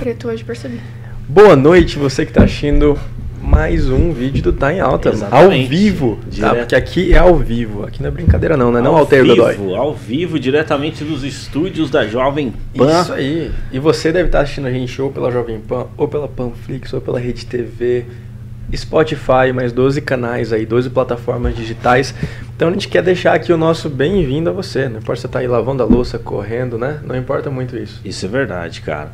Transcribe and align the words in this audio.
preto 0.00 0.28
hoje, 0.28 0.42
percebi. 0.42 0.80
Boa 1.28 1.54
noite, 1.54 1.98
você 1.98 2.24
que 2.24 2.30
está 2.30 2.44
assistindo 2.44 2.98
mais 3.42 3.90
um 3.90 4.14
vídeo 4.14 4.42
do 4.42 4.50
Tá 4.50 4.72
em 4.72 4.80
Alta. 4.80 5.10
Exatamente. 5.10 5.62
Ao 5.62 5.68
vivo, 5.68 6.18
tá? 6.40 6.54
Porque 6.54 6.74
aqui 6.74 7.12
é 7.12 7.18
ao 7.18 7.36
vivo. 7.36 7.84
Aqui 7.84 8.00
não 8.00 8.08
é 8.08 8.10
brincadeira 8.10 8.56
não, 8.56 8.72
né? 8.72 8.80
Não, 8.80 9.04
vivo, 9.04 9.26
Godoy. 9.26 9.76
Ao 9.76 9.94
vivo, 9.94 10.40
diretamente 10.40 11.04
dos 11.04 11.22
estúdios 11.22 11.90
da 11.90 12.06
Jovem 12.06 12.54
Pan. 12.74 13.02
Isso 13.02 13.12
aí. 13.12 13.50
E 13.70 13.78
você 13.78 14.10
deve 14.10 14.28
estar 14.28 14.40
assistindo 14.40 14.68
a 14.68 14.72
gente 14.72 15.02
ou 15.02 15.10
pela 15.10 15.30
Jovem 15.30 15.60
Pan, 15.60 15.88
ou 15.98 16.08
pela 16.08 16.26
Panflix, 16.26 16.94
ou 16.94 17.02
pela 17.02 17.20
Rede 17.20 17.44
TV, 17.44 18.06
Spotify, 18.76 19.52
mais 19.54 19.72
12 19.72 20.00
canais 20.00 20.52
aí, 20.52 20.64
12 20.64 20.90
plataformas 20.90 21.54
digitais. 21.56 22.14
Então 22.54 22.68
a 22.68 22.72
gente 22.72 22.88
quer 22.88 23.02
deixar 23.02 23.34
aqui 23.34 23.52
o 23.52 23.56
nosso 23.56 23.88
bem-vindo 23.88 24.50
a 24.50 24.52
você. 24.52 24.88
Não 24.88 24.98
importa 24.98 25.16
se 25.16 25.22
você 25.22 25.28
tá 25.28 25.38
aí 25.40 25.48
lavando 25.48 25.82
a 25.82 25.86
louça, 25.86 26.18
correndo, 26.18 26.76
né? 26.78 27.00
Não 27.04 27.16
importa 27.16 27.50
muito 27.50 27.76
isso. 27.76 28.00
Isso 28.04 28.26
é 28.26 28.28
verdade, 28.28 28.80
cara. 28.82 29.12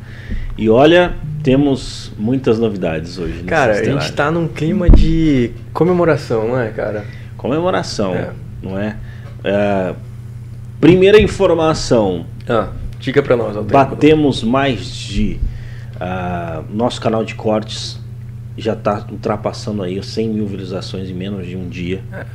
E 0.57 0.69
olha, 0.69 1.15
temos 1.43 2.11
muitas 2.17 2.59
novidades 2.59 3.17
hoje. 3.17 3.43
Cara, 3.43 3.73
a 3.73 3.83
gente 3.83 4.11
tá 4.13 4.29
num 4.31 4.47
clima 4.47 4.89
de 4.89 5.51
comemoração, 5.73 6.47
não 6.49 6.59
é, 6.59 6.69
cara? 6.69 7.05
Comemoração, 7.37 8.15
É. 8.15 8.29
não 8.61 8.77
é? 8.77 8.95
É, 9.43 9.93
Primeira 10.79 11.19
informação. 11.19 12.25
Ah, 12.47 12.69
diga 12.99 13.23
pra 13.23 13.35
nós. 13.35 13.55
Batemos 13.65 14.43
mais 14.43 14.85
de... 14.85 15.39
ah, 15.99 16.61
nosso 16.69 16.99
canal 17.01 17.23
de 17.25 17.33
cortes 17.33 17.99
já 18.57 18.73
está 18.73 19.05
ultrapassando 19.11 19.83
aí 19.83 19.99
os 19.99 20.07
100 20.07 20.29
mil 20.29 20.45
visualizações 20.47 21.09
em 21.09 21.13
menos 21.13 21.45
de 21.47 21.55
um 21.55 21.67
dia. 21.69 22.01
É. 22.11 22.25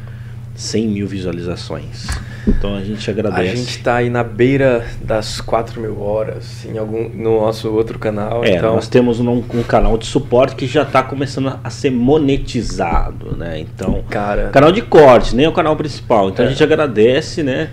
100 0.55 0.87
mil 0.89 1.07
visualizações. 1.07 2.07
Então 2.47 2.77
a 2.77 2.83
gente 2.85 3.09
A 3.09 3.13
agradece. 3.13 3.57
gente 3.57 3.79
tá 3.83 3.97
aí 3.97 4.11
na 4.11 4.23
beira 4.23 4.87
das 5.03 5.41
4 5.41 5.81
mil 5.81 5.99
horas 6.03 6.67
em 6.67 6.77
algum, 6.77 7.09
no 7.09 7.41
nosso 7.41 7.73
outro 7.73 7.99
canal. 7.99 8.45
É, 8.45 8.57
então, 8.57 8.75
nós 8.75 8.87
temos 8.87 9.19
um, 9.19 9.31
um 9.55 9.63
canal 9.63 9.97
de 9.97 10.05
suporte 10.07 10.55
que 10.55 10.67
já 10.67 10.83
está 10.83 11.03
começando 11.03 11.59
a 11.65 11.71
ser 11.71 11.91
monetizado, 11.91 13.35
né? 13.37 13.61
Então, 13.61 14.03
cara. 14.11 14.51
canal 14.51 14.71
de 14.73 14.83
corte, 14.83 15.35
nem 15.35 15.47
o 15.47 15.53
canal 15.53 15.75
principal. 15.77 16.29
Então 16.29 16.45
É. 16.45 16.49
a 16.49 16.51
gente 16.51 16.63
agradece, 16.63 17.43
né? 17.43 17.71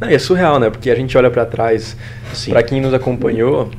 Não, 0.00 0.08
é 0.08 0.18
surreal, 0.18 0.58
né? 0.58 0.70
Porque 0.70 0.90
a 0.90 0.94
gente 0.94 1.16
olha 1.18 1.30
pra 1.30 1.44
trás, 1.44 1.96
pra 2.48 2.62
quem 2.62 2.80
nos 2.80 2.94
acompanhou, 2.94 3.70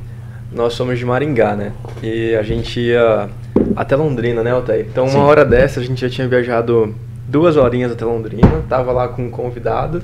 nós 0.52 0.74
somos 0.74 0.98
de 0.98 1.04
Maringá, 1.04 1.56
né? 1.56 1.72
E 2.02 2.34
a 2.36 2.42
gente 2.42 2.78
ia 2.80 3.28
até 3.76 3.96
Londrina, 3.96 4.42
né, 4.42 4.50
Altair? 4.52 4.86
Então, 4.90 5.04
uma 5.04 5.12
Sim. 5.12 5.18
hora 5.18 5.44
dessa, 5.44 5.80
a 5.80 5.82
gente 5.82 6.00
já 6.00 6.08
tinha 6.10 6.26
viajado 6.28 6.94
duas 7.28 7.56
horinhas 7.56 7.92
até 7.92 8.04
Londrina, 8.04 8.62
tava 8.68 8.92
lá 8.92 9.08
com 9.08 9.22
um 9.26 9.30
convidado, 9.30 10.02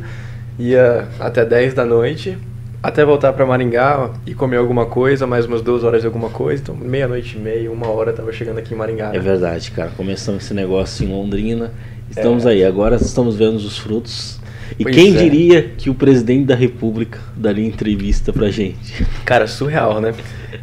ia 0.58 1.06
até 1.18 1.44
10 1.44 1.74
da 1.74 1.84
noite, 1.84 2.36
até 2.82 3.04
voltar 3.04 3.32
pra 3.34 3.44
Maringá 3.44 4.10
e 4.26 4.32
comer 4.34 4.56
alguma 4.56 4.86
coisa, 4.86 5.26
mais 5.26 5.44
umas 5.46 5.60
duas 5.62 5.84
horas 5.84 6.00
de 6.00 6.06
alguma 6.06 6.30
coisa. 6.30 6.62
Então, 6.62 6.74
meia-noite 6.74 7.36
e 7.36 7.40
meia, 7.40 7.70
uma 7.70 7.88
hora, 7.88 8.12
tava 8.12 8.32
chegando 8.32 8.58
aqui 8.58 8.72
em 8.74 8.76
Maringá. 8.76 9.08
É 9.10 9.12
né? 9.12 9.18
verdade, 9.18 9.70
cara. 9.70 9.90
Começamos 9.96 10.44
esse 10.44 10.54
negócio 10.54 11.04
em 11.04 11.08
Londrina. 11.12 11.72
Estamos 12.10 12.46
É. 12.46 12.50
aí, 12.50 12.64
agora 12.64 12.96
estamos 12.96 13.36
vendo 13.36 13.56
os 13.56 13.76
frutos. 13.78 14.40
E 14.78 14.84
Pois 14.84 14.94
quem 14.96 15.14
é. 15.14 15.18
diria 15.18 15.62
que 15.76 15.90
o 15.90 15.94
presidente 15.94 16.46
da 16.46 16.54
República 16.54 17.18
daria 17.36 17.66
entrevista 17.66 18.32
pra 18.32 18.50
gente? 18.50 19.04
Cara, 19.26 19.46
surreal, 19.46 20.00
né? 20.00 20.14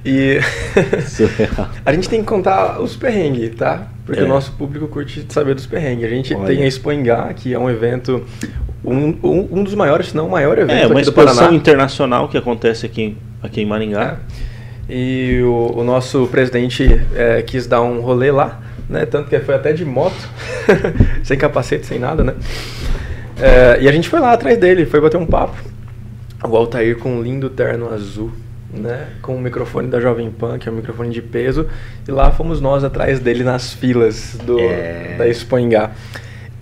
E 0.05 0.39
a 1.85 1.93
gente 1.93 2.09
tem 2.09 2.21
que 2.21 2.27
contar 2.27 2.79
os 2.81 2.95
perrengues, 2.95 3.55
tá? 3.55 3.87
Porque 4.05 4.21
É. 4.21 4.23
o 4.23 4.27
nosso 4.27 4.51
público 4.53 4.87
curte 4.87 5.25
saber 5.29 5.55
dos 5.55 5.65
perrengues. 5.65 6.05
A 6.05 6.09
gente 6.09 6.33
Olha. 6.33 6.47
tem 6.47 6.63
a 6.63 6.67
Expo 6.67 6.91
Engá, 6.91 7.31
que 7.33 7.53
é 7.53 7.59
um 7.59 7.69
evento, 7.69 8.25
um, 8.83 9.09
um, 9.23 9.47
um 9.51 9.63
dos 9.63 9.75
maiores, 9.75 10.07
se 10.07 10.15
não 10.15 10.27
o 10.27 10.31
maior 10.31 10.57
evento 10.57 10.71
É, 10.83 10.87
uma 10.87 11.01
exposição 11.01 11.53
internacional 11.53 12.27
que 12.29 12.37
acontece 12.37 12.85
aqui, 12.85 13.17
aqui 13.41 13.61
em 13.61 13.65
Maringá. 13.65 14.17
É. 14.89 14.93
E 14.93 15.41
o, 15.43 15.79
o 15.79 15.83
nosso 15.83 16.27
presidente 16.27 17.01
é, 17.13 17.41
quis 17.41 17.67
dar 17.67 17.81
um 17.81 17.99
rolê 17.99 18.31
lá, 18.31 18.61
né? 18.89 19.05
Tanto 19.05 19.29
que 19.29 19.37
foi 19.39 19.55
até 19.55 19.73
de 19.73 19.83
moto, 19.83 20.15
sem 21.23 21.37
capacete, 21.37 21.85
sem 21.85 21.99
nada, 21.99 22.23
né? 22.23 22.33
É, 23.39 23.79
e 23.81 23.87
a 23.89 23.91
gente 23.91 24.07
foi 24.07 24.19
lá 24.19 24.31
atrás 24.31 24.57
dele, 24.57 24.85
foi 24.85 25.01
bater 25.01 25.17
um 25.17 25.25
papo. 25.25 25.57
O 26.47 26.55
Altair 26.55 26.97
com 26.97 27.17
um 27.17 27.21
lindo 27.21 27.49
terno 27.49 27.93
azul, 27.93 28.31
né? 28.73 29.07
Com 29.21 29.35
o 29.35 29.41
microfone 29.41 29.87
da 29.87 29.99
Jovem 29.99 30.29
Pan, 30.31 30.57
que 30.59 30.67
é 30.67 30.71
um 30.71 30.75
microfone 30.75 31.09
de 31.11 31.21
peso. 31.21 31.67
E 32.07 32.11
lá 32.11 32.31
fomos 32.31 32.59
nós 32.61 32.83
atrás 32.83 33.19
dele 33.19 33.43
nas 33.43 33.73
filas 33.73 34.37
do, 34.45 34.59
É. 34.59 35.15
da 35.17 35.27
Expo 35.27 35.57
Engá. 35.57 35.91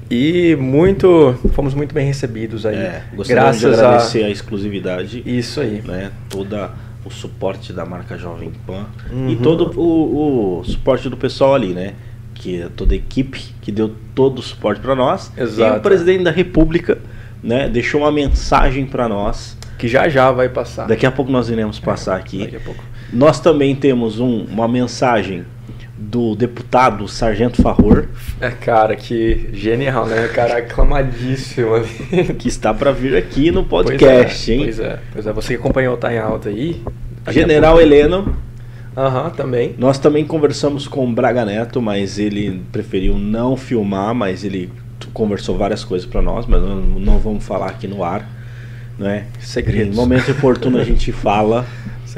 E 0.09 0.55
muito, 0.57 1.35
fomos 1.53 1.73
muito 1.73 1.93
bem 1.93 2.05
recebidos 2.05 2.65
aí. 2.65 2.75
É, 2.75 3.03
gostaria 3.15 3.23
de 3.51 3.59
graças 3.59 3.79
agradecer 3.79 4.23
a 4.23 4.27
a 4.27 4.29
exclusividade 4.29 5.23
isso 5.25 5.59
aí. 5.59 5.81
né, 5.85 6.11
todo 6.29 6.55
o 7.03 7.09
suporte 7.09 7.73
da 7.73 7.85
marca 7.85 8.17
Jovem 8.17 8.51
Pan 8.67 8.85
Uhum. 9.11 9.29
e 9.29 9.35
todo 9.35 9.71
o, 9.79 10.59
o 10.59 10.63
suporte 10.63 11.09
do 11.09 11.17
pessoal 11.17 11.55
ali, 11.55 11.73
né? 11.73 11.93
Que 12.35 12.61
é 12.63 12.69
toda 12.75 12.93
a 12.93 12.97
equipe 12.97 13.41
que 13.61 13.71
deu 13.71 13.95
todo 14.13 14.39
o 14.39 14.41
suporte 14.43 14.79
para 14.81 14.93
nós. 14.95 15.31
Exato. 15.37 15.75
E 15.75 15.79
o 15.79 15.81
presidente 15.81 16.23
da 16.23 16.31
República, 16.31 16.99
né, 17.43 17.67
deixou 17.69 18.01
uma 18.01 18.11
mensagem 18.11 18.85
para 18.85 19.07
nós. 19.09 19.57
Que 19.85 19.89
já 19.91 20.09
já 20.09 20.31
vai 20.31 20.49
passar. 20.49 20.87
Daqui 20.87 21.05
a 21.05 21.11
pouco 21.11 21.31
nós 21.31 21.47
iremos 21.47 21.77
passar 21.79 22.15
aqui. 22.15 22.39
Daqui 22.39 22.55
a 22.55 22.59
pouco. 22.59 22.83
Nós 23.13 23.39
também 23.39 23.75
temos 23.75 24.19
um- 24.19 24.45
uma 24.45 24.67
mensagem 24.67 25.45
do 25.95 26.35
deputado 26.35 27.07
Sargento 27.07 27.61
Farror, 27.61 28.05
É, 28.41 28.49
cara, 28.49 28.95
que 28.95 29.49
genial, 29.53 30.07
né? 30.07 30.27
Cara, 30.33 30.57
aclamadíssimo 30.57 31.75
ali. 31.75 31.87
que 32.37 32.47
está 32.47 32.73
para 32.73 32.91
vir 32.91 33.15
aqui 33.15 33.51
no 33.51 33.63
Pois 33.63 33.85
podcast, 33.85 34.51
é, 34.51 34.55
hein? 34.55 34.61
Pois 34.63 34.79
é, 34.79 34.99
pois 35.13 35.27
é. 35.27 35.33
Você 35.33 35.47
que 35.53 35.59
acompanhou 35.59 35.93
o 35.93 35.97
Tá 35.97 36.11
em 36.11 36.17
Alta 36.17 36.49
aí. 36.49 36.81
General 37.29 37.79
Heleno, 37.79 38.35
Aham, 38.97 39.29
também. 39.29 39.75
Nós 39.77 39.99
também 39.99 40.25
conversamos 40.25 40.87
com 40.87 41.05
o 41.07 41.11
Braga 41.13 41.45
Neto, 41.45 41.79
mas 41.81 42.17
ele 42.17 42.61
preferiu 42.71 43.17
não 43.19 43.55
filmar, 43.55 44.15
mas 44.15 44.43
ele 44.43 44.71
conversou 45.13 45.55
várias 45.57 45.83
coisas 45.83 46.07
para 46.07 46.21
nós, 46.23 46.45
mas 46.47 46.59
não, 46.61 46.75
não 46.77 47.19
vamos 47.19 47.45
falar 47.45 47.67
aqui 47.67 47.87
no 47.87 48.03
ar, 48.03 48.27
né? 48.97 49.25
Segredos. 49.39 49.93
Em 49.93 49.95
momento 49.95 50.31
oportuno 50.31 50.77
a 50.77 50.83
gente 50.85 51.11
fala, 51.11 51.65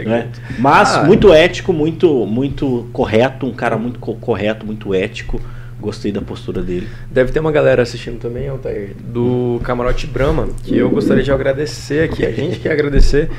né? 0.05 0.27
Mas 0.59 0.95
Ah. 0.95 1.03
muito 1.03 1.33
ético, 1.33 1.73
muito 1.73 2.25
muito 2.25 2.87
correto, 2.93 3.45
um 3.47 3.51
cara 3.53 3.77
muito 3.77 3.99
co- 3.99 4.15
correto, 4.15 4.65
muito 4.65 4.93
ético. 4.93 5.41
Gostei 5.79 6.11
da 6.11 6.21
postura 6.21 6.61
dele. 6.63 6.87
Deve 7.11 7.31
ter 7.31 7.39
uma 7.39 7.51
galera 7.51 7.83
assistindo 7.83 8.17
também, 8.19 8.47
Altair, 8.47 8.95
do 8.99 9.59
Camarote 9.63 10.07
Brahma, 10.07 10.47
que 10.63 10.75
eu 10.75 10.89
gostaria 10.89 11.23
de 11.23 11.31
agradecer 11.31 12.03
aqui. 12.09 12.25
A 12.25 12.31
gente 12.31 12.59
quer 12.59 12.71
agradecer 12.71 13.29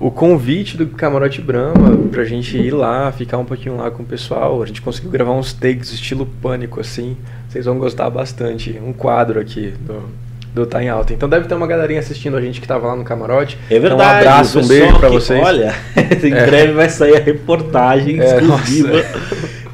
o 0.00 0.10
convite 0.10 0.76
do 0.76 0.86
Camarote 0.88 1.40
Brahma 1.40 1.96
pra 2.10 2.24
gente 2.24 2.56
ir 2.58 2.72
lá, 2.72 3.12
ficar 3.12 3.38
um 3.38 3.44
pouquinho 3.44 3.76
lá 3.76 3.88
com 3.88 4.02
o 4.02 4.06
pessoal. 4.06 4.60
A 4.62 4.66
gente 4.66 4.82
conseguiu 4.82 5.10
gravar 5.12 5.32
uns 5.32 5.52
takes 5.52 5.92
estilo 5.92 6.26
pânico, 6.42 6.80
assim. 6.80 7.16
Vocês 7.48 7.66
vão 7.66 7.78
gostar 7.78 8.10
bastante. 8.10 8.76
Um 8.84 8.92
quadro 8.92 9.38
aqui 9.38 9.72
do, 9.86 10.02
do 10.54 10.66
Tá 10.66 10.82
em 10.82 10.88
Alta. 10.88 11.12
Então 11.12 11.28
deve 11.28 11.46
ter 11.46 11.54
uma 11.54 11.66
galerinha 11.66 12.00
assistindo 12.00 12.36
a 12.36 12.40
gente 12.40 12.60
que 12.60 12.66
tava 12.66 12.86
lá 12.88 12.96
no 12.96 13.04
camarote. 13.04 13.56
É 13.70 13.78
verdade. 13.78 13.94
Então, 13.94 14.06
um 14.06 14.34
abraço, 14.34 14.60
um 14.60 14.66
beijo 14.66 14.98
pra 14.98 15.08
que- 15.08 15.14
vocês. 15.14 15.40
Olha, 15.42 15.74
em 16.22 16.32
É. 16.32 16.46
breve 16.46 16.72
vai 16.72 16.88
sair 16.88 17.16
a 17.16 17.20
reportagem 17.20 18.20
É, 18.20 18.24
exclusiva, 18.36 18.88
nossa. 18.96 19.20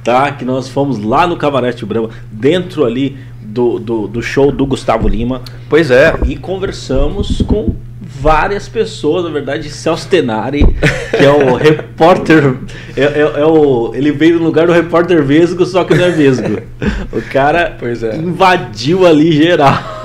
tá? 0.05 0.31
Que 0.32 0.44
nós 0.44 0.69
fomos 0.69 1.02
lá 1.02 1.26
no 1.26 1.37
Camarete 1.37 1.84
Brahma, 1.87 2.11
dentro 2.31 2.84
ali 2.84 3.17
do, 3.40 3.78
do, 3.78 4.06
do 4.06 4.23
show 4.23 4.52
do 4.52 4.67
Gustavo 4.67 5.08
Lima, 5.08 5.40
Pois 5.69 5.90
é. 5.90 6.14
e 6.26 6.37
conversamos 6.37 7.40
com 7.43 7.75
várias 8.20 8.69
pessoas, 8.69 9.25
na 9.25 9.31
verdade, 9.31 9.69
Celso 9.70 10.06
Tenari, 10.08 10.64
que 11.11 11.25
é 11.25 11.31
o 11.31 11.55
repórter, 11.56 12.55
é, 12.96 13.00
é- 13.02 13.40
é 13.40 13.44
o, 13.46 13.93
ele 13.94 14.12
veio 14.12 14.38
no 14.38 14.44
lugar 14.44 14.67
do 14.67 14.72
repórter 14.72 15.22
Vesgo, 15.22 15.64
só 15.64 15.84
que 15.84 15.94
não 15.94 16.05
é 16.05 16.11
Vesgo. 16.11 16.61
O 17.12 17.22
cara 17.32 17.75
Pois 17.79 18.02
é. 18.02 18.14
invadiu 18.17 19.06
ali 19.06 19.32
geral. 19.32 19.95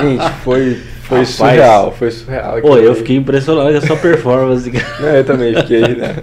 Gente, 0.00 0.30
foi, 0.44 0.74
foi 1.02 1.18
Rapaz. 1.18 1.28
surreal. 1.30 1.92
Foi 1.92 2.10
surreal. 2.10 2.60
Pô, 2.60 2.76
eu 2.78 2.94
fiquei 2.94 3.16
impressionado 3.16 3.70
com 3.70 3.76
essa 3.76 3.96
performance. 3.96 4.72
Não, 5.00 5.08
eu 5.08 5.24
também 5.24 5.54
fiquei, 5.54 5.80
né? 5.80 6.16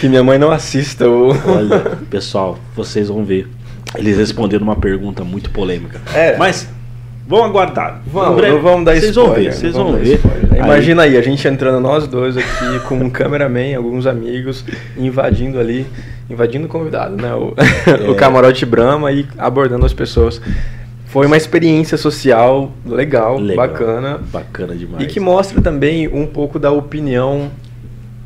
Que 0.00 0.08
minha 0.08 0.22
mãe 0.22 0.38
não 0.38 0.50
assista 0.50 1.08
o. 1.08 1.28
Olha, 1.30 1.98
pessoal, 2.10 2.58
vocês 2.74 3.08
vão 3.08 3.24
ver. 3.24 3.48
Eles 3.96 4.16
responderam 4.18 4.64
uma 4.64 4.76
pergunta 4.76 5.22
muito 5.24 5.50
polêmica. 5.50 6.00
É. 6.14 6.36
Mas 6.36 6.68
vão 7.26 7.44
aguardar. 7.44 8.02
Vamos, 8.06 8.36
breve, 8.36 8.54
não 8.54 8.62
vamos 8.62 8.84
dar 8.84 8.92
Vocês 8.96 9.10
spoiler. 9.10 9.32
vão 9.34 9.42
ver, 9.44 9.52
vocês 9.52 9.74
vão 9.74 9.92
ver. 9.96 10.14
spoiler. 10.16 10.46
Aí- 10.52 10.58
Imagina 10.60 11.02
aí, 11.02 11.16
a 11.16 11.22
gente 11.22 11.46
entrando 11.48 11.80
nós 11.80 12.06
dois 12.06 12.36
aqui 12.36 12.80
com 12.88 12.96
um 12.96 13.08
cameraman, 13.10 13.74
alguns 13.76 14.06
amigos, 14.06 14.64
invadindo 14.96 15.58
ali, 15.58 15.86
invadindo 16.28 16.66
o 16.66 16.68
convidado, 16.68 17.16
né? 17.16 17.32
O, 17.34 17.54
É. 17.86 18.10
o 18.10 18.14
camarote 18.14 18.66
Brahma 18.66 19.10
e 19.12 19.26
abordando 19.38 19.86
as 19.86 19.92
pessoas. 19.92 20.40
Foi 21.16 21.24
uma 21.24 21.38
experiência 21.38 21.96
social 21.96 22.70
legal, 22.84 23.38
Legal. 23.38 23.66
bacana. 23.66 24.20
Bacana 24.30 24.76
demais. 24.76 25.02
E 25.02 25.06
que 25.06 25.18
mostra 25.18 25.62
também 25.62 26.06
um 26.08 26.26
pouco 26.26 26.58
da 26.58 26.70
opinião 26.70 27.50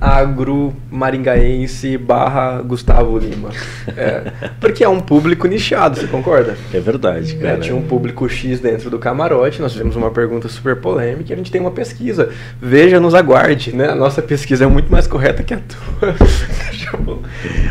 agro-maringaense 0.01 1.99
barra 1.99 2.63
Gustavo 2.63 3.19
Lima. 3.19 3.51
É, 3.89 4.33
porque 4.61 4.83
é 4.83 4.89
um 4.89 5.01
público 5.01 5.47
nichado, 5.47 5.99
você 5.99 6.07
concorda? 6.07 6.57
É 6.73 6.81
verdade, 6.81 7.37
É, 7.37 7.43
cara. 7.43 7.59
tinha 7.59 7.77
um 7.77 7.83
público 7.83 8.29
X 8.29 8.61
dentro 8.61 8.89
do 8.89 8.99
camarote, 8.99 9.61
nós 9.61 9.73
fizemos 9.73 9.97
uma 9.97 10.11
pergunta 10.11 10.49
super 10.49 10.77
polêmica 10.77 11.31
e 11.31 11.35
a 11.35 11.37
gente 11.37 11.51
tem 11.51 11.61
uma 11.61 11.71
pesquisa. 11.71 12.31
Veja, 12.61 12.99
nos 12.99 13.15
aguarde, 13.15 13.75
né? 13.77 13.91
A 13.91 13.95
nossa 13.95 14.23
pesquisa 14.23 14.65
é 14.65 14.67
muito 14.67 14.91
mais 14.91 15.07
correta 15.07 15.43
que 15.43 15.53
a 15.55 15.59
tua. 15.59 16.13
deixa 16.71 16.97
eu, 16.97 17.23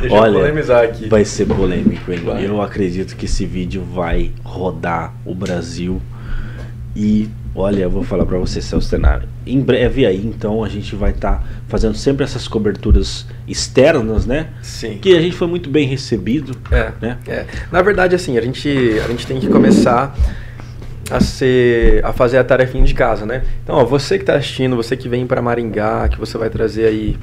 deixa 0.01 0.15
Olha, 0.15 0.31
eu 0.37 0.39
polemizar 0.41 0.83
aqui. 0.83 1.09
Vai 1.09 1.25
ser 1.25 1.45
polêmico, 1.47 2.11
hein? 2.11 2.19
Vai. 2.23 2.45
Eu 2.45 2.61
acredito 2.61 3.15
que 3.15 3.25
esse 3.25 3.45
vídeo 3.45 3.83
vai 3.83 4.31
rodar 4.43 5.13
o 5.25 5.33
Brasil. 5.33 5.99
E 6.95 7.29
olha, 7.55 7.83
eu 7.83 7.89
vou 7.89 8.03
falar 8.03 8.25
pra 8.25 8.37
você, 8.37 8.61
Celso 8.61 8.89
Tenari. 8.89 9.27
Em 9.45 9.59
breve 9.59 10.05
aí, 10.05 10.23
então, 10.25 10.63
a 10.63 10.69
gente 10.69 10.95
vai 10.95 11.11
estar 11.11 11.43
fazendo 11.67 11.95
sempre 11.95 12.23
essas 12.23 12.47
coberturas 12.47 13.25
externas, 13.47 14.25
né? 14.25 14.47
Sim. 14.61 14.97
Que 15.01 15.15
a 15.15 15.21
gente 15.21 15.35
foi 15.35 15.47
muito 15.47 15.69
bem 15.69 15.87
recebido, 15.87 16.55
É, 16.71 16.91
né? 17.01 17.17
é. 17.27 17.45
Na 17.71 17.81
verdade, 17.81 18.15
assim, 18.15 18.37
a 18.37 18.41
gente, 18.41 18.69
a 19.03 19.07
gente 19.07 19.25
tem 19.27 19.39
que 19.39 19.47
começar 19.47 20.15
a 21.11 21.19
ser 21.19 22.05
a 22.05 22.13
fazer 22.13 22.37
a 22.37 22.43
tarefinha 22.43 22.83
de 22.83 22.93
casa, 22.93 23.25
né? 23.25 23.43
Então, 23.63 23.75
ó, 23.75 23.83
você 23.83 24.17
que 24.17 24.23
está 24.23 24.35
assistindo, 24.35 24.75
você 24.75 24.95
que 24.95 25.09
vem 25.09 25.25
para 25.25 25.41
Maringá, 25.41 26.07
que 26.07 26.19
você 26.19 26.37
vai 26.37 26.49
trazer 26.49 26.85
aí 26.85 27.17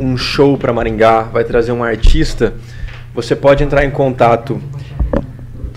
um 0.00 0.16
show 0.16 0.58
para 0.58 0.72
Maringá, 0.72 1.22
vai 1.22 1.44
trazer 1.44 1.70
um 1.70 1.84
artista, 1.84 2.54
você 3.14 3.36
pode 3.36 3.62
entrar 3.62 3.84
em 3.84 3.90
contato 3.90 4.60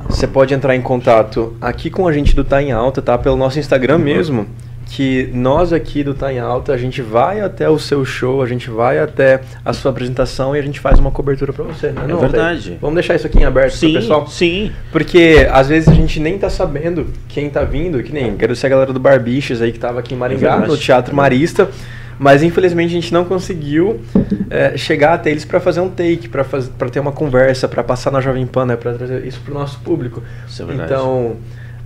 você 0.10 0.28
pode 0.28 0.54
entrar 0.54 0.76
em 0.76 0.82
contato 0.82 1.56
aqui 1.62 1.90
com 1.90 2.08
a 2.08 2.14
gente 2.14 2.36
do 2.36 2.44
Tá 2.44 2.62
em 2.62 2.72
Alta, 2.72 3.02
tá? 3.02 3.18
Pelo 3.18 3.36
nosso 3.36 3.60
Instagram 3.60 3.98
mesmo. 3.98 4.48
Que 4.90 5.30
nós 5.34 5.74
aqui 5.74 6.02
do 6.02 6.14
Tá 6.14 6.32
em 6.32 6.40
Alta, 6.40 6.72
a 6.72 6.78
gente 6.78 7.02
vai 7.02 7.42
até 7.42 7.70
o 7.70 7.78
seu 7.78 8.06
show, 8.06 8.42
a 8.42 8.48
gente 8.48 8.70
vai 8.70 9.00
até 9.00 9.42
a 9.66 9.74
sua 9.74 9.92
apresentação 9.92 10.56
e 10.56 10.60
a 10.60 10.62
gente 10.62 10.80
faz 10.80 10.98
uma 10.98 11.12
cobertura 11.12 11.52
pra 11.52 11.66
você, 11.66 11.88
né? 11.88 12.04
É 12.06 12.08
não, 12.08 12.20
verdade. 12.20 12.58
Altair? 12.60 12.78
Vamos 12.80 12.96
deixar 12.96 13.16
isso 13.16 13.28
aqui 13.28 13.38
em 13.40 13.44
aberto 13.44 13.72
pro 13.72 13.80
Sim, 13.80 13.94
pessoal? 13.94 14.28
sim. 14.28 14.72
Porque 14.90 15.46
às 15.52 15.68
vezes 15.68 15.90
a 15.90 15.94
gente 15.94 16.22
nem 16.22 16.38
tá 16.38 16.50
sabendo 16.50 17.08
quem 17.28 17.50
tá 17.50 17.66
vindo, 17.66 18.02
que 18.02 18.14
nem 18.14 18.38
quero 18.38 18.56
ser 18.56 18.68
a 18.68 18.70
galera 18.70 18.94
do 18.94 19.00
Barbichas 19.00 19.62
aí 19.62 19.74
que 19.74 19.80
tava 19.80 20.00
aqui 20.00 20.14
em 20.14 20.18
Maringá, 20.18 20.52
verdade. 20.52 20.72
no 20.72 20.78
Teatro 20.78 21.14
Marista. 21.14 21.70
Mas 22.20 22.42
infelizmente 22.42 22.92
a 22.92 22.94
gente 22.94 23.14
não 23.14 23.26
conseguiu 23.26 24.02
é, 24.50 24.78
chegar 24.78 25.14
até 25.14 25.30
eles 25.30 25.46
para 25.46 25.60
fazer 25.60 25.82
um 25.82 25.90
take, 25.90 26.28
para 26.28 26.44
para 26.44 26.90
ter 26.90 27.00
uma 27.00 27.12
conversa, 27.12 27.68
para 27.68 27.84
passar 27.84 28.12
na 28.12 28.22
Jovem 28.22 28.46
Pan, 28.46 28.66
né, 28.66 28.76
para 28.76 28.94
trazer 28.94 29.26
isso 29.26 29.40
pro 29.42 29.54
nosso 29.54 29.80
público. 29.80 30.24
Isso 30.48 30.64
é 30.64 30.66
verdade. 30.66 30.92
Então, 30.92 31.38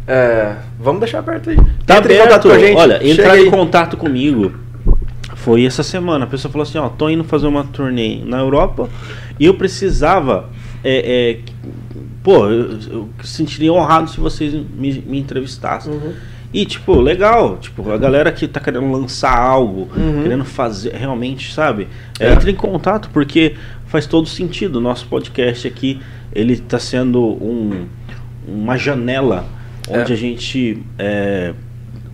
é, 0.08 0.56
vamos 0.80 1.02
deixar 1.02 1.20
aberto 1.20 1.50
aí. 1.50 1.58
Tá 1.86 1.98
Entre 1.98 2.16
em 2.16 2.18
contato 2.20 2.48
aberto. 2.48 2.48
com 2.48 2.52
a 2.52 2.60
gente. 2.60 2.78
Olha, 2.78 3.08
entrar 3.08 3.40
em 3.40 3.50
contato 3.52 3.98
comigo 3.98 4.54
foi 5.36 5.66
essa 5.66 5.84
semana. 5.84 6.26
A 6.26 6.28
pessoa 6.28 6.52
falou 6.52 6.64
assim, 6.64 6.78
ó, 6.78 6.88
tô 6.90 7.10
indo 7.10 7.24
fazer 7.24 7.48
uma 7.48 7.64
turnê 7.64 8.22
na 8.26 8.40
Europa 8.40 8.90
e 9.40 9.46
eu 9.46 9.54
precisava. 9.56 10.50
É, 10.84 11.40
é, 11.40 11.52
pô, 12.24 12.48
eu, 12.48 12.80
eu 12.90 13.10
sentiria 13.24 13.72
honrado 13.72 14.10
se 14.10 14.20
vocês 14.20 14.54
me, 14.54 14.94
me 15.06 15.20
entrevistassem. 15.20 15.92
Uhum. 15.92 16.14
E, 16.54 16.66
tipo, 16.66 17.00
legal, 17.00 17.58
tipo, 17.58 17.90
a 17.92 17.98
galera 17.98 18.32
que 18.32 18.46
tá 18.48 18.60
querendo 18.60 18.92
lançar 18.92 19.38
algo, 19.38 19.88
Uhum. 19.96 20.24
querendo 20.24 20.44
fazer 20.44 20.94
realmente, 20.94 21.54
sabe? 21.54 21.88
É, 22.20 22.28
É. 22.28 22.34
Entre 22.34 22.52
em 22.52 22.56
contato, 22.56 23.10
porque 23.14 23.56
faz 23.86 24.06
todo 24.06 24.28
sentido. 24.28 24.76
O 24.78 24.82
nosso 24.82 25.08
podcast 25.08 25.66
aqui, 25.68 26.00
ele 26.34 26.58
tá 26.58 26.78
sendo 26.80 27.22
um, 27.26 27.86
uma 28.48 28.78
janela 28.78 29.46
onde 29.90 30.12
É. 30.12 30.16
a 30.16 30.18
gente 30.18 30.84
é, 31.00 31.54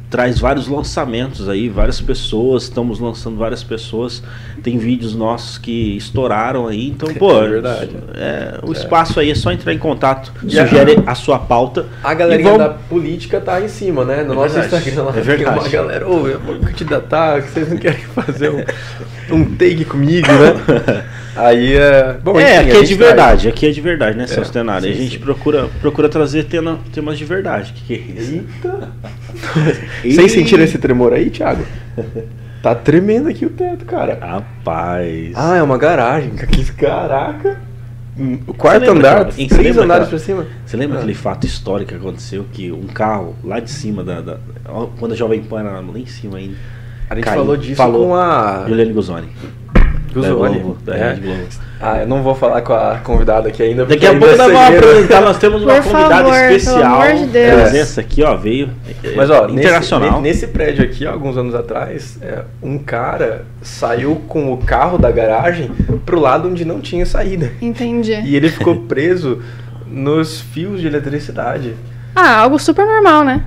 traz 0.10 0.40
vários 0.40 0.68
lançamentos 0.70 1.50
aí, 1.50 1.68
várias 1.68 2.00
pessoas, 2.00 2.64
estamos 2.64 2.98
lançando 3.00 3.36
várias 3.38 3.62
pessoas, 3.62 4.24
tem 4.64 4.78
vídeos 4.78 5.14
nossos 5.14 5.58
que 5.58 5.98
estouraram 5.98 6.66
aí, 6.68 6.88
então, 6.90 7.12
pô, 7.16 7.44
É 7.44 7.50
verdade. 7.50 7.90
é, 8.14 8.60
o 8.64 8.72
espaço 8.72 9.20
aí 9.20 9.30
é 9.32 9.36
só 9.36 9.52
entrar 9.52 9.74
em 9.74 9.78
contato, 9.78 10.32
E 10.44 10.52
sugere 10.52 11.04
a 11.06 11.14
sua 11.14 11.38
pauta. 11.40 11.88
A 12.04 12.14
galerinha 12.14 12.52
vamos- 12.52 12.68
da 12.68 12.74
política 12.74 13.42
tá 13.42 13.60
em 13.62 13.68
cima, 13.68 14.06
né? 14.06 14.24
No 14.24 14.32
É 14.32 14.36
nosso 14.36 14.56
verdade, 14.56 14.76
Instagram 14.90 15.04
lá 15.04 15.18
é 15.18 15.22
verdade. 15.22 15.60
uma 15.60 15.70
galera, 15.70 16.08
ô, 16.08 16.28
eu 16.28 16.40
vou 16.40 16.56
candidatar, 16.60 17.42
que 17.42 17.50
vocês 17.50 17.70
não 17.70 17.78
querem 17.78 18.00
fazer 18.16 18.50
um, 18.50 18.64
um 19.36 19.56
take 19.56 19.84
comigo, 19.84 20.28
né? 20.28 21.04
Aí 21.38 21.76
é. 21.76 22.18
Bom, 22.24 22.40
é, 22.40 22.62
enfim, 22.62 22.70
aqui 22.70 22.78
é 22.78 22.82
de 22.84 22.96
traz. 22.96 22.98
verdade, 22.98 23.48
aqui 23.48 23.68
é 23.68 23.72
de 23.72 23.82
verdade, 23.82 24.18
né, 24.18 24.28
Celso 24.28 24.52
Tenari? 24.52 24.90
A 24.90 24.94
gente 24.94 25.18
sim. 25.18 25.24
procura, 25.24 25.68
procura 25.82 26.10
trazer 26.10 26.44
tema, 26.46 26.80
temas 26.94 27.18
de 27.18 27.26
verdade. 27.26 27.74
Que 27.74 27.84
que 27.84 27.94
é 27.94 28.22
isso? 28.22 28.34
Eita! 28.34 28.90
Vocês 30.04 30.32
sentiram 30.32 30.64
esse 30.64 30.78
tremor 30.78 31.14
aí, 31.14 31.30
Thiago? 31.30 31.64
Tá 32.62 32.74
tremendo 32.74 33.30
aqui 33.30 33.46
o 33.46 33.50
teto, 33.50 33.86
cara. 33.86 34.18
Rapaz. 34.20 35.32
Ah, 35.36 35.58
é 35.58 35.64
uma 35.64 35.78
garagem. 35.78 36.32
Que 36.52 36.72
caraca! 36.74 37.58
Hum, 38.20 38.40
O 38.48 38.54
quarto 38.54 38.82
lembra, 38.82 38.98
andar, 38.98 39.16
cara? 39.26 39.32
Você 39.32 39.46
três 39.48 39.68
lembra, 39.68 39.84
andares 39.84 40.08
pra 40.10 40.18
cima. 40.18 40.48
Você 40.66 40.76
lembra 40.76 40.98
Ah. 40.98 41.00
aquele 41.00 41.14
fato 41.14 41.46
histórico 41.46 41.92
que 41.92 41.96
aconteceu 41.98 42.46
que 42.52 42.72
um 42.72 42.88
carro 42.88 43.36
lá 43.44 43.60
de 43.60 43.70
cima 43.70 44.04
da, 44.04 44.22
da- 44.22 44.38
quando 45.00 45.12
a 45.12 45.16
Jovem 45.16 45.42
Pan 45.44 45.60
era 45.60 45.70
lá 45.80 45.84
em 46.00 46.06
cima 46.08 46.38
ainda. 46.40 46.56
A 47.10 47.16
gente 47.16 47.24
caiu. 47.24 47.38
falou 47.38 47.56
disso 47.56 47.76
Falou. 47.76 48.08
com 48.08 48.16
a 48.16 48.66
Juliane 48.68 48.92
Guzoni. 48.92 49.28
Guzoni. 50.22 50.56
Da 50.58 50.64
Globo, 50.64 50.78
da 50.86 50.96
É. 50.96 51.10
Rede 51.10 51.22
Globo. 51.22 51.42
Ah, 51.80 51.98
eu 52.00 52.08
não 52.08 52.24
vou 52.24 52.34
falar 52.34 52.62
com 52.62 52.74
a 52.74 52.98
convidada 53.04 53.50
aqui 53.50 53.62
ainda. 53.62 53.86
Daqui 53.86 54.06
a 54.08 54.10
pouco 54.18 54.36
nós 54.36 54.52
vamos 54.52 54.76
apresentar, 54.78 55.22
nós 55.22 55.38
temos 55.38 55.62
uma 55.62 55.74
Por 55.76 55.84
convidada 55.84 56.16
favor, 56.16 56.32
pelo 56.34 56.56
especial. 56.56 57.02
amor 57.02 57.14
de 57.16 57.26
Deus. 57.28 57.62
Presença 57.62 58.02
aqui, 58.02 58.24
ó, 58.24 58.36
veio. 58.36 58.70
é, 59.04 59.16
Mas 59.16 59.30
ó, 59.30 59.48
internacional. 59.48 60.22
Nesse, 60.22 60.42
nesse 60.42 60.48
prédio 60.54 60.84
aqui, 60.84 61.06
ó, 61.06 61.12
alguns 61.12 61.38
anos 61.38 61.54
atrás, 61.54 62.18
é, 62.22 62.40
um 62.64 62.78
cara 62.80 63.46
saiu 63.62 64.16
com 64.28 64.52
o 64.52 64.58
carro 64.58 64.98
da 64.98 65.12
garagem 65.12 65.70
pro 66.06 66.20
lado 66.20 66.48
onde 66.50 66.66
não 66.66 66.80
tinha 66.82 67.06
saída. 67.06 67.52
Entendi. 67.62 68.14
E 68.26 68.36
ele 68.36 68.50
ficou 68.50 68.76
preso 68.88 69.42
nos 69.86 70.42
fios 70.42 70.82
de 70.82 70.88
eletricidade. 70.88 71.76
Ah, 72.16 72.38
algo 72.42 72.58
super 72.58 72.86
normal, 72.86 73.24
né? 73.24 73.44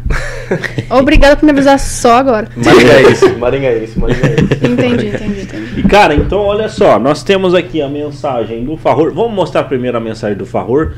Obrigada 0.90 1.36
por 1.36 1.44
me 1.44 1.50
avisar 1.52 1.78
só 1.78 2.18
agora. 2.18 2.48
Maringaense, 2.56 3.28
maringaense, 3.38 3.98
maringaense. 3.98 4.42
Entendi, 4.62 5.06
entendi, 5.08 5.40
entendi. 5.42 5.80
E 5.80 5.82
cara, 5.82 6.14
então 6.14 6.38
olha 6.40 6.68
só, 6.68 6.98
nós 6.98 7.22
temos 7.24 7.52
aqui 7.54 7.82
a 7.82 7.88
mensagem 7.88 8.64
do 8.64 8.76
Farror. 8.76 9.12
Vamos 9.12 9.32
mostrar 9.32 9.64
primeiro 9.64 9.96
a 9.96 10.00
mensagem 10.00 10.36
do 10.38 10.46
Farror. 10.46 10.92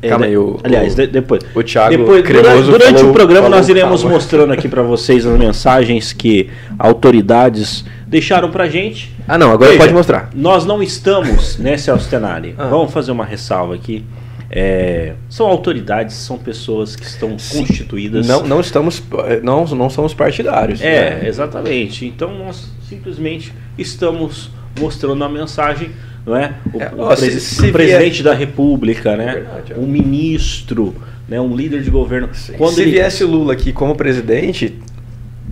É, 0.00 0.08
Calma 0.08 0.24
aí, 0.24 0.36
o- 0.36 0.58
Aliás, 0.64 0.94
o- 0.94 0.96
de- 0.96 1.06
depois. 1.08 1.42
o 1.54 1.62
Thiago 1.62 1.90
depois, 1.90 2.22
durante, 2.24 2.42
Cremoso 2.46 2.70
durante 2.72 2.94
falou- 2.94 3.10
o 3.10 3.12
programa 3.12 3.42
falou 3.42 3.58
nós 3.58 3.68
iremos 3.68 4.00
calma. 4.00 4.14
mostrando 4.16 4.52
aqui 4.52 4.66
pra 4.66 4.82
vocês 4.82 5.26
as 5.26 5.38
mensagens 5.38 6.12
que 6.14 6.48
autoridades 6.78 7.84
deixaram 8.06 8.50
pra 8.50 8.66
gente. 8.68 9.14
Ah, 9.26 9.36
não, 9.36 9.50
agora 9.52 9.70
Veja, 9.72 9.82
pode 9.82 9.92
mostrar. 9.92 10.30
Nós 10.34 10.64
não 10.64 10.82
estamos, 10.82 11.58
né, 11.58 11.76
Celso 11.76 12.08
Tenari? 12.08 12.54
Ah. 12.56 12.66
Vamos 12.68 12.92
fazer 12.92 13.12
uma 13.12 13.26
ressalva 13.26 13.74
aqui. 13.74 14.04
É, 14.50 15.14
são 15.28 15.46
autoridades, 15.46 16.14
são 16.16 16.38
pessoas 16.38 16.96
que 16.96 17.04
estão 17.04 17.30
constituídas. 17.30 18.26
Não, 18.26 18.46
não 18.46 18.60
estamos, 18.60 19.02
não, 19.42 19.64
não 19.66 19.90
somos 19.90 20.14
partidários. 20.14 20.80
É, 20.80 21.20
né? 21.20 21.28
exatamente. 21.28 22.06
Então 22.06 22.36
nós 22.38 22.70
simplesmente 22.88 23.52
estamos 23.76 24.50
mostrando 24.80 25.22
a 25.22 25.28
mensagem, 25.28 25.90
não 26.24 26.34
é? 26.34 26.54
O, 26.72 26.80
É, 26.80 26.90
o 26.94 27.16
se- 27.16 27.40
se 27.40 27.66
o 27.68 27.72
presidente 27.72 28.22
da 28.22 28.32
República, 28.32 29.16
né? 29.16 29.32
verdade, 29.34 29.72
é. 29.74 29.76
um 29.76 29.86
ministro, 29.86 30.94
né? 31.28 31.38
Um 31.40 31.54
líder 31.54 31.82
de 31.82 31.90
governo. 31.90 32.30
Quando 32.56 32.74
Se 32.76 32.82
ele, 32.82 32.92
viesse 32.92 33.24
Lula 33.24 33.52
aqui 33.52 33.70
como 33.72 33.94
presidente, 33.94 34.78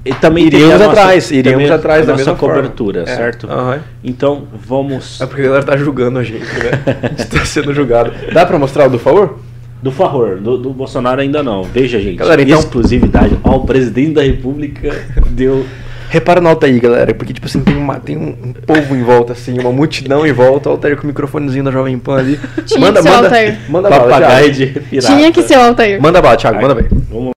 ele 0.06 0.14
também 0.20 0.46
iríamos 0.46 0.78
nossa- 0.78 0.90
atrás, 0.90 1.30
iríamos 1.30 1.62
também 1.64 1.70
atrás 1.78 2.06
da 2.06 2.12
nossa 2.12 2.24
mesma 2.24 2.36
forma. 2.36 2.54
cobertura, 2.56 3.02
É, 3.02 3.06
certo? 3.06 3.50
aham. 3.50 3.80
Então 4.02 4.44
vamos 4.66 5.20
É 5.20 5.26
porque 5.26 5.42
a 5.42 5.44
galera 5.44 5.62
tá 5.64 5.76
julgando 5.76 6.18
a 6.18 6.24
gente, 6.24 6.40
né? 6.44 6.70
A 7.02 7.08
gente 7.08 7.26
tá 7.26 7.44
sendo 7.44 7.74
julgado. 7.74 8.12
Dá 8.32 8.46
pra 8.46 8.58
mostrar 8.58 8.86
o 8.86 8.90
do 8.90 8.98
favor? 8.98 9.38
do 9.82 9.92
favor, 9.92 10.38
do, 10.40 10.56
do 10.56 10.70
Bolsonaro 10.70 11.20
ainda 11.20 11.42
não. 11.42 11.62
Veja, 11.62 12.00
gente. 12.00 12.16
Galera, 12.16 12.40
então- 12.42 12.58
exclusividade. 12.58 13.38
Ó, 13.44 13.56
o 13.56 13.66
presidente 13.66 14.12
da 14.14 14.22
República 14.22 14.90
deu 15.30 15.64
Repara 16.08 16.40
na 16.40 16.50
alta 16.50 16.66
aí, 16.66 16.78
galera, 16.78 17.12
porque, 17.12 17.32
tipo 17.32 17.46
assim, 17.46 17.60
tem, 17.60 17.76
uma, 17.76 17.98
tem 17.98 18.16
um, 18.16 18.28
um 18.28 18.52
povo 18.52 18.94
em 18.94 19.02
volta, 19.02 19.32
assim, 19.32 19.58
uma 19.58 19.72
multidão 19.72 20.24
em 20.24 20.32
volta, 20.32 20.68
o 20.68 20.72
Altair 20.72 20.96
com 20.96 21.02
o 21.02 21.06
microfonezinho 21.08 21.64
da 21.64 21.72
Jovem 21.72 21.98
Pan 21.98 22.18
ali. 22.18 22.38
Tinha 22.64 22.78
manda, 22.80 23.00
que 23.00 23.02
ser 23.02 23.08
o 23.08 23.12
manda, 23.12 23.26
Altair. 23.26 23.58
manda 23.68 23.90
bala, 23.90 24.04
papagaio 24.04 24.52
de 24.52 24.66
pirata. 24.66 25.14
Tinha 25.14 25.32
que 25.32 25.42
ser 25.42 25.58
o 25.58 25.62
Altair. 25.62 26.00
Manda 26.00 26.22
bala, 26.22 26.36
Thiago, 26.36 26.62
manda 26.62 26.74
bem. 26.76 26.86
Vamos 27.10 27.35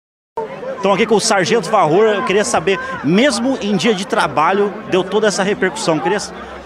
Estão 0.79 0.93
aqui 0.93 1.05
com 1.05 1.15
o 1.15 1.19
Sargento 1.19 1.69
Varror. 1.69 2.05
Eu 2.05 2.23
queria 2.23 2.45
saber, 2.45 2.79
mesmo 3.03 3.57
em 3.61 3.75
dia 3.75 3.93
de 3.93 4.07
trabalho, 4.07 4.73
deu 4.89 5.03
toda 5.03 5.27
essa 5.27 5.43
repercussão. 5.43 5.97
Eu 5.97 6.01
queria 6.01 6.17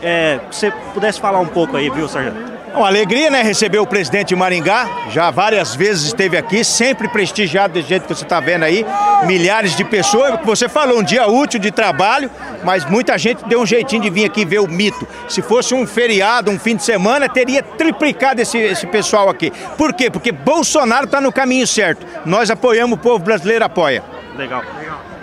é, 0.03 0.39
que 0.47 0.55
você 0.55 0.69
pudesse 0.93 1.19
falar 1.19 1.39
um 1.39 1.47
pouco 1.47 1.75
aí, 1.75 1.89
viu, 1.89 2.07
Sargento? 2.07 2.52
Uma 2.75 2.87
alegria, 2.87 3.29
né? 3.29 3.43
Receber 3.43 3.77
o 3.77 3.85
presidente 3.85 4.29
de 4.29 4.35
Maringá. 4.35 4.89
Já 5.11 5.29
várias 5.29 5.75
vezes 5.75 6.05
esteve 6.05 6.35
aqui, 6.35 6.63
sempre 6.63 7.07
prestigiado 7.07 7.73
desse 7.73 7.87
jeito 7.87 8.07
que 8.07 8.15
você 8.15 8.23
está 8.23 8.39
vendo 8.39 8.63
aí. 8.63 8.83
Milhares 9.27 9.75
de 9.75 9.83
pessoas. 9.83 10.39
Você 10.43 10.67
falou 10.67 10.99
um 10.99 11.03
dia 11.03 11.27
útil 11.27 11.59
de 11.59 11.69
trabalho, 11.69 12.31
mas 12.63 12.83
muita 12.85 13.15
gente 13.15 13.45
deu 13.45 13.61
um 13.61 13.65
jeitinho 13.65 14.01
de 14.01 14.09
vir 14.09 14.25
aqui 14.25 14.43
ver 14.43 14.59
o 14.59 14.67
mito. 14.67 15.07
Se 15.29 15.41
fosse 15.43 15.75
um 15.75 15.85
feriado, 15.85 16.49
um 16.49 16.57
fim 16.57 16.75
de 16.75 16.83
semana, 16.83 17.29
teria 17.29 17.61
triplicado 17.61 18.41
esse, 18.41 18.57
esse 18.57 18.87
pessoal 18.87 19.29
aqui. 19.29 19.53
Por 19.77 19.93
quê? 19.93 20.09
Porque 20.09 20.31
Bolsonaro 20.31 21.05
está 21.05 21.21
no 21.21 21.31
caminho 21.31 21.67
certo. 21.67 22.07
Nós 22.25 22.49
apoiamos, 22.49 22.97
o 22.97 23.01
povo 23.01 23.23
brasileiro 23.23 23.63
apoia. 23.63 24.03
Legal. 24.35 24.63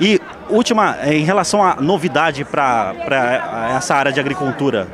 E 0.01 0.21
última, 0.49 0.97
é, 1.03 1.15
em 1.15 1.25
relação 1.25 1.65
à 1.65 1.75
novidade 1.81 2.45
para 2.45 2.95
essa 3.77 3.97
área 3.97 4.13
de 4.13 4.21
agricultura, 4.21 4.87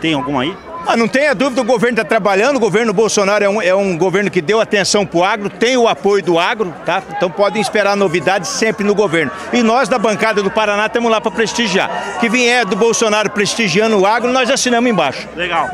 tem 0.00 0.14
alguma 0.14 0.42
aí? 0.42 0.65
Ah, 0.86 0.96
não 0.96 1.08
tenha 1.08 1.34
dúvida, 1.34 1.60
o 1.60 1.64
governo 1.64 1.98
está 1.98 2.04
trabalhando, 2.04 2.56
o 2.56 2.60
governo 2.60 2.92
Bolsonaro 2.92 3.44
é 3.44 3.48
um, 3.48 3.60
é 3.60 3.74
um 3.74 3.98
governo 3.98 4.30
que 4.30 4.40
deu 4.40 4.60
atenção 4.60 5.04
para 5.04 5.18
o 5.18 5.24
agro, 5.24 5.50
tem 5.50 5.76
o 5.76 5.88
apoio 5.88 6.22
do 6.22 6.38
agro, 6.38 6.72
tá? 6.84 7.02
Então 7.10 7.28
podem 7.28 7.60
esperar 7.60 7.96
novidades 7.96 8.48
sempre 8.50 8.84
no 8.84 8.94
governo. 8.94 9.32
E 9.52 9.64
nós 9.64 9.88
da 9.88 9.98
bancada 9.98 10.44
do 10.44 10.50
Paraná 10.50 10.86
estamos 10.86 11.10
lá 11.10 11.20
para 11.20 11.32
prestigiar. 11.32 12.18
Que 12.20 12.28
vier 12.28 12.64
do 12.64 12.76
Bolsonaro 12.76 13.30
prestigiando 13.30 13.98
o 13.98 14.06
agro, 14.06 14.30
nós 14.30 14.48
assinamos 14.48 14.88
embaixo. 14.88 15.28
Legal. 15.34 15.68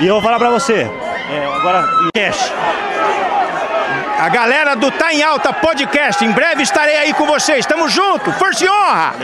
E 0.00 0.06
eu 0.06 0.14
vou 0.14 0.22
falar 0.22 0.38
pra 0.38 0.50
você, 0.50 0.82
é, 1.30 1.46
agora, 1.56 1.88
cash. 2.14 2.52
A 4.18 4.28
galera 4.28 4.74
do 4.74 4.90
Tá 4.90 5.14
em 5.14 5.22
Alta 5.22 5.52
Podcast, 5.52 6.22
em 6.22 6.30
breve 6.30 6.62
estarei 6.62 6.96
aí 6.96 7.14
com 7.14 7.24
vocês. 7.24 7.64
Tamo 7.64 7.88
junto, 7.88 8.30
força 8.32 8.64
e 8.64 8.68
honra! 8.68 9.14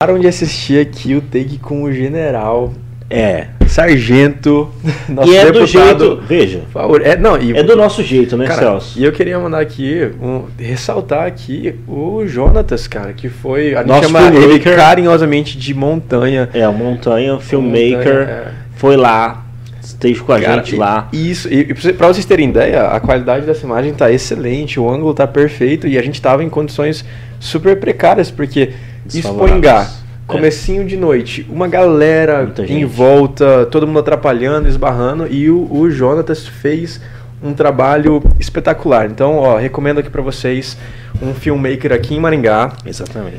Param 0.00 0.18
de 0.18 0.28
assistir 0.28 0.80
aqui 0.80 1.14
o 1.14 1.20
take 1.20 1.58
com 1.58 1.82
o 1.82 1.92
general 1.92 2.72
É. 3.08 3.46
Sargento, 3.66 4.70
nosso 5.08 5.30
E 5.32 5.36
é 5.36 5.46
do 5.46 5.52
deputado. 5.60 6.04
jeito. 6.06 6.22
Veja. 6.26 6.60
Favor, 6.72 7.02
é, 7.04 7.16
não, 7.16 7.36
e, 7.40 7.56
É 7.56 7.62
do 7.62 7.76
nosso 7.76 8.02
jeito, 8.02 8.36
né, 8.36 8.46
cara, 8.46 8.60
Celso? 8.60 8.98
E 8.98 9.04
eu 9.04 9.12
queria 9.12 9.38
mandar 9.38 9.60
aqui, 9.60 10.10
um, 10.20 10.44
ressaltar 10.58 11.26
aqui 11.26 11.74
o 11.86 12.24
Jonatas, 12.26 12.86
cara, 12.86 13.12
que 13.12 13.28
foi. 13.28 13.74
A 13.74 13.82
gente 13.82 14.02
chama 14.02 14.28
ele 14.34 14.58
carinhosamente 14.58 15.58
de 15.58 15.74
montanha. 15.74 16.48
É, 16.54 16.66
o 16.68 16.72
Montanha, 16.72 17.38
filmmaker, 17.38 17.96
Montanha, 17.96 18.28
é. 18.28 18.48
foi 18.76 18.96
lá, 18.96 19.44
esteve 19.82 20.20
com 20.20 20.32
a 20.32 20.40
Cara, 20.40 20.56
gente 20.62 20.76
lá. 20.76 21.08
Isso, 21.12 21.48
e, 21.52 21.60
e 21.60 21.92
pra 21.92 22.08
vocês 22.08 22.24
terem 22.24 22.48
ideia, 22.48 22.88
a 22.88 23.00
qualidade 23.00 23.46
dessa 23.46 23.64
imagem 23.64 23.92
tá 23.94 24.10
excelente, 24.10 24.78
o 24.80 24.88
ângulo 24.88 25.12
tá 25.14 25.26
perfeito 25.26 25.86
e 25.86 25.98
a 25.98 26.02
gente 26.02 26.20
tava 26.20 26.42
em 26.44 26.48
condições 26.48 27.04
super 27.38 27.78
precárias, 27.78 28.30
porque 28.30 28.70
Desfavoráveis. 29.04 30.05
Comecinho 30.26 30.84
de 30.84 30.96
noite, 30.96 31.46
uma 31.48 31.68
galera 31.68 32.42
Muita 32.42 32.64
em 32.64 32.66
gente. 32.66 32.84
volta, 32.84 33.66
todo 33.66 33.86
mundo 33.86 34.00
atrapalhando, 34.00 34.68
esbarrando, 34.68 35.26
e 35.28 35.48
o, 35.48 35.68
o 35.70 35.88
Jonatas 35.88 36.46
fez 36.46 37.00
um 37.42 37.52
trabalho 37.52 38.22
espetacular. 38.38 39.06
Então, 39.06 39.36
ó, 39.36 39.56
recomendo 39.56 40.00
aqui 40.00 40.10
pra 40.10 40.22
vocês 40.22 40.76
um 41.22 41.32
filmmaker 41.32 41.92
aqui 41.92 42.14
em 42.14 42.20
Maringá. 42.20 42.72
Exatamente. 42.84 43.38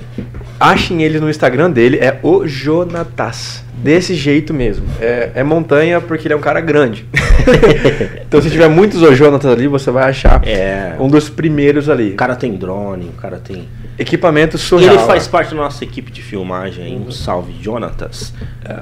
Achem 0.60 1.04
ele 1.04 1.20
no 1.20 1.30
Instagram 1.30 1.72
dele, 1.72 1.98
é 1.98 2.20
o 2.24 2.48
Jonatas. 2.48 3.67
Desse 3.78 4.16
jeito 4.16 4.54
mesmo. 4.54 4.86
É, 5.00 5.32
é 5.36 5.44
montanha 5.44 6.02
porque 6.02 6.28
ele 6.28 6.34
é 6.34 6.38
um 6.38 6.42
cara 6.42 6.60
grande. 6.60 7.06
então 8.28 8.42
se 8.42 8.50
tiver 8.50 8.68
muitos 8.68 9.02
o 9.02 9.14
Jonatas 9.16 9.52
ali, 9.52 9.68
você 9.68 9.92
vai 9.92 10.10
achar 10.10 10.42
É. 10.48 10.96
um 11.00 11.08
dos 11.08 11.30
primeiros 11.30 11.90
ali. 11.90 12.12
O 12.12 12.16
cara 12.16 12.36
tem 12.36 12.54
drone, 12.56 13.06
o 13.16 13.22
cara 13.22 13.38
tem. 13.38 13.68
Equipamento 14.00 14.58
E 14.58 14.60
surreal. 14.60 14.94
ele 14.96 15.04
faz 15.06 15.28
parte 15.28 15.52
da 15.52 15.58
nossa 15.62 15.84
equipe 15.84 16.12
de 16.12 16.22
filmagem. 16.22 16.98
Um 17.08 17.12
salve, 17.12 17.54
Jonatas. 17.62 18.34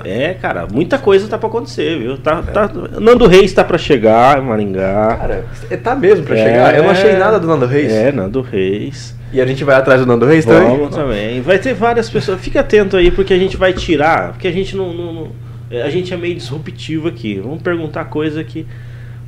É. 0.04 0.34
cara, 0.42 0.68
muita 0.72 0.98
coisa 0.98 1.28
tá 1.28 1.38
pra 1.38 1.48
acontecer, 1.48 2.00
viu? 2.00 2.18
Tá, 2.18 2.42
tá, 2.42 2.70
Nando 3.00 3.26
Reis 3.28 3.54
tá 3.54 3.64
pra 3.64 3.78
chegar 3.78 4.40
em 4.40 4.46
Maringá. 4.46 5.16
Cara, 5.20 5.46
é- 5.70 5.78
tá 5.78 5.96
mesmo 5.96 6.26
pra 6.26 6.38
É. 6.38 6.44
chegar. 6.46 6.76
Eu 6.76 6.84
não 6.84 6.90
achei 6.90 7.16
nada 7.18 7.40
do 7.40 7.48
Nando 7.48 7.66
Reis. 7.66 7.92
É, 7.92 8.12
Nando 8.12 8.42
Reis. 8.42 9.16
E 9.36 9.42
a 9.42 9.46
gente 9.46 9.64
vai 9.64 9.76
atrás 9.76 10.00
do 10.00 10.08
Nando 10.08 10.26
Reis 10.26 10.46
também? 10.46 10.78
Vamos 10.78 10.96
também. 10.96 11.42
Vai 11.42 11.60
ter 11.60 11.74
várias 11.74 12.10
pessoas. 12.10 12.40
Fica 12.40 12.62
atento 12.62 12.96
aí, 12.96 13.12
porque 13.12 13.34
a 13.34 13.38
gente 13.38 13.58
vai 13.58 13.74
tirar. 13.74 14.32
Porque 14.34 14.48
a 14.48 14.52
gente 14.52 14.76
não. 14.76 14.94
não- 14.94 15.14
não- 15.14 15.28
é, 15.70 15.82
a 15.82 15.90
gente 15.90 16.14
é 16.14 16.18
meio 16.18 16.36
disruptivo 16.36 17.08
aqui. 17.08 17.40
Vamos 17.44 17.62
perguntar 17.62 18.06
coisa 18.06 18.44
que 18.44 18.66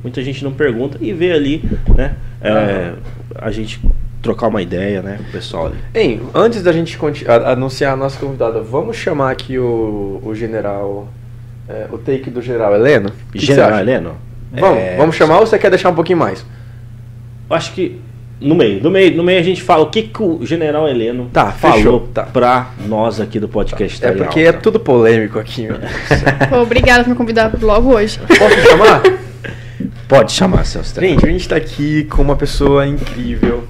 muita 0.02 0.22
gente 0.22 0.42
não 0.44 0.52
pergunta 0.52 0.96
e 1.00 1.12
ver 1.12 1.32
ali, 1.32 1.62
né? 1.96 2.14
é, 2.40 2.92
a 3.34 3.50
gente 3.50 3.80
trocar 4.22 4.46
uma 4.46 4.62
ideia, 4.62 5.02
né, 5.02 5.18
o 5.28 5.32
pessoal 5.32 5.66
ali. 5.66 5.76
Hein, 5.94 6.20
antes 6.34 6.62
da 6.62 6.72
gente 6.72 6.96
anunciar 7.44 7.92
a 7.92 7.96
nossa 7.96 8.18
convidada, 8.18 8.60
vamos 8.60 8.96
chamar 8.96 9.30
aqui 9.32 9.58
o, 9.58 10.20
o 10.24 10.34
general. 10.34 11.08
é, 11.68 11.86
o 11.90 11.98
take 11.98 12.30
do 12.30 12.40
general 12.40 12.74
Heleno? 12.74 13.10
Que 13.32 13.38
que 13.40 13.46
General 13.46 13.70
acha? 13.70 13.80
Heleno? 13.82 14.16
Vamos, 14.52 14.78
É, 14.78 14.96
vamos 14.96 15.16
chamar 15.16 15.38
ou 15.40 15.46
você 15.46 15.58
quer 15.58 15.70
deixar 15.70 15.90
um 15.90 15.94
pouquinho 15.94 16.18
mais? 16.18 16.46
Acho 17.50 17.72
que 17.74 18.00
no 18.40 18.54
meio, 18.54 18.82
no 18.82 18.90
meio, 18.90 19.16
no 19.16 19.22
meio 19.22 19.40
a 19.40 19.42
gente 19.42 19.62
fala 19.62 19.82
o 19.82 19.90
que, 19.90 20.02
que 20.02 20.22
o 20.22 20.44
General 20.44 20.88
Heleno 20.88 21.28
Tá, 21.32 21.50
falou 21.52 21.76
fechou, 21.76 22.00
tá. 22.14 22.22
pra 22.24 22.70
nós 22.86 23.20
aqui 23.20 23.40
do 23.40 23.48
podcast. 23.48 24.04
É 24.04 24.10
Tá 24.12 24.24
porque 24.24 24.40
é 24.40 24.52
tudo 24.52 24.78
polêmico 24.78 25.38
aqui, 25.38 25.62
meu. 25.62 25.78
Pô, 26.48 26.60
obrigada 26.60 27.04
por 27.04 27.10
me 27.10 27.16
convidar 27.16 27.52
logo 27.60 27.94
hoje. 27.94 28.18
Posso 28.18 28.60
chamar? 28.68 29.02
Pode 30.08 30.32
chamar, 30.32 30.64
seus 30.64 30.92
Gente, 30.94 31.26
a 31.26 31.30
gente 31.30 31.48
tá 31.48 31.56
aqui 31.56 32.04
com 32.04 32.22
uma 32.22 32.36
pessoa 32.36 32.86
incrível. 32.86 33.64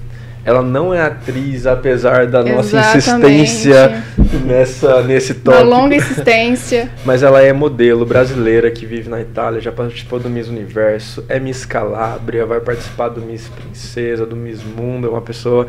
Ela 0.48 0.62
não 0.62 0.94
é 0.94 1.02
atriz, 1.02 1.66
apesar 1.66 2.26
da 2.26 2.42
nossa 2.42 2.78
Exatamente. 2.96 3.42
insistência 3.42 4.02
nessa, 4.46 5.02
nesse 5.02 5.34
tópico. 5.34 5.62
longa 5.62 5.94
insistência. 5.94 6.88
Mas 7.04 7.22
ela 7.22 7.42
é 7.42 7.52
modelo 7.52 8.06
brasileira 8.06 8.70
que 8.70 8.86
vive 8.86 9.10
na 9.10 9.20
Itália, 9.20 9.60
já 9.60 9.70
participou 9.70 10.18
do 10.18 10.30
Miss 10.30 10.48
Universo, 10.48 11.22
é 11.28 11.38
Miss 11.38 11.66
Calabria, 11.66 12.46
vai 12.46 12.60
participar 12.60 13.10
do 13.10 13.20
Miss 13.20 13.46
Princesa, 13.46 14.24
do 14.24 14.34
Miss 14.34 14.60
Mundo. 14.64 15.08
É 15.08 15.10
uma 15.10 15.20
pessoa 15.20 15.66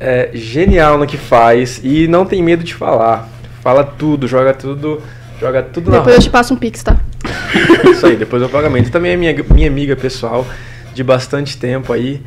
é, 0.00 0.30
genial 0.34 0.98
no 0.98 1.06
que 1.06 1.16
faz 1.16 1.80
e 1.84 2.08
não 2.08 2.26
tem 2.26 2.42
medo 2.42 2.64
de 2.64 2.74
falar. 2.74 3.28
Fala 3.62 3.84
tudo, 3.84 4.26
joga 4.26 4.52
tudo, 4.52 5.00
joga 5.40 5.62
tudo 5.62 5.92
na 5.92 5.98
Depois 5.98 6.16
eu 6.16 6.22
te 6.22 6.30
passo 6.30 6.52
um 6.52 6.56
pix, 6.56 6.82
tá? 6.82 6.96
Isso 7.88 8.04
aí, 8.04 8.16
depois 8.16 8.42
do 8.42 8.48
pagamento. 8.48 8.90
Também 8.90 9.12
é 9.12 9.16
minha, 9.16 9.44
minha 9.48 9.68
amiga 9.68 9.94
pessoal 9.94 10.44
de 10.92 11.04
bastante 11.04 11.56
tempo 11.56 11.92
aí. 11.92 12.20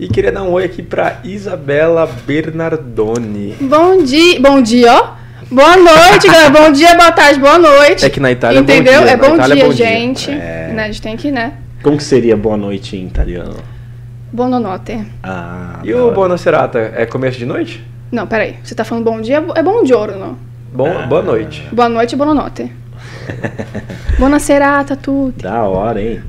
E 0.00 0.08
queria 0.08 0.32
dar 0.32 0.42
um 0.44 0.52
oi 0.52 0.64
aqui 0.64 0.82
pra 0.82 1.18
Isabela 1.22 2.06
Bernardoni. 2.26 3.54
Bom 3.60 4.02
dia, 4.02 4.40
bom 4.40 4.62
dia, 4.62 4.90
ó. 4.94 5.10
Boa 5.50 5.76
noite, 5.76 6.26
galera. 6.26 6.48
Bom 6.48 6.72
dia, 6.72 6.94
boa 6.96 7.12
tarde, 7.12 7.38
boa 7.38 7.58
noite. 7.58 8.06
É 8.06 8.08
que 8.08 8.18
na 8.18 8.32
Itália 8.32 8.60
Entendeu? 8.60 9.02
é 9.02 9.14
bom 9.14 9.36
dia. 9.36 9.36
É 9.36 9.36
bom 9.36 9.36
dia, 9.36 9.54
é 9.62 9.66
bom 9.66 9.72
dia. 9.74 9.86
gente. 9.86 10.30
É. 10.30 10.72
Né, 10.74 10.84
a 10.84 10.86
gente 10.86 11.02
tem 11.02 11.16
que, 11.18 11.30
né? 11.30 11.52
Como 11.82 11.98
que 11.98 12.02
seria 12.02 12.34
boa 12.34 12.56
noite 12.56 12.96
em 12.96 13.06
italiano? 13.06 13.56
Buonanotte. 14.32 15.04
Ah, 15.22 15.80
E 15.84 15.92
o 15.92 16.06
hora. 16.06 16.14
Buona 16.14 16.38
Serata? 16.38 16.78
É 16.96 17.04
começo 17.04 17.36
de 17.38 17.44
noite? 17.44 17.84
Não, 18.10 18.26
peraí. 18.26 18.56
Você 18.64 18.74
tá 18.74 18.84
falando 18.84 19.04
bom 19.04 19.20
dia? 19.20 19.44
É 19.54 19.62
bom 19.62 19.84
giorno. 19.84 20.38
Bom, 20.72 20.88
Ah. 20.98 21.06
Boa 21.06 21.22
noite. 21.22 21.68
Boa 21.72 21.90
noite 21.90 22.14
e 22.14 22.16
buonanotte. 22.16 22.72
Buona 24.18 24.38
serata 24.38 24.94
a 24.94 24.96
tutti. 24.96 25.42
Da 25.42 25.62
hora, 25.64 26.00
hein? 26.00 26.22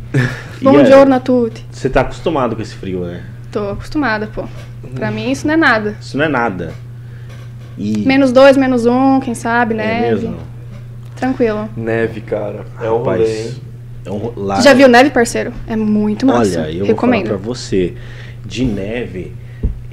Bom 0.61 0.77
aí, 0.77 0.85
giorno 0.85 1.15
a 1.15 1.19
tutti. 1.21 1.65
Você 1.71 1.89
tá 1.89 2.01
acostumado 2.01 2.55
com 2.55 2.61
esse 2.61 2.75
frio, 2.75 3.01
né? 3.05 3.21
Tô 3.51 3.69
acostumada, 3.71 4.27
pô. 4.27 4.43
Pra 4.95 5.11
mim 5.11 5.31
isso 5.31 5.45
não 5.47 5.53
é 5.53 5.57
nada. 5.57 5.95
Isso 5.99 6.17
não 6.17 6.25
é 6.25 6.29
nada. 6.29 6.73
E 7.77 7.99
Menos 8.05 8.31
dois, 8.31 8.55
menos 8.57 8.85
um, 8.85 9.19
quem 9.19 9.33
sabe, 9.33 9.73
é 9.73 9.77
né? 9.77 10.01
mesmo. 10.01 10.37
Rapaz, 11.21 11.69
Neve, 11.77 12.21
cara. 12.21 12.65
É 12.81 12.89
um 12.89 12.97
rolê, 12.97 13.11
Rapaz, 13.11 13.29
hein? 13.29 13.53
é 14.05 14.11
um, 14.11 14.33
lá, 14.35 14.59
já 14.61 14.73
viu 14.73 14.87
neve, 14.87 15.11
parceiro? 15.11 15.53
É 15.67 15.75
muito 15.75 16.25
massa. 16.25 16.61
Olha, 16.61 16.71
eu 16.71 16.85
Recomendo. 16.85 17.27
vou 17.27 17.27
falar 17.27 17.39
pra 17.39 17.47
você. 17.47 17.93
De 18.45 18.65
neve, 18.65 19.33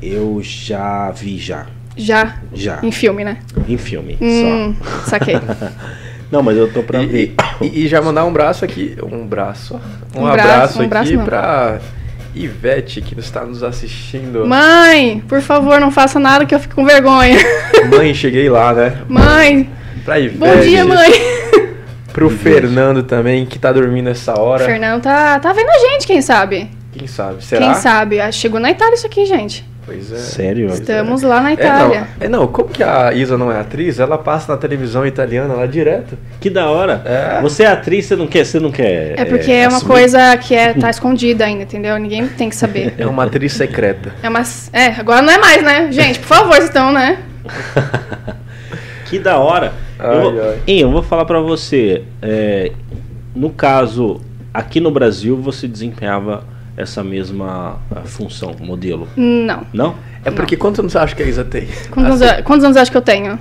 eu 0.03 0.41
já 0.43 1.11
vi 1.11 1.37
já. 1.39 1.67
Já. 1.97 2.37
Já. 2.55 2.79
Em 2.83 2.91
filme, 2.91 3.25
né? 3.25 3.39
Em 3.69 3.77
filme, 3.77 4.17
Hum, 4.21 4.75
saquei. 5.05 5.35
só. 5.37 5.69
Não, 6.31 6.43
mas 6.43 6.57
eu 6.59 6.71
tô 6.73 6.83
pra 6.83 7.03
E, 7.03 7.07
ver. 7.07 7.35
e- 7.63 7.85
e 7.85 7.89
já 7.89 8.01
mandar 8.03 8.25
um 8.27 8.33
braço 8.33 8.65
aqui. 8.65 8.97
Um 9.03 9.27
braço. 9.27 9.81
Um, 10.15 10.21
Um 10.23 10.27
abraço, 10.27 10.49
braço, 10.49 10.79
um 10.79 10.81
aqui 10.83 10.89
braço 10.91 11.13
não. 11.15 11.81
Ivete, 12.35 13.01
que 13.01 13.19
está 13.19 13.45
nos 13.45 13.63
assistindo. 13.63 14.47
Mãe, 14.47 15.23
por 15.29 15.41
favor, 15.41 15.81
não 15.81 15.91
faça 15.91 16.19
nada 16.19 16.45
que 16.47 16.55
eu 16.55 16.61
fique 16.61 16.75
com 16.75 16.85
vergonha. 16.85 17.37
Mãe, 17.91 18.15
cheguei 18.15 18.49
lá, 18.49 18.73
né? 18.73 18.99
Mãe, 19.09 19.69
Pra 20.05 20.19
Ivete. 20.19 20.39
bom 20.39 20.61
dia, 20.61 20.85
mãe. 20.85 21.11
Pro 22.13 22.31
Fernando 22.31 23.03
também, 23.03 23.45
que 23.47 23.59
tá 23.59 23.71
dormindo 23.73 24.09
essa 24.09 24.35
O 24.35 24.41
hora. 24.41 24.65
Fernando 24.65 25.03
tá, 25.03 25.39
tá 25.39 25.53
vendo 25.53 25.69
a 25.71 25.79
gente, 25.79 26.07
quem 26.07 26.21
sabe? 26.23 26.69
Quem 26.93 27.07
sabe? 27.07 27.45
Será? 27.45 27.65
Quem 27.67 27.75
sabe? 27.75 28.21
Ah, 28.21 28.33
Chegou 28.33 28.59
na 28.59 28.71
Itália 28.71 28.95
isso 28.95 29.07
aqui, 29.07 29.25
gente. 29.27 29.65
Pois 29.89 30.13
é. 30.13 30.17
Sério? 30.19 30.67
Estamos 30.69 31.23
lá 31.23 31.41
na 31.41 31.51
É 31.51 31.55
Itália. 31.55 32.01
não, 32.01 32.27
é, 32.27 32.29
não, 32.29 32.47
como 32.47 32.69
que 32.69 32.83
a 32.83 33.11
Isa 33.15 33.39
não 33.39 33.51
é 33.51 33.59
atriz? 33.59 33.99
Ela 33.99 34.19
passa 34.19 34.53
na 34.53 34.59
televisão 34.59 35.07
italiana 35.07 35.55
lá 35.55 35.65
direto. 35.65 36.19
Que 36.39 36.51
da 36.51 36.69
hora. 36.69 37.01
É. 37.07 37.41
Você 37.41 37.63
é 37.63 37.69
atriz, 37.69 38.05
você 38.05 38.15
não 38.15 38.27
quer, 38.27 38.45
você 38.45 38.61
não 38.61 38.71
quer. 38.71 39.19
É 39.19 39.25
porque 39.25 39.51
é, 39.51 39.67
uma 39.67 39.79
assumir? 39.79 39.93
coisa 39.93 40.37
que 40.37 40.55
é, 40.55 40.75
tá 40.75 40.91
escondida 40.91 41.47
ainda, 41.47 41.63
entendeu? 41.63 41.97
Ninguém 41.99 42.29
tem 42.29 42.51
que 42.51 42.57
saber. 42.57 42.95
É 42.99 43.07
uma 43.07 43.25
atriz 43.25 43.55
secreta. 43.55 44.13
É 44.23 44.29
uma. 44.29 44.43
É, 44.75 44.87
agora 44.89 45.23
não 45.23 45.33
é 45.33 45.39
mais, 45.39 45.63
né? 45.65 45.91
Gente, 45.91 46.19
por 46.19 46.27
favor, 46.29 46.59
estão, 46.59 46.93
né? 46.93 47.19
Que 49.07 49.19
da 49.19 49.39
hora. 49.39 49.73
Ai, 49.99 50.17
eu, 50.17 50.21
vou, 50.21 50.43
ai. 50.43 50.59
Hein, 50.67 50.81
eu 50.81 50.91
vou 50.91 51.03
falar 51.03 51.25
pra 51.25 51.41
você. 51.41 52.03
é, 52.21 52.73
no 53.35 53.51
caso, 53.51 54.21
aqui 54.53 54.81
no 54.81 54.91
Brasil, 54.91 55.37
você 55.37 55.67
desempenhava 55.67 56.45
essa 56.79 57.03
mesma 57.03 57.77
ah, 57.95 58.03
função, 58.05 58.55
modelo. 58.61 59.09
Não. 59.17 59.63
Não? 59.73 59.95
É 60.25 60.31
porque 60.31 60.57
quantos 60.57 60.79
anos 60.79 60.93
você 60.93 60.99
acha 60.99 61.15
que 61.15 61.23
a 61.23 61.27
Isa 61.27 61.45
tem? 61.45 61.67
Quantos, 61.91 62.23
Assim, 62.23 62.33
anos, 62.33 62.45
quantos 62.45 62.65
anos 62.65 62.77
acha 62.77 62.91
que 62.91 62.97
eu 62.97 63.03
tenho? 63.03 63.39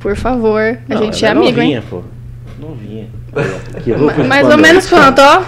Por 0.00 0.16
favor, 0.16 0.60
a 0.88 0.94
Não, 0.94 1.02
gente 1.04 1.24
é 1.24 1.28
ela 1.28 1.40
amigo, 1.40 1.56
novinha, 1.58 1.76
hein? 1.78 1.84
pô. 1.90 2.02
Novinha. 2.58 3.06
Mais 4.26 4.48
ou 4.48 4.56
menos 4.56 4.88
quanto, 4.88 5.20
ó? 5.20 5.42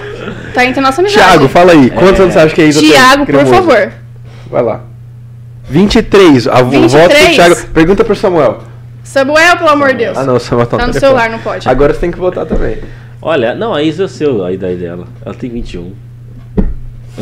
Tá 0.52 0.64
entre 0.66 0.80
a 0.80 0.82
nossa 0.82 1.00
amizade. 1.00 1.24
Thiago, 1.26 1.48
fala 1.48 1.72
aí. 1.72 1.90
Quantos 1.90 2.20
É. 2.20 2.22
anos 2.22 2.34
você 2.34 2.40
acha 2.40 2.54
que 2.54 2.60
a 2.60 2.64
Isa 2.66 2.80
tem? 2.80 2.90
Tiago, 2.90 3.26
por 3.26 3.46
favor. 3.46 3.92
Vai 4.50 4.62
lá. 4.62 4.80
23. 5.68 6.46
A 6.48 6.62
vo- 6.62 6.70
23? 6.70 6.92
voto 6.92 7.14
pro 7.24 7.34
Thiago. 7.34 7.66
Pergunta 7.72 8.04
pro 8.04 8.16
Samuel. 8.16 8.58
Samuel, 9.02 9.56
pelo 9.56 9.70
amor 9.70 9.88
de 9.92 9.98
Deus. 9.98 10.18
Ah, 10.18 10.24
não, 10.24 10.36
o 10.36 10.40
Samuel 10.40 10.66
tá 10.66 10.76
Tá 10.76 10.86
no 10.86 10.92
telefone. 10.92 11.00
celular, 11.10 11.30
não 11.30 11.38
pode. 11.38 11.68
Agora 11.68 11.94
você 11.94 12.00
tem 12.00 12.10
que 12.10 12.18
votar 12.18 12.44
também. 12.44 12.78
Olha, 13.22 13.54
não, 13.54 13.72
a 13.74 13.82
Isa 13.82 14.04
eu 14.04 14.08
sei 14.08 14.26
a 14.44 14.52
idade 14.52 14.76
dela. 14.76 15.06
Ela 15.24 15.34
tem 15.34 15.48
21. 15.50 15.92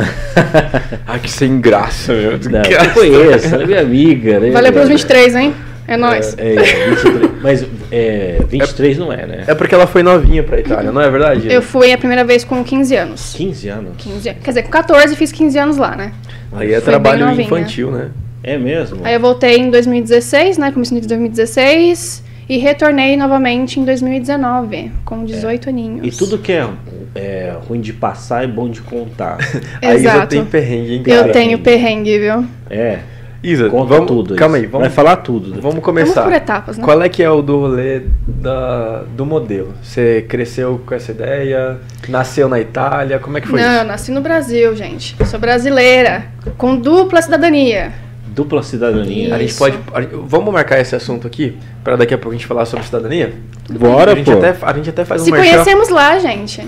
Ai, 1.06 1.18
que 1.20 1.30
sem 1.30 1.60
graça, 1.60 2.12
meu. 2.12 2.32
Não, 2.50 2.62
eu 2.62 2.90
conheço, 2.92 3.54
ela 3.54 3.62
é 3.62 3.66
minha 3.66 3.80
amiga, 3.80 4.40
né? 4.40 4.50
Valeu 4.50 4.72
pelos 4.72 4.88
23, 4.88 5.34
hein? 5.34 5.54
É 5.86 5.96
nóis. 5.96 6.36
É, 6.36 6.54
é, 6.54 6.90
23. 6.90 7.30
Mas 7.42 7.66
é, 7.90 8.38
23 8.46 8.98
não 8.98 9.10
é, 9.10 9.26
né? 9.26 9.44
É 9.46 9.54
porque 9.54 9.74
ela 9.74 9.86
foi 9.86 10.02
novinha 10.02 10.42
pra 10.42 10.60
Itália, 10.60 10.92
não 10.92 11.00
é 11.00 11.08
verdade? 11.08 11.50
Eu 11.50 11.62
fui 11.62 11.90
a 11.92 11.96
primeira 11.96 12.24
vez 12.24 12.44
com 12.44 12.62
15 12.62 12.94
anos. 12.94 13.34
15 13.34 13.68
anos. 13.68 13.92
15 13.96 14.28
anos. 14.28 14.42
Quer 14.42 14.50
dizer, 14.50 14.62
com 14.64 14.70
14 14.70 15.16
fiz 15.16 15.32
15 15.32 15.58
anos 15.58 15.76
lá, 15.78 15.96
né? 15.96 16.12
Aí 16.52 16.74
é 16.74 16.80
Foi 16.80 16.82
trabalho 16.82 17.40
infantil, 17.40 17.90
né? 17.90 18.10
É 18.42 18.58
mesmo? 18.58 19.00
Aí 19.02 19.14
eu 19.14 19.20
voltei 19.20 19.56
em 19.56 19.70
2016, 19.70 20.58
né? 20.58 20.70
Comecei 20.72 20.98
em 20.98 21.00
2016 21.00 22.22
e 22.48 22.58
retornei 22.58 23.16
novamente 23.16 23.80
em 23.80 23.84
2019, 23.84 24.90
com 25.04 25.24
18 25.24 25.68
aninhos. 25.70 26.06
E 26.06 26.18
tudo 26.18 26.38
que 26.38 26.52
é, 26.52 26.66
é 27.18 27.56
ruim 27.68 27.80
de 27.80 27.92
passar 27.92 28.44
é 28.44 28.46
bom 28.46 28.68
de 28.68 28.80
contar. 28.80 29.38
A 29.82 29.94
Isa 29.94 30.26
tem 30.26 30.44
perrengue, 30.44 30.94
hein, 30.94 31.02
Eu 31.06 31.32
tenho 31.32 31.58
perrengue, 31.58 32.18
viu? 32.18 32.46
É, 32.70 33.00
Isa, 33.42 33.68
conta 33.68 33.94
vamos, 33.94 34.06
tudo. 34.06 34.34
Calma 34.36 34.56
aí, 34.56 34.66
vamos, 34.66 34.86
Vai 34.88 34.94
falar 34.94 35.16
tudo. 35.16 35.60
vamos 35.60 35.82
começar. 35.82 36.22
Vamos 36.22 36.28
por 36.28 36.36
etapas, 36.36 36.78
né? 36.78 36.84
Qual 36.84 37.02
é 37.02 37.08
que 37.08 37.22
é 37.22 37.30
o 37.30 37.42
do 37.42 37.58
rolê 37.60 38.02
da, 38.26 39.02
do 39.16 39.26
modelo? 39.26 39.74
Você 39.82 40.24
cresceu 40.28 40.80
com 40.86 40.94
essa 40.94 41.10
ideia? 41.12 41.78
Nasceu 42.08 42.48
na 42.48 42.60
Itália? 42.60 43.18
Como 43.18 43.38
é 43.38 43.40
que 43.40 43.48
foi 43.48 43.60
Não, 43.60 43.68
eu 43.68 43.78
isso? 43.78 43.86
nasci 43.86 44.10
no 44.12 44.20
Brasil, 44.20 44.74
gente. 44.76 45.16
Sou 45.26 45.38
brasileira, 45.40 46.26
com 46.56 46.76
dupla 46.76 47.20
cidadania. 47.22 47.92
Dupla 48.26 48.62
cidadania. 48.62 49.34
A 49.34 49.38
gente 49.38 49.50
Isso. 49.50 49.58
pode. 49.58 49.76
a 49.92 50.00
vamos 50.24 50.52
marcar 50.52 50.78
esse 50.80 50.94
assunto 50.94 51.26
aqui, 51.26 51.56
pra 51.82 51.96
daqui 51.96 52.14
a 52.14 52.18
pouco 52.18 52.30
a 52.30 52.38
gente 52.38 52.46
falar 52.46 52.64
sobre 52.66 52.84
cidadania? 52.84 53.34
Bora, 53.68 54.12
a 54.12 54.14
gente, 54.14 54.30
pô. 54.30 54.38
até, 54.38 54.54
a 54.62 54.72
gente 54.74 54.90
até 54.90 55.04
faz 55.04 55.22
Se 55.22 55.30
um 55.30 55.34
merchan. 55.34 55.50
conhecemos 55.50 55.88
lá, 55.88 56.18
gente. 56.20 56.64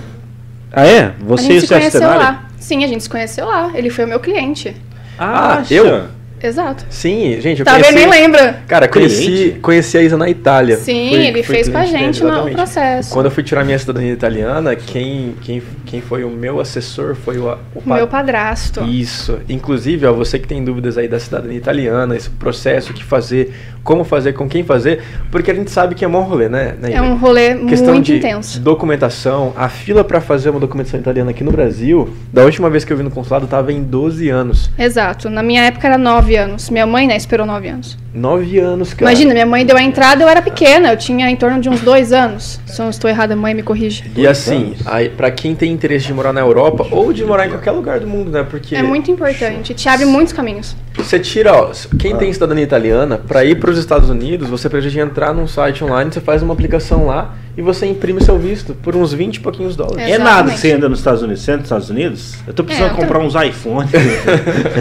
Ah, 0.73 0.87
é? 0.87 1.05
A 1.07 1.13
Você 1.21 1.45
e 1.45 1.47
gente 1.47 1.59
o 1.59 1.61
se 1.63 1.75
conheceu 1.75 2.01
cenário? 2.01 2.21
lá. 2.21 2.45
Sim, 2.59 2.85
a 2.85 2.87
gente 2.87 3.03
se 3.03 3.11
conheceu 3.11 3.47
lá. 3.47 3.71
Ele 3.75 3.91
foi 3.91 4.05
o 4.05 4.09
meu 4.09 4.21
cliente. 4.21 4.77
Ah, 5.19 5.55
Acha? 5.59 5.75
eu? 5.75 6.09
Exato. 6.43 6.85
Sim, 6.89 7.39
gente, 7.41 7.61
eu 7.61 7.65
Tá 7.65 7.73
conheci... 7.73 7.93
Nem 7.93 8.09
lembra. 8.09 8.61
Cara, 8.67 8.89
conheci, 8.89 9.25
Cliente? 9.27 9.59
conheci 9.61 9.99
a 9.99 10.03
Isa 10.03 10.17
na 10.17 10.29
Itália. 10.29 10.77
Sim, 10.77 11.11
Fui- 11.11 11.27
ele 11.27 11.43
fui 11.43 11.55
fez 11.57 11.69
com 11.69 11.77
a 11.77 11.81
dele, 11.83 11.99
gente 11.99 12.25
no 12.25 12.51
processo. 12.51 13.13
Quando 13.13 13.27
eu 13.27 13.31
fui 13.31 13.43
tirar 13.43 13.65
minha 13.65 13.79
cidadania 13.79 14.13
italiana, 14.13 14.75
quem, 14.75 15.35
quem, 15.43 15.63
quem 15.87 16.01
foi 16.01 16.25
o 16.25 16.31
meu 16.31 16.61
assessor 16.61 17.15
foi 17.15 17.39
o, 17.39 17.49
o 17.75 17.83
meu 17.85 18.07
padrasto. 18.07 18.83
Isso. 18.85 19.39
Inclusive, 19.49 20.07
ó, 20.07 20.13
você 20.13 20.39
que 20.39 20.49
tem 20.49 20.65
dúvidas 20.65 20.97
aí 20.97 21.09
da 21.09 21.19
cidadania 21.21 21.59
italiana, 21.59 22.17
esse 22.17 22.31
processo, 22.31 22.93
o 22.93 22.95
que 22.95 23.05
fazer, 23.05 23.53
como 23.85 24.03
fazer, 24.05 24.33
com 24.33 24.49
quem 24.49 24.63
fazer, 24.65 25.03
porque 25.31 25.51
a 25.51 25.55
gente 25.55 25.71
sabe 25.71 25.95
que 25.95 26.05
é 26.05 26.09
mó 26.09 26.21
rolê, 26.23 26.49
né? 26.49 26.75
né, 26.81 26.93
É 26.93 27.03
um 27.03 27.17
rolê 27.17 27.55
Questão 27.67 27.95
muito 27.95 28.07
de 28.07 28.17
intenso. 28.17 28.61
documentação, 28.61 29.53
a 29.57 29.69
fila 29.69 30.03
pra 30.03 30.21
fazer 30.21 30.51
uma 30.51 30.61
documentação 30.61 30.99
italiana 31.01 31.31
aqui 31.31 31.45
no 31.45 31.53
Brasil, 31.53 32.09
da 32.33 32.45
última 32.45 32.69
vez 32.71 32.85
que 32.85 32.93
eu 32.93 32.97
vi 32.97 33.03
no 33.03 33.11
consulado, 33.11 33.47
tava 33.47 33.73
em 33.73 33.83
12 33.83 34.29
anos. 34.29 34.71
Exato. 34.79 35.29
Na 35.29 35.43
minha 35.43 35.63
época 35.65 35.87
era 35.87 35.99
9 35.99 36.30
anos. 36.37 36.71
Minha 36.71 36.87
mãe, 36.87 37.07
né, 37.07 37.17
esperou 37.17 37.47
9 37.47 37.69
anos. 37.69 37.99
9 38.13 38.59
anos, 38.59 38.93
cara. 38.93 39.11
Imagina, 39.11 39.33
minha 39.33 39.47
mãe 39.47 39.65
deu 39.65 39.77
a 39.77 39.83
entrada, 39.83 40.23
eu 40.23 40.29
era 40.29 40.43
pequena. 40.43 40.93
Eu 40.93 40.97
tinha 40.97 41.31
em 41.31 41.37
torno 41.37 41.61
de 41.61 41.69
uns 41.69 41.81
2 41.81 42.13
anos. 42.13 42.61
Se 42.67 42.81
eu 42.81 42.85
não 42.85 42.91
estou 42.91 43.09
errada, 43.09 43.37
mãe 43.37 43.55
me 43.55 43.63
corrige. 43.63 44.11
E 44.17 44.27
assim, 44.27 44.75
pra 45.17 45.31
quem 45.31 45.55
tem 45.55 45.73
interesse 45.73 46.07
de 46.07 46.13
morar 46.13 46.33
na 46.33 46.41
Europa 46.41 46.87
ou 46.91 47.13
de 47.13 47.25
morar 47.25 47.47
em 47.47 47.51
qualquer 47.51 47.71
lugar 47.71 48.01
do 48.01 48.07
mundo, 48.09 48.31
né? 48.31 48.45
Porque 48.49 48.75
É 48.75 48.83
muito 48.83 49.11
importante. 49.11 49.75
Te 49.75 49.89
abre 49.89 50.07
muitos 50.07 50.33
caminhos. 50.33 50.75
você 50.97 51.19
tira, 51.21 51.53
ó, 51.55 51.71
quem 51.99 52.15
Ah. 52.15 52.17
tem 52.17 52.33
cidadania 52.33 52.65
italiana, 52.65 53.17
pra 53.17 53.45
ir 53.45 53.59
pros 53.61 53.79
Estados 53.79 54.11
Unidos, 54.11 54.49
você 54.49 54.69
precisa 54.69 55.01
entrar 55.01 55.33
num 55.33 55.47
site 55.47 55.83
online, 55.85 56.13
você 56.13 56.21
faz 56.21 56.43
uma 56.43 56.53
aplicação 56.53 57.07
lá 57.07 57.35
e 57.57 57.63
você 57.63 57.87
imprime 57.87 58.21
seu 58.23 58.37
visto 58.39 58.75
por 58.75 58.95
uns 58.97 59.13
20 59.13 59.37
e 59.37 59.41
pouquinhos 59.41 59.77
dólares. 59.77 59.99
É 59.99 60.19
nada 60.19 60.31
Exatamente. 60.31 60.55
que 60.55 60.61
você 60.61 60.73
anda 60.73 60.89
nos 60.89 60.99
Estados 60.99 61.23
Unidos. 61.23 61.43
Você 61.43 61.51
anda 61.53 61.59
nos 61.59 61.67
Estados 61.67 61.91
Unidos? 61.91 62.35
Eu 62.47 62.53
tô 62.55 62.65
precisando 62.65 62.91
É, 62.91 62.93
eu 62.93 62.97
comprar 62.97 63.19
uns 63.21 63.35
iPhones. 63.37 63.91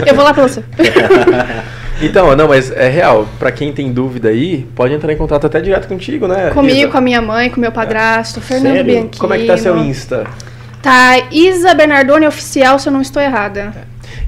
Eu 0.06 0.14
vou 0.14 0.24
lá 0.24 0.34
pra 0.34 0.42
você. 0.46 0.62
Então, 2.02 2.34
não, 2.34 2.48
mas 2.48 2.70
é 2.70 2.88
real. 2.88 3.28
Pra 3.38 3.52
quem 3.52 3.74
tem 3.74 3.92
dúvida 3.92 4.30
aí, 4.30 4.66
pode 4.74 4.94
entrar 4.94 5.12
em 5.12 5.16
contato 5.18 5.46
até 5.46 5.60
direto 5.60 5.86
contigo, 5.86 6.26
né? 6.26 6.48
Comigo, 6.48 6.78
Isa? 6.78 6.88
com 6.88 6.96
a 6.96 7.00
minha 7.02 7.20
mãe, 7.20 7.50
com 7.50 7.60
meu 7.60 7.70
padrasto, 7.70 8.40
Fernando 8.40 8.72
Sério? 8.76 8.84
Bianchini. 8.84 9.18
Como 9.18 9.34
é 9.34 9.38
que 9.38 9.46
tá 9.46 9.58
seu 9.58 9.76
Insta? 9.76 10.24
Tá 10.82 11.18
Isa 11.30 11.74
Bernardoni 11.74 12.26
Oficial, 12.26 12.78
se 12.78 12.88
eu 12.88 12.92
não 12.94 13.02
estou 13.02 13.20
errada. 13.20 13.72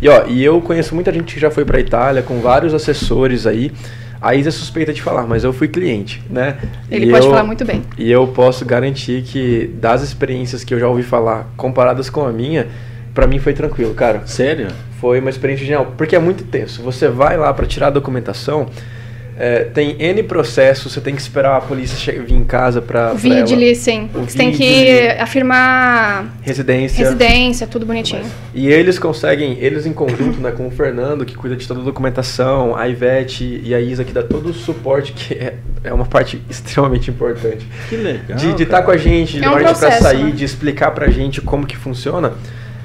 E 0.03 0.07
ó, 0.09 0.25
e 0.29 0.44
eu 0.44 0.61
conheço 0.61 0.94
muita 0.94 1.11
gente 1.11 1.33
que 1.33 1.40
já 1.40 1.51
foi 1.51 1.64
pra 1.64 1.81
Itália, 1.81 2.20
com 2.20 2.40
vários 2.40 2.75
assessores 2.75 3.46
aí. 3.46 3.72
A 4.20 4.35
Isa 4.35 4.51
é 4.51 4.53
suspeita 4.53 4.92
de 4.92 5.01
falar, 5.01 5.22
mas 5.27 5.42
eu 5.42 5.53
fui 5.53 5.66
cliente, 5.66 6.22
né? 6.29 6.57
Ele 6.90 7.07
E 7.07 7.11
pode 7.11 7.25
eu- 7.25 7.31
falar 7.31 7.42
muito 7.44 7.64
bem. 7.64 7.83
E 7.96 8.11
eu 8.12 8.27
posso 8.29 8.66
garantir 8.66 9.22
que 9.22 9.70
das 9.81 10.03
experiências 10.03 10.62
que 10.62 10.75
eu 10.75 10.79
já 10.79 10.88
ouvi 10.88 11.03
falar, 11.03 11.46
comparadas 11.57 12.11
com 12.11 12.25
a 12.27 12.31
minha, 12.31 12.66
pra 13.14 13.27
mim 13.27 13.38
foi 13.38 13.53
tranquilo, 13.53 13.94
cara. 13.94 14.22
Sério? 14.27 14.68
Foi 15.01 15.18
uma 15.20 15.31
experiência 15.31 15.64
genial, 15.64 15.92
porque 15.96 16.14
é 16.14 16.18
muito 16.18 16.44
tenso. 16.44 16.83
Você 16.83 17.09
vai 17.09 17.37
lá 17.37 17.53
pra 17.53 17.66
tirar 17.66 17.88
a 17.88 17.90
documentação, 17.90 18.68
é, 19.37 19.64
tem 19.64 19.96
N 19.98 20.22
processos, 20.22 20.92
você 20.92 21.01
tem 21.01 21.14
que 21.16 21.20
esperar 21.22 21.57
a 21.57 21.61
polícia 21.61 22.12
vir 22.22 22.35
em 22.35 22.44
casa 22.44 22.85
ela. 22.92 23.14
Vidli, 23.14 23.75
sim. 23.75 24.11
O 24.14 24.20
Você 24.20 24.37
tem 24.37 24.53
que 24.53 25.09
afirmar 25.18 26.37
Residência. 26.42 27.05
residência, 27.05 27.66
tudo 27.66 27.87
bonitinho. 27.87 28.25
E 28.55 28.68
eles 28.68 28.98
conseguem, 28.98 29.57
eles 29.59 29.87
em 29.87 29.92
conjunto, 29.92 30.38
né, 30.40 30.53
com 30.53 30.66
o 30.66 30.70
Fernando, 30.70 31.25
que 31.25 31.35
cuida 31.35 31.57
de 31.57 31.66
toda 31.66 31.81
a 31.81 31.83
documentação, 31.85 32.77
a 32.77 32.87
Ivete 32.88 33.61
e 33.64 33.75
a 33.75 33.81
Isa, 33.81 34.05
que 34.05 34.12
dá 34.12 34.22
todo 34.22 34.51
o 34.51 34.55
suporte, 34.55 35.12
que 35.12 35.35
é, 35.35 35.55
é 35.83 35.92
uma 35.92 36.05
parte 36.05 36.40
extremamente 36.48 37.11
importante. 37.11 37.66
Que 37.88 37.96
legal. 37.96 38.37
de 38.37 38.62
estar 38.62 38.83
com 38.83 38.90
a 38.90 38.96
gente, 38.96 39.38
de 39.38 39.44
É 39.44 39.51
um 39.51 39.55
pra 39.55 39.75
sair, 39.75 40.25
né? 40.25 40.31
de 40.31 40.44
explicar 40.44 40.90
pra 40.90 41.09
gente 41.11 41.40
como 41.40 41.66
que 41.66 41.77
funciona. 41.77 42.35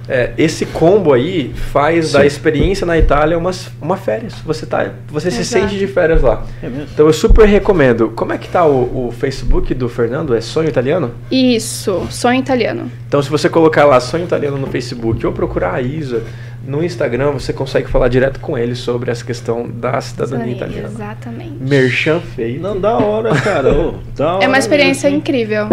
É, 0.10 0.32
esse 0.38 0.66
combo 0.66 1.12
aí 1.14 1.54
faz 1.54 2.08
Sim. 2.08 2.14
da 2.14 2.26
experiência 2.26 2.86
na 2.86 2.98
Itália 2.98 3.38
uma, 3.38 3.52
uma 3.82 3.98
férias. 3.98 4.34
Você, 4.46 4.66
tá, 4.66 4.92
você 5.10 5.30
se 5.30 5.42
Exato. 5.42 5.66
sente 5.68 5.78
de 5.78 5.86
férias 5.88 6.22
lá. 6.22 6.46
É 6.64 6.70
mesmo? 6.70 6.88
Então 6.94 7.06
eu 7.08 7.14
super 7.14 7.46
recomendo. 7.46 8.10
Como 8.16 8.32
é 8.32 8.38
que 8.38 8.48
tá 8.48 8.66
o, 8.66 9.08
o 9.08 9.12
Facebook 9.12 9.74
do 9.74 9.90
Fernando? 9.90 10.34
É 10.34 10.40
Sonho 10.40 10.70
Italiano? 10.70 11.12
Isso, 11.30 12.08
sonho 12.10 12.40
italiano. 12.40 12.90
Então, 13.08 13.22
se 13.22 13.30
você 13.30 13.50
colocar 13.50 13.86
lá 13.86 14.00
Sonho 14.00 14.24
Italiano 14.24 14.58
no 14.58 14.68
Facebook 14.68 15.26
ou 15.26 15.34
procurar 15.34 15.74
a 15.76 15.82
Isa 15.82 16.24
no 16.66 16.84
Instagram, 16.84 17.32
você 17.32 17.54
consegue 17.54 17.88
falar 17.88 18.08
direto 18.10 18.40
com 18.40 18.58
ele 18.58 18.76
sobre 18.76 19.10
essa 19.12 19.24
questão 19.24 19.68
da 19.70 20.00
cidadania 20.02 20.54
italiana. 20.54 20.88
Exatamente. 20.88 21.54
Merchan 21.60 22.20
feito. 22.20 22.62
Não, 22.62 22.80
da 22.80 22.98
hora, 22.98 23.34
cara. 23.42 23.74
ô, 23.74 23.94
da 24.16 24.36
hora 24.36 24.46
É 24.46 24.48
uma 24.48 24.58
experiência 24.58 25.10
mesmo. 25.10 25.20
incrível. 25.22 25.70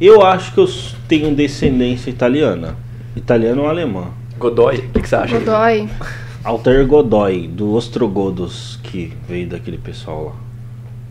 Eu 0.00 0.22
acho 0.22 0.52
que 0.54 0.60
eu 0.60 0.68
tenho 1.08 1.34
descendência 1.34 2.08
italiana. 2.10 2.76
Italiano 3.18 3.62
ou 3.62 3.68
alemã. 3.68 4.04
Godoy, 4.38 4.76
o 4.76 4.82
que, 4.92 5.00
que 5.02 5.08
você 5.08 5.16
acha? 5.16 5.38
Godoy. 5.38 5.88
Alter 6.44 6.86
Godoy, 6.86 7.48
do 7.48 7.74
Ostrogodos, 7.74 8.78
que 8.82 9.12
veio 9.28 9.48
daquele 9.48 9.76
pessoal 9.78 10.24
lá. 10.26 10.32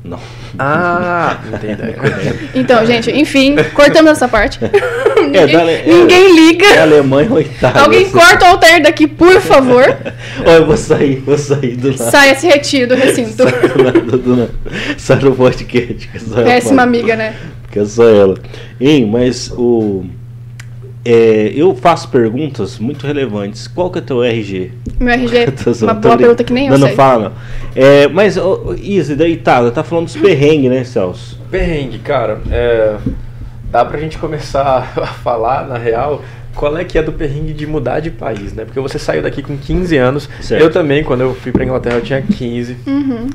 Não. 0.03 0.19
Ah, 0.57 1.37
ideia. 1.47 1.97
Então, 2.55 2.85
gente, 2.85 3.11
enfim, 3.11 3.55
cortamos 3.73 4.11
essa 4.11 4.27
parte. 4.27 4.57
ninguém, 5.19 5.47
da- 5.47 5.69
é- 5.71 5.83
ninguém 5.85 6.25
É 6.25 6.33
liga. 6.33 6.81
Alemanha 6.81 7.29
ou 7.31 7.41
Itália? 7.41 7.81
Alguém 7.81 8.05
Você- 8.05 8.11
corta 8.17 8.45
o 8.45 8.47
alter 8.49 8.81
daqui, 8.81 9.05
por 9.05 9.41
favor. 9.41 9.83
Ó, 10.45 10.49
eu 10.49 10.65
vou 10.65 10.77
sair, 10.77 11.17
vou 11.17 11.37
sair 11.37 11.75
do 11.75 11.89
nada. 11.91 12.09
Saia 12.09 12.35
se 12.35 12.47
retire 12.47 12.85
do 12.85 12.95
recinto. 12.95 13.43
Sai 13.43 13.51
do 13.69 13.83
nada, 13.83 13.99
do 14.17 14.35
nada. 14.37 14.51
Sai 14.97 15.17
do 15.17 15.31
podcast. 15.33 16.07
Que 16.07 16.39
é 16.39 16.43
Péssima 16.43 16.83
amiga, 16.83 17.15
né? 17.17 17.35
Que 17.69 17.79
é 17.79 17.85
só 17.85 18.07
ela. 18.07 18.35
Hein, 18.79 19.05
mas 19.11 19.51
o. 19.51 20.05
é, 21.09 21.53
eu 21.55 21.73
faço 21.73 22.09
perguntas 22.09 22.77
muito 22.77 23.07
relevantes. 23.07 23.65
Qual 23.65 23.89
que 23.89 23.99
é 23.99 24.01
teu 24.01 24.21
RG? 24.21 24.73
Meu 24.99 25.13
RG, 25.13 25.45
zoando, 25.73 25.83
uma 25.85 25.93
boa 25.93 26.17
pergunta 26.17 26.43
que 26.43 26.51
nem 26.51 26.67
eu 26.67 26.71
não, 26.71 26.79
sei. 26.79 26.89
Não 26.89 26.95
fala, 26.95 27.29
não. 27.29 27.81
É, 27.81 28.07
mas, 28.09 28.35
ô, 28.35 28.75
Isa, 28.77 29.15
da 29.15 29.25
Itália, 29.25 29.71
tá 29.71 29.85
falando 29.85 30.07
dos 30.07 30.17
perrengues, 30.19 30.69
né, 30.69 30.83
Celso? 30.83 31.39
Perrengue, 31.49 31.99
cara, 31.99 32.41
é, 32.51 32.97
dá 33.71 33.85
pra 33.85 33.97
gente 33.97 34.17
começar 34.17 34.91
a 35.01 35.05
falar, 35.07 35.65
na 35.65 35.77
real, 35.77 36.21
qual 36.53 36.77
é 36.77 36.83
que 36.83 36.97
é 36.97 37.01
do 37.03 37.13
perrengue 37.13 37.53
de 37.53 37.65
mudar 37.65 38.01
de 38.01 38.11
país, 38.11 38.51
né? 38.51 38.65
Porque 38.65 38.81
você 38.81 38.99
saiu 38.99 39.21
daqui 39.21 39.41
com 39.41 39.55
15 39.57 39.95
anos, 39.95 40.29
Certo. 40.41 40.61
eu 40.61 40.69
também, 40.69 41.05
quando 41.05 41.21
eu 41.21 41.33
fui 41.33 41.53
pra 41.53 41.63
Inglaterra, 41.63 41.95
eu 41.95 42.01
tinha 42.01 42.21
15, 42.21 42.75
Uhum. 42.85 43.29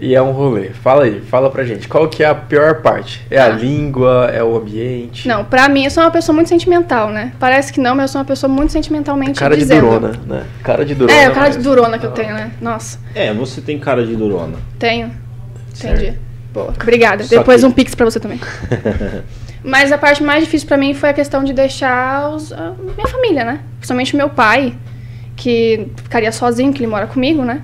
E 0.00 0.14
é 0.14 0.20
um 0.22 0.30
rolê. 0.32 0.70
Fala 0.70 1.04
aí, 1.04 1.20
fala 1.20 1.50
pra 1.50 1.64
gente, 1.64 1.88
qual 1.88 2.08
que 2.08 2.22
é 2.22 2.26
a 2.26 2.34
pior 2.34 2.82
parte? 2.82 3.24
É 3.30 3.38
a 3.38 3.46
Ah. 3.46 3.48
língua, 3.48 4.30
é 4.32 4.42
o 4.42 4.56
ambiente? 4.56 5.26
Não, 5.28 5.44
pra 5.44 5.68
mim, 5.68 5.84
eu 5.84 5.90
sou 5.90 6.02
uma 6.02 6.10
pessoa 6.10 6.34
muito 6.34 6.48
sentimental, 6.48 7.10
né? 7.10 7.32
Parece 7.38 7.72
que 7.72 7.80
não, 7.80 7.94
mas 7.94 8.04
eu 8.04 8.12
sou 8.12 8.18
uma 8.20 8.24
pessoa 8.26 8.52
muito 8.52 8.72
sentimentalmente 8.72 9.38
Cara 9.38 9.54
de 9.54 9.62
dizendo. 9.62 9.80
durona, 9.82 10.12
né? 10.26 10.44
Cara 10.62 10.84
de 10.84 10.94
durona. 10.94 11.18
É, 11.18 11.28
o 11.28 11.32
cara 11.32 11.48
de 11.50 11.56
mas- 11.56 11.64
durona 11.64 11.98
que 11.98 12.06
eu 12.06 12.12
tenho, 12.12 12.34
né? 12.34 12.50
Nossa, 12.60 12.98
É, 13.14 13.32
você 13.32 13.60
tem 13.60 13.78
cara 13.78 14.04
de 14.06 14.14
durona. 14.16 14.56
tenho. 14.78 15.10
Certo. 15.74 16.00
Entendi. 16.02 16.18
Boa. 16.52 16.72
Obrigada. 16.80 17.22
Só 17.24 17.36
Depois 17.38 17.60
que- 17.60 17.66
um 17.66 17.70
pix 17.72 17.94
pra 17.94 18.04
você 18.04 18.18
também. 18.20 18.40
Mas 19.62 19.90
a 19.90 19.98
parte 19.98 20.22
mais 20.22 20.44
difícil 20.44 20.68
pra 20.68 20.76
mim 20.76 20.94
foi 20.94 21.08
a 21.08 21.12
questão 21.12 21.42
de 21.42 21.52
deixar 21.52 22.30
os, 22.30 22.52
a 22.52 22.72
minha 22.94 23.08
família, 23.08 23.44
né? 23.44 23.60
Principalmente 23.78 24.14
meu 24.16 24.28
pai. 24.28 24.74
Que 25.36 25.88
ficaria 26.02 26.32
sozinho, 26.32 26.72
que 26.72 26.78
ele 26.78 26.86
mora 26.86 27.06
comigo, 27.06 27.44
né? 27.44 27.62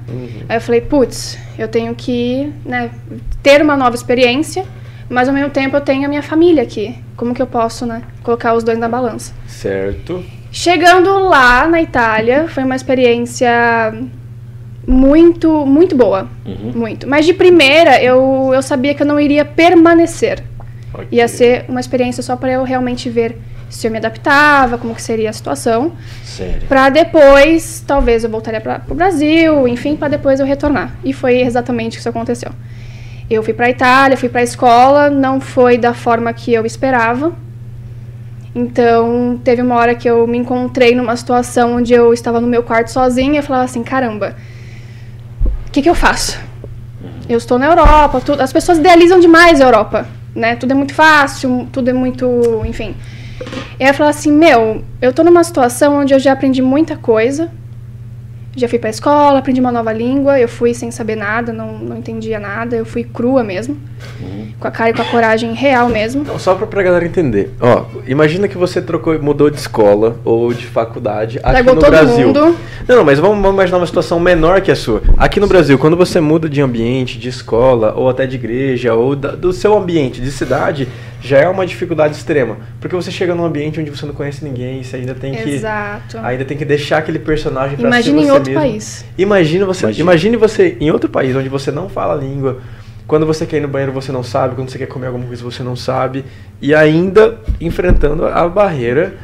Aí 0.49 0.57
eu 0.59 0.61
falei, 0.61 0.83
putz, 0.83 1.39
eu 1.59 1.67
tenho 1.67 1.95
que 1.95 2.53
né, 2.65 2.91
ter 3.43 3.63
uma 3.63 3.77
nova 3.77 3.97
experiência, 3.97 4.65
mas 5.09 5.27
ao 5.27 5.35
mesmo 5.35 5.51
tempo 5.51 5.75
eu 5.77 5.81
tenho 5.81 6.05
a 6.05 6.09
minha 6.09 6.23
família 6.23 6.63
aqui. 6.63 6.95
Como 7.17 7.35
que 7.35 7.41
eu 7.41 7.47
posso, 7.47 7.87
né, 7.87 8.03
colocar 8.23 8.55
os 8.55 8.63
dois 8.63 8.79
na 8.79 8.89
balança? 8.89 9.33
Certo. 9.47 10.23
Chegando 10.51 11.19
lá 11.19 11.67
na 11.67 11.81
Itália, 11.81 12.47
foi 12.47 12.63
uma 12.63 12.77
experiência 12.77 13.51
muito, 14.87 15.65
muito 15.65 15.97
boa. 15.97 16.29
Muito. 16.75 17.09
Mas 17.09 17.25
de 17.25 17.33
primeira, 17.33 18.03
eu, 18.03 18.51
eu 18.53 18.63
sabia 18.63 18.95
que 18.95 19.03
eu 19.03 19.07
não 19.07 19.19
iria 19.19 19.47
permanecer. 19.47 20.45
Ok. 20.93 21.09
Ia 21.11 21.27
ser 21.27 21.65
uma 21.69 21.81
experiência 21.81 22.23
só 22.23 22.37
para 22.37 22.53
eu 22.53 22.65
realmente 22.65 23.09
ver 23.09 23.39
se 23.73 23.87
eu 23.87 23.91
me 23.91 23.97
adaptava, 23.97 24.77
como 24.77 24.95
que 24.95 25.01
seria 25.01 25.31
a 25.31 25.33
situação. 25.33 25.93
Pra 26.69 26.91
depois, 26.91 27.83
talvez 27.87 28.23
eu 28.23 28.29
voltaria 28.29 28.61
para 28.61 28.83
o 28.89 28.95
Brasil, 28.95 29.67
enfim, 29.67 29.97
para 29.97 30.09
depois 30.09 30.39
eu 30.41 30.47
retornar. 30.47 30.95
E 31.03 31.13
foi 31.13 31.41
exatamente 31.41 31.95
isso 31.95 32.03
que 32.03 32.09
aconteceu. 32.09 32.53
Eu 33.31 33.43
fui 33.43 33.55
para 33.55 33.71
Itália, 33.71 34.17
fui 34.17 34.29
para 34.29 34.41
a 34.41 34.45
escola, 34.45 35.09
não 35.09 35.41
foi 35.41 35.79
da 35.79 35.95
forma 35.95 36.31
que 36.35 36.53
eu 36.53 36.67
esperava. 36.67 37.33
Então, 38.55 39.41
teve 39.43 39.63
uma 39.63 39.77
hora 39.77 39.95
que 39.95 40.09
eu 40.09 40.27
me 40.27 40.37
encontrei 40.37 40.95
numa 40.95 41.17
situação 41.17 41.77
onde 41.77 41.95
eu 41.95 42.13
estava 42.13 42.43
no 42.43 42.47
meu 42.47 42.63
quarto 42.63 42.89
sozinha 42.89 43.41
e 43.41 43.43
falava 43.43 43.65
assim: 43.65 43.83
caramba, 43.83 44.37
o 45.67 45.71
que, 45.71 45.81
que 45.81 45.89
eu 45.89 45.95
faço? 45.95 46.39
Eu 47.27 47.39
estou 47.39 47.59
na 47.59 47.67
Europa, 47.67 48.21
tudo, 48.21 48.43
as 48.43 48.53
pessoas 48.53 48.77
idealizam 48.77 49.19
demais 49.19 49.63
a 49.63 49.65
Europa, 49.65 50.07
né? 50.35 50.57
Tudo 50.57 50.73
é 50.73 50.75
muito 50.75 50.93
fácil, 50.93 51.67
tudo 51.73 51.89
é 51.89 51.93
muito, 51.95 52.63
enfim. 52.67 52.95
E 53.79 53.85
eu 53.85 53.95
falava 53.95 54.17
assim, 54.17 54.33
meu, 54.33 54.83
eu 55.01 55.13
tô 55.13 55.23
numa 55.25 55.43
situação 55.45 55.97
onde 56.01 56.15
eu 56.15 56.19
já 56.19 56.33
aprendi 56.33 56.63
muita 56.63 56.97
coisa. 56.97 57.51
Já 58.55 58.69
fui 58.69 58.79
pra 58.79 58.91
escola, 58.91 59.39
aprendi 59.39 59.61
uma 59.63 59.73
nova 59.73 59.95
língua, 59.95 60.39
eu 60.39 60.47
fui 60.47 60.75
sem 60.75 60.91
saber 60.91 61.17
nada, 61.17 61.55
não, 61.55 61.79
não 61.79 61.97
entendia 61.97 62.39
nada, 62.39 62.77
eu 62.77 62.85
fui 62.85 63.03
crua 63.03 63.43
mesmo. 63.43 63.79
Com 64.61 64.69
a 64.69 64.71
cara 64.71 64.91
e 64.91 64.93
com 64.93 65.01
a 65.01 65.07
coragem 65.07 65.55
real 65.55 65.89
mesmo. 65.89 66.21
Então, 66.21 66.39
só 66.39 66.55
pra, 66.55 66.67
pra 66.67 66.83
galera 66.83 67.03
entender. 67.07 67.55
Ó, 67.59 67.85
imagina 68.07 68.47
que 68.47 68.59
você 68.59 68.83
trocou, 68.83 69.19
mudou 69.23 69.49
de 69.49 69.57
escola 69.57 70.19
ou 70.23 70.53
de 70.53 70.67
faculdade 70.67 71.39
aqui 71.39 71.51
Largou 71.51 71.75
no 71.77 71.81
todo 71.81 71.91
Brasil. 71.91 72.27
mundo. 72.27 72.55
Não, 72.87 72.97
não, 72.97 73.05
mas 73.05 73.19
vamos, 73.19 73.37
vamos 73.37 73.55
imaginar 73.55 73.79
uma 73.79 73.87
situação 73.87 74.21
menor 74.21 74.61
que 74.61 74.71
a 74.71 74.77
sua. 74.77 75.03
Aqui 75.17 75.41
no 75.41 75.47
Brasil, 75.47 75.79
quando 75.79 75.97
você 75.97 76.21
muda 76.21 76.47
de 76.47 76.61
ambiente, 76.61 77.19
de 77.19 77.31
escola, 77.31 77.95
ou 77.97 78.07
até 78.11 78.27
de 78.27 78.37
igreja, 78.37 78.93
ou 78.93 79.17
da- 79.17 79.31
do 79.35 79.51
seu 79.55 79.75
ambiente 79.75 80.21
de 80.21 80.31
cidade, 80.31 80.87
já 81.23 81.39
é 81.39 81.49
uma 81.49 81.65
dificuldade 81.65 82.15
extrema. 82.17 82.57
Porque 82.81 82.95
você 82.97 83.11
chega 83.11 83.35
num 83.35 83.45
ambiente 83.45 83.81
onde 83.81 83.91
você 83.91 84.05
não 84.05 84.13
conhece 84.13 84.45
ninguém, 84.45 84.83
você 84.83 84.97
ainda 84.97 85.15
tem 85.15 85.35
que. 85.35 85.49
Exato. 85.51 86.19
Ainda 86.19 86.45
tem 86.45 86.57
que 86.59 86.65
deixar 86.65 86.99
aquele 86.99 87.19
personagem 87.21 87.77
pra 87.77 87.87
Imagina 87.87 88.19
ser 88.19 88.25
em 88.25 88.27
você 88.27 88.33
outro 88.33 88.51
mesmo. 88.53 88.61
país. 88.61 89.05
Imagina 89.17 89.65
você, 89.67 89.85
Imagina. 89.87 90.03
imagine 90.11 90.37
você 90.37 90.77
em 90.81 90.91
outro 90.91 91.09
país 91.09 91.35
onde 91.37 91.49
você 91.49 91.71
não 91.71 91.89
fala 91.89 92.15
a 92.15 92.17
língua, 92.17 92.59
quando 93.07 93.25
você 93.25 93.47
quer 93.47 93.59
ir 93.59 93.61
no 93.61 93.69
banheiro 93.69 93.93
você 93.93 94.11
não 94.11 94.23
sabe, 94.23 94.55
quando 94.57 94.69
você 94.71 94.79
quer 94.79 94.87
comer 94.87 95.07
alguma 95.07 95.27
coisa 95.27 95.43
você 95.45 95.63
não 95.63 95.77
sabe, 95.77 96.25
e 96.61 96.75
ainda 96.75 97.39
enfrentando 97.61 98.27
a 98.27 98.49
barreira 98.49 99.15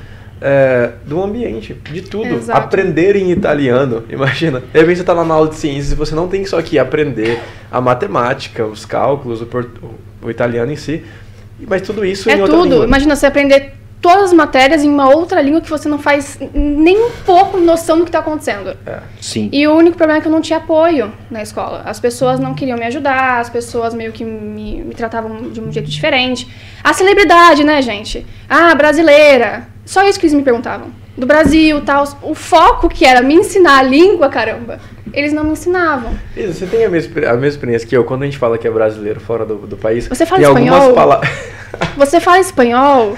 é, 0.40 0.90
do 1.04 1.20
ambiente, 1.22 1.74
de 1.90 2.02
tudo. 2.02 2.26
Exato. 2.26 2.56
Aprender 2.58 3.16
em 3.16 3.30
italiano, 3.32 4.04
imagina. 4.10 4.60
De 4.60 4.78
repente 4.78 4.96
você 4.96 5.02
está 5.02 5.12
lá 5.12 5.24
na 5.24 5.34
aula 5.34 5.48
de 5.48 5.56
ciências 5.56 5.90
e 5.90 5.94
você 5.96 6.14
não 6.14 6.28
tem 6.28 6.44
só 6.44 6.62
que 6.62 6.78
aprender 6.78 7.40
a 7.72 7.80
matemática, 7.80 8.64
os 8.64 8.84
cálculos, 8.84 9.40
o- 9.42 9.48
o 10.22 10.30
italiano 10.30 10.70
em 10.70 10.76
si, 10.76 11.02
mas 11.66 11.82
tudo 11.82 12.04
isso 12.04 12.28
É 12.30 12.34
em 12.34 12.40
outra 12.40 12.56
tudo. 12.56 12.68
língua. 12.68 12.84
Imagina 12.86 13.16
você 13.16 13.26
aprender 13.26 13.74
todas 14.00 14.24
as 14.26 14.32
matérias 14.32 14.84
em 14.84 14.88
uma 14.88 15.08
outra 15.12 15.40
língua 15.42 15.60
que 15.60 15.68
você 15.68 15.88
não 15.88 15.98
faz 15.98 16.38
nem 16.54 16.96
um 16.96 17.10
pouco 17.26 17.58
noção 17.58 17.98
do 17.98 18.04
que 18.04 18.10
está 18.10 18.20
acontecendo. 18.20 18.76
Sim. 19.20 19.48
E 19.52 19.66
o 19.66 19.74
único 19.74 19.96
problema 19.96 20.18
é 20.18 20.20
que 20.22 20.28
eu 20.28 20.32
não 20.32 20.40
tinha 20.40 20.58
apoio 20.58 21.12
na 21.30 21.42
escola. 21.42 21.82
As 21.84 21.98
pessoas 21.98 22.38
não 22.38 22.54
queriam 22.54 22.78
me 22.78 22.84
ajudar, 22.86 23.40
as 23.40 23.50
pessoas 23.50 23.94
meio 23.94 24.12
que 24.12 24.24
me, 24.24 24.82
me 24.84 24.94
tratavam 24.94 25.50
de 25.50 25.60
um 25.60 25.72
jeito 25.72 25.90
diferente. 25.90 26.46
A 26.84 26.92
celebridade, 26.92 27.64
né, 27.64 27.82
gente? 27.82 28.24
Ah, 28.48 28.72
brasileira. 28.74 29.66
Só 29.84 30.04
isso 30.08 30.18
que 30.20 30.26
eles 30.26 30.34
me 30.34 30.42
perguntavam. 30.42 30.88
Do 31.18 31.26
Brasil, 31.26 31.80
tal. 31.80 32.04
O 32.22 32.34
foco 32.34 32.88
que 32.88 33.04
era 33.04 33.20
me 33.20 33.34
ensinar 33.34 33.78
a 33.78 33.82
língua, 33.82 34.28
caramba, 34.28 34.78
eles 35.12 35.32
não 35.32 35.42
me 35.42 35.50
ensinavam. 35.50 36.12
Isa, 36.36 36.52
Você 36.52 36.66
tem 36.66 36.84
a 36.84 36.88
mesma, 36.88 37.20
a 37.22 37.32
mesma 37.32 37.46
experiência 37.48 37.88
que 37.88 37.96
eu 37.96 38.04
quando 38.04 38.22
a 38.22 38.26
gente 38.26 38.38
fala 38.38 38.56
que 38.56 38.66
é 38.68 38.70
brasileiro 38.70 39.18
fora 39.18 39.44
do, 39.44 39.56
do 39.56 39.76
país? 39.76 40.06
Você 40.06 40.24
fala 40.24 40.40
espanhol? 40.42 40.92
palavras. 40.94 41.28
Você 41.98 42.18
fala 42.18 42.38
espanhol? 42.38 43.14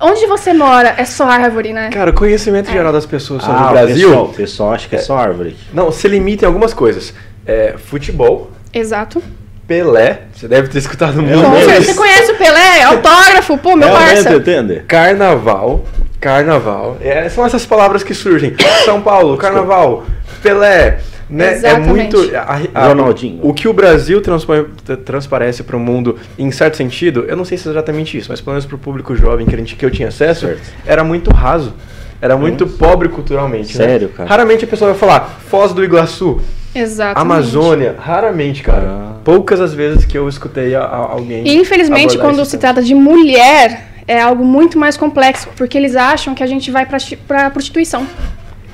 Onde 0.00 0.24
você 0.26 0.52
mora 0.52 0.94
é 0.96 1.04
só 1.04 1.24
árvore, 1.28 1.72
né? 1.72 1.90
Cara, 1.90 2.10
o 2.10 2.14
conhecimento 2.14 2.70
geral 2.70 2.92
das 2.92 3.04
pessoas 3.04 3.42
sobre 3.42 3.60
Ah, 3.60 3.66
o 3.66 3.72
Brasil 3.72 4.08
pessoal, 4.08 4.24
o 4.24 4.32
pessoal 4.32 4.72
acha 4.72 4.88
que 4.88 4.94
é 4.94 4.98
só 4.98 5.16
árvore. 5.18 5.56
não 5.72 5.90
se 5.90 6.06
limita 6.06 6.44
em 6.44 6.46
algumas 6.46 6.72
coisas. 6.72 7.12
É, 7.44 7.74
futebol, 7.76 8.52
Exato. 8.72 9.20
Pelé, 9.66 10.22
você 10.32 10.46
deve 10.46 10.68
ter 10.68 10.78
escutado 10.78 11.20
muito. 11.22 11.40
Bom, 11.42 11.50
mesmo. 11.50 11.82
você 11.84 11.94
conhece 11.94 12.32
o 12.32 12.36
Pelé? 12.36 12.82
Autógrafo? 12.84 13.58
Pô, 13.58 13.74
meu 13.76 13.88
Realmente, 13.88 14.22
parça. 14.24 14.34
entende? 14.34 14.80
Carnaval, 14.86 15.84
carnaval. 16.22 16.96
É, 17.00 17.28
são 17.28 17.44
essas 17.44 17.66
palavras 17.66 18.02
que 18.04 18.14
surgem. 18.14 18.54
São 18.86 19.02
Paulo, 19.02 19.36
carnaval, 19.36 20.04
Pelé. 20.42 21.00
Né? 21.28 21.60
É 21.62 21.78
muito. 21.78 22.30
a- 22.36 22.60
a- 22.74 22.88
Ronaldinho. 22.88 23.40
O 23.42 23.54
que 23.54 23.66
o 23.66 23.72
Brasil 23.72 24.20
transpõe- 24.20 24.66
transparece 25.04 25.62
para 25.62 25.76
o 25.76 25.80
mundo, 25.80 26.16
em 26.38 26.50
certo 26.50 26.76
sentido, 26.76 27.24
eu 27.26 27.34
não 27.36 27.44
sei 27.44 27.56
se 27.56 27.66
é 27.66 27.70
exatamente 27.70 28.16
isso, 28.18 28.28
mas 28.30 28.40
pelo 28.40 28.52
menos 28.52 28.66
para 28.66 28.76
o 28.76 28.78
público 28.78 29.16
jovem 29.16 29.46
que, 29.46 29.54
a 29.54 29.58
gente, 29.58 29.74
que 29.74 29.84
eu 29.84 29.90
tinha 29.90 30.08
acesso, 30.08 30.46
Certo. 30.46 30.60
era 30.86 31.02
muito 31.02 31.30
raso. 31.32 31.72
Era 32.20 32.36
muito 32.36 32.66
pobre 32.68 33.08
culturalmente. 33.08 33.76
né? 33.78 33.84
Sério, 33.84 34.08
cara? 34.10 34.28
Raramente 34.28 34.64
a 34.64 34.68
pessoa 34.68 34.90
vai 34.92 35.00
falar 35.00 35.40
Foz 35.48 35.72
do 35.72 35.82
Iguaçu, 35.82 36.40
Exatamente. 36.74 37.20
Amazônia. 37.20 37.96
Raramente, 37.98 38.62
cara. 38.62 38.82
Ah. 38.86 39.12
Poucas 39.24 39.60
as 39.60 39.72
vezes 39.74 40.04
que 40.04 40.16
eu 40.16 40.28
escutei 40.28 40.74
a- 40.74 40.82
a- 40.84 40.96
alguém. 41.12 41.46
E 41.48 41.56
infelizmente, 41.56 42.16
quando 42.18 42.44
se 42.44 42.52
tema. 42.58 42.60
trata 42.74 42.82
de 42.82 42.94
mulher, 42.94 43.91
é 44.06 44.20
algo 44.20 44.44
muito 44.44 44.78
mais 44.78 44.96
complexo, 44.96 45.48
porque 45.56 45.76
eles 45.78 45.96
acham 45.96 46.34
que 46.34 46.42
a 46.42 46.46
gente 46.46 46.70
vai 46.70 46.86
pra 47.26 47.50
prostituição. 47.50 48.06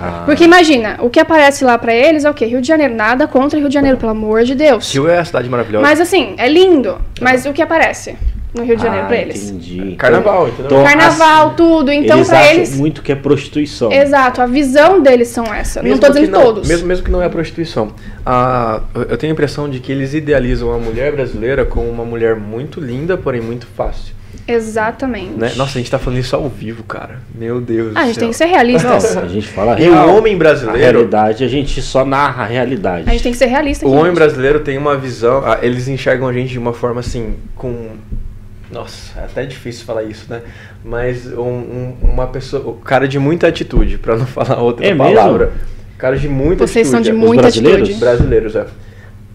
Ah, 0.00 0.22
Porque 0.24 0.44
imagina, 0.44 0.96
o 1.00 1.10
que 1.10 1.18
aparece 1.18 1.64
lá 1.64 1.76
pra 1.76 1.92
eles 1.92 2.24
é 2.24 2.30
o 2.30 2.34
quê? 2.34 2.46
Rio 2.46 2.60
de 2.60 2.68
Janeiro. 2.68 2.94
Nada 2.94 3.26
contra 3.26 3.58
Rio 3.58 3.68
de 3.68 3.74
Janeiro, 3.74 3.96
pelo 3.98 4.12
amor 4.12 4.44
de 4.44 4.54
Deus. 4.54 4.92
Rio 4.94 5.08
é 5.08 5.18
a 5.18 5.24
cidade 5.24 5.48
maravilhosa. 5.48 5.84
Mas 5.84 6.00
assim, 6.00 6.34
é 6.38 6.48
lindo. 6.48 7.00
Mas 7.20 7.44
o 7.46 7.52
que 7.52 7.60
aparece 7.60 8.16
no 8.54 8.62
Rio 8.62 8.76
de 8.76 8.82
Janeiro 8.84 9.06
ah, 9.06 9.08
pra 9.08 9.16
eles? 9.16 9.50
Entendi. 9.50 9.96
Carnaval, 9.96 10.46
entendeu? 10.48 10.66
Então, 10.66 10.84
Carnaval, 10.84 11.46
assim, 11.48 11.56
tudo. 11.56 11.90
Então, 11.90 12.18
eles 12.18 12.28
pra 12.28 12.38
acham 12.38 12.52
eles. 12.54 12.76
muito 12.76 13.02
que 13.02 13.10
é 13.10 13.16
prostituição. 13.16 13.90
Exato, 13.90 14.40
a 14.40 14.46
visão 14.46 15.02
deles 15.02 15.28
são 15.28 15.52
essa. 15.52 15.82
não 15.82 15.98
tô 15.98 16.06
que 16.06 16.12
dizendo 16.12 16.30
não- 16.30 16.42
todos. 16.42 16.68
Mesmo, 16.68 16.86
mesmo 16.86 17.04
que 17.04 17.10
não 17.10 17.20
é 17.20 17.26
a 17.26 17.30
prostituição. 17.30 17.90
Ah, 18.24 18.82
eu- 18.94 19.02
eu 19.02 19.18
tenho 19.18 19.32
a 19.32 19.34
impressão 19.34 19.68
de 19.68 19.80
que 19.80 19.90
eles 19.90 20.14
idealizam 20.14 20.72
a 20.72 20.78
mulher 20.78 21.10
brasileira 21.10 21.64
como 21.64 21.88
uma 21.90 22.04
mulher 22.04 22.36
muito 22.36 22.80
linda, 22.80 23.16
porém 23.16 23.40
muito 23.40 23.66
fácil. 23.66 24.14
Exatamente. 24.48 25.32
Né? 25.38 25.52
Nossa, 25.56 25.72
a 25.78 25.80
gente 25.80 25.90
tá 25.90 25.98
falando 25.98 26.18
isso 26.18 26.34
ao 26.34 26.48
vivo, 26.48 26.82
cara. 26.82 27.18
Meu 27.34 27.60
Deus 27.60 27.92
Ah, 27.94 28.00
a 28.00 28.04
gente 28.06 28.14
céu. 28.14 28.20
tem 28.22 28.30
que 28.30 28.36
ser 28.36 28.46
realistas. 28.46 29.14
Não, 29.14 29.22
a 29.22 29.28
gente 29.28 29.48
fala 29.48 29.78
E 29.80 29.88
o 29.88 29.92
real. 29.92 30.16
homem 30.16 30.34
A 30.34 30.38
brasileiro. 30.38 30.78
realidade, 30.80 31.44
a 31.44 31.48
gente 31.48 31.82
só 31.82 32.04
narra 32.04 32.44
a 32.44 32.46
realidade. 32.46 33.04
A 33.08 33.12
gente 33.12 33.22
tem 33.22 33.32
que 33.32 33.38
ser 33.38 33.46
realista 33.46 33.86
O 33.86 33.90
homem 33.92 34.06
gente. 34.06 34.14
brasileiro 34.14 34.60
tem 34.60 34.78
uma 34.78 34.96
visão. 34.96 35.42
ah, 35.44 35.58
Eles 35.62 35.86
enxergam 35.86 36.26
a 36.26 36.32
gente 36.32 36.50
de 36.50 36.58
uma 36.58 36.72
forma 36.72 37.00
assim, 37.00 37.34
com. 37.54 37.90
Nossa, 38.70 39.18
é 39.20 39.24
até 39.24 39.44
difícil 39.46 39.84
falar 39.86 40.02
isso, 40.02 40.26
né? 40.28 40.42
Mas 40.84 41.26
um- 41.26 41.40
um- 41.42 41.96
uma 42.02 42.26
pessoa. 42.26 42.62
O 42.68 42.74
cara 42.74 43.06
de 43.08 43.18
muita 43.18 43.46
atitude, 43.48 43.98
pra 43.98 44.16
não 44.16 44.26
falar 44.26 44.60
outra 44.62 44.86
É 44.86 44.94
mesmo? 44.94 45.14
palavra. 45.14 45.52
Cara 45.96 46.16
de 46.16 46.28
muita 46.28 46.66
Vocês 46.66 46.86
são 46.86 47.00
de 47.00 47.10
atitude. 47.10 47.22
Os 47.22 47.26
muita 47.28 47.42
brasileiros? 47.42 47.80
atitude. 47.88 48.00
Brasileiros, 48.00 48.56
é. 48.56 48.66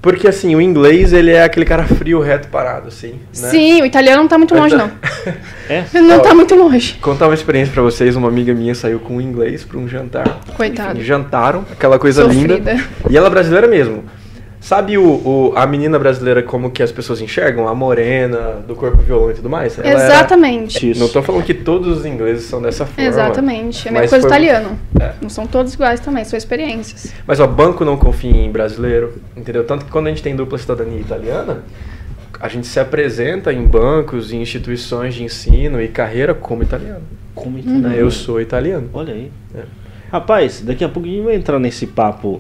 Porque 0.03 0.27
assim, 0.27 0.53
o 0.53 0.59
inglês, 0.59 1.13
ele 1.13 1.31
é 1.31 1.45
aquele 1.45 1.65
cara 1.65 1.85
frio, 1.85 2.19
reto, 2.19 2.49
parado, 2.49 2.89
assim. 2.89 3.13
Né? 3.13 3.49
Sim, 3.49 3.81
o 3.81 3.85
italiano 3.85 4.21
não 4.21 4.27
tá 4.27 4.37
muito 4.37 4.53
longe, 4.53 4.75
não. 4.75 4.91
É? 5.69 5.85
Não 5.93 6.17
Ó, 6.17 6.19
tá 6.19 6.35
muito 6.35 6.53
longe. 6.55 6.95
Contar 7.01 7.29
uma 7.29 7.33
experiência 7.33 7.73
pra 7.73 7.81
vocês, 7.81 8.17
uma 8.17 8.27
amiga 8.27 8.53
minha 8.53 8.75
saiu 8.75 8.99
com 8.99 9.15
um 9.15 9.21
inglês 9.21 9.63
pra 9.63 9.77
um 9.77 9.87
jantar. 9.87 10.41
Coitado. 10.57 10.97
Enfim, 10.97 11.05
jantaram, 11.07 11.65
aquela 11.71 11.97
coisa 11.97 12.23
Sofrida. 12.23 12.55
linda. 12.55 12.83
E 13.09 13.15
ela 13.15 13.27
é 13.27 13.29
brasileira 13.29 13.65
mesmo. 13.65 14.03
Sabe 14.63 14.97
o, 14.97 15.03
o- 15.03 15.53
a 15.57 15.67
menina 15.67 15.99
brasileira 15.99 16.41
como 16.41 16.71
que 16.71 16.81
as 16.81 16.89
pessoas 16.89 17.19
enxergam? 17.19 17.67
A 17.67 17.75
morena, 17.75 18.63
do 18.65 18.73
corpo 18.75 18.95
violão 19.01 19.29
e 19.29 19.33
tudo 19.33 19.49
mais? 19.49 19.77
Ela 19.77 19.89
era- 19.89 20.05
Exatamente. 20.05 20.89
Isso. 20.91 21.01
Não 21.01 21.09
tô 21.09 21.21
falando 21.21 21.43
que 21.43 21.53
todos 21.53 21.97
os 21.97 22.05
ingleses 22.05 22.45
são 22.45 22.61
dessa 22.61 22.85
forma. 22.85 23.03
Exatamente. 23.09 23.85
É 23.85 23.91
a 23.91 23.93
mesma 23.93 24.07
coisa 24.07 24.21
foi- 24.21 24.29
italiano. 24.29 24.79
É. 25.01 25.11
Não 25.21 25.29
são 25.29 25.45
todos 25.45 25.73
iguais 25.73 25.99
também, 25.99 26.23
são 26.23 26.37
experiências. 26.37 27.13
Mas 27.27 27.41
ó, 27.41 27.45
banco 27.45 27.83
não 27.83 27.97
confia 27.97 28.31
em 28.31 28.49
brasileiro, 28.49 29.15
entendeu? 29.35 29.65
Tanto 29.65 29.83
que 29.83 29.91
quando 29.91 30.07
a 30.07 30.11
gente 30.11 30.23
tem 30.23 30.33
dupla 30.33 30.57
cidadania 30.57 30.97
italiana, 31.01 31.61
a 32.39 32.47
gente 32.47 32.65
se 32.65 32.79
apresenta 32.79 33.51
em 33.51 33.65
bancos 33.65 34.31
e 34.31 34.37
instituições 34.37 35.13
de 35.13 35.25
ensino 35.25 35.81
e 35.81 35.89
carreira 35.89 36.33
como 36.33 36.63
italiano. 36.63 37.01
Como 37.35 37.57
Uhum. 37.57 37.63
italiano. 37.79 37.95
Eu 37.95 38.09
sou 38.09 38.39
italiano. 38.39 38.89
Olha 38.93 39.13
aí. 39.13 39.29
É. 39.53 39.63
Rapaz, 40.13 40.61
daqui 40.63 40.83
a 40.83 40.89
pouco 40.89 41.09
a 41.09 41.11
gente 41.11 41.23
vai 41.23 41.35
entrar 41.35 41.57
nesse 41.57 41.87
papo 41.87 42.39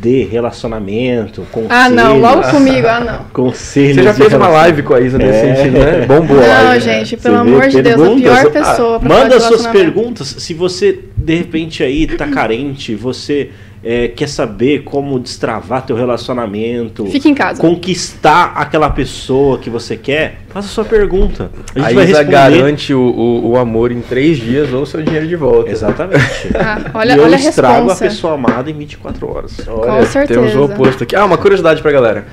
de 0.00 0.22
relacionamento, 0.22 1.42
conselhos. 1.52 1.70
Ah, 1.70 1.90
não, 1.90 2.18
logo 2.18 2.40
comigo, 2.50 2.86
ah, 2.88 3.00
não. 3.00 3.24
Conselhos. 3.34 3.96
Você 3.96 4.02
já 4.02 4.14
fez 4.14 4.32
uma 4.32 4.48
live 4.48 4.82
com 4.82 4.94
a 4.94 5.00
Isa 5.02 5.18
nesse 5.18 5.38
É. 5.46 5.54
sentido, 5.56 5.78
né? 5.78 6.06
Bombou 6.08 6.38
a 6.38 6.40
Não, 6.40 6.48
live. 6.48 6.86
né? 6.86 6.94
gente, 6.94 7.08
Você 7.10 7.16
pelo 7.18 7.34
vê 7.34 7.40
amor 7.50 7.68
de 7.68 7.82
Deus, 7.82 8.00
a 8.00 8.14
pior 8.14 8.46
Ah, 8.46 8.50
pessoa 8.50 8.98
pra 8.98 9.08
falar 9.10 9.22
Manda 9.24 9.36
de 9.36 9.42
suas 9.44 9.66
perguntas. 9.66 10.26
Se 10.38 10.54
você 10.54 11.00
de 11.14 11.34
repente 11.34 11.82
aí 11.82 12.06
tá 12.06 12.26
carente, 12.28 12.94
você 12.94 13.50
é, 13.84 14.06
quer 14.08 14.28
saber 14.28 14.84
como 14.84 15.18
destravar 15.18 15.84
teu 15.84 15.96
relacionamento, 15.96 17.04
Fique 17.06 17.28
em 17.28 17.34
casa. 17.34 17.60
conquistar 17.60 18.52
aquela 18.54 18.88
pessoa 18.90 19.58
que 19.58 19.68
você 19.68 19.96
quer, 19.96 20.42
faça 20.50 20.68
sua 20.68 20.84
pergunta. 20.84 21.50
A 21.74 21.78
gente 21.80 21.90
A 21.90 21.94
vai 21.94 22.04
Isa 22.04 22.18
responder. 22.18 22.30
garante 22.30 22.94
o, 22.94 23.00
o, 23.00 23.50
o 23.50 23.56
amor 23.56 23.90
em 23.90 24.00
três 24.00 24.38
dias 24.38 24.72
ou 24.72 24.86
seu 24.86 25.02
dinheiro 25.02 25.26
de 25.26 25.34
volta. 25.36 25.70
Exatamente. 25.70 26.22
Ah, 26.54 26.90
olha, 26.94 27.14
e 27.14 27.16
eu 27.16 27.24
olha 27.24 27.36
a 27.36 27.40
estrago 27.40 27.74
a 27.74 27.78
responsa. 27.94 28.04
pessoa 28.04 28.34
amada 28.34 28.70
em 28.70 28.74
24 28.74 29.28
horas. 29.28 29.56
Olha, 29.66 29.90
Com 30.00 30.06
certeza. 30.06 30.40
temos 30.40 30.54
o 30.54 30.62
oposto 30.64 31.02
aqui. 31.02 31.16
Ah, 31.16 31.24
uma 31.24 31.36
curiosidade 31.38 31.82
pra 31.82 31.90
galera. 31.90 32.26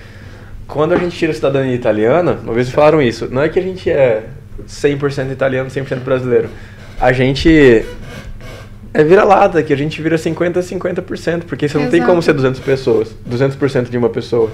Quando 0.68 0.94
a 0.94 0.98
gente 0.98 1.18
tira 1.18 1.32
a 1.32 1.36
cidadania 1.36 1.74
italiana, 1.74 2.38
uma 2.44 2.54
vez 2.54 2.70
falaram 2.70 3.02
isso, 3.02 3.28
não 3.32 3.42
é 3.42 3.50
que 3.50 3.58
a 3.58 3.62
gente 3.62 3.90
é 3.90 4.26
100% 4.68 5.32
italiano, 5.32 5.68
100% 5.70 6.02
brasileiro. 6.02 6.48
A 7.02 7.12
gente 7.12 7.84
é 8.94 9.04
vira-lata, 9.04 9.62
que 9.64 9.72
a 9.74 9.78
gente 9.78 10.02
vira 10.02 10.18
50 10.18 10.60
a 10.60 10.64
50%, 10.64 11.42
porque 11.44 11.68
você 11.68 11.78
não 11.78 11.90
tem 11.90 12.02
como 12.04 12.22
ser 12.22 12.34
200 12.34 12.60
pessoas, 12.62 13.16
200% 13.30 13.90
de 13.90 13.98
uma 13.98 14.10
pessoa. 14.10 14.50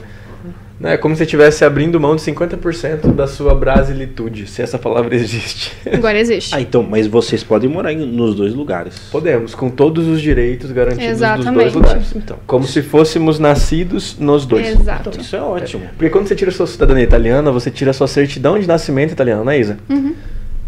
Né? 0.78 0.96
É 0.96 0.98
como 0.98 1.16
se 1.16 1.20
você 1.20 1.24
estivesse 1.24 1.64
abrindo 1.64 1.98
mão 2.02 2.18
de 2.18 2.22
50% 2.22 3.14
da 3.14 3.28
sua 3.28 3.56
brasilitude, 3.56 4.46
se 4.46 4.62
essa 4.62 4.78
palavra 4.78 5.16
existe. 5.16 5.72
Agora 5.90 6.20
existe. 6.20 6.54
Ah, 6.54 6.60
então, 6.60 6.84
mas 6.84 7.08
vocês 7.08 7.44
podem 7.46 7.70
morar 7.70 7.94
em- 7.94 8.06
nos 8.06 8.36
dois 8.36 8.54
lugares. 8.54 8.94
Podemos, 9.10 9.56
com 9.56 9.70
todos 9.70 10.06
os 10.06 10.22
direitos 10.22 10.72
garantidos 10.74 11.08
dos 11.12 11.20
dois 11.20 11.32
Exatamente. 11.42 11.76
lugares. 11.76 12.16
Então. 12.16 12.38
Como 12.46 12.66
se 12.68 12.82
fôssemos 12.82 13.40
nascidos 13.40 14.18
nos 14.20 14.46
dois. 14.46 14.68
Exato. 14.68 15.10
Então, 15.12 15.22
isso 15.22 15.36
é 15.38 15.42
ótimo. 15.42 15.84
Porque 15.98 16.10
quando 16.10 16.28
você 16.28 16.36
tira 16.36 16.52
a 16.52 16.54
sua 16.54 16.68
cidadania 16.68 17.06
italiana, 17.06 17.54
você 17.54 17.72
tira 17.72 17.92
a 17.92 17.94
sua 17.94 18.08
certidão 18.08 18.60
de 18.60 18.68
nascimento 18.68 19.14
italiana, 19.14 19.46
não 19.46 19.52
é, 19.54 19.58
Isa? 19.58 19.78
Uhum. 19.90 20.14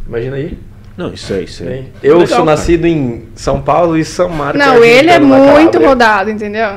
Imagina 0.08 0.38
aí. 0.38 0.58
Não, 0.97 1.13
isso 1.13 1.31
é 1.33 1.41
isso. 1.41 1.63
É. 1.63 1.67
Bem, 1.67 1.93
Eu 2.01 2.13
Legal, 2.15 2.27
sou 2.27 2.38
cara. 2.38 2.57
nascido 2.57 2.86
em 2.86 3.27
São 3.36 3.62
Paulo 3.62 3.95
e 3.97 4.03
São 4.03 4.29
Marcos. 4.29 4.60
Não, 4.60 4.83
ele 4.83 5.10
é 5.10 5.15
argentino, 5.15 5.45
na 5.45 5.51
muito 5.53 5.79
rodado, 5.79 6.31
entendeu? 6.31 6.67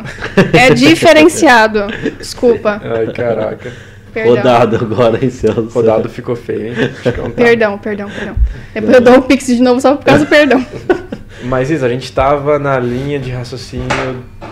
É 0.53 0.71
diferenciado. 0.75 1.87
Desculpa. 2.19 2.81
Ai, 2.85 3.07
caraca. 3.13 3.73
Perdão. 4.13 4.35
Rodado 4.37 4.77
agora, 4.77 5.19
hein, 5.23 5.31
Celso? 5.31 5.71
Rodado 5.73 6.09
ficou 6.09 6.35
feio, 6.37 6.69
hein? 6.69 6.75
Tá. 7.03 7.13
Perdão, 7.35 7.79
perdão, 7.79 8.11
perdão. 8.11 8.37
Depois 8.75 8.95
eu 8.95 9.01
dou 9.01 9.15
um 9.19 9.23
pix 9.23 9.47
de 9.47 9.63
novo 9.63 9.81
só 9.81 9.97
por 9.97 10.05
causa 10.05 10.25
do 10.25 10.29
perdão. 10.29 10.65
Mas, 11.45 11.71
Isa, 11.71 11.87
a 11.87 11.89
gente 11.89 12.13
tava 12.13 12.59
na 12.59 12.79
linha 12.79 13.19
de 13.19 13.31
raciocínio 13.31 13.87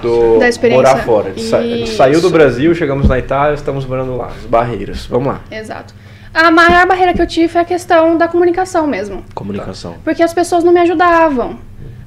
do 0.00 0.38
Da 0.38 0.48
experiência. 0.48 0.82
morar 0.90 1.04
fora. 1.04 1.26
A 1.26 1.32
gente 1.34 1.42
sa- 1.42 1.60
Isso. 1.60 1.96
saiu 1.96 2.20
do 2.22 2.30
Brasil, 2.30 2.74
chegamos 2.74 3.06
na 3.06 3.18
Itália, 3.18 3.54
estamos 3.54 3.84
morando 3.84 4.16
lá. 4.16 4.28
As 4.28 4.46
barreiras. 4.46 5.04
Vamos 5.06 5.28
lá. 5.28 5.40
Exato. 5.50 5.92
A 6.40 6.52
maior 6.52 6.86
barreira 6.86 7.12
que 7.12 7.20
eu 7.20 7.26
tive 7.26 7.48
foi 7.48 7.62
a 7.62 7.64
questão 7.64 8.16
da 8.16 8.28
comunicação 8.28 8.86
mesmo. 8.86 9.24
Comunicação. 9.34 9.96
Porque 10.04 10.22
as 10.22 10.32
pessoas 10.32 10.62
não 10.62 10.72
me 10.72 10.78
ajudavam. 10.78 11.58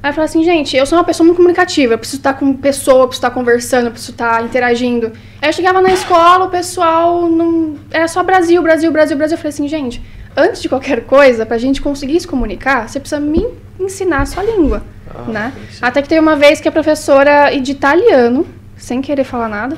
Aí 0.01 0.09
eu 0.09 0.13
falei 0.13 0.23
assim, 0.23 0.41
gente, 0.41 0.77
eu 0.77 0.85
sou 0.85 0.97
uma 0.97 1.03
pessoa 1.03 1.25
muito 1.25 1.35
comunicativa, 1.35 1.95
eu 1.95 1.97
preciso 1.97 2.21
estar 2.21 2.35
com 2.35 2.53
pessoa, 2.53 3.03
eu 3.03 3.07
preciso 3.09 3.27
estar 3.27 3.31
conversando, 3.31 3.87
eu 3.87 3.91
preciso 3.91 4.13
estar 4.13 4.41
interagindo. 4.41 5.11
Aí 5.41 5.49
eu 5.49 5.53
chegava 5.53 5.81
na 5.81 5.91
escola, 5.91 6.45
o 6.45 6.49
pessoal 6.49 7.29
não. 7.29 7.75
Era 7.91 8.07
só 8.07 8.23
Brasil, 8.23 8.61
Brasil, 8.61 8.89
Brasil, 8.89 9.17
Brasil. 9.17 9.35
Eu 9.35 9.37
falei 9.37 9.49
assim, 9.49 9.67
gente, 9.67 10.01
antes 10.35 10.61
de 10.61 10.69
qualquer 10.69 11.03
coisa, 11.03 11.45
pra 11.45 11.57
gente 11.57 11.81
conseguir 11.81 12.17
se 12.21 12.25
comunicar, 12.25 12.87
você 12.87 13.01
precisa 13.01 13.19
me 13.19 13.45
ensinar 13.77 14.21
a 14.21 14.25
sua 14.25 14.43
língua. 14.43 14.81
Ah, 15.13 15.29
né? 15.29 15.53
Até 15.81 16.01
que 16.01 16.07
teve 16.07 16.21
uma 16.21 16.37
vez 16.37 16.61
que 16.61 16.69
a 16.69 16.71
professora 16.71 17.49
de 17.59 17.73
italiano, 17.73 18.47
sem 18.77 19.01
querer 19.01 19.25
falar 19.25 19.49
nada, 19.49 19.77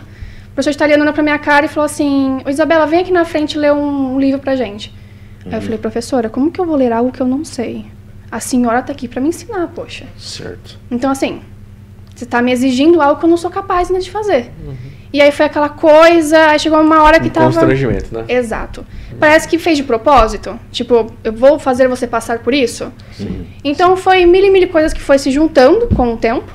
professora 0.53 0.71
de 0.71 0.77
italiano 0.77 1.01
olhou 1.03 1.13
pra 1.13 1.23
minha 1.23 1.39
cara 1.39 1.65
e 1.65 1.69
falou 1.69 1.85
assim: 1.85 2.41
Isabela, 2.47 2.85
vem 2.85 2.99
aqui 3.01 3.11
na 3.11 3.25
frente 3.25 3.57
ler 3.57 3.73
um, 3.73 4.15
um 4.15 4.19
livro 4.19 4.39
pra 4.39 4.55
gente. 4.55 4.93
Aí 5.45 5.55
eu 5.55 5.61
falei, 5.61 5.77
professora, 5.77 6.29
como 6.29 6.49
que 6.51 6.59
eu 6.61 6.65
vou 6.65 6.75
ler 6.75 6.93
algo 6.93 7.11
que 7.11 7.21
eu 7.21 7.27
não 7.27 7.43
sei? 7.43 7.85
A 8.31 8.39
senhora 8.39 8.81
tá 8.81 8.93
aqui 8.93 9.07
pra 9.09 9.19
me 9.19 9.27
ensinar, 9.29 9.67
poxa. 9.75 10.05
Certo. 10.17 10.79
Então, 10.89 11.11
assim, 11.11 11.41
você 12.15 12.25
tá 12.25 12.41
me 12.41 12.51
exigindo 12.51 13.01
algo 13.01 13.19
que 13.19 13.25
eu 13.25 13.29
não 13.29 13.35
sou 13.37 13.51
capaz 13.51 13.89
ainda 13.89 14.01
de 14.01 14.09
fazer. 14.09 14.51
Uhum. 14.65 14.73
E 15.11 15.21
aí 15.21 15.31
foi 15.31 15.45
aquela 15.45 15.69
coisa, 15.69 16.47
aí 16.47 16.57
chegou 16.59 16.79
uma 16.81 17.03
hora 17.03 17.19
que 17.19 17.27
Um 17.27 17.31
tava. 17.31 17.45
constrangimento, 17.47 18.13
né? 18.13 18.25
Exato. 18.29 18.85
Parece 19.19 19.47
que 19.47 19.59
fez 19.59 19.77
de 19.77 19.83
propósito. 19.83 20.57
Tipo, 20.71 21.13
eu 21.23 21.33
vou 21.33 21.59
fazer 21.59 21.87
você 21.87 22.07
passar 22.07 22.39
por 22.39 22.53
isso. 22.53 22.91
Sim. 23.11 23.45
Então 23.63 23.95
foi 23.97 24.25
mil 24.25 24.43
e 24.43 24.49
mil 24.49 24.67
coisas 24.69 24.93
que 24.93 25.01
foi 25.01 25.19
se 25.19 25.29
juntando 25.29 25.87
com 25.93 26.13
o 26.13 26.17
tempo. 26.17 26.51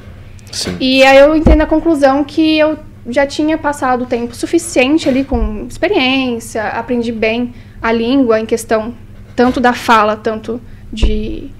Sim. 0.50 0.76
E 0.80 1.04
aí 1.04 1.18
eu 1.18 1.36
entendo 1.36 1.60
a 1.60 1.66
conclusão 1.66 2.24
que 2.24 2.58
eu 2.58 2.76
já 3.08 3.26
tinha 3.26 3.56
passado 3.56 4.06
tempo 4.06 4.34
suficiente 4.34 5.08
ali 5.08 5.24
com 5.24 5.66
experiência, 5.68 6.62
aprendi 6.68 7.10
bem 7.10 7.54
a 7.80 7.90
língua 7.90 8.38
em 8.38 8.46
questão 8.46 8.94
tanto 9.34 9.60
da 9.60 9.72
fala, 9.72 10.16
tanto 10.16 10.60
de 10.92 11.50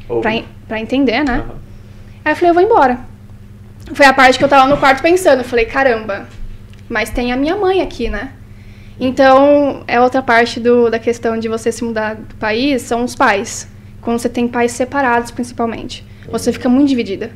pra 0.67 0.81
entender, 0.81 1.25
né? 1.25 1.45
Aham. 1.45 1.55
Aí 2.25 2.33
eu 2.33 2.37
falei, 2.37 2.51
eu 2.51 2.55
vou 2.55 2.63
embora. 2.63 2.99
Foi 3.95 4.05
a 4.05 4.13
parte 4.13 4.39
que 4.39 4.45
eu 4.45 4.49
tava 4.49 4.69
no 4.69 4.77
quarto 4.77 5.01
pensando, 5.01 5.39
eu 5.39 5.45
falei, 5.45 5.65
caramba, 5.65 6.29
mas 6.89 7.09
tem 7.09 7.33
a 7.33 7.37
minha 7.37 7.57
mãe 7.57 7.81
aqui, 7.81 8.11
né? 8.11 8.33
Então, 9.01 9.85
é 9.87 10.01
outra 10.01 10.21
parte 10.21 10.59
do, 10.59 10.91
da 10.91 10.99
questão 10.99 11.39
de 11.39 11.49
você 11.49 11.71
se 11.71 11.85
mudar 11.85 12.17
do 12.17 12.35
país, 12.35 12.83
são 12.83 13.05
os 13.05 13.15
pais. 13.15 13.69
Quando 14.01 14.19
você 14.19 14.29
tem 14.29 14.49
pais 14.49 14.73
separados, 14.73 15.31
principalmente. 15.31 16.05
Você 16.31 16.53
fica 16.53 16.69
muito 16.69 16.89
dividida. 16.89 17.31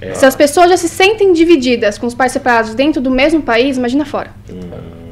É. 0.00 0.14
Se 0.14 0.24
as 0.24 0.34
pessoas 0.34 0.70
já 0.70 0.76
se 0.76 0.88
sentem 0.88 1.32
divididas 1.32 1.98
com 1.98 2.06
os 2.06 2.14
pais 2.14 2.32
separados 2.32 2.74
dentro 2.74 3.00
do 3.02 3.10
mesmo 3.10 3.42
país, 3.42 3.76
imagina 3.76 4.04
fora. 4.04 4.30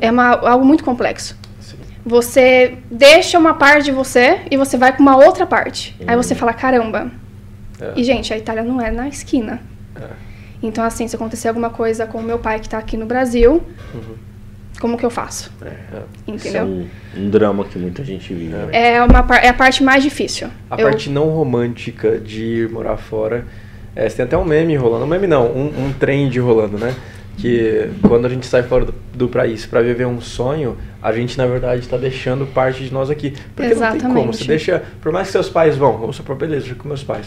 É 0.01 0.11
uma- 0.11 0.31
algo 0.48 0.64
muito 0.64 0.83
complexo. 0.85 1.37
Sim. 1.61 1.77
Você 2.07 2.79
deixa 2.90 3.38
uma 3.38 3.55
parte 3.55 3.85
de 3.87 3.92
você 3.92 4.40
e 4.51 4.57
você 4.57 4.77
vai 4.79 4.96
com 4.96 5.03
uma 5.03 5.16
outra 5.16 5.46
parte. 5.46 5.94
Aí 6.07 6.16
você 6.16 6.35
fala, 6.35 6.53
caramba. 6.53 7.11
É. 7.81 7.92
E, 7.96 8.03
gente, 8.05 8.33
a 8.33 8.38
Itália 8.38 8.62
não 8.62 8.81
é 8.81 8.90
na 8.90 9.09
esquina. 9.09 9.61
É. 9.94 10.07
Então, 10.62 10.83
assim, 10.85 11.07
se 11.07 11.14
acontecer 11.14 11.48
alguma 11.48 11.70
coisa 11.70 12.07
com 12.07 12.18
o 12.18 12.22
meu 12.22 12.38
pai 12.38 12.59
que 12.59 12.68
tá 12.68 12.79
aqui 12.79 12.96
no 12.96 13.07
Brasil, 13.07 13.62
como 14.81 14.96
que 14.96 15.05
eu 15.05 15.11
faço? 15.11 15.53
É, 15.62 15.66
é. 15.68 16.35
Isso 16.35 16.46
é 16.48 16.51
Entendeu? 16.51 16.64
um, 16.66 16.88
um 17.16 17.31
drama 17.31 17.64
que 17.64 17.79
muita 17.79 18.03
gente 18.05 18.33
vive. 18.33 18.53
né? 18.55 18.68
É, 18.72 19.03
uma, 19.03 19.24
é 19.42 19.48
a 19.48 19.55
parte 19.55 19.83
mais 19.85 20.03
difícil. 20.03 20.48
A 20.70 20.77
Eu- 20.81 20.88
parte 20.88 21.11
não 21.11 21.29
romântica 21.29 22.18
de 22.18 22.42
ir 22.42 22.70
morar 22.70 22.96
fora. 22.96 23.44
É, 23.96 24.09
você 24.09 24.16
tem 24.16 24.24
até 24.27 24.37
um 24.38 24.44
meme 24.44 24.77
rolando. 24.77 25.05
Um 25.05 25.09
meme 25.09 25.27
não, 25.27 25.46
um, 25.46 25.87
um 25.87 25.92
trend 25.98 26.38
rolando, 26.40 26.79
né? 26.79 26.94
Que 27.37 27.88
quando 28.03 28.27
a 28.27 28.29
gente 28.29 28.46
sai 28.46 28.64
fora 28.64 28.85
do, 28.87 28.94
do 29.14 29.29
país 29.29 29.64
para 29.64 29.81
viver 29.81 30.07
um 30.07 30.20
sonho, 30.20 30.77
a 31.01 31.12
gente 31.12 31.38
na 31.38 31.46
verdade 31.46 31.81
está 31.83 31.96
deixando 31.96 32.46
parte 32.46 32.83
de 32.85 32.92
nós 32.92 33.11
aqui. 33.11 33.33
Porque 33.55 33.74
não 33.74 33.90
tem 33.92 34.01
como. 34.01 34.12
Exatamente. 34.18 34.37
Você 34.38 34.44
deixa. 34.44 34.83
Por 35.01 35.12
mais 35.12 35.29
que 35.29 35.33
seus 35.33 35.48
pais 35.48 35.77
vão, 35.77 35.96
vamos 35.98 36.16
supor, 36.16 36.35
beleza, 36.37 36.64
eu 36.64 36.70
fico 36.70 36.83
com 36.83 36.88
meus 36.88 37.05
pais. 37.05 37.27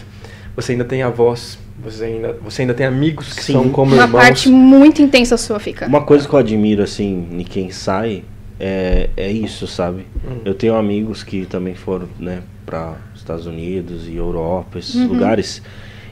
Você 0.53 0.73
ainda 0.73 0.83
tem 0.83 1.01
avós, 1.01 1.57
você 1.81 2.03
ainda, 2.03 2.37
você 2.43 2.63
ainda 2.63 2.73
tem 2.73 2.85
amigos 2.85 3.31
que 3.33 3.41
Sim. 3.41 3.53
são 3.53 3.69
como 3.69 3.93
uma 3.93 4.03
irmãos. 4.03 4.21
parte 4.21 4.49
muito 4.49 5.01
intensa 5.01 5.37
sua 5.37 5.59
fica. 5.61 5.87
Uma 5.87 6.01
coisa 6.01 6.27
que 6.27 6.33
eu 6.35 6.39
admiro, 6.39 6.83
assim, 6.83 7.29
em 7.31 7.43
quem 7.45 7.71
sai, 7.71 8.25
é, 8.59 9.09
é 9.15 9.31
isso, 9.31 9.65
sabe? 9.65 10.05
Hum. 10.27 10.39
Eu 10.43 10.53
tenho 10.53 10.75
amigos 10.75 11.23
que 11.23 11.45
também 11.45 11.73
foram, 11.73 12.09
né, 12.19 12.41
para 12.65 12.95
Estados 13.15 13.45
Unidos 13.45 14.09
e 14.09 14.17
Europa, 14.17 14.77
esses 14.77 14.95
Uhum. 14.95 15.07
lugares. 15.07 15.61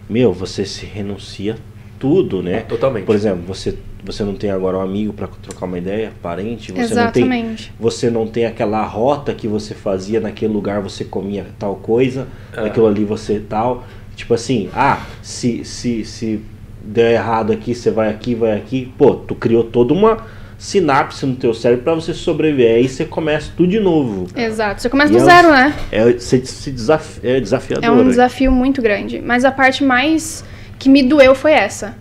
Meu, 0.10 0.34
você 0.34 0.66
se 0.66 0.86
renuncia 0.86 1.56
tudo, 2.00 2.42
né? 2.42 2.62
Totalmente. 2.62 3.06
Por 3.06 3.14
exemplo, 3.14 3.44
você, 3.46 3.78
você 4.04 4.24
não 4.24 4.34
tem 4.34 4.50
agora 4.50 4.78
um 4.78 4.82
amigo 4.82 5.14
para 5.14 5.28
trocar 5.28 5.66
uma 5.66 5.78
ideia, 5.78 6.12
parente, 6.22 6.72
você 6.72 6.96
não 6.96 7.12
tem 7.12 7.24
Exatamente. 7.24 7.74
você 7.80 8.10
não 8.10 8.26
tem 8.26 8.46
aquela 8.46 8.84
rota 8.84 9.34
que 9.34 9.48
você 9.48 9.76
fazia 9.76 10.20
naquele 10.20 10.52
lugar, 10.54 10.82
você 10.82 11.04
comia 11.04 11.46
tal 11.60 11.76
coisa, 11.76 12.28
É. 12.56 12.62
naquilo 12.62 12.88
ali 12.88 13.04
você 13.04 13.40
tal. 13.40 13.84
Tipo 14.16 14.34
assim, 14.34 14.70
ah, 14.74 15.06
se, 15.22 15.64
se, 15.64 16.04
se 16.04 16.42
der 16.84 17.14
errado 17.14 17.52
aqui, 17.54 17.76
você 17.76 17.92
vai 17.92 18.10
aqui, 18.10 18.34
vai 18.34 18.58
aqui. 18.58 18.92
Pô, 18.98 19.14
tu 19.16 19.36
criou 19.36 19.64
toda 19.64 19.94
uma 19.94 20.18
sinapse 20.60 21.26
no 21.26 21.36
teu 21.38 21.54
cérebro 21.54 21.86
para 21.86 21.96
você 21.96 22.14
sobreviver. 22.14 22.76
Aí 22.76 22.90
você 22.90 23.06
começa 23.06 23.50
tudo 23.56 23.70
de 23.70 23.80
novo. 23.80 24.28
Exato. 24.36 24.82
Você 24.82 24.90
começa 24.90 25.12
E 25.12 25.16
do 25.16 25.22
é 25.22 25.26
zero, 25.26 25.50
né? 25.50 25.74
É, 25.90 26.20
se, 26.20 26.46
se 26.46 26.70
desaf, 26.70 27.20
é 27.24 27.40
desafiador. 27.40 27.86
É 27.86 27.90
um 27.90 28.06
desafio 28.06 28.52
muito 28.52 28.82
grande. 28.82 29.22
Mas 29.22 29.46
a 29.46 29.52
parte 29.52 29.84
mais 29.84 30.44
que 30.78 30.90
me 30.90 31.02
doeu 31.02 31.34
foi 31.34 31.54
essa. 31.54 31.96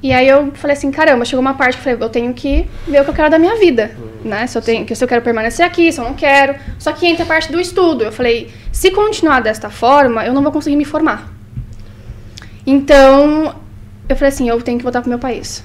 E 0.00 0.12
aí 0.12 0.28
eu 0.28 0.52
falei 0.54 0.76
assim, 0.76 0.90
caramba, 0.90 1.24
chegou 1.24 1.40
uma 1.40 1.54
parte 1.54 1.74
que 1.74 1.80
eu 1.80 1.84
falei, 1.84 2.06
eu 2.06 2.10
tenho 2.10 2.32
que 2.32 2.66
ver 2.86 3.00
o 3.00 3.04
que 3.04 3.10
eu 3.10 3.14
quero 3.14 3.30
da 3.30 3.38
minha 3.38 3.56
vida, 3.56 3.92
né? 4.24 4.46
Se 4.48 4.58
eu 4.58 4.62
tenho, 4.62 4.84
que 4.84 4.94
se 4.96 5.02
eu 5.02 5.06
quero 5.06 5.22
permanecer 5.22 5.64
aqui, 5.64 5.92
se 5.92 6.00
eu 6.00 6.04
não 6.04 6.14
quero. 6.14 6.54
Só 6.78 6.92
que 6.92 7.06
entra 7.06 7.24
a 7.24 7.26
parte 7.26 7.50
do 7.50 7.60
estudo. 7.60 8.04
Eu 8.04 8.12
falei, 8.12 8.50
se 8.70 8.90
continuar 8.90 9.40
desta 9.40 9.70
forma, 9.70 10.24
eu 10.24 10.32
não 10.32 10.42
vou 10.42 10.52
conseguir 10.52 10.76
me 10.76 10.84
formar. 10.84 11.32
Então, 12.64 13.54
eu 14.08 14.16
falei 14.16 14.28
assim, 14.28 14.48
eu 14.48 14.60
tenho 14.62 14.78
que 14.78 14.84
voltar 14.84 15.00
pro 15.00 15.10
meu 15.10 15.18
país. 15.18 15.64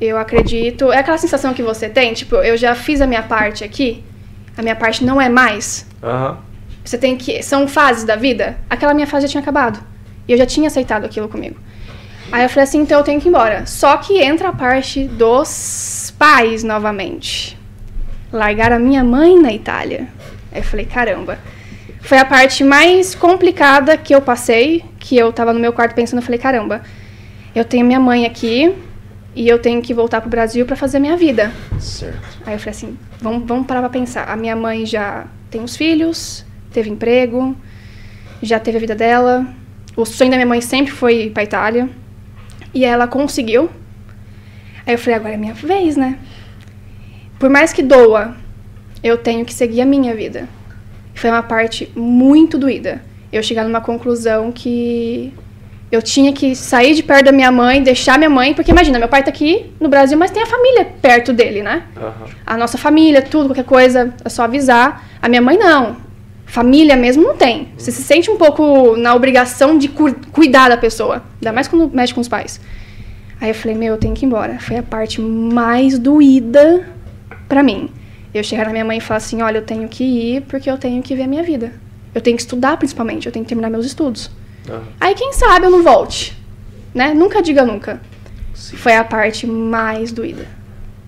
Eu 0.00 0.18
acredito, 0.18 0.92
é 0.92 0.98
aquela 0.98 1.18
sensação 1.18 1.54
que 1.54 1.62
você 1.62 1.88
tem, 1.88 2.12
tipo, 2.12 2.36
eu 2.36 2.56
já 2.56 2.74
fiz 2.74 3.00
a 3.00 3.06
minha 3.06 3.22
parte 3.22 3.64
aqui, 3.64 4.04
a 4.56 4.62
minha 4.62 4.76
parte 4.76 5.04
não 5.04 5.20
é 5.20 5.28
mais. 5.28 5.86
Aham. 6.02 6.38
Você 6.86 6.96
tem 6.96 7.16
que. 7.16 7.42
São 7.42 7.66
fases 7.66 8.04
da 8.04 8.14
vida. 8.14 8.56
Aquela 8.70 8.94
minha 8.94 9.08
fase 9.08 9.26
já 9.26 9.32
tinha 9.32 9.42
acabado. 9.42 9.80
E 10.28 10.32
eu 10.32 10.38
já 10.38 10.46
tinha 10.46 10.68
aceitado 10.68 11.04
aquilo 11.04 11.28
comigo. 11.28 11.56
Aí 12.30 12.44
eu 12.44 12.48
falei 12.48 12.64
assim, 12.64 12.80
então 12.80 12.98
eu 12.98 13.04
tenho 13.04 13.20
que 13.20 13.26
ir 13.26 13.30
embora. 13.30 13.66
Só 13.66 13.96
que 13.96 14.22
entra 14.22 14.48
a 14.50 14.52
parte 14.52 15.04
dos 15.04 16.14
pais 16.16 16.62
novamente. 16.62 17.58
Largar 18.32 18.72
a 18.72 18.78
minha 18.78 19.02
mãe 19.02 19.40
na 19.40 19.52
Itália. 19.52 20.08
Aí 20.52 20.60
eu 20.60 20.64
falei, 20.64 20.86
caramba. 20.86 21.38
Foi 22.00 22.18
a 22.18 22.24
parte 22.24 22.62
mais 22.62 23.16
complicada 23.16 23.96
que 23.96 24.14
eu 24.14 24.20
passei, 24.20 24.84
que 24.98 25.16
eu 25.16 25.32
tava 25.32 25.52
no 25.52 25.58
meu 25.58 25.72
quarto 25.72 25.94
pensando, 25.94 26.20
eu 26.20 26.24
falei, 26.24 26.38
caramba, 26.38 26.82
eu 27.52 27.64
tenho 27.64 27.84
minha 27.84 27.98
mãe 27.98 28.24
aqui 28.24 28.72
e 29.36 29.46
eu 29.46 29.58
tenho 29.58 29.82
que 29.82 29.92
voltar 29.92 30.22
pro 30.22 30.30
Brasil 30.30 30.64
para 30.64 30.74
fazer 30.74 30.98
minha 30.98 31.16
vida. 31.16 31.52
Certo. 31.78 32.38
Aí 32.46 32.54
eu 32.54 32.58
falei 32.58 32.70
assim, 32.70 32.98
vamos, 33.20 33.46
vamos 33.46 33.66
parar 33.66 33.80
pra 33.80 33.90
pensar. 33.90 34.24
A 34.30 34.34
minha 34.34 34.56
mãe 34.56 34.86
já 34.86 35.26
tem 35.50 35.62
os 35.62 35.76
filhos, 35.76 36.42
teve 36.72 36.88
emprego, 36.88 37.54
já 38.42 38.58
teve 38.58 38.78
a 38.78 38.80
vida 38.80 38.94
dela. 38.94 39.46
O 39.94 40.06
sonho 40.06 40.30
da 40.30 40.38
minha 40.38 40.46
mãe 40.46 40.62
sempre 40.62 40.90
foi 40.90 41.24
ir 41.24 41.30
pra 41.30 41.42
Itália. 41.42 41.86
E 42.72 42.82
ela 42.82 43.06
conseguiu. 43.06 43.68
Aí 44.86 44.94
eu 44.94 44.98
falei, 44.98 45.16
agora 45.16 45.34
é 45.34 45.36
minha 45.36 45.54
vez, 45.54 45.96
né? 45.96 46.18
Por 47.38 47.50
mais 47.50 47.74
que 47.74 47.82
doa, 47.82 48.34
eu 49.02 49.18
tenho 49.18 49.44
que 49.44 49.52
seguir 49.52 49.82
a 49.82 49.86
minha 49.86 50.14
vida. 50.14 50.48
Foi 51.14 51.28
uma 51.28 51.42
parte 51.42 51.92
muito 51.94 52.56
doída. 52.56 53.02
Eu 53.30 53.42
chegar 53.42 53.64
numa 53.64 53.82
conclusão 53.82 54.50
que 54.50 55.34
eu 55.90 56.02
tinha 56.02 56.32
que 56.32 56.54
sair 56.56 56.94
de 56.94 57.02
perto 57.02 57.26
da 57.26 57.32
minha 57.32 57.50
mãe, 57.52 57.82
deixar 57.82 58.18
minha 58.18 58.30
mãe, 58.30 58.54
porque 58.54 58.70
imagina, 58.72 58.98
meu 58.98 59.08
pai 59.08 59.22
tá 59.22 59.30
aqui 59.30 59.70
no 59.80 59.88
Brasil, 59.88 60.18
mas 60.18 60.30
tem 60.30 60.42
a 60.42 60.46
família 60.46 60.84
perto 61.00 61.32
dele, 61.32 61.62
né? 61.62 61.84
Aham. 61.96 62.26
A 62.44 62.56
nossa 62.56 62.76
família, 62.76 63.22
tudo, 63.22 63.46
qualquer 63.48 63.64
coisa, 63.64 64.12
é 64.24 64.28
só 64.28 64.42
avisar. 64.44 65.04
A 65.22 65.28
minha 65.28 65.40
mãe 65.42 65.56
não. 65.56 65.96
Família 66.44 66.96
mesmo 66.96 67.22
não 67.24 67.36
tem. 67.36 67.68
Você 67.76 67.90
se 67.90 68.02
sente 68.02 68.30
um 68.30 68.36
pouco 68.36 68.96
na 68.96 69.14
obrigação 69.14 69.76
de 69.78 69.88
cu- 69.88 70.14
cuidar 70.32 70.68
da 70.68 70.76
pessoa. 70.76 71.22
Ainda 71.40 71.52
mais 71.52 71.66
quando 71.68 71.88
mexe 71.94 72.14
com 72.14 72.20
os 72.20 72.28
pais. 72.28 72.60
Aí 73.40 73.50
eu 73.50 73.54
falei, 73.54 73.76
meu, 73.76 73.94
eu 73.94 73.98
tenho 73.98 74.14
que 74.14 74.24
ir 74.24 74.28
embora. 74.28 74.58
Foi 74.60 74.76
a 74.76 74.82
parte 74.82 75.20
mais 75.20 75.98
doída 75.98 76.86
pra 77.48 77.62
mim. 77.62 77.90
Eu 78.32 78.42
chegar 78.44 78.66
na 78.66 78.72
minha 78.72 78.84
mãe 78.84 78.98
e 78.98 79.00
falar 79.00 79.18
assim, 79.18 79.42
olha, 79.42 79.58
eu 79.58 79.62
tenho 79.62 79.88
que 79.88 80.04
ir 80.04 80.42
porque 80.42 80.70
eu 80.70 80.78
tenho 80.78 81.02
que 81.02 81.14
ver 81.14 81.22
a 81.22 81.26
minha 81.26 81.42
vida. 81.42 81.72
Eu 82.14 82.20
tenho 82.20 82.36
que 82.36 82.42
estudar, 82.42 82.76
principalmente. 82.76 83.26
Eu 83.26 83.32
tenho 83.32 83.44
que 83.44 83.48
terminar 83.48 83.68
meus 83.70 83.84
estudos. 83.86 84.30
Aham. 84.68 84.82
Aí 85.00 85.14
quem 85.14 85.32
sabe 85.32 85.66
eu 85.66 85.70
não 85.70 85.82
volte. 85.82 86.36
Né? 86.94 87.12
Nunca 87.14 87.42
diga 87.42 87.64
nunca. 87.64 88.00
Sim. 88.54 88.76
Foi 88.76 88.94
a 88.94 89.04
parte 89.04 89.46
mais 89.46 90.12
doída. 90.12 90.46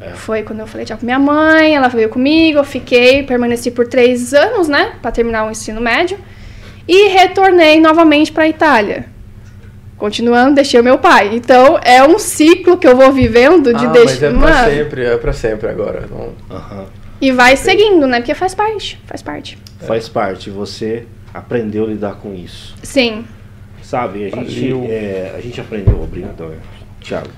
É. 0.00 0.10
Foi 0.10 0.42
quando 0.42 0.60
eu 0.60 0.66
falei 0.66 0.86
tchau 0.86 0.96
pra 0.96 1.04
minha 1.04 1.18
mãe, 1.18 1.74
ela 1.74 1.88
veio 1.88 2.08
comigo, 2.08 2.58
eu 2.58 2.64
fiquei, 2.64 3.22
permaneci 3.24 3.70
por 3.70 3.88
três 3.88 4.32
anos, 4.32 4.68
né? 4.68 4.92
Pra 5.02 5.10
terminar 5.10 5.46
o 5.46 5.50
ensino 5.50 5.80
médio. 5.80 6.18
E 6.86 7.08
retornei 7.08 7.80
novamente 7.80 8.30
pra 8.30 8.48
Itália. 8.48 9.06
Continuando, 9.96 10.54
deixei 10.54 10.78
o 10.78 10.84
meu 10.84 10.98
pai. 10.98 11.34
Então, 11.34 11.78
é 11.82 12.02
um 12.06 12.18
ciclo 12.18 12.78
que 12.78 12.86
eu 12.86 12.96
vou 12.96 13.12
vivendo 13.12 13.74
de 13.74 13.84
ah, 13.84 13.90
deixar. 13.90 14.30
mas 14.30 14.52
é 14.52 14.62
pra 14.62 14.64
sempre, 14.64 15.04
é 15.04 15.16
pra 15.16 15.32
sempre 15.32 15.68
agora. 15.68 16.08
Não... 16.08 16.32
Aham. 16.48 16.86
E 17.20 17.32
vai 17.32 17.56
seguindo, 17.56 18.06
né? 18.06 18.20
Porque 18.20 18.34
faz 18.34 18.54
parte, 18.54 19.00
faz 19.04 19.22
parte. 19.22 19.58
Faz 19.80 20.08
parte, 20.08 20.50
você 20.50 21.04
aprendeu 21.34 21.84
a 21.84 21.88
lidar 21.88 22.14
com 22.14 22.32
isso. 22.32 22.76
Sim. 22.80 23.24
Sabe, 23.88 24.26
a 24.26 24.44
gente, 24.44 24.70
é, 24.90 25.34
a 25.34 25.40
gente 25.40 25.58
aprendeu, 25.58 26.02
obrigado, 26.02 26.52
Thiago. 27.00 27.30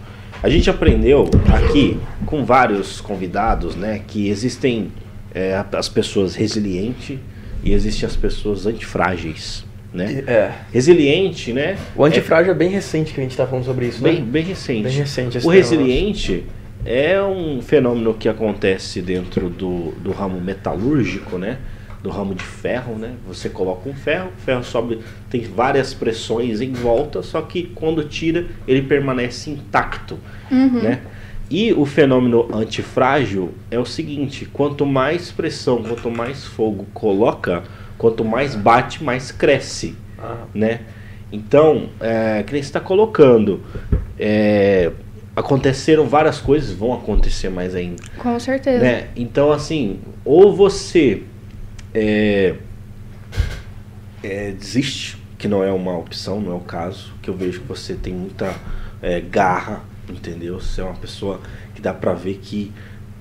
A 0.42 0.48
gente 0.48 0.68
aprendeu 0.68 1.30
aqui 1.54 1.96
com 2.26 2.44
vários 2.44 3.00
convidados, 3.00 3.76
né, 3.76 4.02
que 4.04 4.28
existem 4.28 4.90
é, 5.32 5.64
as 5.72 5.88
pessoas 5.88 6.34
resilientes 6.34 7.16
e 7.62 7.72
existem 7.72 8.04
as 8.04 8.16
pessoas 8.16 8.66
antifrágeis, 8.66 9.64
né? 9.94 10.24
É. 10.26 10.50
Resiliente, 10.72 11.52
né? 11.52 11.78
O 11.94 12.04
antifrágil 12.04 12.50
é 12.50 12.56
bem 12.56 12.68
recente 12.68 13.14
que 13.14 13.20
a 13.20 13.22
gente 13.22 13.36
tá 13.36 13.46
falando 13.46 13.64
sobre 13.64 13.86
isso, 13.86 14.04
é 14.04 14.10
bem, 14.10 14.20
né? 14.20 14.26
bem 14.28 14.42
recente. 14.42 14.82
Bem 14.82 14.92
recente 14.92 15.38
O 15.46 15.50
resiliente 15.50 16.46
é 16.84 17.22
um 17.22 17.62
fenômeno 17.62 18.12
que 18.12 18.28
acontece 18.28 19.00
dentro 19.00 19.48
do, 19.48 19.92
do 20.02 20.10
ramo 20.10 20.40
metalúrgico, 20.40 21.38
né? 21.38 21.58
Do 22.02 22.08
ramo 22.08 22.34
de 22.34 22.42
ferro, 22.44 22.94
né? 22.94 23.12
Você 23.26 23.50
coloca 23.50 23.88
um 23.88 23.94
ferro, 23.94 24.30
o 24.36 24.40
ferro 24.40 24.64
sobe, 24.64 25.00
tem 25.28 25.42
várias 25.42 25.92
pressões 25.92 26.60
em 26.62 26.72
volta, 26.72 27.22
só 27.22 27.42
que 27.42 27.64
quando 27.74 28.02
tira, 28.04 28.46
ele 28.66 28.82
permanece 28.82 29.50
intacto, 29.50 30.18
né? 30.50 31.00
E 31.50 31.72
o 31.72 31.84
fenômeno 31.84 32.48
antifrágil 32.54 33.52
é 33.70 33.78
o 33.78 33.84
seguinte: 33.84 34.46
quanto 34.46 34.86
mais 34.86 35.30
pressão, 35.32 35.82
quanto 35.82 36.10
mais 36.10 36.44
fogo 36.46 36.86
coloca, 36.94 37.64
quanto 37.98 38.24
mais 38.24 38.54
bate, 38.54 39.02
mais 39.04 39.30
cresce 39.32 39.94
Ah, 40.18 40.44
né? 40.54 40.80
Então, 41.32 41.90
é, 42.00 42.42
que 42.44 42.52
nem 42.52 42.62
você 42.62 42.68
está 42.68 42.80
colocando, 42.80 43.60
é, 44.18 44.90
aconteceram 45.36 46.06
várias 46.06 46.40
coisas, 46.40 46.72
vão 46.72 46.92
acontecer 46.92 47.48
mais 47.48 47.74
ainda, 47.74 48.02
Com 48.18 48.38
certeza. 48.40 48.82
né? 48.82 49.08
Então, 49.14 49.52
assim, 49.52 50.00
ou 50.24 50.54
você 50.54 51.22
é, 51.94 52.54
é, 54.22 54.52
desiste, 54.52 55.18
que 55.38 55.48
não 55.48 55.64
é 55.64 55.72
uma 55.72 55.96
opção, 55.96 56.40
não 56.40 56.52
é 56.52 56.54
o 56.54 56.60
caso, 56.60 57.12
que 57.22 57.30
eu 57.30 57.34
vejo 57.34 57.60
que 57.60 57.68
você 57.68 57.94
tem 57.94 58.12
muita 58.12 58.54
é, 59.02 59.20
garra, 59.20 59.80
entendeu? 60.08 60.60
Você 60.60 60.80
é 60.80 60.84
uma 60.84 60.94
pessoa 60.94 61.40
que 61.74 61.80
dá 61.80 61.94
pra 61.94 62.12
ver 62.12 62.38
que 62.42 62.72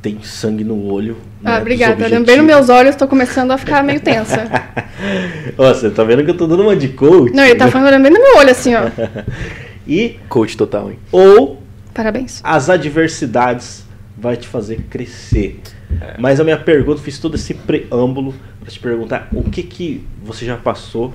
tem 0.01 0.21
sangue 0.23 0.63
no 0.63 0.86
olho. 0.86 1.15
né, 1.41 1.51
Ah, 1.51 1.53
dos 1.55 1.62
obrigada. 1.62 2.05
Olhando 2.05 2.25
bem 2.25 2.38
nos 2.38 2.45
meus 2.45 2.69
olhos, 2.69 2.95
tô 2.95 3.08
começando 3.08 3.51
a 3.51 3.58
ficar 3.58 3.84
meio 3.84 3.99
tensa. 3.99 4.47
Ó, 5.58 5.73
você 5.73 5.89
tá 5.89 6.03
vendo 6.03 6.23
que 6.23 6.32
eu 6.32 6.38
tô 6.38 6.47
dando 6.47 6.63
uma 6.63 6.75
de 6.75 6.89
coach? 6.89 7.34
Não, 7.34 7.43
ele 7.43 7.55
tá 7.55 7.65
né? 7.65 7.71
falando 7.71 8.01
bem 8.01 8.12
no 8.12 8.19
meu 8.19 8.38
olho, 8.38 8.51
assim, 8.51 8.73
ó. 8.75 8.84
E, 9.88 10.19
coach 10.29 10.55
total, 10.55 10.91
hein? 10.91 10.99
ou 11.12 11.63
Parabéns. 11.95 12.41
as 12.43 12.69
adversidades 12.69 13.84
vai 14.15 14.38
te 14.38 14.47
fazer 14.47 14.84
crescer. 14.88 15.60
É. 16.02 16.15
Mas 16.17 16.39
a 16.39 16.43
minha 16.43 16.58
pergunta, 16.58 17.02
fiz 17.02 17.19
todo 17.19 17.36
esse 17.36 17.54
preâmbulo 17.54 18.34
para 18.60 18.69
te 18.69 18.80
perguntar 18.80 19.28
o 19.32 19.43
que 19.49 19.63
que 19.63 20.08
você 20.23 20.45
já 20.45 20.58
passou 20.58 21.13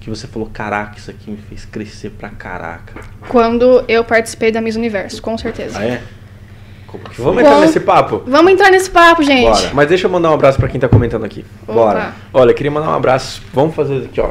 que 0.00 0.08
você 0.08 0.26
falou, 0.26 0.48
caraca, 0.52 0.96
isso 0.96 1.10
aqui 1.10 1.30
me 1.30 1.36
fez 1.36 1.64
crescer 1.64 2.10
pra 2.10 2.30
caraca. 2.30 3.00
Quando 3.28 3.84
eu 3.86 4.04
participei 4.04 4.50
da 4.50 4.60
Miss 4.60 4.76
Universo, 4.76 5.20
com 5.20 5.36
certeza. 5.36 5.78
Ah, 5.78 5.84
é? 5.84 6.02
Como 6.86 7.04
que 7.04 7.16
foi? 7.16 7.24
Vamos 7.24 7.40
entrar 7.42 7.54
Bom. 7.56 7.60
nesse 7.60 7.80
papo? 7.80 8.22
Vamos 8.26 8.52
entrar 8.52 8.70
nesse 8.70 8.90
papo, 8.90 9.22
gente. 9.22 9.44
Bora. 9.44 9.70
Mas 9.74 9.88
deixa 9.88 10.06
eu 10.06 10.10
mandar 10.10 10.30
um 10.30 10.34
abraço 10.34 10.58
pra 10.58 10.68
quem 10.68 10.80
tá 10.80 10.88
comentando 10.88 11.24
aqui. 11.24 11.44
Opa. 11.62 11.72
Bora. 11.74 12.14
Olha, 12.32 12.50
eu 12.50 12.54
queria 12.54 12.70
mandar 12.70 12.88
um 12.88 12.94
abraço. 12.94 13.42
Vamos 13.52 13.74
fazer 13.74 14.04
aqui, 14.04 14.20
ó. 14.20 14.30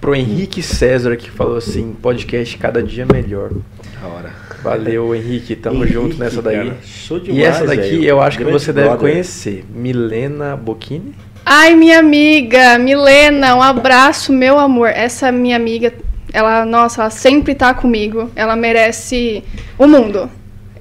Pro 0.00 0.14
Henrique 0.14 0.62
César 0.62 1.16
que 1.16 1.30
falou 1.30 1.56
assim: 1.56 1.92
podcast 2.02 2.58
cada 2.58 2.82
dia 2.82 3.06
melhor. 3.06 3.50
Da 4.00 4.08
hora. 4.08 4.32
Valeu, 4.62 5.14
Henrique. 5.14 5.56
Tamo 5.56 5.78
Henrique, 5.78 5.92
junto 5.92 6.16
nessa 6.18 6.40
daí. 6.42 6.56
cara, 6.56 6.76
show 6.84 7.18
demais, 7.18 7.38
e 7.40 7.44
essa 7.44 7.66
daqui 7.66 7.82
velho. 7.82 8.04
eu 8.04 8.20
acho 8.20 8.38
que 8.38 8.44
Grande 8.44 8.58
você 8.60 8.72
deve 8.72 8.88
brother. 8.88 9.10
conhecer. 9.10 9.64
Milena 9.74 10.56
Bocchini. 10.56 11.14
Ai, 11.44 11.74
minha 11.74 11.98
amiga, 11.98 12.78
Milena, 12.78 13.56
um 13.56 13.62
abraço, 13.62 14.32
meu 14.32 14.58
amor. 14.58 14.88
Essa 14.88 15.32
minha 15.32 15.56
amiga, 15.56 15.92
ela, 16.32 16.64
nossa, 16.64 17.02
ela 17.02 17.10
sempre 17.10 17.54
tá 17.54 17.74
comigo. 17.74 18.30
Ela 18.36 18.54
merece 18.54 19.42
o 19.76 19.86
mundo. 19.88 20.30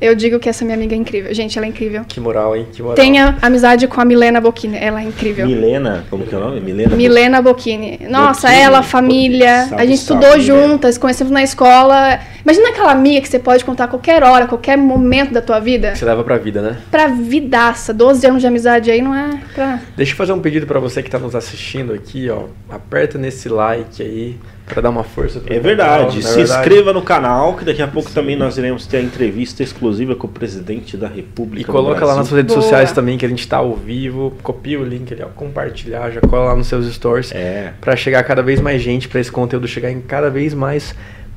Eu 0.02 0.16
digo 0.16 0.40
que 0.40 0.50
essa 0.50 0.66
minha 0.66 0.76
amiga 0.76 0.96
é 0.96 0.98
incrível. 0.98 1.32
Gente, 1.32 1.56
ela 1.58 1.68
é 1.68 1.70
incrível. 1.70 2.04
Que 2.08 2.20
moral, 2.20 2.56
hein? 2.56 2.66
Que 2.74 2.82
moral. 2.82 2.96
Tenha 2.96 3.38
amizade 3.40 3.88
com 3.88 4.02
a 4.02 4.06
Milena 4.06 4.42
Bocchini, 4.42 4.76
ela 4.78 5.00
é 5.00 5.04
incrível. 5.04 5.46
Milena, 5.46 6.04
como 6.10 6.26
que 6.26 6.34
é 6.34 6.38
o 6.40 6.42
nome? 6.42 6.60
Milena? 6.60 6.96
Milena 6.96 7.40
Bocchini. 7.40 8.00
Nossa, 8.10 8.48
Bocchini. 8.48 8.64
ela, 8.64 8.82
família. 8.82 9.68
Salve, 9.68 9.76
a 9.76 9.86
gente 9.86 10.00
salve, 10.00 10.24
estudou 10.26 10.38
Milena. 10.40 10.68
juntas, 10.70 10.98
conhecemos 10.98 11.32
na 11.32 11.44
escola. 11.44 12.20
Imagina 12.44 12.70
aquela 12.70 12.92
amiga 12.92 13.22
que 13.22 13.28
você 13.30 13.38
pode 13.38 13.64
contar 13.64 13.84
a 13.84 13.88
qualquer 13.88 14.24
hora, 14.24 14.48
qualquer 14.48 14.76
momento 14.76 15.32
da 15.34 15.42
tua 15.42 15.60
vida. 15.60 15.92
Que 15.92 16.00
você 16.00 16.06
leva 16.06 16.24
pra 16.24 16.38
vida, 16.40 16.64
né? 16.64 16.78
Pra 16.90 17.06
vidaça. 17.08 17.94
12 17.94 18.26
anos 18.26 18.42
de 18.42 18.48
amizade 18.48 18.90
aí 18.90 19.04
não 19.04 19.14
é 19.14 19.40
pra. 19.54 19.80
Deixa 19.96 20.14
eu 20.14 20.18
fazer 20.18 20.34
um 20.34 20.40
pedido 20.40 20.66
pra 20.66 20.80
você 20.80 21.04
que 21.04 21.12
tá 21.12 21.20
nos 21.20 21.36
assistindo 21.36 21.94
aqui, 21.94 22.28
ó. 22.28 22.46
Aperta 22.70 23.20
nesse 23.20 23.48
like 23.48 24.02
aí 24.02 24.36
pra 24.72 24.82
dar 24.82 24.90
uma 24.90 25.04
força 25.04 25.40
pro 25.40 25.54
É 25.54 25.58
canal, 25.58 25.64
verdade. 25.64 26.16
não 26.16 26.22
Se 26.22 26.36
verdade? 26.38 26.60
inscreva 26.60 26.94
no 26.94 27.02
canal, 27.02 27.56
que 27.56 27.66
daqui 27.66 27.82
a 27.82 27.88
pouco 27.88 28.12
também 28.12 28.36
nós 28.36 28.58
iremos 28.58 28.86
ter 28.88 28.98
a 28.98 29.02
entrevista 29.02 29.62
exclusiva 29.62 30.16
com 30.16 30.28
o 30.28 30.30
presidente 30.30 30.96
da 30.98 31.08
República. 31.08 31.62
E 31.62 31.64
coloca 31.74 32.06
lá 32.06 32.16
nas 32.16 32.28
suas 32.28 32.38
redes 32.40 32.54
Boa. 32.56 32.62
sociais 32.64 32.92
também 32.92 33.18
que 33.18 33.26
a 33.26 33.30
gente 33.30 33.48
tá 33.48 33.58
ao 33.58 33.76
vivo. 33.76 34.34
Copia 34.42 34.80
o 34.80 34.84
link 34.84 35.14
ali, 35.14 35.24
ó. 35.24 35.28
Compartilhar, 35.28 36.10
já 36.12 36.22
cola 36.22 36.46
lá 36.46 36.56
nos 36.56 36.68
seus 36.68 36.92
stories. 36.94 37.32
É. 37.34 37.74
Pra 37.82 37.96
chegar 37.96 38.24
cada 38.24 38.42
vez 38.42 38.60
mais 38.62 38.82
gente, 38.82 39.08
pra 39.08 39.20
esse 39.20 39.32
conteúdo 39.32 39.68
chegar 39.68 39.92
em 39.92 40.02
cada 40.02 40.30
vez 40.30 40.54
mais 40.54 40.96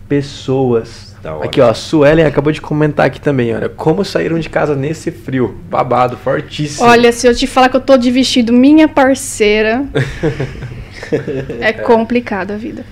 pessoas. 0.08 1.14
Hora. 1.24 1.46
Aqui, 1.46 1.58
ó, 1.60 1.70
a 1.70 1.74
Suelen 1.74 2.26
acabou 2.26 2.52
de 2.52 2.60
comentar 2.60 3.06
aqui 3.06 3.18
também, 3.18 3.54
olha. 3.54 3.68
Como 3.68 4.04
saíram 4.04 4.38
de 4.38 4.50
casa 4.50 4.76
nesse 4.76 5.10
frio? 5.10 5.56
Babado, 5.70 6.18
fortíssimo. 6.18 6.86
Olha, 6.86 7.10
se 7.12 7.26
eu 7.26 7.34
te 7.34 7.46
falar 7.46 7.70
que 7.70 7.76
eu 7.76 7.80
tô 7.80 7.96
de 7.96 8.10
vestido, 8.10 8.52
minha 8.52 8.86
parceira. 8.86 9.86
é 11.60 11.72
complicado 11.72 12.50
a 12.50 12.56
vida. 12.56 12.84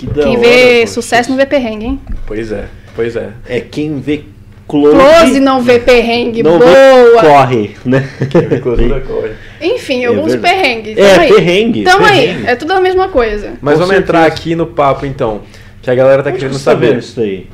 Que 0.00 0.06
da 0.06 0.22
Quem 0.22 0.32
hora, 0.36 0.40
vê 0.40 0.80
pô. 0.80 0.86
sucesso 0.86 1.30
não 1.30 1.36
vê 1.36 1.46
perrengue, 1.46 1.84
hein? 1.86 2.00
Pois 2.26 2.50
é, 2.52 2.64
pois 2.96 3.16
é. 3.16 3.28
É 3.48 3.60
quem 3.60 4.00
vê 4.00 4.24
close, 4.66 4.96
Close 4.96 5.40
não 5.40 5.60
vê 5.62 5.78
perrengue, 5.78 6.42
não 6.42 6.58
vê 6.58 6.64
boa. 6.64 7.20
corre, 7.22 7.76
né? 7.84 8.08
Inclusive, 8.56 9.00
corre. 9.06 9.30
Enfim, 9.60 10.04
É 10.04 10.06
alguns 10.06 10.32
verdade. 10.32 10.54
perrengues. 10.54 10.96
É, 10.96 11.18
aí. 11.18 11.28
perrengue, 11.32 11.82
Tamo 11.84 12.04
perrengue. 12.06 12.46
aí, 12.46 12.46
é 12.46 12.56
tudo 12.56 12.72
a 12.72 12.80
mesma 12.80 13.08
coisa. 13.08 13.52
Mas 13.60 13.74
Com 13.74 13.80
vamos 13.80 13.94
certeza. 13.94 14.00
entrar 14.18 14.24
aqui 14.26 14.54
no 14.54 14.66
papo 14.66 15.04
então. 15.04 15.42
Que 15.82 15.90
a 15.90 15.94
galera 15.94 16.22
tá 16.22 16.30
Onde 16.30 16.38
querendo 16.38 16.54
tá 16.54 16.58
saber. 16.60 16.96
isso 16.98 17.20
aí? 17.20 17.46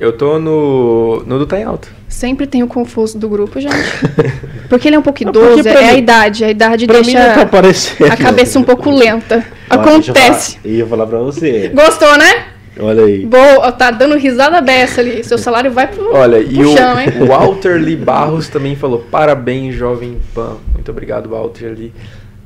Eu 0.00 0.12
tô 0.12 0.38
no. 0.38 1.22
no 1.26 1.38
do 1.38 1.46
Tá 1.46 1.58
em 1.58 1.64
Alto. 1.64 1.90
Sempre 2.08 2.46
tem 2.46 2.62
o 2.62 2.68
confuso 2.68 3.18
do 3.18 3.28
grupo, 3.28 3.60
gente. 3.60 3.74
Porque 4.68 4.88
ele 4.88 4.96
é 4.96 4.98
um 4.98 5.02
pouco 5.02 5.24
Não, 5.24 5.32
porque 5.32 5.46
idoso, 5.60 5.62
pra 5.62 5.80
é 5.82 5.88
a 5.90 5.92
mim- 5.92 5.98
idade. 5.98 6.44
A 6.44 6.50
idade 6.50 6.86
Pra 6.86 7.00
mim 7.00 7.12
não 7.14 7.20
tá 7.20 7.26
deixa 7.28 7.42
aparecendo. 7.42 8.12
a 8.12 8.16
cabeça 8.16 8.58
um 8.58 8.62
pouco 8.62 8.90
lenta. 8.90 9.36
Olha, 9.36 9.44
deixa 9.44 9.74
eu 9.74 9.80
Acontece. 9.80 10.52
falar- 10.52 10.60
Eu 10.66 10.72
ia 10.74 10.86
falar 10.86 11.06
pra 11.06 11.18
você. 11.18 11.68
Gostou, 11.74 12.16
né? 12.18 12.44
Olha 12.80 13.04
aí. 13.04 13.26
Boa, 13.26 13.72
tá 13.72 13.90
dando 13.90 14.16
risada 14.16 14.60
dessa 14.62 15.00
ali. 15.00 15.24
Seu 15.24 15.36
salário 15.38 15.70
vai 15.72 15.88
pro, 15.88 16.14
Olha, 16.14 16.38
e 16.38 16.62
o, 16.64 16.76
chão, 16.76 17.00
hein? 17.00 17.08
o 17.20 17.26
Walter 17.26 17.80
Lee 17.80 17.96
Barros 17.96 18.48
também 18.48 18.76
falou: 18.76 19.00
parabéns, 19.10 19.74
Jovem 19.74 20.18
Pan. 20.34 20.58
Muito 20.74 20.90
obrigado, 20.90 21.28
Walter 21.30 21.74
Lee. 21.76 21.92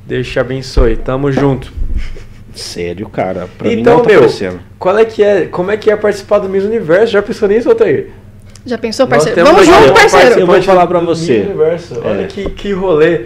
Deus 0.07 0.27
te 0.27 0.39
abençoe. 0.39 0.95
Tamo 0.95 1.31
junto. 1.31 1.71
Sério, 2.53 3.07
cara. 3.09 3.47
Pra 3.57 3.67
mim 3.69 3.79
então, 3.81 3.95
não 3.97 4.01
tá 4.03 4.09
meu, 4.09 4.19
aparecendo. 4.19 4.59
qual 4.79 4.97
é 4.97 5.05
que 5.05 5.23
é, 5.23 5.45
como 5.45 5.71
é 5.71 5.77
que 5.77 5.89
é 5.89 5.95
participar 5.95 6.39
do 6.39 6.49
Miss 6.49 6.63
Universo? 6.63 7.07
Já 7.13 7.21
pensou 7.21 7.47
nisso, 7.49 7.69
Altair? 7.69 8.09
Já 8.65 8.77
pensou, 8.77 9.07
parceiro? 9.07 9.43
Vamos 9.43 9.65
junto, 9.65 9.77
uma 9.85 9.93
parceiro. 9.93 10.25
Eu 10.39 10.45
vou 10.45 10.55
participante 10.55 10.65
falar 10.65 10.87
pra 10.87 10.99
você. 10.99 11.39
Miss 11.39 11.45
Universo. 11.47 12.01
Olha 12.03 12.21
É. 12.21 12.27
que, 12.27 12.49
que 12.51 12.71
rolê, 12.71 13.25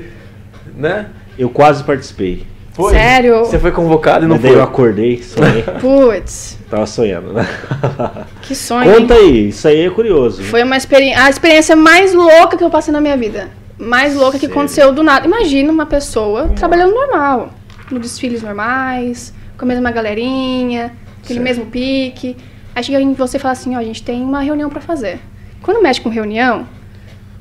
né? 0.75 1.07
Eu 1.37 1.49
quase 1.49 1.83
participei. 1.83 2.45
Foi? 2.73 2.93
Sério? 2.93 3.39
Você 3.39 3.57
foi 3.57 3.71
convocado 3.71 4.25
e 4.25 4.27
não 4.27 4.35
Mas 4.35 4.45
foi? 4.45 4.55
eu 4.55 4.63
acordei, 4.63 5.21
sonhei. 5.21 5.63
Putz, 5.81 6.57
Tava 6.69 6.85
sonhando, 6.85 7.33
né? 7.33 7.47
que 8.43 8.53
sonho. 8.55 8.89
hein? 8.91 8.99
Conta 9.01 9.15
aí, 9.15 9.49
isso 9.49 9.67
aí 9.67 9.85
é 9.85 9.89
curioso. 9.89 10.43
Foi 10.43 10.61
uma 10.63 10.77
experiência, 10.77 11.23
a 11.23 11.29
experiência 11.29 11.75
mais 11.75 12.13
louca 12.13 12.55
que 12.55 12.63
eu 12.63 12.69
passei 12.69 12.91
na 12.93 13.01
minha 13.01 13.17
vida. 13.17 13.49
Mais 13.79 14.15
louca 14.15 14.33
que 14.33 14.41
Sério? 14.47 14.55
aconteceu 14.55 14.91
do 14.91 15.01
nada. 15.03 15.25
Imagina 15.25 15.71
uma 15.71 15.85
pessoa 15.87 16.49
trabalhando 16.55 16.93
normal, 16.93 17.49
no 17.91 17.99
desfiles 17.99 18.41
normais, 18.41 19.33
com 19.57 19.65
a 19.65 19.67
mesma 19.67 19.91
galerinha, 19.91 20.93
aquele 21.23 21.39
Certo. 21.39 21.41
mesmo 21.43 21.65
pique. 21.67 22.35
Aí 22.75 22.83
chega 22.83 23.01
em 23.01 23.13
você 23.13 23.37
e 23.37 23.39
fala 23.39 23.53
assim, 23.53 23.75
ó, 23.75 23.79
a 23.79 23.83
gente 23.83 24.03
tem 24.03 24.21
uma 24.21 24.41
reunião 24.41 24.69
pra 24.69 24.81
fazer. 24.81 25.19
Quando 25.61 25.81
mexe 25.81 25.99
com 25.99 26.09
reunião, 26.09 26.67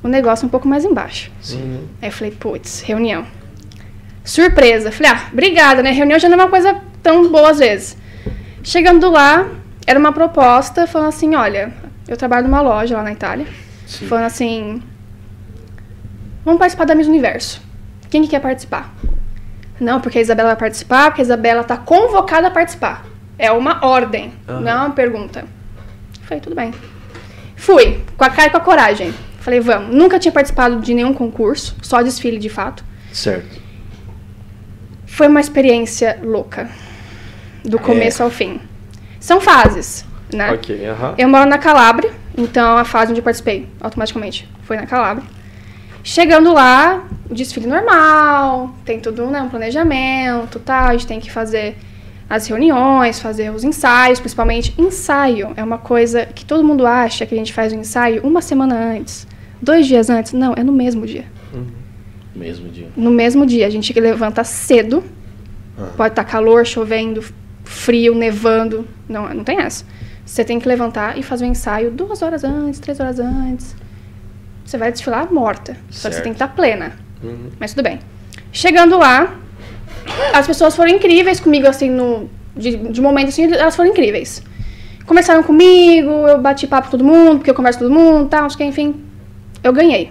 o 0.02 0.08
negócio 0.08 0.44
é 0.44 0.46
um 0.46 0.50
pouco 0.50 0.66
mais 0.66 0.84
embaixo. 0.84 1.30
Uhum. 1.52 1.84
Aí 2.00 2.08
eu 2.08 2.12
falei, 2.12 2.30
putz, 2.32 2.80
reunião. 2.80 3.26
Surpresa. 4.24 4.90
Falei, 4.90 5.12
ah, 5.12 5.28
obrigada, 5.32 5.82
né? 5.82 5.90
Reunião 5.90 6.18
já 6.18 6.28
não 6.28 6.38
é 6.38 6.42
uma 6.44 6.50
coisa 6.50 6.80
tão 7.02 7.30
boa 7.30 7.50
às 7.50 7.58
vezes. 7.58 7.96
Chegando 8.62 9.10
lá, 9.10 9.48
era 9.86 9.98
uma 9.98 10.12
proposta 10.12 10.86
falando 10.86 11.08
assim, 11.08 11.34
olha, 11.34 11.72
eu 12.08 12.16
trabalho 12.16 12.46
numa 12.48 12.60
loja 12.60 12.96
lá 12.96 13.02
na 13.02 13.12
Itália. 13.12 13.46
Sim. 13.86 14.06
Falando 14.06 14.24
assim, 14.24 14.82
vamos 16.44 16.58
participar 16.58 16.84
da 16.84 16.94
Miss 16.94 17.06
Universo. 17.06 17.62
Quem 18.10 18.22
que 18.22 18.28
quer 18.28 18.40
participar? 18.40 18.92
Não, 19.80 20.00
porque 20.00 20.18
a 20.18 20.20
Isabela 20.22 20.50
vai 20.50 20.56
participar, 20.56 21.10
porque 21.10 21.20
a 21.20 21.24
Isabela 21.24 21.62
tá 21.64 21.76
convocada 21.76 22.48
a 22.48 22.50
participar. 22.50 23.04
É 23.38 23.52
uma 23.52 23.84
ordem, 23.84 24.32
Aham. 24.48 24.60
não 24.60 24.70
é 24.70 24.74
uma 24.74 24.90
pergunta. 24.90 25.44
Falei, 26.22 26.40
tudo 26.40 26.56
bem. 26.56 26.72
Fui, 27.54 28.02
com 28.16 28.24
a 28.24 28.30
cara 28.30 28.48
e 28.48 28.50
com 28.50 28.56
a 28.56 28.60
coragem. 28.60 29.12
Falei, 29.40 29.60
vamos. 29.60 29.94
Nunca 29.94 30.18
tinha 30.18 30.32
participado 30.32 30.80
de 30.80 30.94
nenhum 30.94 31.12
concurso, 31.12 31.76
só 31.82 32.02
desfile 32.02 32.38
de 32.38 32.48
fato. 32.48 32.84
Certo. 33.12 33.60
Foi 35.06 35.28
uma 35.28 35.40
experiência 35.40 36.18
louca. 36.22 36.68
Do 37.64 37.78
começo 37.78 38.22
ao 38.22 38.30
fim. 38.30 38.60
São 39.18 39.40
fases, 39.40 40.04
né? 40.32 40.52
Ok, 40.52 40.86
aham. 40.86 41.14
Eu 41.18 41.28
moro 41.28 41.48
na 41.48 41.58
Calábria, 41.58 42.12
então 42.36 42.76
a 42.76 42.84
fase 42.84 43.10
onde 43.10 43.20
eu 43.20 43.24
participei 43.24 43.68
automaticamente 43.80 44.48
foi 44.62 44.76
na 44.76 44.86
Calábria. 44.86 45.26
Chegando 46.08 46.52
lá, 46.52 47.04
o 47.28 47.34
desfile 47.34 47.66
normal, 47.66 48.72
tem 48.84 49.00
tudo, 49.00 49.26
né, 49.26 49.42
um 49.42 49.48
planejamento, 49.48 50.60
tá? 50.60 50.86
A 50.86 50.92
gente 50.92 51.04
tem 51.04 51.18
que 51.18 51.32
fazer 51.32 51.76
as 52.30 52.46
reuniões, 52.46 53.18
fazer 53.18 53.50
os 53.50 53.64
ensaios, 53.64 54.20
principalmente 54.20 54.72
ensaio. 54.78 55.52
É 55.56 55.64
uma 55.64 55.78
coisa 55.78 56.24
que 56.24 56.44
todo 56.44 56.62
mundo 56.62 56.86
acha 56.86 57.26
que 57.26 57.34
a 57.34 57.36
gente 57.36 57.52
faz 57.52 57.72
o 57.72 57.74
ensaio 57.74 58.22
uma 58.22 58.40
semana 58.40 58.76
antes, 58.76 59.26
dois 59.60 59.84
dias 59.88 60.08
antes. 60.08 60.32
Não, 60.32 60.54
é 60.56 60.62
no 60.62 60.70
mesmo 60.70 61.04
dia. 61.04 61.24
Mesmo 62.36 62.68
dia. 62.68 62.88
No 62.96 63.10
mesmo 63.10 63.44
dia, 63.44 63.66
a 63.66 63.70
gente 63.70 63.92
levanta 63.98 64.44
cedo. 64.44 65.02
Pode 65.96 66.12
estar 66.12 66.22
calor, 66.22 66.64
chovendo, 66.64 67.20
frio, 67.64 68.14
nevando. 68.14 68.86
Não, 69.08 69.28
não 69.34 69.42
tem 69.42 69.58
essa. 69.58 69.84
Você 70.24 70.44
tem 70.44 70.60
que 70.60 70.68
levantar 70.68 71.18
e 71.18 71.22
fazer 71.24 71.46
o 71.46 71.48
ensaio 71.48 71.90
duas 71.90 72.22
horas 72.22 72.44
antes, 72.44 72.78
três 72.78 73.00
horas 73.00 73.18
antes. 73.18 73.74
Você 74.66 74.76
vai 74.76 74.90
desfilar 74.92 75.32
morta. 75.32 75.74
Só 75.90 76.08
que 76.08 76.14
você 76.14 76.14
Certo. 76.14 76.22
tem 76.24 76.32
que 76.32 76.36
estar 76.42 76.48
plena. 76.48 76.92
Uhum. 77.22 77.50
Mas 77.58 77.72
tudo 77.72 77.84
bem. 77.84 78.00
Chegando 78.52 78.98
lá, 78.98 79.34
as 80.34 80.46
pessoas 80.46 80.74
foram 80.74 80.90
incríveis 80.90 81.38
comigo, 81.40 81.66
assim, 81.68 81.88
no, 81.90 82.28
de, 82.56 82.76
de 82.76 83.00
momento, 83.00 83.28
assim, 83.28 83.52
elas 83.52 83.76
foram 83.76 83.90
incríveis. 83.90 84.42
Conversaram 85.06 85.42
comigo, 85.42 86.10
eu 86.10 86.40
bati 86.40 86.66
papo 86.66 86.86
com 86.86 86.90
todo 86.98 87.04
mundo, 87.04 87.36
porque 87.38 87.50
eu 87.50 87.54
converso 87.54 87.78
com 87.78 87.84
todo 87.86 87.94
mundo, 87.94 88.28
tal, 88.28 88.44
acho 88.44 88.56
que, 88.56 88.64
enfim. 88.64 89.04
Eu 89.62 89.72
ganhei 89.72 90.10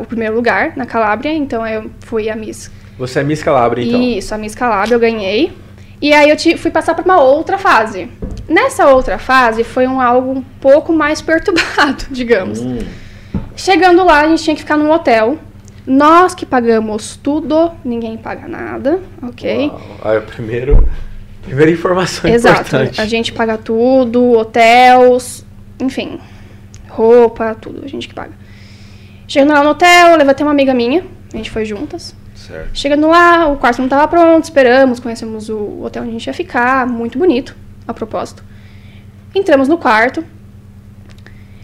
o 0.00 0.04
primeiro 0.04 0.34
lugar 0.34 0.72
na 0.76 0.84
Calábria, 0.84 1.32
então 1.32 1.66
eu 1.66 1.90
fui 2.00 2.28
a 2.28 2.36
Miss 2.36 2.70
Você 2.98 3.20
é 3.20 3.22
Miss 3.22 3.42
Calabria, 3.42 3.86
então. 3.86 4.02
isso, 4.02 4.34
a 4.34 4.38
Miss 4.38 4.54
Calabria 4.54 4.94
eu 4.94 5.00
ganhei. 5.00 5.52
E 6.00 6.12
aí 6.12 6.28
eu 6.30 6.36
ti- 6.36 6.56
fui 6.58 6.70
passar 6.70 6.94
para 6.94 7.04
uma 7.04 7.20
outra 7.20 7.56
fase. 7.58 8.08
Nessa 8.48 8.86
outra 8.88 9.18
fase 9.18 9.64
foi 9.64 9.86
um 9.86 10.00
algo 10.00 10.30
um 10.32 10.42
pouco 10.60 10.92
mais 10.92 11.20
perturbado, 11.22 12.04
digamos. 12.10 12.60
Hum, 12.60 12.78
Chegando 13.58 14.04
lá, 14.04 14.20
a 14.20 14.28
gente 14.28 14.44
tinha 14.44 14.54
que 14.54 14.62
ficar 14.62 14.76
num 14.76 14.88
hotel. 14.88 15.36
Nós 15.84 16.32
que 16.32 16.46
pagamos 16.46 17.16
tudo, 17.16 17.72
ninguém 17.84 18.16
paga 18.16 18.46
nada, 18.46 19.00
ok? 19.20 19.68
Uau. 19.68 19.80
Aí, 20.04 20.20
primeiro, 20.20 20.88
primeira 21.42 21.68
informação 21.68 22.30
Exato. 22.30 22.60
importante. 22.60 23.00
A 23.00 23.04
gente 23.04 23.32
paga 23.32 23.58
tudo, 23.58 24.30
hotéis, 24.30 25.44
enfim, 25.80 26.20
roupa, 26.88 27.52
tudo, 27.56 27.84
a 27.84 27.88
gente 27.88 28.06
que 28.06 28.14
paga. 28.14 28.30
Chegando 29.26 29.52
lá 29.52 29.64
no 29.64 29.70
hotel, 29.70 30.16
levantei 30.16 30.46
uma 30.46 30.52
amiga 30.52 30.72
minha, 30.72 31.04
a 31.34 31.36
gente 31.36 31.50
foi 31.50 31.64
juntas. 31.64 32.14
certo. 32.36 32.70
Chegando 32.72 33.08
lá, 33.08 33.48
o 33.48 33.56
quarto 33.56 33.78
não 33.78 33.86
estava 33.86 34.06
pronto, 34.06 34.44
esperamos, 34.44 35.00
conhecemos 35.00 35.48
o 35.48 35.82
hotel 35.82 36.02
onde 36.02 36.10
a 36.10 36.12
gente 36.12 36.26
ia 36.28 36.34
ficar, 36.34 36.86
muito 36.86 37.18
bonito, 37.18 37.56
a 37.88 37.92
propósito. 37.92 38.44
Entramos 39.34 39.66
no 39.66 39.76
quarto. 39.78 40.24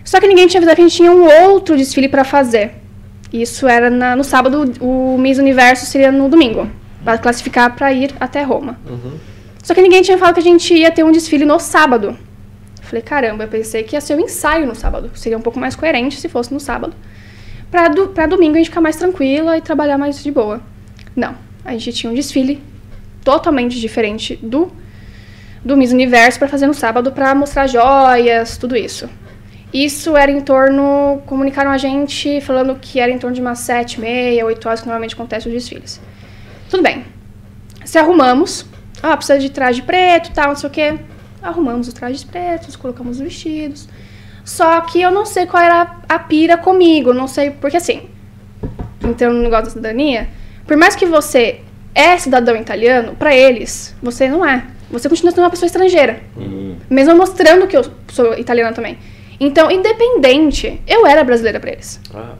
Só 0.05 0.21
que 0.21 0.27
ninguém 0.29 0.47
tinha 0.47 0.59
avisado 0.59 0.77
que 0.77 0.83
a 0.83 0.85
gente 0.85 0.97
tinha 0.97 1.11
um 1.11 1.25
outro 1.47 1.77
desfile 1.77 2.09
para 2.09 2.25
fazer. 2.25 2.75
Isso 3.33 3.67
era 3.67 3.91
na- 3.91 4.15
no 4.15 4.23
sábado, 4.23 4.73
o 4.81 5.17
Miss 5.19 5.39
Universo 5.39 5.87
seria 5.87 6.13
no 6.13 6.29
domingo, 6.29 6.71
para 7.05 7.19
classificar 7.19 7.75
para 7.75 7.93
ir 7.93 8.15
até 8.21 8.43
Roma. 8.43 8.79
Uhum. 8.89 9.19
Só 9.63 9.75
que 9.75 9.81
ninguém 9.83 10.03
tinha 10.03 10.19
falado 10.19 10.35
que 10.35 10.41
a 10.41 10.45
gente 10.45 10.73
ia 10.75 10.91
ter 10.91 11.03
um 11.05 11.11
desfile 11.11 11.45
no 11.45 11.59
sábado. 11.59 12.17
Falei, 12.83 13.03
caramba, 13.03 13.45
eu 13.45 13.49
pensei 13.49 13.83
que 13.83 13.97
ia 13.97 14.01
ser 14.01 14.15
um 14.15 14.21
ensaio 14.21 14.67
no 14.67 14.75
sábado. 14.75 15.11
Seria 15.15 15.39
um 15.39 15.41
pouco 15.41 15.59
mais 15.59 15.75
coerente 15.75 16.21
se 16.21 16.29
fosse 16.29 16.53
no 16.53 16.61
sábado. 16.61 16.95
Pra, 17.71 17.89
do, 17.89 18.09
pra 18.09 18.27
domingo 18.27 18.55
a 18.55 18.59
gente 18.59 18.69
ficar 18.69 18.83
mais 18.83 18.95
tranquila 18.97 19.57
e 19.57 19.61
trabalhar 19.63 19.97
mais 19.99 20.23
de 20.23 20.31
boa. 20.31 20.61
Não, 21.17 21.35
a 21.65 21.73
gente 21.73 21.93
tinha 21.95 22.13
um 22.13 22.15
desfile 22.15 22.63
totalmente 23.25 23.81
diferente 23.81 24.39
do, 24.43 24.71
do 25.65 25.77
Miss 25.77 25.93
Universo 25.93 26.39
para 26.39 26.47
fazer 26.47 26.67
no 26.67 26.75
sábado 26.75 27.11
para 27.11 27.35
mostrar 27.35 27.67
joias, 27.67 28.59
tudo 28.59 28.77
isso. 28.77 29.09
Isso 29.75 30.17
era 30.17 30.31
em 30.31 30.41
torno, 30.41 31.21
comunicaram 31.27 31.73
a 31.73 31.77
gente 31.77 32.41
falando 32.41 32.77
que 32.77 33.01
era 33.01 33.11
em 33.11 33.19
torno 33.19 33.35
de 33.35 33.41
umas 33.41 33.59
sete, 33.59 34.01
meia, 34.01 34.47
oito 34.47 34.69
horas 34.69 34.81
que 34.81 34.87
normalmente 34.87 35.17
acontecem 35.17 35.51
os 35.51 35.59
desfiles. 35.61 36.01
Tudo 36.71 36.81
bem. 36.81 37.05
Se 37.85 37.99
arrumamos, 37.99 38.65
ah, 39.03 39.17
precisa 39.17 39.37
de 39.37 39.51
traje 39.51 39.83
preto, 39.83 40.31
tal, 40.33 40.51
não 40.51 40.57
sei 40.57 40.69
o 40.69 40.73
quê. 40.73 40.95
Arrumamos 41.43 41.89
os 41.89 41.93
trajes 41.93 42.23
pretos, 42.23 42.77
colocamos 42.77 43.17
os 43.17 43.23
vestidos. 43.25 43.89
Só 44.45 44.81
que 44.83 45.03
eu 45.03 45.11
não 45.11 45.27
sei 45.27 45.45
qual 45.45 45.61
era 45.61 45.97
a 46.09 46.19
pira 46.21 46.57
comigo, 46.57 47.13
não 47.13 47.27
sei, 47.27 47.51
porque 47.51 47.77
assim, 47.77 48.09
entrando 49.03 49.35
no 49.35 49.43
negócio 49.43 49.65
da 49.65 49.71
cidadania, 49.71 50.29
por 50.69 50.77
mais 50.77 50.95
que 50.95 51.05
você 51.05 51.63
é 51.93 52.17
cidadão 52.17 52.55
italiano, 52.55 53.17
pra 53.17 53.35
eles, 53.35 53.93
você 54.01 54.29
não 54.29 54.47
é. 54.47 54.65
Você 54.89 55.09
continua 55.09 55.33
sendo 55.33 55.43
uma 55.43 55.51
pessoa 55.51 55.67
estrangeira. 55.67 56.21
Hum, 56.37 56.77
Mesmo 56.89 57.17
mostrando 57.17 57.67
que 57.67 57.77
eu 57.77 57.85
sou 58.13 58.39
italiana 58.39 58.73
também. 58.73 58.99
Então, 59.39 59.71
independente, 59.71 60.81
eu 60.87 61.07
era 61.07 61.25
brasileira 61.25 61.59
pra 61.59 61.73
eles. 61.73 62.01
Ah. 62.15 62.35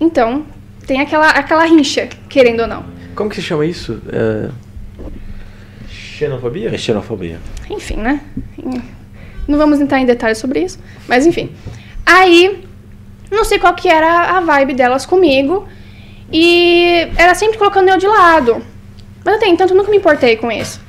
Então, 0.00 0.46
tem 0.86 1.00
aquela, 1.00 1.30
aquela 1.30 1.64
rincha, 1.64 2.08
querendo 2.28 2.60
ou 2.60 2.66
não. 2.66 2.84
Como 3.14 3.28
que 3.28 3.36
se 3.36 3.42
chama 3.42 3.66
isso? 3.66 4.00
É... 4.10 4.48
Xenofobia? 5.88 6.74
é 6.74 6.78
xenofobia. 6.78 7.38
Enfim, 7.70 7.96
né? 7.96 8.20
Não 9.46 9.58
vamos 9.58 9.80
entrar 9.80 10.00
em 10.00 10.06
detalhes 10.06 10.38
sobre 10.38 10.60
isso, 10.60 10.78
mas 11.06 11.26
enfim. 11.26 11.50
Aí, 12.04 12.64
não 13.30 13.44
sei 13.44 13.58
qual 13.58 13.74
que 13.74 13.88
era 13.88 14.36
a 14.36 14.40
vibe 14.40 14.74
delas 14.74 15.06
comigo, 15.06 15.66
e 16.32 17.08
era 17.16 17.34
sempre 17.34 17.58
colocando 17.58 17.88
eu 17.88 17.98
de 17.98 18.06
lado. 18.06 18.62
Mas 19.24 19.36
até 19.36 19.46
então, 19.46 19.66
eu 19.66 19.74
nunca 19.74 19.90
me 19.90 19.96
importei 19.96 20.36
com 20.36 20.50
isso. 20.50 20.80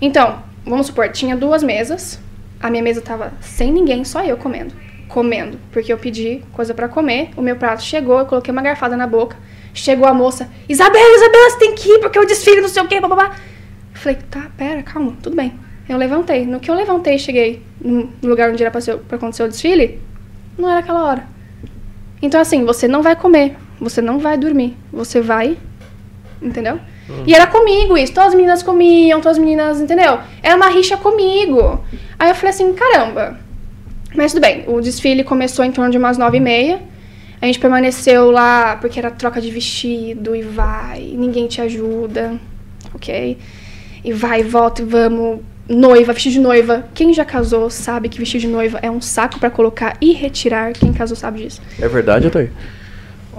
Então, 0.00 0.42
vamos 0.64 0.86
supor, 0.86 1.10
tinha 1.10 1.36
duas 1.36 1.62
mesas, 1.62 2.20
a 2.60 2.70
minha 2.70 2.82
mesa 2.82 3.00
tava 3.00 3.32
sem 3.40 3.72
ninguém, 3.72 4.04
só 4.04 4.22
eu 4.22 4.36
comendo. 4.36 4.74
Comendo, 5.08 5.58
porque 5.72 5.92
eu 5.92 5.98
pedi 5.98 6.42
coisa 6.52 6.74
pra 6.74 6.86
comer, 6.86 7.30
o 7.36 7.42
meu 7.42 7.56
prato 7.56 7.82
chegou, 7.82 8.18
eu 8.18 8.26
coloquei 8.26 8.52
uma 8.52 8.60
garfada 8.60 8.96
na 8.96 9.06
boca, 9.06 9.36
chegou 9.72 10.06
a 10.06 10.12
moça, 10.12 10.50
Isabela, 10.68 11.16
Isabela, 11.16 11.50
você 11.50 11.58
tem 11.58 11.74
que 11.74 11.88
ir, 11.88 11.98
porque 11.98 12.18
eu 12.18 12.26
desfile, 12.26 12.60
não 12.60 12.68
sei 12.68 12.82
o 12.82 12.86
quê, 12.86 13.00
babá. 13.00 13.34
Eu 13.94 14.00
falei, 14.00 14.18
tá, 14.30 14.50
pera, 14.56 14.82
calma, 14.82 15.16
tudo 15.22 15.34
bem. 15.34 15.58
Eu 15.88 15.96
levantei. 15.96 16.44
No 16.44 16.60
que 16.60 16.70
eu 16.70 16.74
levantei 16.74 17.14
e 17.14 17.18
cheguei 17.18 17.62
no 17.80 18.12
lugar 18.22 18.50
onde 18.50 18.62
era 18.62 18.70
pra, 18.70 18.80
ser, 18.80 18.98
pra 18.98 19.16
acontecer 19.16 19.42
o 19.42 19.48
desfile, 19.48 20.00
não 20.58 20.68
era 20.68 20.80
aquela 20.80 21.04
hora. 21.04 21.26
Então, 22.20 22.40
assim, 22.40 22.64
você 22.64 22.86
não 22.86 23.02
vai 23.02 23.16
comer, 23.16 23.56
você 23.80 24.02
não 24.02 24.18
vai 24.18 24.36
dormir, 24.36 24.76
você 24.92 25.20
vai. 25.20 25.56
Entendeu? 26.42 26.78
E 27.26 27.34
era 27.34 27.46
comigo 27.46 27.96
isso. 27.96 28.12
Todas 28.12 28.30
as 28.30 28.34
meninas 28.34 28.62
comiam, 28.62 29.20
todas 29.20 29.38
as 29.38 29.42
meninas, 29.42 29.80
entendeu? 29.80 30.18
Era 30.42 30.56
uma 30.56 30.68
rixa 30.68 30.96
comigo. 30.96 31.82
Aí 32.18 32.28
eu 32.28 32.34
falei 32.34 32.50
assim, 32.50 32.72
caramba. 32.74 33.38
Mas 34.14 34.32
tudo 34.32 34.42
bem, 34.42 34.64
o 34.66 34.80
desfile 34.80 35.22
começou 35.22 35.64
em 35.64 35.72
torno 35.72 35.90
de 35.90 35.98
umas 35.98 36.16
nove 36.16 36.38
e 36.38 36.40
meia. 36.40 36.80
A 37.40 37.46
gente 37.46 37.58
permaneceu 37.58 38.30
lá 38.30 38.76
porque 38.76 38.98
era 38.98 39.10
troca 39.10 39.40
de 39.40 39.50
vestido 39.50 40.34
e 40.34 40.42
vai, 40.42 41.00
ninguém 41.14 41.46
te 41.46 41.60
ajuda, 41.60 42.38
ok? 42.92 43.38
E 44.04 44.12
vai, 44.12 44.42
volta 44.42 44.82
e 44.82 44.84
vamos. 44.84 45.40
Noiva, 45.68 46.14
vestido 46.14 46.32
de 46.32 46.40
noiva. 46.40 46.88
Quem 46.94 47.12
já 47.12 47.26
casou 47.26 47.68
sabe 47.68 48.08
que 48.08 48.18
vestido 48.18 48.40
de 48.40 48.48
noiva 48.48 48.78
é 48.80 48.90
um 48.90 49.02
saco 49.02 49.38
pra 49.38 49.50
colocar 49.50 49.98
e 50.00 50.14
retirar. 50.14 50.72
Quem 50.72 50.94
casou 50.94 51.14
sabe 51.14 51.42
disso. 51.42 51.60
É 51.78 51.86
verdade, 51.86 52.26
Otair? 52.26 52.50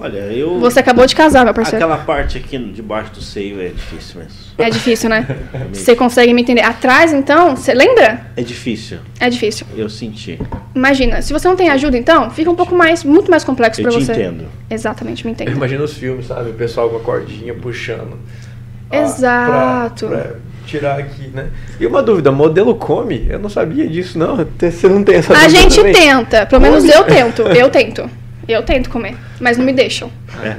Olha, 0.00 0.18
eu. 0.32 0.58
Você 0.60 0.80
acabou 0.80 1.06
de 1.06 1.14
casar, 1.14 1.44
meu 1.44 1.52
parceiro. 1.52 1.84
Aquela 1.84 2.02
parte 2.02 2.38
aqui 2.38 2.56
debaixo 2.58 3.12
do 3.12 3.20
seio 3.20 3.60
é 3.60 3.68
difícil 3.68 4.20
mesmo. 4.20 4.34
É 4.56 4.70
difícil, 4.70 5.10
né? 5.10 5.26
Você 5.72 5.94
consegue 5.94 6.32
me 6.32 6.40
entender. 6.42 6.62
Atrás, 6.62 7.12
então, 7.12 7.56
você 7.56 7.72
lembra? 7.74 8.26
É 8.36 8.42
difícil. 8.42 8.98
É 9.18 9.28
difícil. 9.28 9.66
Eu 9.76 9.88
senti. 9.88 10.38
Imagina, 10.74 11.22
se 11.22 11.32
você 11.32 11.48
não 11.48 11.56
tem 11.56 11.68
ajuda, 11.70 11.96
então, 11.96 12.30
fica 12.30 12.50
um 12.50 12.54
pouco 12.54 12.74
mais, 12.74 13.02
muito 13.04 13.30
mais 13.30 13.42
complexo 13.44 13.80
Eu 13.80 13.88
te 13.90 13.94
você. 14.04 14.12
entendo. 14.12 14.44
Exatamente, 14.68 15.24
me 15.26 15.32
entende. 15.32 15.50
Imagina 15.52 15.82
os 15.82 15.94
filmes, 15.94 16.26
sabe? 16.26 16.50
O 16.50 16.54
pessoal 16.54 16.88
com 16.90 16.96
a 16.96 17.00
cordinha 17.00 17.54
puxando. 17.54 18.18
Ah, 18.90 18.96
Exato. 18.96 20.06
Pra, 20.08 20.18
pra 20.18 20.30
tirar 20.66 20.98
aqui, 20.98 21.28
né? 21.28 21.50
E 21.78 21.86
uma 21.86 22.02
dúvida, 22.02 22.30
modelo 22.30 22.74
come? 22.74 23.26
Eu 23.28 23.38
não 23.38 23.48
sabia 23.48 23.88
disso, 23.88 24.18
não. 24.18 24.36
Você 24.36 24.88
não 24.88 25.02
tem 25.02 25.16
essa 25.16 25.32
A 25.36 25.48
gente 25.48 25.76
também? 25.76 25.92
tenta, 25.92 26.46
pelo 26.46 26.62
menos 26.62 26.84
Come? 26.84 26.94
eu 26.94 27.04
tento, 27.04 27.42
eu 27.42 27.70
tento. 27.70 28.10
Eu 28.52 28.62
tento 28.62 28.90
comer, 28.90 29.16
mas 29.40 29.56
não 29.56 29.64
me 29.64 29.72
deixam. 29.72 30.10
É. 30.42 30.56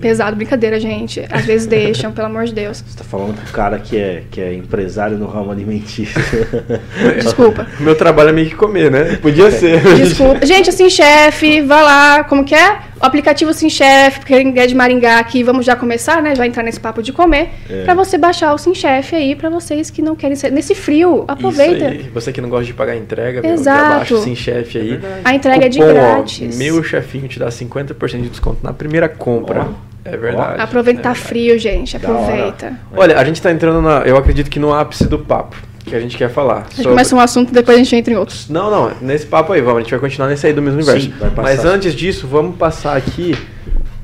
Pesado, 0.00 0.36
brincadeira, 0.36 0.80
gente. 0.80 1.24
Às 1.30 1.44
vezes 1.44 1.66
deixam, 1.66 2.12
pelo 2.12 2.26
amor 2.26 2.44
de 2.44 2.54
Deus. 2.54 2.82
Você 2.86 2.96
tá 2.96 3.04
falando 3.04 3.36
com 3.36 3.48
o 3.48 3.52
cara 3.52 3.78
que 3.78 3.96
é, 3.96 4.22
que 4.30 4.40
é 4.40 4.54
empresário 4.54 5.18
no 5.18 5.26
ramo 5.26 5.50
alimentício. 5.50 6.20
Desculpa. 7.22 7.66
Meu 7.78 7.94
trabalho 7.94 8.30
é 8.30 8.32
meio 8.32 8.48
que 8.48 8.54
comer, 8.54 8.90
né? 8.90 9.16
Podia 9.16 9.50
ser. 9.50 9.80
Desculpa. 9.96 10.44
Gente, 10.46 10.70
assim, 10.70 10.88
chefe, 10.88 11.60
vai 11.60 11.82
lá, 11.82 12.24
como 12.24 12.44
que 12.44 12.54
é? 12.54 12.78
O 13.02 13.04
aplicativo 13.04 13.52
Sim 13.52 13.68
Chef, 13.68 14.20
porque 14.20 14.32
quem 14.32 14.56
é 14.56 14.64
de 14.64 14.76
Maringá 14.76 15.18
aqui, 15.18 15.42
vamos 15.42 15.66
já 15.66 15.74
começar, 15.74 16.22
né? 16.22 16.36
Já 16.36 16.46
entrar 16.46 16.62
nesse 16.62 16.78
papo 16.78 17.02
de 17.02 17.12
comer. 17.12 17.48
É. 17.68 17.82
Pra 17.82 17.94
você 17.94 18.16
baixar 18.16 18.54
o 18.54 18.58
Sim 18.58 18.72
Chef 18.76 19.16
aí, 19.16 19.34
pra 19.34 19.50
vocês 19.50 19.90
que 19.90 20.00
não 20.00 20.14
querem 20.14 20.36
ser. 20.36 20.52
Nesse 20.52 20.72
frio, 20.72 21.24
aproveita. 21.26 21.86
Isso 21.92 22.04
aí. 22.04 22.10
Você 22.14 22.32
que 22.32 22.40
não 22.40 22.48
gosta 22.48 22.66
de 22.66 22.74
pagar 22.74 22.94
entrega, 22.94 23.42
meu, 23.42 23.54
Exato. 23.54 23.82
já 23.82 23.98
baixa 23.98 24.14
o 24.14 24.22
Sim 24.22 24.36
Chefe 24.36 24.78
aí. 24.78 25.00
A 25.24 25.34
entrega 25.34 25.66
é 25.66 25.68
de 25.68 25.80
Cupom, 25.80 25.90
ó, 25.90 25.94
grátis. 25.94 26.56
meu 26.56 26.80
chefinho 26.84 27.26
te 27.26 27.40
dá 27.40 27.48
50% 27.48 28.22
de 28.22 28.28
desconto 28.28 28.58
na 28.62 28.72
primeira 28.72 29.08
compra. 29.08 29.66
É 30.04 30.16
verdade. 30.16 30.60
Aproveita 30.60 31.00
é 31.00 31.02
verdade. 31.02 31.18
frio, 31.26 31.58
gente. 31.58 31.96
Aproveita. 31.96 32.78
Olha, 32.96 33.18
a 33.18 33.24
gente 33.24 33.42
tá 33.42 33.50
entrando 33.50 33.82
na. 33.82 33.98
Eu 34.00 34.16
acredito 34.16 34.48
que 34.48 34.60
no 34.60 34.72
ápice 34.72 35.08
do 35.08 35.18
papo 35.18 35.56
que 35.84 35.94
a 35.94 36.00
gente 36.00 36.16
quer 36.16 36.30
falar. 36.30 36.66
A 36.70 36.74
gente 36.74 36.88
começa 36.88 37.14
um 37.14 37.20
assunto, 37.20 37.52
depois 37.52 37.76
a 37.76 37.82
gente 37.82 37.94
entra 37.96 38.12
em 38.12 38.16
outros. 38.16 38.48
Não, 38.48 38.70
não, 38.70 38.92
nesse 39.00 39.26
papo 39.26 39.52
aí, 39.52 39.60
vamos, 39.60 39.78
a 39.78 39.82
gente 39.82 39.90
vai 39.90 40.00
continuar 40.00 40.28
nesse 40.28 40.46
aí 40.46 40.52
do 40.52 40.62
mesmo 40.62 40.78
universo. 40.78 41.06
Sim. 41.06 41.14
Mas 41.36 41.64
antes 41.64 41.94
disso, 41.94 42.26
vamos 42.26 42.56
passar 42.56 42.96
aqui, 42.96 43.36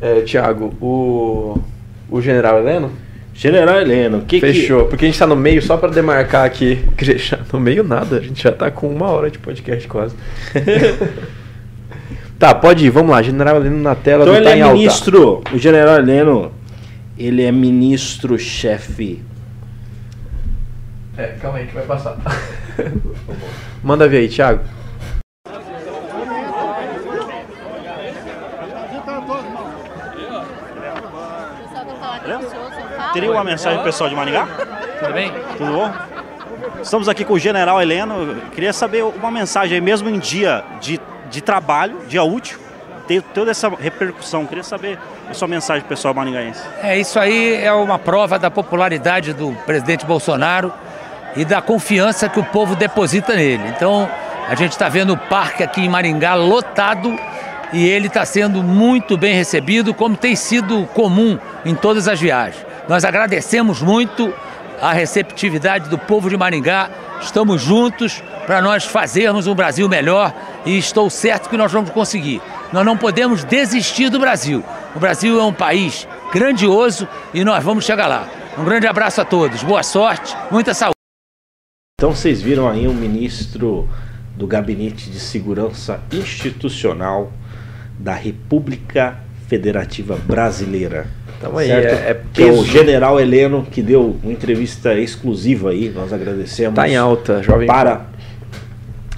é, 0.01 0.21
Thiago, 0.23 0.75
o, 0.81 1.59
o 2.11 2.21
General 2.21 2.59
Heleno. 2.59 2.91
General 3.33 3.81
Heleno, 3.81 4.19
o 4.19 4.23
que 4.23 4.41
Fechou, 4.41 4.87
porque 4.87 5.05
a 5.05 5.09
gente 5.09 5.17
tá 5.17 5.27
no 5.27 5.37
meio, 5.37 5.63
só 5.63 5.77
pra 5.77 5.89
demarcar 5.89 6.45
aqui. 6.45 6.85
que 6.99 7.05
No 7.53 7.61
meio 7.61 7.85
nada, 7.85 8.17
a 8.17 8.21
gente 8.21 8.43
já 8.43 8.51
tá 8.51 8.69
com 8.69 8.89
uma 8.89 9.07
hora 9.11 9.31
de 9.31 9.39
podcast 9.39 9.87
quase. 9.87 10.17
tá, 12.37 12.53
pode 12.53 12.85
ir, 12.85 12.91
vamos 12.91 13.13
lá, 13.13 13.23
General 13.23 13.57
Heleno 13.57 13.81
na 13.81 13.95
que... 13.95 14.03
tela 14.03 14.25
Então 14.25 14.35
do 14.35 14.39
ele 14.39 14.45
Tá 14.45 14.53
é 14.53 14.59
em 14.59 14.63
Alta. 14.63 14.75
ministro, 14.75 15.41
o 15.55 15.59
General 15.59 15.99
Heleno, 15.99 16.51
ele 17.17 17.45
é 17.45 17.53
ministro-chefe. 17.53 19.23
É, 21.19 21.35
calma 21.43 21.59
aí 21.59 21.67
que 21.67 21.75
vai 21.75 21.85
passar. 21.85 22.17
Manda 23.83 24.09
ver 24.09 24.19
aí, 24.19 24.29
Thiago. 24.29 24.63
Teria 33.13 33.33
uma 33.33 33.43
mensagem 33.43 33.83
pessoal 33.83 34.09
de 34.09 34.15
Maringá? 34.15 34.47
Tudo 35.01 35.13
bem? 35.13 35.33
Tudo 35.57 35.73
bom? 35.73 35.93
Estamos 36.81 37.09
aqui 37.09 37.25
com 37.25 37.33
o 37.33 37.39
General 37.39 37.83
Heleno. 37.83 38.37
Queria 38.53 38.73
saber 38.73 39.03
uma 39.03 39.31
mensagem 39.33 39.75
aí, 39.75 39.81
mesmo 39.81 40.09
em 40.09 40.21
dia 40.21 40.63
de, 40.81 41.01
de 41.29 41.41
trabalho, 41.41 41.99
dia 42.07 42.23
útil, 42.23 42.61
tem 43.09 43.21
toda 43.21 43.51
essa 43.51 43.69
repercussão. 43.69 44.47
Queria 44.47 44.63
saber 44.63 45.01
a 45.29 45.35
sua 45.35 45.49
mensagem 45.49 45.83
pessoal 45.83 46.15
maringaense. 46.15 46.63
É, 46.81 46.97
isso 46.97 47.19
aí 47.19 47.57
é 47.57 47.73
uma 47.73 47.99
prova 47.99 48.39
da 48.39 48.53
popularidade 48.53 49.33
do 49.33 49.53
presidente 49.67 50.07
Bolsonaro 50.07 50.73
e 51.39 51.45
da 51.45 51.63
confiança 51.63 52.29
que 52.29 52.41
o 52.41 52.45
povo 52.45 52.75
deposita 52.75 53.35
nele. 53.35 53.63
Então, 53.69 54.11
a 54.49 54.57
gente 54.57 54.73
está 54.73 54.89
vendo 54.89 55.13
o 55.13 55.17
parque 55.17 55.63
aqui 55.63 55.83
em 55.83 55.89
Maringá 55.89 56.35
lotado 56.35 57.17
e 57.73 57.87
ele 57.87 58.09
está 58.09 58.25
sendo 58.25 58.61
muito 58.61 59.17
bem 59.17 59.35
recebido, 59.35 59.95
como 59.95 60.17
tem 60.17 60.35
sido 60.35 60.85
comum 60.95 61.39
em 61.65 61.77
todas 61.77 62.09
as 62.09 62.21
viagens. 62.21 62.67
Nós 62.89 63.05
agradecemos 63.05 63.81
muito 63.81 64.35
a 64.83 64.93
receptividade 64.93 65.89
do 65.89 65.97
povo 65.97 66.29
de 66.29 66.37
Maringá. 66.37 66.91
Estamos 67.21 67.63
juntos 67.63 68.21
para 68.45 68.61
nós 68.61 68.85
fazermos 68.85 69.47
um 69.47 69.55
Brasil 69.55 69.89
melhor 69.89 70.35
e 70.67 70.77
estou 70.77 71.09
certo 71.09 71.49
que 71.49 71.57
nós 71.57 71.71
vamos 71.71 71.91
conseguir. 71.91 72.43
Nós 72.73 72.85
não 72.85 72.97
podemos 72.97 73.45
desistir 73.45 74.09
do 74.09 74.19
Brasil. 74.19 74.65
O 74.93 74.99
Brasil 74.99 75.39
é 75.39 75.45
um 75.45 75.53
país 75.53 76.09
grandioso 76.33 77.07
e 77.33 77.45
nós 77.45 77.63
vamos 77.63 77.85
chegar 77.85 78.09
lá. 78.09 78.27
Um 78.57 78.65
grande 78.65 78.89
abraço 78.89 79.21
a 79.21 79.25
todos, 79.25 79.63
boa 79.63 79.85
sorte, 79.85 80.37
muita 80.51 80.75
saúde. 80.75 80.98
Então 82.01 82.15
vocês 82.15 82.41
viram 82.41 82.69
aí 82.69 82.87
o 82.87 82.95
ministro 82.95 83.89
do 84.37 84.47
Gabinete 84.47 85.11
de 85.11 85.19
Segurança 85.19 85.99
Institucional 86.13 87.33
da 87.99 88.15
República 88.15 89.17
Federativa 89.49 90.15
Brasileira. 90.15 91.09
Tamo 91.41 91.59
aí, 91.59 91.67
certo? 91.67 91.95
é- 91.95 92.43
é 92.43 92.43
é 92.49 92.53
o. 92.53 92.65
General 92.65 93.19
Heleno 93.19 93.67
que 93.69 93.83
deu 93.83 94.17
uma 94.23 94.31
entrevista 94.33 94.95
exclusiva 94.95 95.71
aí, 95.71 95.89
nós 95.93 96.13
agradecemos. 96.13 96.77
Tá 96.77 96.89
em 96.89 96.95
alta, 96.95 97.43
jovem. 97.43 97.67
para 97.67 98.07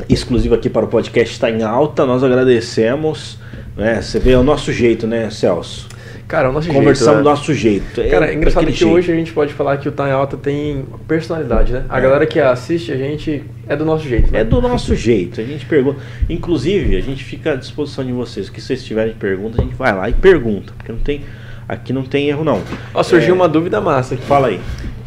exclusivo 0.08 0.54
aqui 0.54 0.70
para 0.70 0.86
o 0.86 0.88
podcast 0.88 1.34
está 1.34 1.50
em 1.50 1.62
alta, 1.62 2.06
nós 2.06 2.24
agradecemos. 2.24 3.36
Né? 3.76 4.00
Você 4.00 4.18
vê 4.18 4.30
é 4.30 4.38
o 4.38 4.42
nosso 4.42 4.72
jeito, 4.72 5.06
né, 5.06 5.28
Celso? 5.28 5.86
Cara, 6.30 6.48
o 6.48 6.52
nosso 6.52 6.68
Conversamos 6.68 6.96
jeito, 6.96 7.12
do 7.12 7.16
né? 7.16 7.30
nosso 7.30 7.52
jeito. 7.54 8.10
Cara, 8.10 8.30
é 8.30 8.34
engraçado 8.34 8.64
que 8.66 8.72
jeito. 8.72 8.94
hoje 8.94 9.10
a 9.12 9.14
gente 9.16 9.32
pode 9.32 9.52
falar 9.52 9.76
que 9.78 9.88
o 9.88 9.92
Tá 9.92 10.08
em 10.08 10.12
Alta 10.12 10.36
tem 10.36 10.84
personalidade, 11.08 11.72
né? 11.72 11.84
A 11.88 11.98
É. 11.98 12.00
galera 12.00 12.24
que 12.24 12.38
assiste 12.38 12.92
a 12.92 12.96
gente 12.96 13.42
é 13.68 13.74
do 13.74 13.84
nosso 13.84 14.08
jeito, 14.08 14.30
né? 14.32 14.40
É 14.40 14.44
do 14.44 14.60
nosso 14.60 14.94
jeito, 14.94 15.40
a 15.40 15.44
gente 15.44 15.66
pergunta. 15.66 15.98
Inclusive, 16.28 16.96
a 16.96 17.00
gente 17.00 17.24
fica 17.24 17.52
à 17.52 17.56
disposição 17.56 18.04
de 18.04 18.12
vocês. 18.12 18.46
O 18.48 18.52
que 18.52 18.60
vocês 18.60 18.84
tiverem 18.84 19.12
pergunta, 19.14 19.60
a 19.60 19.64
gente 19.64 19.74
vai 19.74 19.92
lá 19.92 20.08
e 20.08 20.12
pergunta. 20.12 20.72
Porque 20.76 20.92
não 20.92 21.00
tem, 21.00 21.22
aqui 21.68 21.92
não 21.92 22.04
tem 22.04 22.28
erro, 22.28 22.44
não. 22.44 22.62
Ó, 22.94 23.02
surgiu 23.02 23.30
É, 23.34 23.36
uma 23.36 23.48
dúvida 23.48 23.80
massa 23.80 24.14
aqui. 24.14 24.24
Fala 24.24 24.46
aí. 24.48 24.60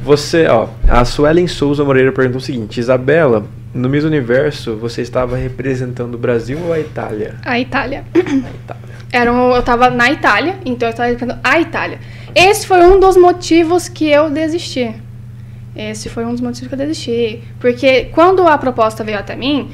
Você, 0.04 0.46
ó, 0.48 0.68
a 0.90 1.06
Suelen 1.06 1.48
Souza 1.48 1.86
Moreira 1.86 2.12
perguntou 2.12 2.40
o 2.40 2.44
seguinte: 2.44 2.78
Isabela, 2.82 3.46
no 3.74 3.88
Miss 3.88 4.04
Universo, 4.04 4.76
você 4.76 5.02
estava 5.02 5.38
representando 5.38 6.16
o 6.16 6.18
Brasil 6.18 6.60
ou 6.66 6.74
a 6.74 6.80
Itália? 6.82 7.36
A 7.46 7.58
Itália. 7.58 8.04
A 8.14 8.20
Itália. 8.20 8.93
Era 9.14 9.32
um, 9.32 9.56
eu 9.56 9.62
tava 9.62 9.92
na 9.92 10.12
Itália, 10.12 10.56
então 10.66 10.88
eu 10.88 10.92
estava 10.92 11.08
representando 11.08 11.40
a 11.44 11.60
Itália. 11.60 12.00
Esse 12.34 12.66
foi 12.66 12.84
um 12.84 13.00
dos 13.00 13.16
motivos 13.16 13.88
que 13.88 14.10
eu 14.10 14.28
desisti. 14.28 14.92
Esse 15.76 16.10
foi 16.10 16.26
um 16.26 16.32
dos 16.32 16.42
motivos 16.42 16.68
que 16.68 16.74
eu 16.74 16.80
desisti. 16.80 17.44
Porque 17.60 18.06
quando 18.06 18.48
a 18.48 18.58
proposta 18.58 19.04
veio 19.04 19.20
até 19.20 19.36
mim, 19.36 19.70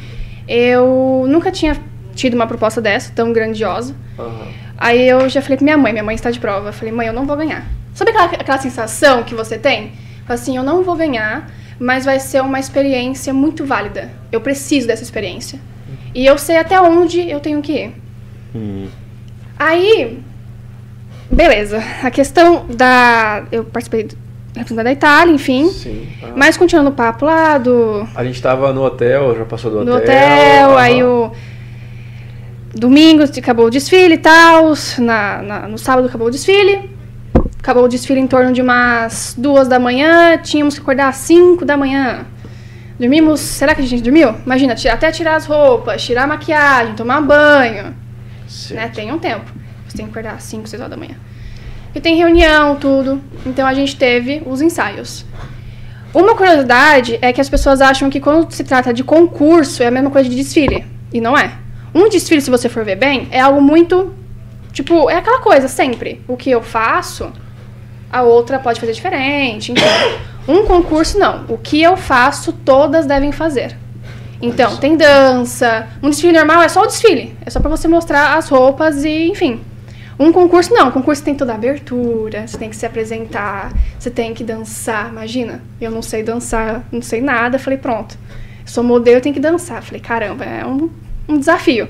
eu 0.46 1.26
nunca 1.30 1.52
tinha 1.52 1.78
tido 2.14 2.34
uma 2.34 2.46
proposta 2.46 2.82
dessa, 2.82 3.14
tão 3.16 3.32
grandiosa. 3.32 3.96
Aí 4.78 5.08
eu 5.08 5.30
já 5.30 5.42
falei 5.42 5.56
pra 5.56 5.64
minha 5.64 5.78
mãe, 5.78 5.94
minha 5.94 6.04
mãe 6.04 6.16
está 6.16 6.30
de 6.30 6.40
prova. 6.40 6.68
Eu 6.68 6.74
falei, 6.74 6.94
mãe, 6.94 7.08
eu 7.08 7.14
não 7.14 7.26
vou 7.26 7.38
ganhar. 7.38 7.66
Sabe 7.94 8.12
aquela, 8.12 8.26
aquela 8.26 8.58
sensação 8.58 9.24
que 9.24 9.34
você 9.34 9.58
tem? 9.58 9.94
Assim, 10.28 10.58
eu 10.58 10.64
não 10.64 10.84
vou 10.84 10.98
ganhar, 10.98 11.50
mas 11.80 12.04
vai 12.04 12.20
ser 12.20 12.42
uma 12.42 12.60
experiência 12.60 13.34
muito 13.34 13.64
válida. 13.64 14.12
Eu 14.34 14.42
preciso 14.42 14.86
dessa 14.86 15.02
experiência. 15.02 15.60
E 16.14 16.26
eu 16.26 16.38
sei 16.38 16.58
até 16.58 16.80
onde 16.82 17.22
eu 17.30 17.40
tenho 17.40 17.62
que 17.62 17.72
ir. 17.72 17.94
Hum, 18.54 18.88
Aí, 19.60 20.20
beleza. 21.30 21.84
A 22.02 22.10
questão 22.10 22.66
da. 22.70 23.44
Eu 23.52 23.66
participei 23.66 24.04
do 24.06 24.18
representante 24.56 24.84
da 24.86 24.92
Itália, 24.94 25.34
enfim. 25.34 25.68
Sim. 25.70 26.08
Ah. 26.24 26.28
Mas 26.36 26.56
continuando 26.58 26.90
o 26.90 26.94
papo 26.94 27.26
lá 27.26 27.58
do, 27.58 28.08
A 28.16 28.24
gente 28.24 28.42
tava 28.42 28.72
no 28.74 28.84
hotel, 28.84 29.36
já 29.38 29.46
passou 29.46 29.70
do 29.70 29.84
no 29.86 29.96
hotel. 29.96 30.02
hotel, 30.04 30.78
aí 30.78 31.04
o. 31.04 31.32
Domingo 32.74 33.24
acabou 33.24 33.66
o 33.66 33.70
desfile 33.70 34.14
e 34.14 34.18
tal. 34.18 34.74
Na, 35.00 35.42
na- 35.42 35.68
no 35.68 35.78
sábado 35.78 36.08
acabou 36.08 36.28
o 36.28 36.32
desfile. 36.32 36.90
Acabou 37.58 37.84
o 37.84 37.88
desfile 37.88 38.20
em 38.20 38.28
torno 38.28 38.54
de 38.54 38.62
umas 38.62 39.36
duas 39.38 39.68
da 39.68 39.80
manhã. 39.80 40.38
Tínhamos 40.38 40.76
que 40.76 40.82
acordar 40.82 41.10
às 41.10 41.16
cinco 41.18 41.66
da 41.66 41.76
manhã. 41.76 42.26
Dormimos. 43.00 43.40
Será 43.40 43.74
que 43.74 43.82
a 43.82 43.86
gente 43.86 44.04
dormiu? 44.04 44.36
Imagina, 44.46 44.76
até 44.92 45.12
tirar 45.12 45.36
as 45.36 45.46
roupas, 45.46 46.02
tirar 46.04 46.24
a 46.24 46.28
maquiagem, 46.28 46.94
tomar 46.96 47.22
banho. 47.22 47.96
Certo. 48.50 48.76
né? 48.76 48.90
Tem 48.94 49.12
um 49.12 49.20
tempo. 49.20 49.52
Você 49.88 49.98
tem 49.98 50.06
que 50.06 50.12
acordar 50.12 50.36
às 50.36 50.44
5, 50.44 50.68
6 50.68 50.82
horas 50.82 50.92
da 50.92 50.98
manhã. 50.98 51.16
E 51.94 52.02
tem 52.02 52.18
reunião, 52.18 52.76
tudo. 52.76 53.22
Então 53.46 53.66
a 53.66 53.74
gente 53.74 53.96
teve 53.96 54.44
os 54.46 54.62
ensaios. 54.62 55.26
Uma 56.14 56.36
curiosidade 56.36 57.18
é 57.22 57.32
que 57.32 57.40
as 57.40 57.50
pessoas 57.50 57.82
acham 57.82 58.10
que 58.10 58.20
quando 58.20 58.52
se 58.52 58.64
trata 58.64 58.94
de 58.94 59.04
concurso 59.04 59.84
é 59.84 59.88
a 59.88 59.92
mesma 59.92 60.10
coisa 60.10 60.28
de 60.28 60.36
desfile. 60.36 60.86
E 61.14 61.22
não 61.22 61.38
é. 61.38 61.52
Um 61.94 62.10
desfile, 62.10 62.42
se 62.42 62.50
você 62.50 62.68
for 62.70 62.84
ver 62.84 62.96
bem, 62.96 63.28
é 63.32 63.40
algo 63.40 63.62
muito. 63.62 64.14
Tipo, 64.72 65.10
é 65.10 65.16
aquela 65.16 65.40
coisa 65.40 65.68
sempre. 65.68 66.22
O 66.28 66.38
que 66.38 66.50
eu 66.52 66.62
faço, 66.62 67.32
a 68.12 68.22
outra 68.22 68.60
pode 68.60 68.80
fazer 68.80 68.94
diferente. 68.94 69.72
Então, 69.72 69.84
um 70.48 70.66
concurso, 70.66 71.18
não. 71.18 71.46
O 71.48 71.58
que 71.58 71.82
eu 71.82 71.98
faço, 71.98 72.54
todas 72.54 73.06
devem 73.06 73.32
fazer. 73.32 73.76
Então, 74.42 74.78
tem 74.78 74.96
dança. 74.96 75.88
Um 76.02 76.10
desfile 76.10 76.34
normal 76.34 76.62
é 76.62 76.70
só 76.70 76.84
o 76.84 76.88
desfile. 76.88 77.36
É 77.46 77.50
só 77.50 77.60
pra 77.60 77.70
você 77.70 77.88
mostrar 77.88 78.38
as 78.38 78.48
roupas 78.50 79.04
e, 79.04 79.28
enfim. 79.28 79.62
Um 80.18 80.32
concurso, 80.32 80.74
não. 80.74 80.90
Um 80.90 80.92
concurso 80.92 81.24
tem 81.24 81.36
toda 81.36 81.52
a 81.52 81.56
abertura, 81.56 82.48
você 82.48 82.58
tem 82.58 82.70
que 82.70 82.76
se 82.76 82.86
apresentar, 82.86 83.72
você 83.98 84.10
tem 84.10 84.34
que 84.34 84.44
dançar. 84.44 85.10
Imagina, 85.10 85.62
eu 85.80 85.92
não 85.92 86.02
sei 86.02 86.24
dançar, 86.24 86.84
não 86.92 87.02
sei 87.02 87.22
nada. 87.22 87.60
Falei, 87.60 87.80
pronto. 87.80 88.18
Sou 88.66 88.84
modelo, 88.84 89.22
tenho 89.22 89.34
que 89.34 89.42
dançar. 89.42 89.82
Falei, 89.82 90.02
caramba, 90.02 90.46
é 90.46 90.66
um, 90.66 90.90
um 91.28 91.38
desafio. 91.38 91.88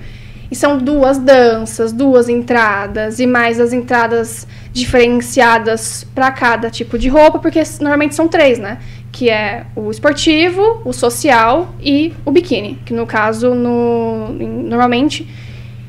E 0.51 0.55
são 0.55 0.77
duas 0.79 1.19
danças, 1.19 1.91
duas 1.91 2.27
entradas, 2.27 3.19
e 3.19 3.27
mais 3.27 3.59
as 3.59 3.71
entradas 3.71 4.47
diferenciadas 4.73 6.05
para 6.15 6.31
cada 6.31 6.71
tipo 6.71 6.97
de 6.97 7.07
roupa, 7.07 7.37
porque 7.37 7.61
normalmente 7.79 8.15
são 8.15 8.27
três, 8.27 8.57
né? 8.57 8.79
Que 9.11 9.29
é 9.29 9.65
o 9.75 9.89
esportivo, 9.91 10.81
o 10.85 10.93
social 10.93 11.73
e 11.81 12.13
o 12.25 12.31
biquíni. 12.31 12.79
Que 12.85 12.93
no 12.93 13.05
caso, 13.05 13.53
no, 13.55 14.35
em- 14.39 14.63
normalmente, 14.63 15.27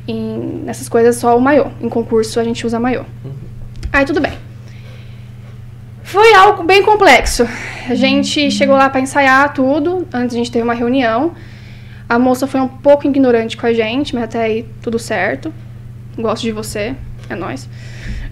em, 0.09 0.63
nessas 0.65 0.89
coisas 0.89 1.17
só 1.17 1.37
o 1.37 1.41
maiô. 1.41 1.67
Em 1.81 1.89
concurso 1.89 2.41
a 2.41 2.45
gente 2.45 2.67
usa 2.67 2.81
maiô. 2.81 3.03
Aí 3.93 4.05
tudo 4.05 4.21
bem. 4.21 4.33
Foi 6.03 6.35
algo 6.35 6.65
bem 6.65 6.83
complexo. 6.83 7.47
A 7.89 7.95
gente 7.95 8.51
chegou 8.51 8.77
lá 8.77 8.89
para 8.91 9.01
ensaiar 9.01 9.53
tudo, 9.53 10.07
antes 10.13 10.35
a 10.35 10.39
gente 10.39 10.51
teve 10.51 10.65
uma 10.65 10.75
reunião. 10.75 11.33
A 12.09 12.19
moça 12.19 12.47
foi 12.47 12.61
um 12.61 12.67
pouco 12.67 13.07
ignorante 13.07 13.57
com 13.57 13.67
a 13.67 13.73
gente, 13.73 14.15
mas 14.15 14.25
até 14.25 14.43
aí 14.43 14.67
tudo 14.83 14.99
certo. 14.99 15.53
Gosto 16.19 16.43
de 16.43 16.51
você, 16.53 16.95
é 17.29 17.37
nóis. 17.37 17.69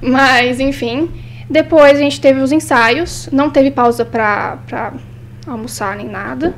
Mas, 0.03 0.59
enfim. 0.59 1.09
Depois 1.49 1.97
a 1.97 2.01
gente 2.01 2.21
teve 2.21 2.41
os 2.41 2.53
ensaios, 2.53 3.29
não 3.33 3.51
teve 3.51 3.71
pausa 3.71 4.05
pra, 4.05 4.59
pra 4.67 4.93
almoçar 5.47 5.97
nem 5.97 6.07
nada. 6.07 6.55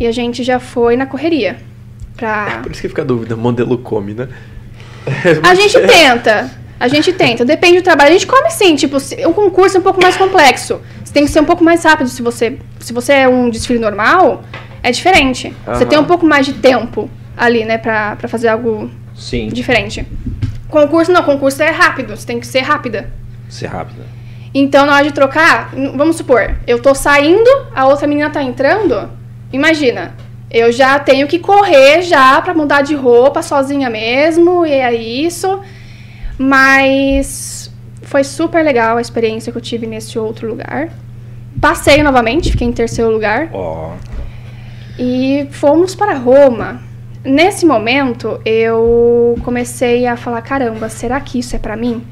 E 0.00 0.06
a 0.06 0.12
gente 0.12 0.42
já 0.42 0.58
foi 0.58 0.96
na 0.96 1.06
correria. 1.06 1.58
Pra... 2.16 2.60
Por 2.64 2.72
isso 2.72 2.80
que 2.80 2.88
fica 2.88 3.02
a 3.02 3.04
dúvida, 3.04 3.36
modelo 3.36 3.78
come, 3.78 4.14
né? 4.14 4.28
A 5.42 5.54
gente 5.54 5.78
tenta. 5.80 6.50
A 6.78 6.88
gente 6.88 7.12
tenta. 7.12 7.44
Depende 7.44 7.78
do 7.78 7.84
trabalho. 7.84 8.10
A 8.10 8.12
gente 8.12 8.26
come 8.26 8.50
sim. 8.50 8.74
Tipo, 8.74 8.98
o 9.26 9.34
concurso 9.34 9.76
é 9.76 9.80
um 9.80 9.82
pouco 9.82 10.00
mais 10.00 10.16
complexo. 10.16 10.80
Você 11.04 11.12
tem 11.12 11.24
que 11.24 11.30
ser 11.30 11.40
um 11.40 11.44
pouco 11.44 11.62
mais 11.62 11.84
rápido. 11.84 12.08
Se 12.08 12.22
você, 12.22 12.58
se 12.80 12.92
você 12.92 13.12
é 13.12 13.28
um 13.28 13.50
desfile 13.50 13.78
normal, 13.78 14.44
é 14.82 14.90
diferente. 14.90 15.54
Você 15.66 15.86
tem 15.86 15.98
um 15.98 16.04
pouco 16.04 16.26
mais 16.26 16.46
de 16.46 16.54
tempo 16.54 17.10
ali, 17.36 17.64
né? 17.64 17.78
Pra, 17.78 18.16
pra 18.16 18.28
fazer 18.28 18.48
algo 18.48 18.90
Sim. 19.14 19.48
diferente. 19.48 20.06
Concurso 20.68 21.12
não. 21.12 21.22
Concurso 21.22 21.62
é 21.62 21.70
rápido. 21.70 22.16
Você 22.16 22.26
tem 22.26 22.40
que 22.40 22.46
ser 22.46 22.60
rápida. 22.60 23.10
Ser 23.48 23.66
rápido. 23.66 24.02
Então, 24.54 24.84
na 24.84 24.94
hora 24.94 25.04
de 25.04 25.12
trocar, 25.12 25.70
vamos 25.96 26.16
supor, 26.16 26.56
eu 26.66 26.80
tô 26.80 26.94
saindo, 26.94 27.48
a 27.74 27.86
outra 27.86 28.06
menina 28.06 28.28
tá 28.28 28.42
entrando. 28.42 29.10
Imagina, 29.52 30.14
eu 30.50 30.70
já 30.70 30.98
tenho 30.98 31.26
que 31.26 31.38
correr 31.38 32.02
já 32.02 32.40
pra 32.42 32.52
mudar 32.52 32.82
de 32.82 32.94
roupa 32.94 33.40
sozinha 33.40 33.88
mesmo, 33.88 34.66
e 34.66 34.72
é 34.72 34.92
isso. 34.94 35.60
Mas 36.36 37.72
foi 38.02 38.24
super 38.24 38.62
legal 38.62 38.98
a 38.98 39.00
experiência 39.00 39.50
que 39.50 39.56
eu 39.56 39.62
tive 39.62 39.86
nesse 39.86 40.18
outro 40.18 40.46
lugar. 40.46 40.90
Passei 41.60 42.02
novamente, 42.02 42.50
fiquei 42.50 42.66
em 42.66 42.72
terceiro 42.72 43.10
lugar. 43.10 43.48
Ó. 43.52 43.94
E 44.98 45.48
fomos 45.50 45.94
para 45.94 46.14
Roma. 46.14 46.82
Nesse 47.24 47.64
momento, 47.64 48.40
eu 48.44 49.38
comecei 49.44 50.06
a 50.06 50.16
falar: 50.16 50.42
caramba, 50.42 50.88
será 50.88 51.20
que 51.20 51.38
isso 51.38 51.56
é 51.56 51.58
pra 51.58 51.76
mim? 51.76 52.04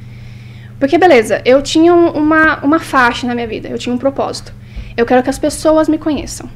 Porque, 0.80 0.98
beleza, 0.98 1.40
eu 1.44 1.62
tinha 1.62 1.94
um- 1.94 2.10
uma, 2.12 2.58
uma 2.64 2.78
faixa 2.80 3.26
na 3.26 3.34
minha 3.34 3.46
vida, 3.46 3.68
eu 3.68 3.78
tinha 3.78 3.94
um 3.94 3.98
propósito. 3.98 4.52
Eu 4.96 5.06
quero 5.06 5.22
que 5.22 5.30
as 5.30 5.38
pessoas 5.38 5.88
me 5.88 5.98
conheçam. 5.98 6.48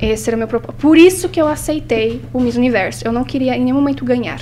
Esse 0.00 0.28
era 0.30 0.36
o 0.36 0.38
meu 0.38 0.48
propósito. 0.48 0.80
Por 0.80 0.96
isso 0.96 1.28
que 1.28 1.40
eu 1.40 1.46
aceitei 1.46 2.20
o 2.32 2.40
Miss 2.40 2.56
Universo. 2.56 3.06
Eu 3.06 3.12
não 3.12 3.22
queria 3.24 3.54
em 3.56 3.62
nenhum 3.64 3.76
momento 3.76 4.04
ganhar. 4.04 4.40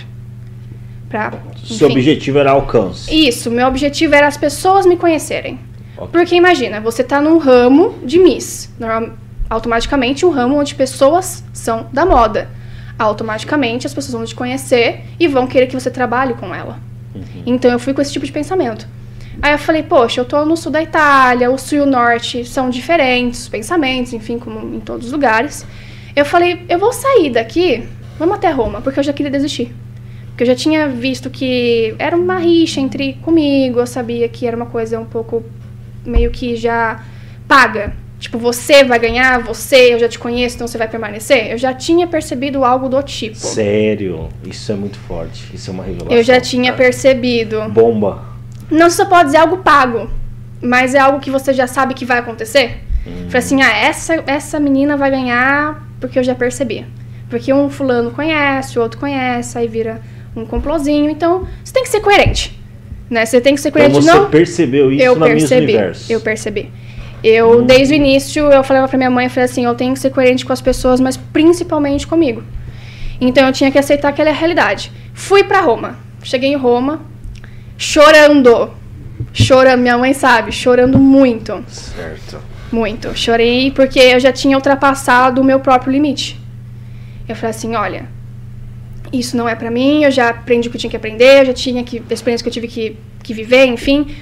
Pra, 1.09 1.33
Seu 1.65 1.89
objetivo 1.91 2.39
era 2.39 2.51
alcance. 2.53 3.13
Isso, 3.29 3.51
meu 3.51 3.67
objetivo 3.67 4.15
era 4.15 4.27
as 4.27 4.37
pessoas 4.37 4.87
me 4.87 4.97
conhecerem. 4.97 5.59
Ok. 5.97 6.09
Porque 6.13 6.35
imagina, 6.35 6.81
você 6.81 7.03
tá 7.03 7.21
num 7.21 7.39
ramo 7.39 7.95
de 8.05 8.19
Miss, 8.19 8.71
normal- 8.79 9.11
automaticamente 9.49 10.27
um 10.27 10.31
ramo 10.31 10.57
onde 10.59 10.75
pessoas 10.75 11.43
são 11.53 11.87
da 11.93 12.05
moda. 12.05 12.49
Automaticamente 12.99 13.87
as 13.87 13.95
pessoas 13.95 14.13
vão 14.15 14.25
te 14.25 14.35
conhecer 14.35 15.05
e 15.19 15.29
vão 15.29 15.47
querer 15.47 15.67
que 15.69 15.75
você 15.75 15.91
trabalhe 15.91 16.35
com 16.35 16.55
ela. 16.55 16.79
Então 17.47 17.71
eu 17.71 17.79
fui 17.79 17.95
com 17.95 18.03
esse 18.03 18.13
tipo 18.13 18.27
de 18.27 18.33
pensamento. 18.33 18.87
Aí 19.43 19.53
eu 19.53 19.59
falei, 19.59 19.83
poxa, 19.83 20.21
eu 20.21 20.25
tô 20.25 20.45
no 20.45 20.57
sul 20.57 20.73
da 20.73 20.83
Itália, 20.83 21.51
o 21.51 21.59
sul 21.59 21.79
e 21.79 21.81
o 21.83 21.87
norte 21.87 22.45
são 22.45 22.71
diferentes, 22.71 23.43
os 23.43 23.49
pensamentos, 23.49 24.13
enfim, 24.13 24.39
como 24.39 24.75
em 24.75 24.81
todos 24.81 25.07
os 25.07 25.13
lugares. 25.13 25.67
Eu 26.15 26.25
falei, 26.25 26.65
eu 26.69 26.79
vou 26.79 26.93
sair 26.93 27.31
daqui, 27.31 27.87
vamos 28.19 28.37
até 28.37 28.51
Roma, 28.51 28.81
porque 28.81 28.99
eu 28.99 29.05
já 29.05 29.13
queria 29.13 29.31
desistir. 29.31 29.75
Porque 30.29 30.43
eu 30.43 30.47
já 30.47 30.55
tinha 30.55 30.89
visto 30.89 31.31
que 31.31 31.95
era 31.99 32.17
uma 32.17 32.39
rixa 32.39 32.81
entre 32.81 33.15
comigo, 33.23 33.81
eu 33.81 33.87
sabia 33.87 34.29
que 34.29 34.47
era 34.47 34.57
uma 34.57 34.67
coisa 34.67 34.99
um 34.99 35.05
pouco 35.05 35.45
meio 36.05 36.31
que 36.31 36.57
já 36.57 37.03
paga. 37.47 37.95
Tipo, 38.19 38.39
você 38.39 38.83
vai 38.83 38.99
ganhar, 38.99 39.43
você, 39.43 39.93
eu 39.93 39.99
já 39.99 40.09
te 40.09 40.19
conheço, 40.19 40.57
então 40.57 40.67
você 40.67 40.79
vai 40.79 40.89
permanecer. 40.89 41.51
Eu 41.51 41.59
já 41.59 41.75
tinha 41.75 42.07
percebido 42.07 42.65
algo 42.65 42.89
do 42.89 43.03
tipo. 43.03 43.37
Sério, 43.37 44.29
isso 44.45 44.73
é 44.73 44.75
muito 44.75 44.99
forte. 45.01 45.55
Isso 45.55 45.71
é 45.71 45.75
uma 45.75 45.85
revelação. 45.85 46.17
Eu 46.17 46.23
já 46.23 46.41
tinha 46.41 46.73
percebido. 46.73 47.69
Bomba. 47.69 48.36
Não 48.71 48.91
só 48.91 49.05
pode 49.05 49.27
dizer 49.27 49.39
algo 49.39 49.59
pago, 49.59 50.11
mas 50.61 50.95
é 50.95 50.99
algo 50.99 51.21
que 51.21 51.31
você 51.31 51.53
já 51.53 51.67
sabe 51.67 51.95
que 51.95 52.05
vai 52.05 52.19
acontecer. 52.19 52.83
Falei 53.29 53.39
assim, 53.39 53.63
ah, 53.63 53.73
essa, 53.77 54.25
essa 54.27 54.59
menina 54.59 54.97
vai 54.97 55.11
ganhar 55.11 55.87
porque 56.01 56.19
eu 56.19 56.25
já 56.25 56.35
percebi. 56.35 56.85
Porque 57.31 57.53
um 57.53 57.71
fulano 57.71 58.11
conhece, 58.11 58.79
o 58.79 58.83
outro 58.83 58.99
conhece, 58.99 59.57
aí 59.57 59.69
vira 59.69 60.01
um 60.35 60.45
complozinho. 60.45 61.09
Então, 61.09 61.47
você 61.63 61.73
tem 61.73 61.83
que 61.85 61.89
ser 61.89 62.01
coerente. 62.01 62.59
Né? 63.09 63.25
Você 63.25 63.41
tem 63.41 63.55
que 63.55 63.61
ser 63.61 63.69
Então 63.69 63.81
coerente. 63.83 64.05
você 64.05 64.13
não, 64.13 64.29
percebeu 64.29 64.91
isso 64.93 65.03
eu 65.05 65.15
na 65.17 65.27
percebi. 65.27 65.63
Universo. 65.75 66.13
Eu 66.13 66.21
percebi. 66.21 66.71
Eu, 67.23 67.63
desde 67.63 67.95
o 67.95 67.97
início, 67.97 68.43
eu 68.51 68.63
falava 68.65 68.89
pra 68.89 68.97
minha 68.99 69.11
mãe, 69.11 69.27
eu 69.27 69.31
falei 69.31 69.45
assim, 69.45 69.65
eu 69.65 69.75
tenho 69.75 69.95
que 69.95 70.01
ser 70.01 70.11
coerente 70.11 70.45
com 70.45 70.53
as 70.53 70.61
pessoas, 70.61 71.01
mas 71.01 71.17
principalmente 71.17 72.07
comigo. 72.07 72.43
Então 73.21 73.47
eu 73.47 73.53
tinha 73.53 73.71
que 73.71 73.79
aceitar 73.79 74.09
aquela 74.09 74.33
realidade. 74.33 74.93
Fui 75.15 75.43
pra 75.43 75.61
Roma. 75.61 75.97
Cheguei 76.23 76.51
em 76.53 76.57
Roma, 76.57 77.01
chorando. 77.77 78.71
Chorando, 79.33 79.81
minha 79.81 79.97
mãe 79.99 80.13
sabe, 80.15 80.53
chorando 80.53 80.99
muito. 80.99 81.63
Certo. 81.69 82.39
Muito. 82.73 83.17
Chorei 83.17 83.71
porque 83.71 83.99
eu 83.99 84.21
já 84.21 84.33
tinha 84.33 84.57
ultrapassado 84.57 85.41
o 85.41 85.45
meu 85.45 85.61
próprio 85.61 85.93
limite. 85.93 86.41
Eu 87.29 87.35
falei 87.35 87.51
assim, 87.51 87.75
olha, 87.75 88.07
isso 89.13 89.37
não 89.37 89.49
é 89.49 89.55
pra 89.55 89.71
mim, 89.71 90.05
eu 90.05 90.11
já 90.11 90.31
aprendi 90.31 90.69
o 90.69 90.71
que 90.71 90.77
eu 90.77 90.81
tinha 90.81 90.91
que 90.91 90.97
aprender, 90.97 91.41
eu 91.43 91.47
já 91.47 91.53
tinha 91.55 91.83
que, 91.85 92.03
a 92.11 92.15
experiência 92.15 92.43
que 92.45 92.49
eu 92.49 92.53
tive 92.53 92.69
que, 92.69 92.97
que 93.23 93.35
viver, 93.35 93.67
enfim. 93.67 94.15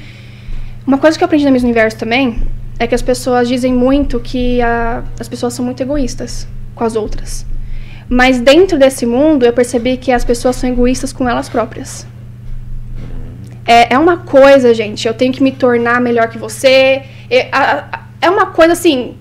Uma 0.86 0.98
coisa 0.98 1.16
que 1.16 1.24
eu 1.24 1.26
aprendi 1.26 1.44
na 1.44 1.50
Miss 1.50 1.62
Universo 1.62 1.96
também 1.96 2.42
é 2.78 2.86
que 2.86 2.94
as 2.94 3.02
pessoas 3.02 3.48
dizem 3.48 3.72
muito 3.72 4.20
que 4.20 4.60
a- 4.62 5.02
as 5.18 5.28
pessoas 5.28 5.54
são 5.54 5.64
muito 5.64 5.82
egoístas 5.82 6.46
com 6.74 6.84
as 6.84 6.96
outras. 6.96 7.46
Mas 8.08 8.40
dentro 8.40 8.78
desse 8.78 9.06
mundo 9.06 9.44
eu 9.46 9.52
percebi 9.52 9.96
que 9.96 10.12
as 10.12 10.24
pessoas 10.24 10.56
são 10.56 10.68
egoístas 10.68 11.12
com 11.12 11.28
elas 11.28 11.48
próprias. 11.48 12.06
É, 13.66 13.94
é 13.94 13.98
uma 13.98 14.18
coisa, 14.18 14.74
gente, 14.74 15.06
eu 15.06 15.14
tenho 15.14 15.32
que 15.32 15.42
me 15.42 15.52
tornar 15.52 16.00
melhor 16.00 16.28
que 16.28 16.38
você. 16.38 17.02
É, 17.30 17.48
é 18.20 18.30
uma 18.30 18.46
coisa 18.46 18.72
assim. 18.72 19.16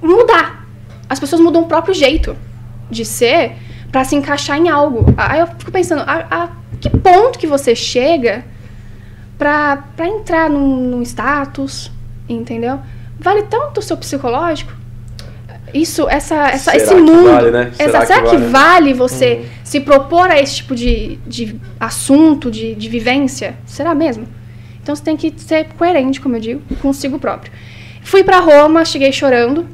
Mudar. 0.00 0.66
As 1.08 1.18
pessoas 1.18 1.40
mudam 1.40 1.62
o 1.62 1.66
próprio 1.66 1.94
jeito 1.94 2.36
de 2.90 3.04
ser 3.04 3.56
pra 3.90 4.04
se 4.04 4.14
encaixar 4.14 4.58
em 4.58 4.68
algo. 4.68 5.12
Aí 5.16 5.40
eu 5.40 5.46
fico 5.46 5.72
pensando, 5.72 6.02
a, 6.06 6.26
a 6.30 6.48
que 6.80 6.90
ponto 6.90 7.38
que 7.38 7.46
você 7.46 7.74
chega 7.74 8.44
pra 9.36 9.82
entrar 10.00 10.48
num, 10.50 10.76
num 10.76 11.02
status, 11.02 11.90
entendeu? 12.28 12.80
Vale 13.18 13.44
tanto 13.44 13.78
o 13.78 13.82
seu 13.82 13.96
psicológico? 13.96 14.72
Isso, 15.74 16.08
essa, 16.08 16.48
essa, 16.48 16.70
Será 16.72 16.76
esse 16.76 16.94
que 16.94 17.00
mundo. 17.00 17.30
vale, 17.32 17.50
né? 17.50 17.72
Essa- 17.78 17.90
Será 18.02 18.06
será, 18.06 18.22
que 18.22 18.30
que, 18.30 18.36
vale? 18.36 18.48
vale 18.48 18.94
você 18.94 19.44
se 19.64 19.80
propor 19.80 20.30
a 20.30 20.40
esse 20.40 20.56
tipo 20.56 20.74
de, 20.74 21.18
de 21.26 21.56
assunto, 21.78 22.50
de, 22.50 22.74
de 22.74 22.88
vivência? 22.88 23.56
Será 23.66 23.94
mesmo? 23.94 24.26
Então 24.82 24.94
você 24.96 25.02
tem 25.02 25.16
que 25.16 25.32
ser 25.36 25.66
coerente, 25.76 26.20
como 26.20 26.36
eu 26.36 26.40
digo, 26.40 26.62
consigo 26.80 27.18
próprio. 27.18 27.52
Fui 28.02 28.24
pra 28.24 28.38
Roma, 28.40 28.84
cheguei 28.84 29.12
chorando. 29.12 29.66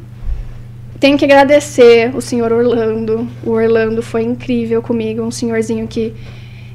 Tenho 0.99 1.17
que 1.19 1.25
agradecer 1.25 2.11
o 2.17 2.21
senhor 2.21 2.51
Orlando. 2.53 3.29
O 3.45 3.51
Orlando 3.51 4.03
foi 4.03 4.23
incrível 4.23 4.81
comigo, 4.83 5.23
um 5.23 5.31
senhorzinho 5.31 5.87
que 5.87 6.15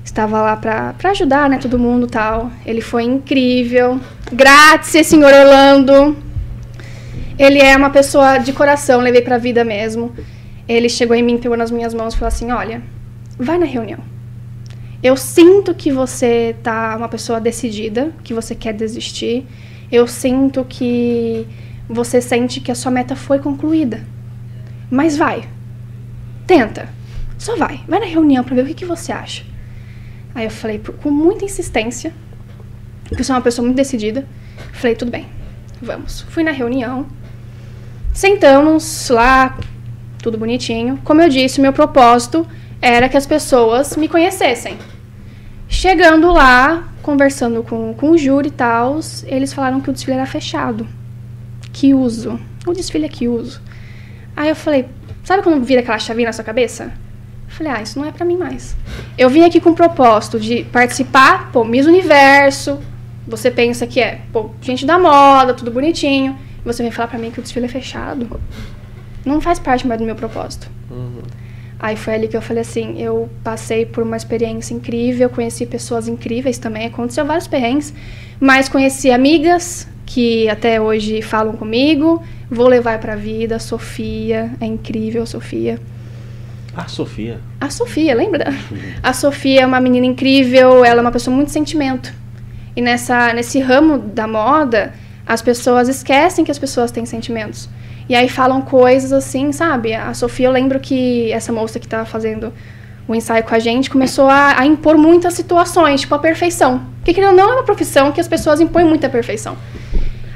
estava 0.06 0.42
lá 0.42 0.56
pra, 0.56 0.94
pra 0.98 1.12
ajudar, 1.12 1.50
né, 1.50 1.58
todo 1.58 1.78
mundo 1.80 2.08
tal. 2.08 2.50
Ele 2.66 2.80
foi 2.82 3.04
incrível. 3.04 4.00
Grátis, 4.32 5.06
senhor 5.08 5.34
Orlando. 5.34 6.16
Ele 7.40 7.60
é 7.60 7.76
uma 7.78 7.90
pessoa 7.90 8.38
de 8.38 8.52
coração, 8.52 9.00
levei 9.00 9.22
pra 9.22 9.38
vida 9.38 9.64
mesmo. 9.64 10.14
Ele 10.68 10.90
chegou 10.90 11.16
em 11.16 11.24
mim, 11.24 11.38
pegou 11.38 11.56
nas 11.56 11.72
minhas 11.72 11.94
mãos 11.94 12.14
e 12.14 12.18
falou 12.18 12.28
assim: 12.28 12.52
Olha, 12.52 12.84
vai 13.38 13.58
na 13.58 13.66
reunião. 13.66 14.00
Eu 15.02 15.16
sinto 15.16 15.74
que 15.74 15.90
você 15.90 16.54
tá 16.62 16.98
uma 16.98 17.08
pessoa 17.08 17.40
decidida, 17.40 18.12
que 18.26 18.34
você 18.34 18.54
quer 18.54 18.74
desistir. 18.74 19.48
Eu 19.90 20.06
sinto 20.06 20.66
que 20.66 21.48
você 21.88 22.20
sente 22.20 22.60
que 22.60 22.72
a 22.72 22.76
sua 22.76 22.92
meta 22.92 23.16
foi 23.16 23.40
concluída. 23.40 24.06
Mas 24.92 25.16
vai. 25.16 25.48
Tenta. 26.46 26.90
Só 27.38 27.56
vai. 27.56 27.80
Vai 27.88 28.02
na 28.02 28.06
reunião 28.06 28.44
pra 28.44 28.54
ver 28.54 28.64
o 28.64 28.66
que, 28.66 28.74
que 28.74 28.86
você 28.86 29.14
acha. 29.14 29.46
Aí 30.36 30.44
eu 30.44 30.52
falei, 30.52 30.80
com 31.02 31.10
muita 31.10 31.46
insistência, 31.46 32.14
porque 33.06 33.22
eu 33.22 33.26
sou 33.26 33.36
uma 33.36 33.42
pessoa 33.42 33.66
muito 33.66 33.78
decidida, 33.78 34.28
falei, 34.74 34.96
tudo 34.96 35.10
bem, 35.10 35.26
vamos. 35.82 36.22
Fui 36.30 36.44
na 36.44 36.52
reunião, 36.52 37.08
sentamos 38.20 39.08
lá, 39.10 39.58
tudo 40.22 40.38
bonitinho. 40.38 41.00
Como 41.06 41.22
eu 41.22 41.30
disse, 41.30 41.62
meu 41.62 41.72
propósito 41.72 42.46
era 42.82 43.08
que 43.08 43.16
as 43.16 43.26
pessoas 43.26 43.96
me 43.96 44.10
conhecessem. 44.10 44.78
Chegando 45.70 46.30
lá, 46.30 46.90
conversando 47.02 47.64
com, 47.64 47.94
com 47.94 48.12
o 48.12 48.18
júri 48.18 48.50
e 48.50 48.52
tal, 48.52 49.00
eles 49.26 49.54
falaram 49.54 49.80
que 49.80 49.90
o 49.90 49.94
desfile 49.94 50.18
era 50.18 50.26
fechado. 50.26 50.86
Que 51.72 51.94
uso. 51.94 52.38
O 52.68 52.74
desfile 52.74 53.06
é 53.06 53.08
que 53.08 53.30
uso. 53.30 53.62
Aí 54.36 54.50
eu 54.50 54.56
falei, 54.56 54.88
sabe 55.24 55.42
quando 55.42 55.64
vira 55.64 55.80
aquela 55.80 55.98
chavinha 55.98 56.28
na 56.28 56.34
sua 56.34 56.44
cabeça? 56.44 56.92
Eu 57.48 57.56
falei, 57.56 57.72
ah, 57.72 57.82
isso 57.82 57.98
não 57.98 58.06
é 58.06 58.12
pra 58.12 58.26
mim 58.26 58.36
mais. 58.36 58.76
Eu 59.18 59.30
vim 59.30 59.46
aqui 59.46 59.62
com 59.62 59.70
o 59.70 59.76
propósito 59.76 60.38
de 60.38 60.66
participar, 60.66 61.52
pô, 61.54 61.64
Miss 61.64 61.86
Universo. 61.86 62.82
Você 63.26 63.50
pensa 63.50 63.88
que 63.88 64.02
é, 64.02 64.20
pô, 64.34 64.50
gente 64.62 64.86
da 64.86 65.00
moda, 65.00 65.54
tudo 65.54 65.72
bonitinho. 65.72 66.49
Você 66.66 66.84
vem 66.84 66.92
falar 66.92 67.08
pra 67.08 67.20
mim 67.20 67.32
que 67.32 67.40
o 67.40 67.44
desfile 67.44 67.66
é 67.66 67.70
fechado. 67.70 68.40
Não 69.26 69.40
faz 69.42 69.60
parte 69.60 69.88
mais 69.88 70.00
do 70.00 70.06
meu 70.06 70.16
propósito. 70.16 70.70
Aí 71.80 71.96
foi 71.96 72.16
ali 72.16 72.28
que 72.28 72.36
eu 72.36 72.42
falei 72.42 72.62
assim, 72.62 73.02
eu 73.02 73.30
passei 73.42 73.86
por 73.86 74.04
uma 74.04 74.18
experiência 74.18 74.74
incrível, 74.74 75.30
conheci 75.30 75.66
pessoas 75.66 76.10
incríveis 76.10 76.58
também, 76.58 76.88
aconteceu 76.88 77.26
vários 77.26 77.48
perrengues, 77.48 77.94
mas 78.38 78.68
conheci 78.68 79.10
amigas 79.12 79.88
que 80.06 80.50
até 80.50 80.82
hoje 80.82 81.22
falam 81.22 81.54
comigo, 81.54 82.22
vou 82.50 82.68
levar 82.68 83.00
vida, 83.16 83.56
a 83.56 83.60
Sofia, 83.60 84.52
é 84.60 84.66
incrível, 84.66 85.24
a 85.24 85.26
Sofia. 85.26 85.80
Ah, 86.76 86.88
Sofia. 86.88 87.40
A 87.62 87.70
Sofia, 87.70 88.14
lembra? 88.14 88.54
A 89.02 89.14
Sofia 89.14 89.62
é 89.62 89.66
uma 89.66 89.80
menina 89.80 90.06
incrível, 90.06 90.84
ela 90.84 91.00
é 91.00 91.02
uma 91.02 91.12
pessoa 91.12 91.34
muito 91.34 91.48
de 91.48 91.54
sentimento. 91.54 92.14
E 92.76 92.82
nessa, 92.82 93.34
nesse 93.34 93.60
ramo 93.60 94.00
da 94.00 94.28
moda, 94.28 94.94
as 95.30 95.44
pessoas 95.44 95.88
esquecem 95.88 96.44
que 96.44 96.50
as 96.50 96.58
pessoas 96.58 96.90
têm 96.90 97.06
sentimentos. 97.06 97.70
E 98.10 98.16
aí 98.16 98.28
falam 98.28 98.64
coisas 98.64 99.14
assim, 99.14 99.52
sabe? 99.52 99.94
A 99.94 100.12
Sofia, 100.16 100.48
eu 100.48 100.52
lembro 100.52 100.80
que 100.80 101.32
essa 101.32 101.54
moça 101.54 101.80
que 101.80 101.86
estava 101.86 102.04
fazendo 102.04 102.52
o 103.08 103.14
ensaio 103.14 103.44
com 103.44 103.54
a 103.54 103.60
gente 103.60 103.92
começou 103.92 104.28
a, 104.28 104.60
a 104.60 104.66
impor 104.66 104.98
muitas 104.98 105.36
situações, 105.36 106.02
tipo 106.02 106.16
a 106.16 106.20
perfeição. 106.20 106.82
Porque 107.06 107.24
ou 107.24 107.32
não 107.32 107.52
é 107.52 107.54
uma 107.58 107.64
profissão 107.64 108.12
que 108.12 108.20
as 108.20 108.28
pessoas 108.28 108.60
impõem 108.60 108.86
muita 108.86 109.08
perfeição. 109.08 109.56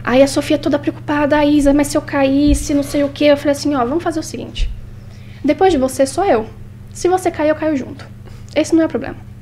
Aí 0.04 0.22
a 0.22 0.28
Sofia 0.28 0.60
toda 0.60 0.78
preocupada, 0.78 1.38
a 1.38 1.44
Isa, 1.44 1.74
mas 1.74 1.88
se 1.88 1.98
eu 1.98 2.02
caísse, 2.04 2.76
não 2.76 2.84
sei 2.84 3.04
o 3.04 3.10
quê. 3.10 3.26
Eu 3.26 3.38
falei 3.38 3.54
assim, 3.54 3.74
ó, 3.74 3.84
vamos 3.84 4.04
fazer 4.04 4.20
o 4.20 4.24
seguinte. 4.24 4.70
Depois 5.44 5.74
de 5.74 5.80
você, 5.80 6.06
sou 6.06 6.24
eu. 6.24 6.48
Se 6.94 7.08
você 7.08 7.32
cair, 7.32 7.50
eu 7.50 7.56
caio 7.56 7.76
junto. 7.76 8.06
Esse 8.56 8.76
não 8.76 8.84
é 8.84 8.86
o 8.86 8.90
problema. 8.90 9.33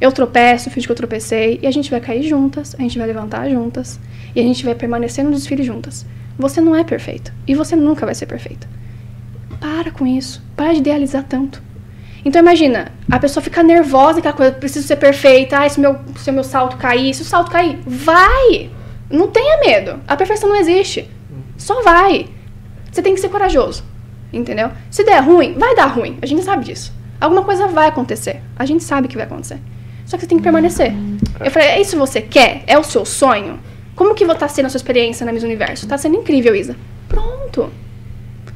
Eu 0.00 0.12
tropeço, 0.12 0.70
finge 0.70 0.86
que 0.86 0.92
eu 0.92 0.96
tropecei, 0.96 1.58
e 1.62 1.66
a 1.66 1.70
gente 1.70 1.90
vai 1.90 2.00
cair 2.00 2.22
juntas, 2.22 2.74
a 2.78 2.82
gente 2.82 2.98
vai 2.98 3.06
levantar 3.06 3.48
juntas, 3.48 3.98
e 4.34 4.40
a 4.40 4.42
gente 4.42 4.64
vai 4.64 4.74
permanecer 4.74 5.24
no 5.24 5.32
desfile 5.32 5.62
juntas. 5.62 6.06
Você 6.38 6.60
não 6.60 6.76
é 6.76 6.84
perfeita, 6.84 7.34
e 7.46 7.54
você 7.54 7.74
nunca 7.74 8.06
vai 8.06 8.14
ser 8.14 8.26
perfeita. 8.26 8.68
Para 9.60 9.90
com 9.90 10.06
isso. 10.06 10.42
Para 10.56 10.72
de 10.72 10.78
idealizar 10.78 11.24
tanto. 11.24 11.60
Então 12.24 12.40
imagina, 12.40 12.92
a 13.10 13.18
pessoa 13.18 13.42
fica 13.42 13.62
nervosa, 13.62 14.18
aquela 14.18 14.34
coisa, 14.34 14.52
preciso 14.52 14.86
ser 14.86 14.96
perfeita, 14.96 15.58
ah, 15.58 15.68
se 15.68 15.80
meu, 15.80 15.98
se 16.16 16.30
o 16.30 16.32
meu 16.32 16.44
salto 16.44 16.76
cair, 16.76 17.14
se 17.14 17.22
o 17.22 17.24
salto 17.24 17.50
cair, 17.50 17.78
vai! 17.86 18.70
Não 19.10 19.28
tenha 19.28 19.60
medo. 19.60 20.00
A 20.06 20.16
perfeição 20.16 20.48
não 20.48 20.56
existe. 20.56 21.08
Só 21.56 21.82
vai. 21.82 22.26
Você 22.92 23.00
tem 23.00 23.14
que 23.14 23.20
ser 23.20 23.30
corajoso. 23.30 23.82
Entendeu? 24.32 24.70
Se 24.90 25.02
der 25.02 25.20
ruim, 25.20 25.54
vai 25.54 25.74
dar 25.74 25.86
ruim. 25.86 26.18
A 26.20 26.26
gente 26.26 26.44
sabe 26.44 26.64
disso. 26.64 26.92
Alguma 27.20 27.42
coisa 27.42 27.66
vai 27.66 27.88
acontecer. 27.88 28.42
A 28.54 28.66
gente 28.66 28.84
sabe 28.84 29.08
que 29.08 29.16
vai 29.16 29.24
acontecer. 29.24 29.58
Só 30.08 30.16
que 30.16 30.22
você 30.22 30.26
tem 30.26 30.38
que 30.38 30.42
permanecer. 30.44 30.94
Eu 31.38 31.50
falei, 31.50 31.68
é 31.68 31.80
isso 31.82 31.90
que 31.90 31.96
você 31.98 32.22
quer? 32.22 32.62
É 32.66 32.78
o 32.78 32.82
seu 32.82 33.04
sonho? 33.04 33.60
Como 33.94 34.14
que 34.14 34.24
tá 34.36 34.48
sendo 34.48 34.64
a 34.64 34.68
sua 34.70 34.78
experiência 34.78 35.26
na 35.26 35.32
Miss 35.32 35.42
Universo? 35.42 35.86
Tá 35.86 35.98
sendo 35.98 36.16
incrível, 36.16 36.56
Isa. 36.56 36.74
Pronto. 37.06 37.70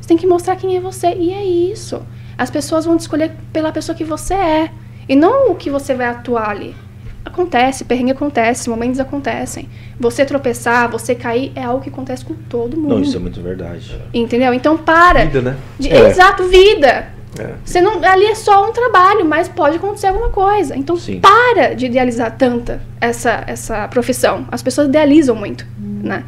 Você 0.01 0.09
tem 0.09 0.17
que 0.17 0.27
mostrar 0.27 0.57
quem 0.57 0.79
é 0.79 0.81
você. 0.81 1.09
E 1.09 1.31
é 1.31 1.45
isso. 1.45 2.01
As 2.39 2.49
pessoas 2.49 2.87
vão 2.87 2.97
te 2.97 3.01
escolher 3.01 3.33
pela 3.53 3.71
pessoa 3.71 3.95
que 3.95 4.03
você 4.03 4.33
é. 4.33 4.71
E 5.07 5.15
não 5.15 5.51
o 5.51 5.55
que 5.55 5.69
você 5.69 5.93
vai 5.93 6.07
atuar 6.07 6.49
ali. 6.49 6.75
Acontece, 7.23 7.85
perrengue 7.85 8.13
acontece, 8.13 8.71
momentos 8.71 8.99
acontecem. 8.99 9.69
Você 10.01 10.25
tropeçar, 10.25 10.91
você 10.91 11.15
cair, 11.15 11.53
é 11.55 11.63
algo 11.63 11.83
que 11.83 11.91
acontece 11.91 12.25
com 12.25 12.33
todo 12.35 12.79
mundo. 12.79 12.95
Não, 12.95 13.03
isso 13.03 13.17
é 13.17 13.21
muito 13.21 13.43
verdade. 13.43 13.95
Entendeu? 14.15 14.55
Então 14.55 14.79
para. 14.79 15.27
Vida, 15.27 15.43
né? 15.43 15.57
de- 15.79 15.91
É. 15.93 16.09
Exato, 16.09 16.45
vida. 16.49 17.09
É. 17.39 17.55
Você 17.65 17.81
não, 17.81 18.05
ali 18.05 18.27
é 18.27 18.35
só 18.35 18.69
um 18.69 18.73
trabalho, 18.73 19.25
mas 19.25 19.49
pode 19.49 19.77
acontecer 19.77 20.09
alguma 20.09 20.29
coisa. 20.29 20.77
Então 20.77 20.97
Sim. 20.97 21.21
para 21.21 21.75
de 21.75 21.87
idealizar 21.87 22.37
tanta 22.37 22.83
essa, 23.01 23.45
essa 23.47 23.89
profissão. 23.89 24.47
As 24.51 24.63
pessoas 24.63 24.89
idealizam 24.89 25.35
muito, 25.35 25.67
né? 25.79 26.25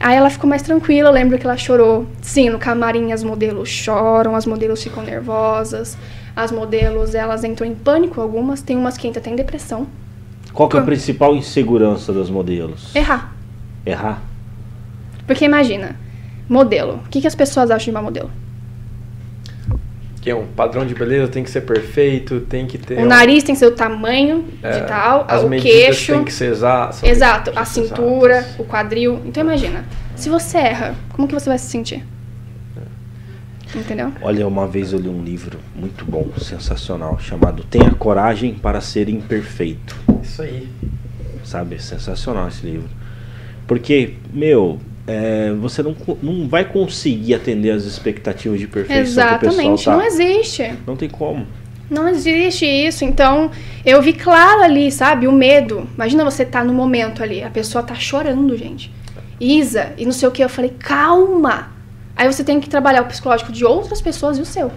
Aí 0.00 0.16
ela 0.16 0.30
ficou 0.30 0.48
mais 0.48 0.62
tranquila, 0.62 1.10
eu 1.10 1.12
lembro 1.12 1.38
que 1.38 1.46
ela 1.46 1.56
chorou. 1.56 2.06
Sim, 2.22 2.50
no 2.50 2.58
camarim 2.58 3.12
as 3.12 3.22
modelos 3.22 3.68
choram, 3.68 4.34
as 4.34 4.46
modelos 4.46 4.82
ficam 4.82 5.02
nervosas, 5.02 5.96
as 6.34 6.50
modelos 6.50 7.14
elas 7.14 7.44
entram 7.44 7.66
em 7.66 7.74
pânico 7.74 8.20
algumas, 8.20 8.62
tem 8.62 8.76
umas 8.76 8.96
que 8.96 9.06
entram 9.06 9.20
até 9.20 9.30
em 9.30 9.36
depressão. 9.36 9.86
Qual 10.52 10.68
que 10.68 10.76
é 10.76 10.80
a 10.80 10.82
principal 10.82 11.36
insegurança 11.36 12.12
das 12.12 12.28
modelos? 12.28 12.94
Errar. 12.96 13.32
Errar? 13.86 14.22
Porque 15.26 15.44
imagina, 15.44 15.94
modelo. 16.48 17.00
O 17.06 17.08
que, 17.08 17.20
que 17.20 17.26
as 17.26 17.34
pessoas 17.34 17.70
acham 17.70 17.84
de 17.84 17.90
uma 17.90 18.02
modelo? 18.02 18.30
Que 20.20 20.28
é 20.30 20.34
um 20.34 20.46
padrão 20.46 20.84
de 20.86 20.94
beleza, 20.94 21.28
tem 21.28 21.42
que 21.42 21.50
ser 21.50 21.62
perfeito, 21.62 22.40
tem 22.40 22.66
que 22.66 22.76
ter. 22.76 22.98
O 22.98 23.02
um- 23.02 23.06
nariz 23.06 23.42
tem 23.42 23.54
que 23.54 23.58
ser 23.58 23.66
o 23.66 23.70
tamanho 23.70 24.44
é, 24.62 24.70
de 24.80 24.86
tal, 24.86 25.24
as 25.26 25.42
o 25.42 25.48
medidas 25.48 25.72
queixo. 25.72 26.12
tem 26.12 26.24
que 26.24 26.32
ser 26.32 26.52
exa 26.52 26.90
Exato, 27.02 27.50
tem 27.52 27.58
a 27.60 27.64
cintura, 27.64 28.38
exatas. 28.40 28.58
o 28.60 28.64
quadril. 28.64 29.20
Então 29.24 29.42
imagina, 29.42 29.84
se 30.14 30.28
você 30.28 30.58
erra, 30.58 30.94
como 31.14 31.26
que 31.26 31.32
você 31.32 31.48
vai 31.48 31.58
se 31.58 31.68
sentir? 31.70 32.04
Entendeu? 33.74 34.12
Olha, 34.20 34.46
uma 34.48 34.66
vez 34.66 34.92
eu 34.92 34.98
li 34.98 35.08
um 35.08 35.22
livro 35.22 35.58
muito 35.76 36.04
bom, 36.04 36.28
sensacional, 36.38 37.18
chamado 37.20 37.62
Tenha 37.62 37.92
Coragem 37.92 38.52
para 38.54 38.80
Ser 38.80 39.08
Imperfeito. 39.08 39.96
Isso 40.22 40.42
aí. 40.42 40.68
Sabe? 41.44 41.76
É 41.76 41.78
sensacional 41.78 42.48
esse 42.48 42.66
livro. 42.66 42.88
Porque, 43.68 44.14
meu, 44.32 44.80
é, 45.10 45.52
você 45.54 45.82
não, 45.82 45.96
não 46.22 46.48
vai 46.48 46.64
conseguir 46.64 47.34
atender 47.34 47.72
as 47.72 47.82
expectativas 47.82 48.60
de 48.60 48.68
perfeição 48.68 49.02
Exatamente, 49.02 49.84
tá. 49.84 49.92
não 49.92 50.02
existe. 50.02 50.72
Não 50.86 50.96
tem 50.96 51.08
como. 51.08 51.46
Não 51.90 52.08
existe 52.08 52.64
isso. 52.64 53.04
Então, 53.04 53.50
eu 53.84 54.00
vi 54.00 54.12
claro 54.12 54.62
ali, 54.62 54.92
sabe, 54.92 55.26
o 55.26 55.32
medo. 55.32 55.88
Imagina 55.96 56.24
você 56.24 56.44
tá 56.44 56.62
no 56.62 56.72
momento 56.72 57.24
ali, 57.24 57.42
a 57.42 57.50
pessoa 57.50 57.82
tá 57.82 57.96
chorando, 57.96 58.56
gente. 58.56 58.92
Isa, 59.40 59.92
e 59.98 60.04
não 60.04 60.12
sei 60.12 60.28
o 60.28 60.30
que. 60.30 60.44
Eu 60.44 60.48
falei, 60.48 60.72
calma. 60.78 61.72
Aí 62.14 62.32
você 62.32 62.44
tem 62.44 62.60
que 62.60 62.68
trabalhar 62.68 63.02
o 63.02 63.06
psicológico 63.06 63.50
de 63.50 63.64
outras 63.64 64.00
pessoas 64.00 64.38
e 64.38 64.42
o 64.42 64.46
seu. 64.46 64.70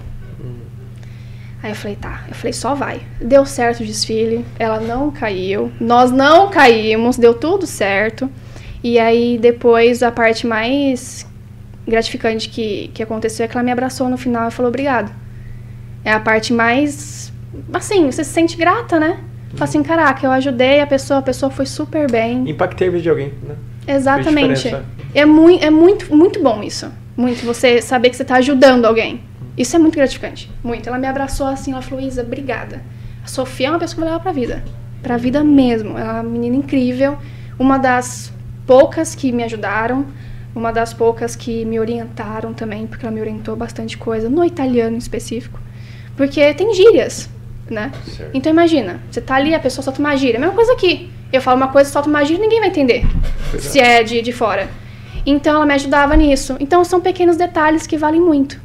Aí 1.62 1.72
eu 1.72 1.76
falei, 1.76 1.96
tá. 1.96 2.24
Eu 2.28 2.34
falei, 2.34 2.54
só 2.54 2.74
vai. 2.74 3.02
Deu 3.22 3.46
certo 3.46 3.82
o 3.82 3.86
desfile, 3.86 4.44
ela 4.58 4.80
não 4.80 5.12
caiu, 5.12 5.72
nós 5.80 6.12
não 6.12 6.50
caímos, 6.50 7.18
deu 7.18 7.36
tudo 7.36 7.68
certo. 7.68 8.30
E 8.84 9.00
aí 9.00 9.38
depois 9.38 10.04
a 10.04 10.12
parte 10.12 10.46
mais 10.46 11.26
gratificante 11.88 12.50
que, 12.50 12.90
que 12.94 13.02
aconteceu 13.02 13.46
é 13.46 13.48
que 13.48 13.56
ela 13.56 13.64
me 13.64 13.72
abraçou 13.72 14.10
no 14.10 14.18
final 14.18 14.48
e 14.48 14.52
falou 14.52 14.70
obrigado. 14.70 15.12
É 16.04 16.12
a 16.12 16.20
parte 16.20 16.52
mais. 16.52 17.32
Assim, 17.74 18.06
você 18.06 18.24
se 18.24 18.32
sente 18.32 18.58
grata, 18.58 19.00
né? 19.00 19.20
Fala 19.54 19.66
assim, 19.66 19.84
caraca, 19.84 20.26
eu 20.26 20.32
ajudei 20.32 20.82
a 20.82 20.88
pessoa, 20.88 21.20
a 21.20 21.22
pessoa 21.22 21.50
foi 21.52 21.66
super 21.66 22.10
bem. 22.10 22.50
Impactei 22.50 22.88
a 22.88 22.92
vida 22.92 23.04
de 23.04 23.10
alguém, 23.10 23.34
né? 23.48 23.56
Exatamente. 23.88 24.76
É, 25.14 25.26
mui 25.26 25.60
é 25.62 25.70
muito, 25.70 26.14
muito 26.14 26.42
bom 26.42 26.64
isso. 26.64 26.92
Muito. 27.16 27.46
Você 27.46 27.82
saber 27.82 28.10
que 28.10 28.18
você 28.18 28.26
tá 28.26 28.36
ajudando 28.36 28.86
alguém. 28.86 29.22
Isso 29.56 29.76
é 29.76 29.80
muito 29.80 29.96
gratificante. 29.96 30.52
Muito. 30.64 30.90
Ela 30.90 30.98
me 30.98 31.08
abraçou 31.08 31.46
assim, 31.46 31.72
ela 31.72 31.82
falou, 31.82 32.04
Isa, 32.04 32.24
obrigada. 32.24 32.82
A 33.24 33.28
Sofia 33.28 33.68
é 33.68 33.70
uma 33.70 33.80
pessoa 33.80 33.96
que 33.96 34.02
vai 34.02 34.10
levar 34.10 34.24
pra 34.24 34.32
vida. 34.32 34.64
Pra 35.04 35.18
vida 35.18 35.44
mesmo. 35.44 35.98
Ela 35.98 36.10
é 36.10 36.14
uma 36.14 36.24
menina 36.24 36.56
incrível. 36.56 37.18
Uma 37.60 37.78
das 37.78 38.34
poucas 38.66 39.16
que 39.16 39.32
me 39.32 39.44
ajudaram. 39.44 40.06
Uma 40.56 40.72
das 40.72 40.94
poucas 40.94 41.36
que 41.36 41.66
me 41.66 41.80
orientaram 41.80 42.54
também, 42.54 42.86
porque 42.86 43.04
ela 43.04 43.14
me 43.14 43.20
orientou 43.20 43.56
bastante 43.56 43.98
coisa, 43.98 44.30
no 44.30 44.46
italiano 44.46 44.96
em 44.96 45.00
específico. 45.00 45.60
Porque 46.16 46.54
tem 46.54 46.72
gírias, 46.76 47.28
né? 47.68 47.92
Certo. 48.06 48.30
Então 48.36 48.52
imagina, 48.52 49.00
você 49.10 49.20
tá 49.20 49.34
ali, 49.36 49.56
a 49.56 49.60
pessoa 49.60 49.84
solta 49.84 50.00
uma 50.00 50.16
gíria. 50.16 50.38
A 50.38 50.40
mesma 50.40 50.54
coisa 50.54 50.74
aqui. 50.74 51.12
Eu 51.32 51.42
falo 51.42 51.58
uma 51.58 51.70
coisa, 51.70 51.90
solto 51.90 52.08
uma 52.08 52.24
gíria, 52.24 52.40
ninguém 52.40 52.60
vai 52.60 52.70
entender. 52.70 53.04
Pois 53.50 53.66
é. 53.66 53.70
Se 53.70 53.80
é 53.80 54.04
de, 54.04 54.22
de 54.22 54.32
fora. 54.32 54.70
Então 55.26 55.56
ela 55.56 55.66
me 55.66 55.74
ajudava 55.74 56.16
nisso. 56.16 56.56
Então 56.60 56.84
são 56.84 57.02
pequenos 57.02 57.36
detalhes 57.36 57.88
que 57.88 57.98
valem 57.98 58.22
muito. 58.22 58.62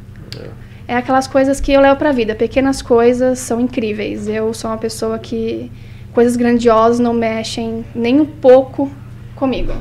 É 0.86 0.96
aquelas 0.96 1.26
coisas 1.26 1.60
que 1.60 1.70
eu 1.70 1.82
levo 1.82 1.96
pra 1.96 2.12
vida. 2.12 2.34
Pequenas 2.34 2.80
coisas 2.80 3.38
são 3.38 3.60
incríveis. 3.60 4.26
Eu 4.26 4.54
sou 4.54 4.70
uma 4.70 4.78
pessoa 4.78 5.18
que 5.18 5.70
coisas 6.14 6.34
grandiosas 6.34 6.98
não 6.98 7.12
mexem 7.12 7.84
nem 7.94 8.18
um 8.18 8.24
pouco 8.24 8.90
comigo. 9.38 9.72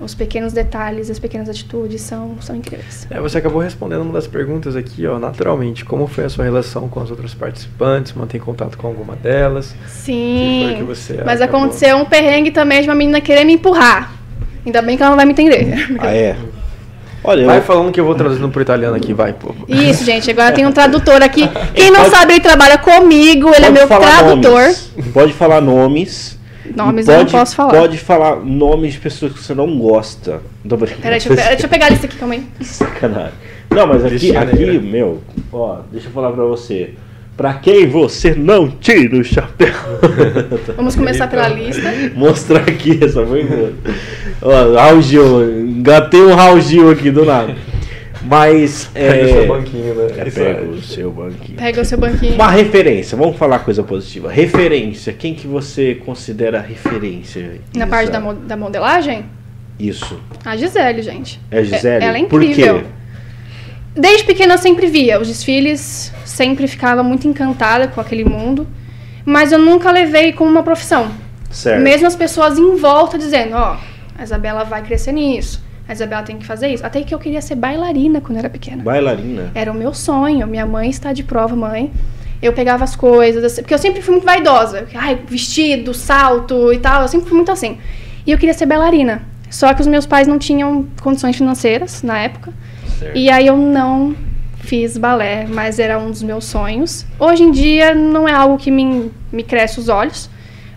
Os 0.00 0.14
pequenos 0.16 0.52
detalhes, 0.52 1.10
as 1.10 1.18
pequenas 1.20 1.48
atitudes 1.48 2.00
são, 2.00 2.34
são 2.40 2.56
incríveis. 2.56 3.06
É, 3.08 3.20
você 3.20 3.38
acabou 3.38 3.60
respondendo 3.60 4.00
uma 4.02 4.14
das 4.14 4.26
perguntas 4.26 4.74
aqui, 4.74 5.06
ó, 5.06 5.16
naturalmente. 5.18 5.84
Como 5.84 6.08
foi 6.08 6.24
a 6.24 6.28
sua 6.28 6.44
relação 6.44 6.88
com 6.88 7.00
as 7.00 7.08
outras 7.10 7.34
participantes? 7.34 8.12
Mantém 8.12 8.40
contato 8.40 8.76
com 8.76 8.88
alguma 8.88 9.14
delas? 9.14 9.74
Sim. 9.86 10.60
Que 10.60 10.64
foi 10.66 10.74
que 10.76 10.82
você 10.82 11.22
mas 11.24 11.40
acabou? 11.40 11.60
aconteceu 11.66 11.96
um 11.98 12.04
perrengue 12.04 12.50
também 12.50 12.82
de 12.82 12.88
uma 12.88 12.96
menina 12.96 13.20
querer 13.20 13.44
me 13.44 13.52
empurrar. 13.52 14.12
Ainda 14.66 14.82
bem 14.82 14.96
que 14.96 15.02
ela 15.04 15.10
não 15.10 15.16
vai 15.16 15.26
me 15.26 15.32
entender. 15.32 15.68
Ah, 16.00 16.12
é? 16.12 16.36
Olha, 17.24 17.46
Vai 17.46 17.58
eu, 17.58 17.62
falando 17.62 17.92
que 17.92 18.00
eu 18.00 18.04
vou 18.04 18.16
traduzindo 18.16 18.48
pro 18.48 18.60
italiano 18.60 18.96
aqui, 18.96 19.14
vai, 19.14 19.32
pô. 19.32 19.54
Isso, 19.68 20.04
gente. 20.04 20.28
Agora 20.28 20.50
tem 20.50 20.66
um 20.66 20.72
tradutor 20.72 21.22
aqui. 21.22 21.48
Quem 21.72 21.92
não 21.92 22.00
pode- 22.00 22.10
sabe, 22.16 22.32
ele 22.32 22.40
trabalha 22.40 22.76
comigo, 22.78 23.48
ele 23.54 23.66
é 23.66 23.68
pode 23.68 23.72
meu 23.72 23.86
falar 23.86 24.18
tradutor. 24.24 24.62
Nomes, 24.62 24.90
pode 25.14 25.32
falar 25.32 25.60
nomes. 25.60 26.36
Nomes 26.76 27.06
e 27.06 27.10
eu 27.10 27.14
não 27.18 27.24
pode- 27.24 27.32
posso 27.32 27.56
falar. 27.56 27.70
Pode 27.70 27.98
falar 27.98 28.36
nomes 28.36 28.94
de 28.94 29.00
pessoas 29.00 29.32
que 29.32 29.38
você 29.42 29.54
não 29.54 29.78
gosta. 29.78 30.40
Brincando. 30.64 31.00
Peraí, 31.02 31.18
deixa 31.20 31.28
eu, 31.32 31.36
pe- 31.36 31.42
deixa 31.48 31.66
eu 31.66 31.70
pegar 31.70 31.86
a 31.86 31.90
lista 31.90 32.06
aqui, 32.06 32.16
calma 32.16 32.34
aí. 32.34 32.44
Sacanagem. 32.62 33.32
Não, 33.70 33.86
mas 33.86 34.04
aqui, 34.04 34.36
aqui, 34.36 34.78
meu, 34.78 35.22
ó, 35.52 35.78
deixa 35.90 36.08
eu 36.08 36.12
falar 36.12 36.30
pra 36.32 36.44
você. 36.44 36.90
Pra 37.36 37.54
quem 37.54 37.88
você 37.88 38.34
não 38.34 38.68
tira 38.68 39.16
o 39.16 39.24
chapéu? 39.24 39.72
Vamos 40.76 40.94
começar 40.94 41.26
pela 41.28 41.48
lista. 41.48 41.90
Mostrar 42.14 42.60
aqui, 42.60 43.00
essa 43.02 43.24
foi 43.24 43.44
boa. 43.44 43.72
Ó, 44.42 44.74
Raul 44.76 45.00
Gil, 45.00 45.60
engatei 45.60 46.20
um 46.22 46.34
Raul 46.34 46.60
Gil 46.60 46.90
aqui 46.90 47.10
do 47.10 47.24
nada. 47.24 47.54
Mas, 48.24 48.88
Pega 48.94 49.24
o 49.24 49.28
é... 49.28 49.32
seu 49.32 49.46
banquinho, 49.48 49.94
né? 49.94 50.06
É, 50.16 50.24
pega 50.30 50.42
é. 50.60 50.62
o 50.62 50.82
seu 50.82 51.10
banquinho. 51.10 51.58
Pega 51.58 51.80
o 51.80 51.84
seu 51.84 51.98
banquinho. 51.98 52.34
Uma 52.34 52.50
referência, 52.50 53.16
vamos 53.18 53.36
falar 53.36 53.58
coisa 53.60 53.82
positiva. 53.82 54.30
Referência, 54.30 55.12
quem 55.12 55.34
que 55.34 55.46
você 55.46 55.96
considera 55.96 56.60
referência? 56.60 57.60
Na 57.74 57.84
Isa? 57.84 57.86
parte 57.90 58.10
da, 58.12 58.20
mo- 58.20 58.34
da 58.34 58.56
modelagem, 58.56 59.24
Isso. 59.78 60.20
a 60.44 60.56
Gisele, 60.56 61.02
gente. 61.02 61.40
É 61.50 61.58
a 61.58 61.64
Gisele? 61.64 62.04
É- 62.04 62.08
ela 62.08 62.18
é 62.18 62.24
Por 62.24 62.42
incrível. 62.42 62.80
quê? 62.80 62.86
Desde 63.94 64.24
pequena 64.24 64.54
eu 64.54 64.58
sempre 64.58 64.86
via 64.86 65.20
os 65.20 65.28
desfiles, 65.28 66.12
sempre 66.24 66.66
ficava 66.66 67.02
muito 67.02 67.26
encantada 67.28 67.88
com 67.88 68.00
aquele 68.00 68.24
mundo, 68.24 68.66
mas 69.24 69.52
eu 69.52 69.58
nunca 69.58 69.90
levei 69.90 70.32
como 70.32 70.50
uma 70.50 70.62
profissão. 70.62 71.10
Certo. 71.50 71.82
Mesmo 71.82 72.06
as 72.06 72.16
pessoas 72.16 72.56
em 72.58 72.76
volta 72.76 73.18
dizendo, 73.18 73.54
ó, 73.56 73.76
a 74.16 74.22
Isabela 74.22 74.64
vai 74.64 74.82
crescer 74.82 75.12
nisso, 75.12 75.62
a 75.92 75.94
Isabela 75.94 76.22
tem 76.22 76.38
que 76.38 76.46
fazer 76.46 76.68
isso. 76.68 76.84
Até 76.84 77.02
que 77.02 77.14
eu 77.14 77.18
queria 77.18 77.42
ser 77.42 77.54
bailarina 77.54 78.20
quando 78.20 78.36
eu 78.36 78.38
era 78.38 78.50
pequena. 78.50 78.82
Bailarina. 78.82 79.50
Era 79.54 79.70
o 79.70 79.74
meu 79.74 79.92
sonho. 79.92 80.46
Minha 80.46 80.66
mãe 80.66 80.88
está 80.88 81.12
de 81.12 81.22
prova, 81.22 81.54
mãe. 81.54 81.92
Eu 82.40 82.52
pegava 82.52 82.82
as 82.82 82.96
coisas, 82.96 83.44
assim, 83.44 83.62
porque 83.62 83.74
eu 83.74 83.78
sempre 83.78 84.02
fui 84.02 84.12
muito 84.12 84.24
vaidosa. 84.24 84.88
Ai, 84.94 85.20
vestido, 85.28 85.94
salto 85.94 86.72
e 86.72 86.78
tal, 86.78 87.02
eu 87.02 87.08
sempre 87.08 87.28
fui 87.28 87.36
muito 87.36 87.52
assim. 87.52 87.78
E 88.26 88.32
eu 88.32 88.38
queria 88.38 88.54
ser 88.54 88.66
bailarina. 88.66 89.22
Só 89.48 89.72
que 89.74 89.80
os 89.80 89.86
meus 89.86 90.06
pais 90.06 90.26
não 90.26 90.38
tinham 90.38 90.86
condições 91.00 91.36
financeiras 91.36 92.02
na 92.02 92.18
época. 92.18 92.52
Certo. 92.98 93.16
E 93.16 93.30
aí 93.30 93.46
eu 93.46 93.56
não 93.56 94.16
fiz 94.60 94.96
balé, 94.96 95.46
mas 95.46 95.78
era 95.78 95.98
um 95.98 96.10
dos 96.10 96.22
meus 96.22 96.46
sonhos. 96.46 97.04
Hoje 97.18 97.42
em 97.42 97.50
dia 97.50 97.94
não 97.94 98.26
é 98.26 98.32
algo 98.32 98.56
que 98.56 98.70
me, 98.70 99.12
me 99.30 99.42
cresce 99.42 99.78
os 99.78 99.88
olhos, 99.88 100.30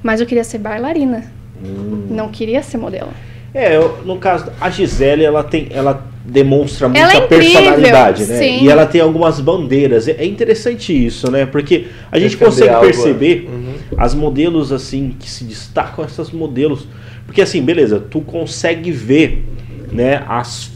mas 0.04 0.20
eu 0.20 0.28
queria 0.28 0.44
ser 0.44 0.58
bailarina. 0.58 1.32
Hum. 1.64 2.08
Não 2.10 2.30
queria 2.30 2.62
ser 2.62 2.78
modelo. 2.78 3.12
É, 3.56 3.76
eu- 3.78 4.00
no 4.06 4.18
caso, 4.18 4.52
a 4.60 4.70
Gisele, 4.70 5.24
ela 5.24 5.42
tem, 5.44 5.68
ela 5.72 6.06
demonstra 6.26 6.90
muita 6.90 7.00
Ela 7.06 7.14
é 7.14 7.22
personalidade, 7.28 8.26
né? 8.26 8.38
sim. 8.38 8.64
E 8.66 8.70
ela 8.70 8.86
tem 8.86 9.00
algumas 9.00 9.40
bandeiras. 9.40 10.08
É 10.08 10.16
é 10.20 10.26
interessante 10.26 10.92
isso, 10.92 11.32
né? 11.32 11.46
Porque 11.46 11.86
a 12.12 12.20
gente 12.20 12.32
Defender 12.32 12.46
consegue 12.50 12.70
algo, 12.70 12.86
perceber 12.86 13.48
uhum. 13.50 13.74
as 13.98 14.14
modelos 14.14 14.72
assim 14.74 15.16
que 15.20 15.30
se 15.30 15.44
destacam 15.46 16.04
essas 16.04 16.32
modelos, 16.32 16.88
porque 17.26 17.42
assim, 17.42 17.62
beleza, 17.62 18.00
tu 18.00 18.22
consegue 18.22 18.92
ver, 18.92 19.46
né, 19.92 20.24
as 20.28 20.72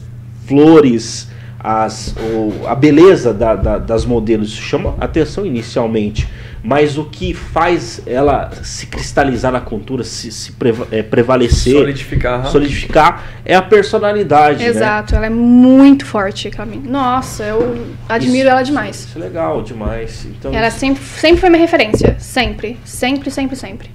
flores, 0.47 1.29
as 1.59 2.15
o- 2.17 2.65
a 2.67 2.75
beleza 2.75 3.33
da- 3.33 3.55
da- 3.55 3.77
das 3.77 4.05
modelos 4.05 4.49
isso 4.53 4.61
chama 4.61 4.95
atenção 4.99 5.45
inicialmente, 5.45 6.27
mas 6.63 6.97
o 6.97 7.05
que 7.05 7.33
faz 7.33 8.01
ela 8.05 8.51
se 8.63 8.85
cristalizar 8.87 9.51
na 9.51 9.61
cultura, 9.61 10.03
se, 10.03 10.31
se 10.31 10.51
preva- 10.53 10.87
é, 10.91 11.01
prevalecer, 11.01 11.73
Solidificar. 11.73 12.45
solidificar 12.47 13.23
é 13.45 13.55
a 13.55 13.61
personalidade, 13.61 14.59
né? 14.63 14.69
Exato, 14.69 15.15
ela 15.15 15.25
é 15.25 15.29
muito 15.29 16.05
forte, 16.05 16.49
Camille. 16.49 16.87
Nossa, 16.87 17.43
eu 17.43 17.85
admiro 18.07 18.39
Isso- 18.39 18.49
ela 18.49 18.63
demais. 18.63 18.99
Isso 19.05 19.17
é 19.17 19.21
legal 19.21 19.61
demais. 19.61 20.25
Então, 20.25 20.53
Ela 20.53 20.69
sempre, 20.69 21.01
sempre 21.03 21.37
foi 21.41 21.49
minha 21.49 21.61
referência. 21.61 22.17
Sempre. 22.19 22.77
Sempre, 22.83 23.31
sempre, 23.31 23.55
sempre. 23.55 23.89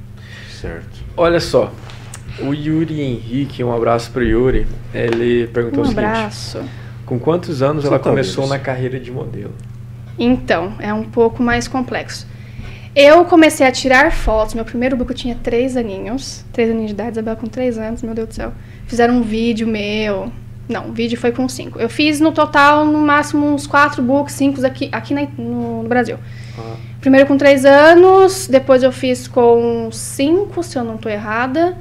certo. 0.60 1.04
Olha 1.16 1.40
só. 1.40 1.72
O 2.40 2.52
Yuri 2.52 3.00
Henrique, 3.00 3.62
um 3.62 3.72
abraço 3.72 4.10
pro 4.10 4.24
Yuri. 4.24 4.66
Ele 4.92 5.46
perguntou 5.48 5.80
Um 5.80 5.86
o 5.86 5.88
seguinte: 5.88 6.04
abraço. 6.04 6.60
Com 7.06 7.18
quantos 7.18 7.62
anos 7.62 7.82
Você 7.82 7.88
ela 7.88 7.98
tá 7.98 8.08
começou 8.10 8.48
na 8.48 8.56
isso? 8.56 8.64
carreira 8.64 8.98
de 8.98 9.10
modelo? 9.12 9.52
Então, 10.18 10.74
é 10.80 10.92
um 10.92 11.04
pouco 11.04 11.42
mais 11.42 11.68
complexo. 11.68 12.26
Eu 12.94 13.24
comecei 13.24 13.66
a 13.66 13.72
tirar 13.72 14.12
fotos. 14.12 14.54
Meu 14.54 14.64
primeiro 14.64 14.96
book 14.96 15.10
eu 15.10 15.16
tinha 15.16 15.34
três 15.42 15.76
aninhos. 15.76 16.44
Três 16.52 16.70
aninhos 16.70 16.88
de 16.88 16.94
idade, 16.94 17.12
Isabela 17.12 17.36
com 17.36 17.46
três 17.46 17.76
anos, 17.78 18.02
meu 18.02 18.14
Deus 18.14 18.28
do 18.28 18.34
céu. 18.34 18.52
Fizeram 18.86 19.14
um 19.16 19.22
vídeo 19.22 19.66
meu. 19.66 20.30
Não, 20.68 20.88
o 20.88 20.92
vídeo 20.92 21.18
foi 21.18 21.30
com 21.32 21.46
cinco. 21.48 21.78
Eu 21.78 21.88
fiz 21.90 22.20
no 22.20 22.32
total, 22.32 22.86
no 22.86 22.98
máximo, 22.98 23.46
uns 23.46 23.66
quatro 23.66 24.02
books, 24.02 24.34
cinco 24.34 24.64
aqui, 24.64 24.88
aqui 24.92 25.12
na- 25.12 25.26
no, 25.36 25.82
no 25.82 25.88
Brasil. 25.88 26.16
Ah. 26.58 26.76
Primeiro 27.00 27.26
com 27.26 27.36
três 27.36 27.64
anos, 27.66 28.46
depois 28.48 28.82
eu 28.82 28.90
fiz 28.92 29.28
com 29.28 29.90
cinco, 29.92 30.62
se 30.62 30.78
eu 30.78 30.84
não 30.84 30.96
tô 30.96 31.08
errada. 31.08 31.76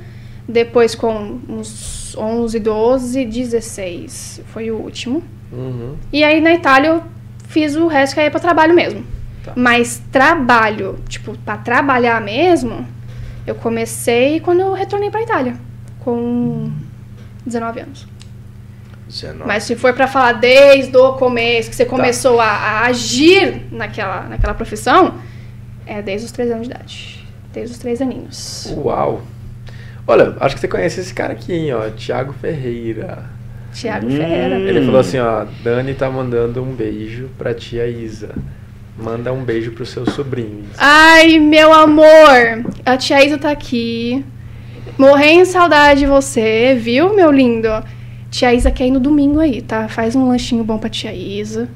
Depois 0.49 0.93
com 0.95 1.39
uns 1.47 2.13
11, 2.17 2.59
12, 2.59 3.23
16. 3.23 4.41
Foi 4.47 4.69
o 4.69 4.75
último. 4.75 5.23
Uhum. 5.53 5.95
E 6.11 6.21
aí 6.23 6.41
na 6.41 6.53
Itália 6.53 6.89
eu 6.89 7.03
fiz 7.47 7.75
o 7.77 7.87
resto 7.87 8.15
que 8.15 8.19
aí 8.19 8.25
é 8.27 8.29
pra 8.29 8.41
trabalho 8.41 8.73
mesmo. 8.73 9.05
Tá. 9.43 9.53
Mas 9.55 10.01
trabalho, 10.11 10.99
tipo, 11.09 11.37
pra 11.39 11.57
trabalhar 11.57 12.21
mesmo, 12.21 12.87
eu 13.45 13.55
comecei 13.55 14.39
quando 14.39 14.61
eu 14.61 14.73
retornei 14.73 15.09
pra 15.11 15.21
Itália, 15.21 15.55
com 15.99 16.71
19 17.45 17.79
anos. 17.81 18.07
19. 19.07 19.45
Mas 19.45 19.63
se 19.63 19.75
for 19.75 19.93
pra 19.93 20.07
falar 20.07 20.33
desde 20.33 20.95
o 20.97 21.13
começo, 21.13 21.69
que 21.69 21.75
você 21.75 21.85
começou 21.85 22.39
a, 22.39 22.45
a 22.47 22.85
agir 22.85 23.63
naquela, 23.71 24.21
naquela 24.23 24.53
profissão, 24.53 25.15
é 25.85 26.01
desde 26.01 26.25
os 26.25 26.31
3 26.31 26.51
anos 26.51 26.67
de 26.67 26.73
idade. 26.73 27.27
Desde 27.53 27.73
os 27.73 27.79
3 27.79 28.01
aninhos. 28.01 28.73
Uau! 28.77 29.21
Olha, 30.07 30.35
acho 30.39 30.55
que 30.55 30.61
você 30.61 30.67
conhece 30.67 30.99
esse 30.99 31.13
cara 31.13 31.33
aqui, 31.33 31.53
hein, 31.53 31.73
ó. 31.73 31.89
Thiago 31.89 32.33
Ferreira. 32.33 33.25
Tiago 33.73 34.07
Hum. 34.07 34.17
Ferreira. 34.17 34.55
Ele 34.55 34.85
falou 34.85 34.99
assim, 34.99 35.19
ó. 35.19 35.45
Dani 35.63 35.93
tá 35.93 36.09
mandando 36.09 36.63
um 36.63 36.73
beijo 36.73 37.29
pra 37.37 37.53
tia 37.53 37.87
Isa. 37.87 38.29
Manda 38.97 39.33
um 39.33 39.43
beijo 39.43 39.71
pro 39.71 39.85
seu 39.85 40.05
sobrinho. 40.09 40.65
Ai, 40.77 41.39
meu 41.39 41.73
amor! 41.73 42.65
A 42.85 42.95
tia 42.95 43.25
Isa 43.25 43.37
tá 43.37 43.49
aqui. 43.49 44.23
Morrendo 44.97 45.43
de 45.43 45.47
saudade 45.47 46.01
de 46.01 46.05
você, 46.05 46.77
viu, 46.79 47.15
meu 47.15 47.31
lindo? 47.31 47.69
Tia 48.29 48.53
Isa 48.53 48.69
quer 48.69 48.87
ir 48.87 48.91
no 48.91 48.99
domingo 48.99 49.39
aí, 49.39 49.61
tá? 49.61 49.87
Faz 49.87 50.15
um 50.15 50.27
lanchinho 50.27 50.63
bom 50.63 50.77
pra 50.77 50.89
tia 50.89 51.13
Isa. 51.13 51.67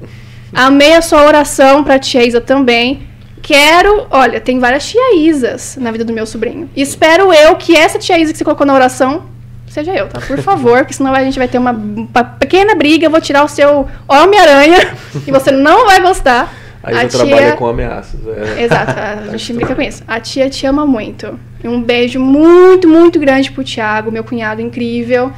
Amei 0.52 0.94
a 0.94 1.02
sua 1.02 1.24
oração 1.24 1.82
pra 1.82 1.98
tia 1.98 2.24
Isa 2.24 2.40
também. 2.40 3.02
Quero. 3.42 4.06
Olha, 4.10 4.40
tem 4.40 4.58
várias 4.58 4.88
tia 4.88 5.16
Isas 5.16 5.76
na 5.80 5.90
vida 5.90 6.04
do 6.04 6.12
meu 6.12 6.26
sobrinho. 6.26 6.70
Espero 6.76 7.32
eu 7.32 7.56
que 7.56 7.76
essa 7.76 7.98
tia 7.98 8.18
Isa 8.18 8.32
que 8.32 8.38
você 8.38 8.44
colocou 8.44 8.66
na 8.66 8.74
oração 8.74 9.24
seja 9.66 9.94
eu, 9.94 10.08
tá? 10.08 10.20
Por 10.20 10.38
favor, 10.38 10.78
porque 10.78 10.94
senão 10.94 11.14
a 11.14 11.22
gente 11.22 11.38
vai 11.38 11.46
ter 11.46 11.58
uma, 11.58 11.72
uma 11.72 12.24
pequena 12.24 12.74
briga. 12.74 13.06
Eu 13.06 13.10
vou 13.10 13.20
tirar 13.20 13.44
o 13.44 13.48
seu 13.48 13.88
Homem-Aranha 14.08 14.94
e 15.26 15.30
você 15.30 15.50
não 15.50 15.86
vai 15.86 16.00
gostar. 16.00 16.52
A 16.82 16.92
Isa 16.92 17.00
A 17.00 17.08
tia- 17.08 17.18
trabalha 17.18 17.52
com 17.56 17.66
ameaças. 17.66 18.20
é. 18.26 18.62
Exato, 18.64 18.92
a 18.98 19.30
gente 19.36 19.52
brinca 19.54 19.74
com 19.74 19.82
isso. 19.82 20.02
A 20.06 20.20
tia 20.20 20.48
te 20.48 20.64
ama 20.66 20.86
muito. 20.86 21.38
E 21.62 21.66
um 21.68 21.82
beijo 21.82 22.20
muito, 22.20 22.88
muito 22.88 23.18
grande 23.18 23.50
pro 23.50 23.64
Thiago, 23.64 24.12
meu 24.12 24.22
cunhado 24.22 24.60
incrível. 24.60 25.32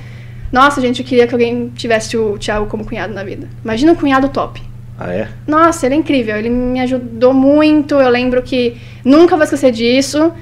Nossa, 0.52 0.80
gente, 0.80 1.00
eu 1.00 1.06
queria 1.06 1.26
que 1.26 1.34
alguém 1.34 1.70
tivesse 1.74 2.16
o 2.16 2.36
Thiago 2.38 2.66
como 2.66 2.84
cunhado 2.84 3.14
na 3.14 3.22
vida. 3.24 3.48
Imagina 3.64 3.92
um 3.92 3.94
cunhado 3.94 4.28
top. 4.28 4.60
Ah, 4.98 5.12
é? 5.14 5.28
Nossa, 5.46 5.86
ele 5.86 5.94
é 5.94 5.98
incrível. 5.98 6.36
Ele 6.36 6.50
me 6.50 6.78
ajudou 6.80 7.32
muito. 7.32 7.94
Eu 7.94 8.10
lembro 8.10 8.42
que 8.42 8.76
nunca 9.04 9.34
vou 9.36 9.44
esquecer 9.44 9.70
disso. 9.72 10.32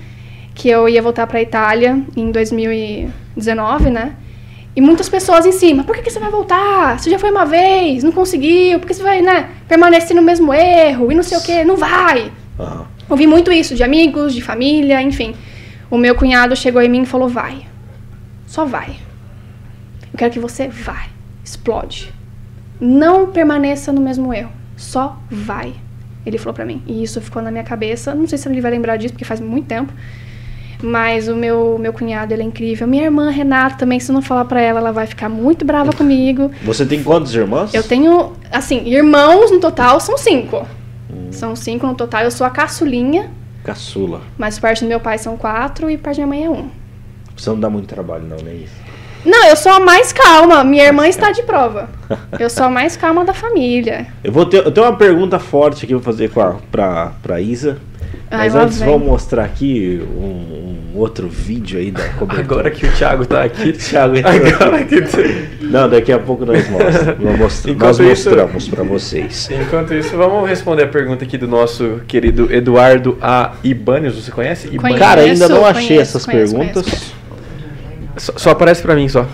Que 0.54 0.68
eu 0.68 0.88
ia 0.88 1.00
voltar 1.00 1.26
pra 1.28 1.40
Itália 1.40 2.00
em 2.16 2.32
2019, 2.32 3.90
né? 3.90 4.14
E 4.78 4.80
muitas 4.80 5.08
pessoas 5.08 5.44
em 5.44 5.50
cima. 5.50 5.82
Por 5.82 5.96
que, 5.96 6.02
que 6.02 6.10
você 6.10 6.20
vai 6.20 6.30
voltar? 6.30 6.96
Você 6.96 7.10
já 7.10 7.18
foi 7.18 7.32
uma 7.32 7.44
vez, 7.44 8.04
não 8.04 8.12
conseguiu. 8.12 8.78
Por 8.78 8.86
que 8.86 8.94
você 8.94 9.02
vai, 9.02 9.20
né? 9.20 9.48
Permanecer 9.66 10.14
no 10.14 10.22
mesmo 10.22 10.54
erro 10.54 11.10
e 11.10 11.16
não 11.16 11.22
sei 11.24 11.36
o 11.36 11.42
quê. 11.42 11.64
Não 11.64 11.76
vai. 11.76 12.30
Aham. 12.56 12.86
Ouvi 13.10 13.26
muito 13.26 13.50
isso 13.50 13.74
de 13.74 13.82
amigos, 13.82 14.32
de 14.32 14.40
família, 14.40 15.02
enfim. 15.02 15.34
O 15.90 15.98
meu 15.98 16.14
cunhado 16.14 16.54
chegou 16.54 16.80
em 16.80 16.88
mim 16.88 17.02
e 17.02 17.06
falou: 17.06 17.28
vai. 17.28 17.66
Só 18.46 18.64
vai. 18.64 18.90
Eu 20.12 20.16
quero 20.16 20.32
que 20.32 20.38
você 20.38 20.68
vai. 20.68 21.08
explode. 21.44 22.14
Não 22.80 23.32
permaneça 23.32 23.90
no 23.90 24.00
mesmo 24.00 24.32
erro, 24.32 24.52
só 24.76 25.18
vai. 25.28 25.74
Ele 26.24 26.38
falou 26.38 26.54
pra 26.54 26.64
mim. 26.64 26.84
E 26.86 27.02
isso 27.02 27.20
ficou 27.20 27.42
na 27.42 27.50
minha 27.50 27.64
cabeça. 27.64 28.14
Não 28.14 28.28
sei 28.28 28.38
se 28.38 28.48
ele 28.48 28.60
vai 28.60 28.70
lembrar 28.70 28.96
disso, 28.96 29.12
porque 29.12 29.24
faz 29.24 29.40
muito 29.40 29.66
tempo. 29.66 29.92
Mas 30.82 31.26
o 31.28 31.34
meu, 31.34 31.76
meu 31.78 31.92
cunhado, 31.92 32.32
ele 32.32 32.42
é 32.42 32.44
incrível. 32.44 32.86
Minha 32.86 33.04
irmã, 33.04 33.30
Renata, 33.30 33.76
também, 33.76 33.98
se 33.98 34.10
eu 34.10 34.14
não 34.14 34.22
falar 34.22 34.44
pra 34.44 34.60
ela, 34.60 34.78
ela 34.78 34.92
vai 34.92 35.06
ficar 35.06 35.28
muito 35.28 35.64
brava 35.64 35.92
comigo. 35.92 36.50
Você 36.64 36.86
tem 36.86 37.02
quantos 37.02 37.34
irmãos? 37.34 37.74
Eu 37.74 37.82
tenho, 37.82 38.32
assim, 38.52 38.86
irmãos 38.88 39.50
no 39.50 39.58
total 39.58 39.98
são 40.00 40.16
cinco. 40.16 40.66
São 41.30 41.56
cinco 41.56 41.86
no 41.86 41.94
total. 41.94 42.22
Eu 42.22 42.30
sou 42.30 42.46
a 42.46 42.50
caçulinha, 42.50 43.30
Caçula. 43.64 44.20
mas 44.36 44.58
parte 44.58 44.84
do 44.84 44.88
meu 44.88 45.00
pai 45.00 45.18
são 45.18 45.36
quatro 45.36 45.90
e 45.90 45.98
parte 45.98 46.20
da 46.20 46.26
minha 46.26 46.46
mãe 46.46 46.46
é 46.46 46.50
um. 46.62 46.68
Você 47.36 47.50
não 47.50 47.58
dá 47.58 47.68
muito 47.68 47.86
trabalho, 47.86 48.24
não, 48.24 48.36
né? 48.36 48.54
Isso. 48.54 48.88
Não, 49.24 49.46
eu 49.46 49.56
sou 49.56 49.72
a 49.72 49.80
mais 49.80 50.12
calma. 50.12 50.62
Minha 50.64 50.84
irmã 50.84 51.06
está 51.08 51.32
de 51.32 51.42
prova. 51.42 51.88
Eu 52.38 52.48
sou 52.48 52.64
a 52.66 52.70
mais 52.70 52.96
calma 52.96 53.24
da 53.24 53.34
família. 53.34 54.06
Eu 54.22 54.32
vou 54.32 54.46
ter, 54.46 54.64
eu 54.64 54.70
tenho 54.70 54.86
uma 54.86 54.96
pergunta 54.96 55.38
forte 55.38 55.84
aqui 55.84 55.94
pra 55.94 56.02
fazer 56.02 56.30
com 56.30 56.40
a, 56.40 56.54
pra, 56.70 57.12
pra 57.22 57.40
Isa. 57.40 57.78
Ai, 58.30 58.50
Mas 58.50 58.54
antes, 58.54 58.78
vamos 58.80 59.06
mostrar 59.06 59.44
aqui 59.44 60.02
um, 60.14 60.20
um 60.94 60.98
outro 60.98 61.28
vídeo 61.28 61.78
aí 61.78 61.90
da 61.90 62.04
cobertura. 62.18 62.42
Agora 62.42 62.70
que 62.70 62.84
o 62.84 62.92
Thiago 62.92 63.24
tá 63.24 63.42
aqui. 63.44 63.72
Thiago. 63.76 64.16
Agora 64.18 64.84
que. 64.84 65.02
Não, 65.62 65.88
daqui 65.88 66.12
a 66.12 66.18
pouco 66.18 66.44
nós 66.44 66.68
mostramos. 66.68 67.24
Nós, 67.24 67.38
mostra- 67.38 67.70
Enquanto 67.72 67.98
nós 67.98 68.18
isso- 68.18 68.28
mostramos 68.28 68.68
pra 68.68 68.84
vocês. 68.84 69.48
Enquanto 69.50 69.94
isso, 69.94 70.14
vamos 70.16 70.46
responder 70.48 70.82
a 70.82 70.88
pergunta 70.88 71.24
aqui 71.24 71.38
do 71.38 71.48
nosso 71.48 72.00
querido 72.06 72.52
Eduardo 72.52 73.16
A. 73.22 73.52
Ibanios. 73.64 74.22
Você 74.22 74.30
conhece? 74.30 74.68
Conheço. 74.76 74.98
Cara, 74.98 75.22
ainda 75.22 75.48
não 75.48 75.64
achei 75.64 75.86
conheço, 75.88 76.02
essas 76.18 76.26
conheço, 76.26 76.54
perguntas. 76.54 77.12
Só, 78.18 78.32
só 78.36 78.50
aparece 78.50 78.82
pra 78.82 78.94
mim, 78.94 79.08
só. 79.08 79.24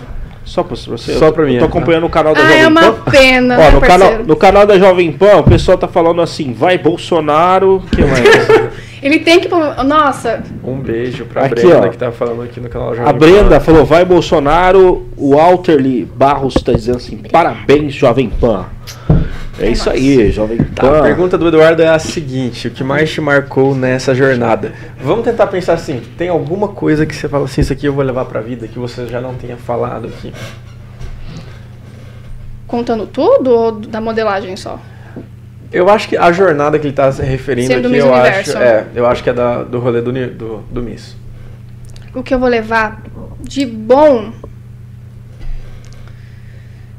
Só 0.45 0.61
pra 0.63 0.75
você. 0.75 1.13
Só 1.15 1.31
pra 1.31 1.43
mim, 1.43 1.57
tô 1.57 1.65
é. 1.65 1.67
acompanhando 1.67 2.05
o 2.05 2.09
canal 2.09 2.35
da 2.35 2.39
Ah, 2.39 2.43
Jovem 2.43 2.61
é 2.61 2.67
uma 2.67 2.91
Pan. 2.93 3.11
pena, 3.11 3.55
Ó, 3.55 3.57
né, 3.61 3.71
no, 3.71 3.81
canal, 3.81 4.23
no 4.23 4.35
canal 4.35 4.67
da 4.67 4.77
Jovem 4.77 5.11
Pan, 5.11 5.37
o 5.37 5.43
pessoal 5.43 5.75
tá 5.75 5.87
falando 5.87 6.21
assim, 6.21 6.53
vai 6.53 6.77
Bolsonaro, 6.77 7.83
que 7.91 8.01
mais? 8.05 8.19
Ele 9.05 9.19
tem 9.19 9.39
que. 9.39 9.47
Nossa, 9.47 10.41
Um 10.63 10.79
beijo 10.79 11.25
pra 11.25 11.45
Aqui, 11.45 11.53
Brenda 11.61 11.85
ó. 11.85 11.89
que 11.89 11.97
tá 11.97 12.11
falando 12.11 12.41
aqui 12.41 12.59
no 12.59 12.67
canal 12.67 12.95
Jovem 12.95 13.03
A 13.07 13.13
Pan. 13.13 13.19
Brenda 13.19 13.59
falou, 13.59 13.85
vai 13.85 14.03
Bolsonaro, 14.03 15.05
o 15.15 15.37
Alterly 15.39 16.03
Barros 16.05 16.55
tá 16.55 16.71
dizendo 16.71 16.97
assim, 16.97 17.17
parabéns 17.17 17.93
Jovem 17.93 18.31
Pan. 18.31 18.65
É 19.59 19.69
isso 19.69 19.89
aí, 19.91 20.31
Jovem 20.31 20.57
Tá, 20.57 20.81
Pan. 20.81 20.99
a 20.99 21.03
pergunta 21.03 21.37
do 21.37 21.47
Eduardo 21.47 21.83
é 21.83 21.87
a 21.87 21.99
seguinte: 21.99 22.67
o 22.67 22.71
que 22.71 22.83
mais 22.83 23.11
te 23.13 23.21
marcou 23.21 23.75
nessa 23.75 24.15
jornada? 24.15 24.73
Vamos 24.99 25.23
tentar 25.23 25.45
pensar 25.47 25.73
assim: 25.73 26.01
tem 26.17 26.27
alguma 26.29 26.69
coisa 26.69 27.05
que 27.05 27.15
você 27.15 27.29
fala 27.29 27.45
assim, 27.45 27.61
isso 27.61 27.71
aqui 27.73 27.85
eu 27.85 27.93
vou 27.93 28.03
levar 28.03 28.25
pra 28.25 28.41
vida, 28.41 28.67
que 28.67 28.79
você 28.79 29.05
já 29.05 29.21
não 29.21 29.35
tenha 29.35 29.55
falado 29.55 30.07
aqui? 30.07 30.33
contando 32.67 33.05
tudo 33.05 33.51
ou 33.51 33.71
da 33.73 34.01
modelagem 34.01 34.55
só? 34.57 34.79
Eu 35.75 35.89
acho 35.89 36.07
que 36.07 36.15
a 36.15 36.31
jornada 36.31 36.79
que 36.79 36.87
ele 36.87 36.93
tá 36.93 37.11
se 37.11 37.21
referindo 37.21 37.67
Sendo 37.67 37.89
aqui, 37.89 37.97
eu 37.97 38.09
Universo. 38.09 38.57
acho, 38.57 38.65
é, 38.65 38.85
eu 38.95 39.05
acho 39.05 39.21
que 39.21 39.29
é 39.29 39.33
da, 39.33 39.61
do 39.61 39.77
rolê 39.77 40.01
do, 40.01 40.09
do, 40.29 40.57
do 40.71 40.81
Miss. 40.81 41.17
O 42.13 42.23
que 42.23 42.33
eu 42.33 42.39
vou 42.39 42.47
levar 42.47 43.03
de 43.41 43.65
bom. 43.65 44.31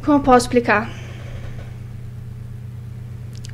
Como 0.04 0.18
eu 0.18 0.20
posso 0.20 0.44
explicar? 0.44 0.90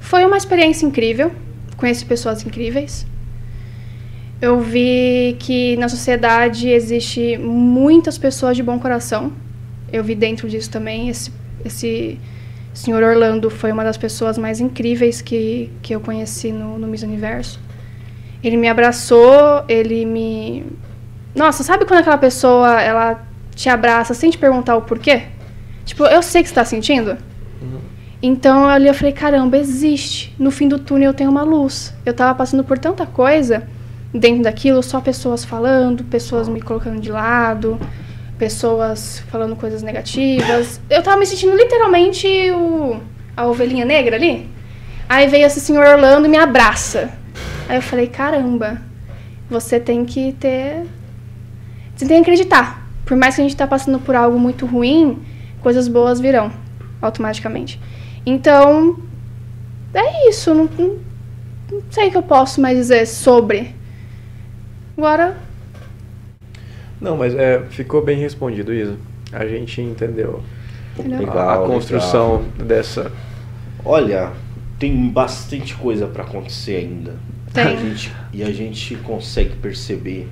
Foi 0.00 0.24
uma 0.24 0.36
experiência 0.36 0.84
incrível. 0.84 1.30
Conheci 1.76 2.04
pessoas 2.04 2.44
incríveis. 2.44 3.06
Eu 4.40 4.60
vi 4.60 5.36
que 5.38 5.76
na 5.76 5.88
sociedade 5.88 6.68
existe 6.68 7.38
muitas 7.38 8.18
pessoas 8.18 8.56
de 8.56 8.62
bom 8.64 8.76
coração. 8.76 9.32
Eu 9.92 10.02
vi 10.02 10.16
dentro 10.16 10.48
disso 10.48 10.68
também. 10.68 11.08
Esse, 11.08 11.30
esse 11.64 12.18
senhor 12.72 13.02
Orlando 13.02 13.50
foi 13.50 13.70
uma 13.72 13.84
das 13.84 13.96
pessoas 13.96 14.38
mais 14.38 14.60
incríveis 14.60 15.20
que, 15.20 15.70
que 15.82 15.94
eu 15.94 16.00
conheci 16.00 16.52
no, 16.52 16.78
no 16.78 16.86
Miss 16.86 17.02
Universo. 17.02 17.60
Ele 18.42 18.56
me 18.56 18.68
abraçou, 18.68 19.64
ele 19.68 20.04
me. 20.04 20.64
Nossa, 21.34 21.62
sabe 21.62 21.84
quando 21.84 22.00
aquela 22.00 22.18
pessoa 22.18 22.80
ela 22.80 23.26
te 23.54 23.68
abraça 23.68 24.14
sem 24.14 24.30
te 24.30 24.38
perguntar 24.38 24.76
o 24.76 24.82
porquê? 24.82 25.24
Tipo, 25.84 26.04
eu 26.04 26.22
sei 26.22 26.42
que 26.42 26.48
você 26.48 26.54
tá 26.54 26.64
sentindo. 26.64 27.16
Então 28.22 28.68
ali 28.68 28.86
eu 28.86 28.94
falei, 28.94 29.12
caramba, 29.12 29.58
existe. 29.58 30.32
No 30.38 30.50
fim 30.50 30.68
do 30.68 30.78
túnel 30.78 31.12
tem 31.12 31.26
uma 31.26 31.42
luz. 31.42 31.92
Eu 32.06 32.14
tava 32.14 32.34
passando 32.36 32.62
por 32.62 32.78
tanta 32.78 33.04
coisa 33.04 33.66
dentro 34.14 34.44
daquilo, 34.44 34.82
só 34.82 35.00
pessoas 35.00 35.44
falando, 35.44 36.04
pessoas 36.04 36.48
me 36.48 36.60
colocando 36.60 37.00
de 37.00 37.10
lado, 37.10 37.80
pessoas 38.38 39.20
falando 39.30 39.56
coisas 39.56 39.82
negativas. 39.82 40.80
Eu 40.90 41.02
tava 41.02 41.16
me 41.16 41.26
sentindo 41.26 41.56
literalmente 41.56 42.26
o, 42.50 43.00
a 43.36 43.46
ovelhinha 43.46 43.84
negra 43.84 44.16
ali. 44.16 44.50
Aí 45.08 45.26
veio 45.28 45.46
esse 45.46 45.60
senhor 45.60 45.86
Orlando 45.86 46.26
e 46.26 46.30
me 46.30 46.38
abraça. 46.38 47.10
Aí 47.68 47.76
eu 47.76 47.82
falei, 47.82 48.06
caramba, 48.06 48.80
você 49.48 49.78
tem 49.78 50.04
que 50.04 50.32
ter. 50.32 50.86
Você 51.94 52.06
tem 52.06 52.16
que 52.16 52.30
acreditar. 52.30 52.86
Por 53.04 53.16
mais 53.16 53.34
que 53.34 53.40
a 53.40 53.44
gente 53.44 53.56
tá 53.56 53.66
passando 53.66 53.98
por 53.98 54.14
algo 54.14 54.38
muito 54.38 54.64
ruim, 54.64 55.22
coisas 55.60 55.88
boas 55.88 56.20
virão 56.20 56.52
automaticamente. 57.00 57.80
Então, 58.24 58.98
é 59.92 60.28
isso. 60.28 60.54
Não, 60.54 60.68
não, 60.78 60.98
não 61.70 61.82
sei 61.90 62.08
o 62.08 62.10
que 62.10 62.16
eu 62.16 62.22
posso 62.22 62.60
mais 62.60 62.76
dizer 62.76 63.06
sobre. 63.06 63.74
Agora, 64.96 65.36
Não, 67.02 67.16
mas 67.16 67.34
é, 67.34 67.60
ficou 67.70 68.02
bem 68.04 68.18
respondido, 68.18 68.72
Isa. 68.72 68.96
A 69.32 69.44
gente 69.46 69.80
entendeu? 69.80 70.42
Legal. 70.98 71.38
a, 71.38 71.54
a 71.54 71.56
construção 71.66 72.44
dessa. 72.64 73.10
Olha, 73.84 74.30
tem 74.78 75.08
bastante 75.08 75.74
coisa 75.74 76.06
pra 76.06 76.22
acontecer 76.22 76.76
ainda. 76.76 77.14
Tem. 77.52 77.64
A 77.64 77.76
gente- 77.76 78.12
e 78.32 78.42
a 78.42 78.50
gente 78.52 78.94
consegue 78.96 79.54
perceber, 79.56 80.28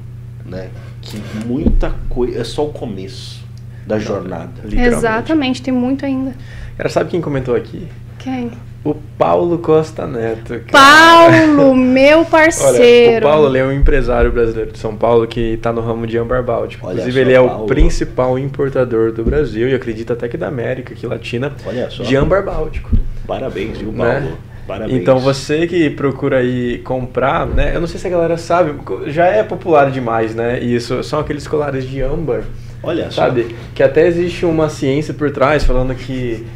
né, 0.47 0.71
que 1.03 1.19
muita 1.47 1.91
coisa 2.09 2.39
é 2.41 2.45
só 2.45 2.67
o 2.67 2.73
começo 2.73 3.43
da 3.87 3.99
jornada. 3.99 4.53
Exatamente, 4.99 5.61
tem 5.63 5.73
muito 5.75 6.05
ainda. 6.07 6.35
Cara, 6.77 6.89
sabe 6.89 7.11
quem 7.11 7.21
comentou 7.21 7.55
aqui? 7.57 7.89
Quem? 8.19 8.51
O 8.83 8.95
Paulo 8.95 9.59
Costa 9.59 10.07
Neto. 10.07 10.59
cara. 10.67 10.73
Paulo, 10.73 11.75
meu 11.77 12.19
Olha, 12.21 12.25
parceiro. 12.27 13.27
o 13.27 13.31
Paulo 13.31 13.49
ele 13.49 13.59
é 13.59 13.65
um 13.65 13.73
empresário 13.73 14.33
brasileiro 14.33 14.73
de 14.73 14.79
São 14.79 14.97
Paulo 14.97 15.27
que 15.27 15.53
está 15.55 15.71
no 15.71 15.83
ramo 15.83 16.07
de 16.07 16.17
âmbar 16.17 16.43
báltico. 16.43 16.87
Olha 16.87 16.95
Inclusive, 16.95 17.13
só, 17.15 17.21
ele 17.29 17.35
é 17.35 17.47
Paulo. 17.47 17.65
o 17.65 17.67
principal 17.67 18.39
importador 18.39 19.13
do 19.13 19.23
Brasil 19.23 19.69
e 19.69 19.75
acredito 19.75 20.13
até 20.15 20.29
que 20.29 20.37
da 20.39 20.49
América 20.49 20.95
aqui 20.95 21.07
latina 21.07 21.53
Olha 21.67 21.91
só. 21.91 22.03
de 22.03 22.17
âmbar 22.17 22.43
báltico. 22.43 22.91
Parabéns, 23.27 23.77
viu, 23.79 23.93
Né? 23.93 24.21
Paulo? 24.21 24.39
Parabéns. 24.67 25.01
Então 25.03 25.19
você 25.19 25.67
que 25.67 25.91
procura 25.91 26.39
aí 26.39 26.79
comprar, 26.79 27.45
né? 27.47 27.73
Eu 27.75 27.81
não 27.81 27.87
sei 27.89 27.99
se 28.01 28.07
a 28.07 28.11
galera 28.11 28.37
sabe, 28.39 28.73
já 29.09 29.27
é 29.27 29.43
popular 29.43 29.91
demais, 29.91 30.35
né? 30.35 30.59
Isso 30.61 31.03
são 31.05 31.19
aqueles 31.21 31.47
colares 31.47 31.85
de 31.87 32.01
âmbar, 32.01 32.45
Olha 32.83 33.11
só. 33.11 33.23
sabe? 33.25 33.55
Que 33.75 33.83
até 33.83 34.07
existe 34.07 34.47
uma 34.47 34.69
ciência 34.71 35.13
por 35.13 35.31
trás 35.33 35.65
falando 35.65 35.95
que 35.95 36.47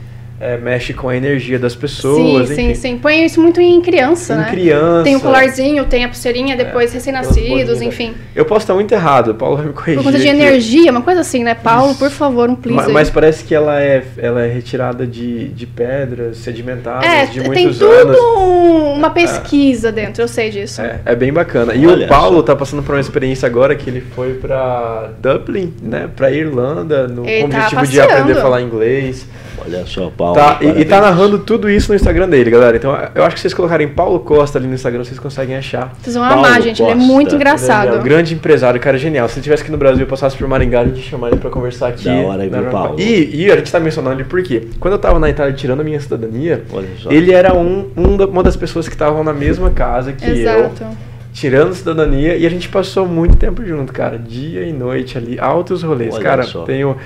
é, 0.44 0.56
mexe 0.58 0.92
com 0.92 1.08
a 1.08 1.16
energia 1.16 1.58
das 1.58 1.74
pessoas, 1.74 2.48
sim, 2.48 2.54
enfim. 2.54 2.74
sim, 2.74 2.74
sim. 2.74 2.98
Põe 2.98 3.24
isso 3.24 3.40
muito 3.40 3.60
em 3.60 3.80
criança, 3.80 4.34
Em 4.34 4.36
né? 4.38 4.46
criança. 4.50 5.04
Tem 5.04 5.16
o 5.16 5.20
colarzinho, 5.20 5.84
tem 5.86 6.04
a 6.04 6.08
pulseirinha, 6.08 6.54
depois 6.56 6.92
recém-nascidos, 6.92 7.48
bolinhas, 7.48 7.80
né? 7.80 7.86
enfim. 7.86 8.14
Eu 8.36 8.44
posso 8.44 8.64
estar 8.64 8.74
muito 8.74 8.92
errado, 8.92 9.28
o 9.28 9.34
Paulo 9.34 9.56
vai 9.56 9.66
me 9.66 9.72
corrigir. 9.72 9.96
Por 9.96 10.04
conta 10.04 10.18
de 10.18 10.28
energia, 10.28 10.90
uma 10.90 11.02
coisa 11.02 11.20
assim, 11.22 11.42
né? 11.42 11.54
Paulo, 11.54 11.94
por 11.94 12.10
favor, 12.10 12.50
um 12.50 12.54
please 12.54 12.76
Ma- 12.76 12.86
aí. 12.86 12.92
Mas, 12.92 13.08
parece 13.10 13.42
que 13.44 13.54
ela 13.54 13.80
é, 13.80 14.02
ela 14.18 14.42
é 14.44 14.52
retirada 14.52 15.06
de, 15.06 15.48
de 15.48 15.66
pedras 15.66 16.36
sedimentadas 16.38 17.04
É, 17.08 17.26
de 17.26 17.40
tem 17.40 17.46
muitos 17.46 17.78
tudo 17.78 17.90
anos. 17.90 18.16
um- 18.18 18.94
uma 18.94 19.10
pesquisa 19.10 19.90
dentro, 19.90 20.22
eu 20.22 20.28
sei 20.28 20.50
disso. 20.50 20.80
É, 20.82 21.00
é 21.06 21.14
bem 21.16 21.32
bacana. 21.32 21.74
E 21.74 21.86
Olha 21.86 22.06
o 22.06 22.08
Paulo 22.08 22.36
só. 22.38 22.42
tá 22.42 22.56
passando 22.56 22.82
por 22.82 22.94
uma 22.94 23.00
experiência 23.00 23.46
agora 23.46 23.74
que 23.74 23.88
ele 23.88 24.00
foi 24.14 24.34
pra 24.34 25.10
Dublin, 25.20 25.72
né? 25.82 26.08
Pra 26.14 26.30
Irlanda, 26.30 27.08
no 27.08 27.26
Ele 27.26 27.42
com 27.42 27.48
o 27.48 27.50
tá 27.50 27.56
objetivo 27.66 27.86
de 27.86 28.00
aprender 28.00 28.32
a 28.38 28.42
falar 28.42 28.60
inglês. 28.62 29.26
Olha 29.66 29.86
só, 29.86 30.10
Paulo. 30.16 30.34
Tá, 30.34 30.58
e, 30.60 30.80
e 30.80 30.84
tá 30.84 31.00
narrando 31.00 31.38
tudo 31.38 31.70
isso 31.70 31.90
no 31.90 31.96
Instagram 31.96 32.28
dele, 32.28 32.50
galera. 32.50 32.76
Então 32.76 32.96
eu 33.14 33.24
acho 33.24 33.34
que 33.36 33.40
vocês 33.40 33.54
colocarem 33.54 33.88
Paulo 33.88 34.20
Costa 34.20 34.58
ali 34.58 34.66
no 34.66 34.74
Instagram, 34.74 35.04
vocês 35.04 35.18
conseguem 35.18 35.56
achar. 35.56 35.92
Vocês 36.02 36.14
vão 36.16 36.26
Paulo 36.28 36.44
amar, 36.44 36.60
gente. 36.62 36.82
Ele 36.82 36.90
é 36.90 36.94
Costa. 36.94 37.06
muito 37.12 37.28
Ele 37.28 37.34
é 37.34 37.36
engraçado. 37.36 37.98
um 37.98 38.02
grande 38.02 38.34
empresário, 38.34 38.80
cara 38.80 38.98
genial. 38.98 39.28
Se 39.28 39.34
ele 39.34 39.40
estivesse 39.40 39.62
aqui 39.62 39.72
no 39.72 39.78
Brasil 39.78 40.02
e 40.04 40.06
passasse 40.08 40.36
por 40.36 40.46
Maringá, 40.46 40.80
a 40.80 40.84
gente 40.84 41.00
chamar 41.00 41.28
ele 41.28 41.38
pra 41.38 41.50
conversar 41.50 41.88
aqui. 41.88 42.04
Da 42.04 42.14
hora, 42.14 42.42
viu, 42.42 42.50
pra- 42.50 42.70
Paulo? 42.70 43.00
E, 43.00 43.44
e 43.44 43.50
a 43.50 43.56
gente 43.56 43.70
tá 43.72 43.80
mencionando 43.80 44.16
ele 44.16 44.24
porque 44.24 44.68
quando 44.78 44.92
eu 44.94 44.98
tava 44.98 45.18
na 45.18 45.30
Itália 45.30 45.52
tirando 45.54 45.80
a 45.80 45.84
minha 45.84 46.00
cidadania, 46.00 46.62
Olha 46.72 46.88
só. 47.02 47.10
ele 47.10 47.32
era 47.32 47.54
um, 47.54 47.88
um 47.96 48.16
da- 48.16 48.26
uma 48.26 48.42
das 48.42 48.56
pessoas 48.56 48.86
que 48.88 48.94
estavam 48.94 49.24
na 49.24 49.32
mesma 49.32 49.70
casa 49.70 50.12
que 50.12 50.24
eu, 50.28 50.34
Exato. 50.34 50.84
tirando 51.32 51.70
a 51.70 51.74
cidadania, 51.74 52.36
e 52.36 52.46
a 52.46 52.50
gente 52.50 52.68
passou 52.68 53.06
muito 53.06 53.36
tempo 53.36 53.64
junto, 53.64 53.92
cara. 53.92 54.18
Dia 54.18 54.62
e 54.62 54.72
noite 54.72 55.18
ali, 55.18 55.38
altos 55.40 55.82
rolês. 55.82 56.14
Olha 56.14 56.22
cara, 56.22 56.42
só. 56.44 56.62
tenho 56.64 56.96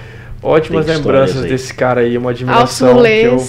ótimas 0.42 0.86
lembranças 0.86 1.42
aí. 1.44 1.50
desse 1.50 1.72
cara 1.74 2.00
aí, 2.00 2.16
uma 2.18 2.30
admiração 2.30 3.02
que 3.02 3.22
eu, 3.24 3.46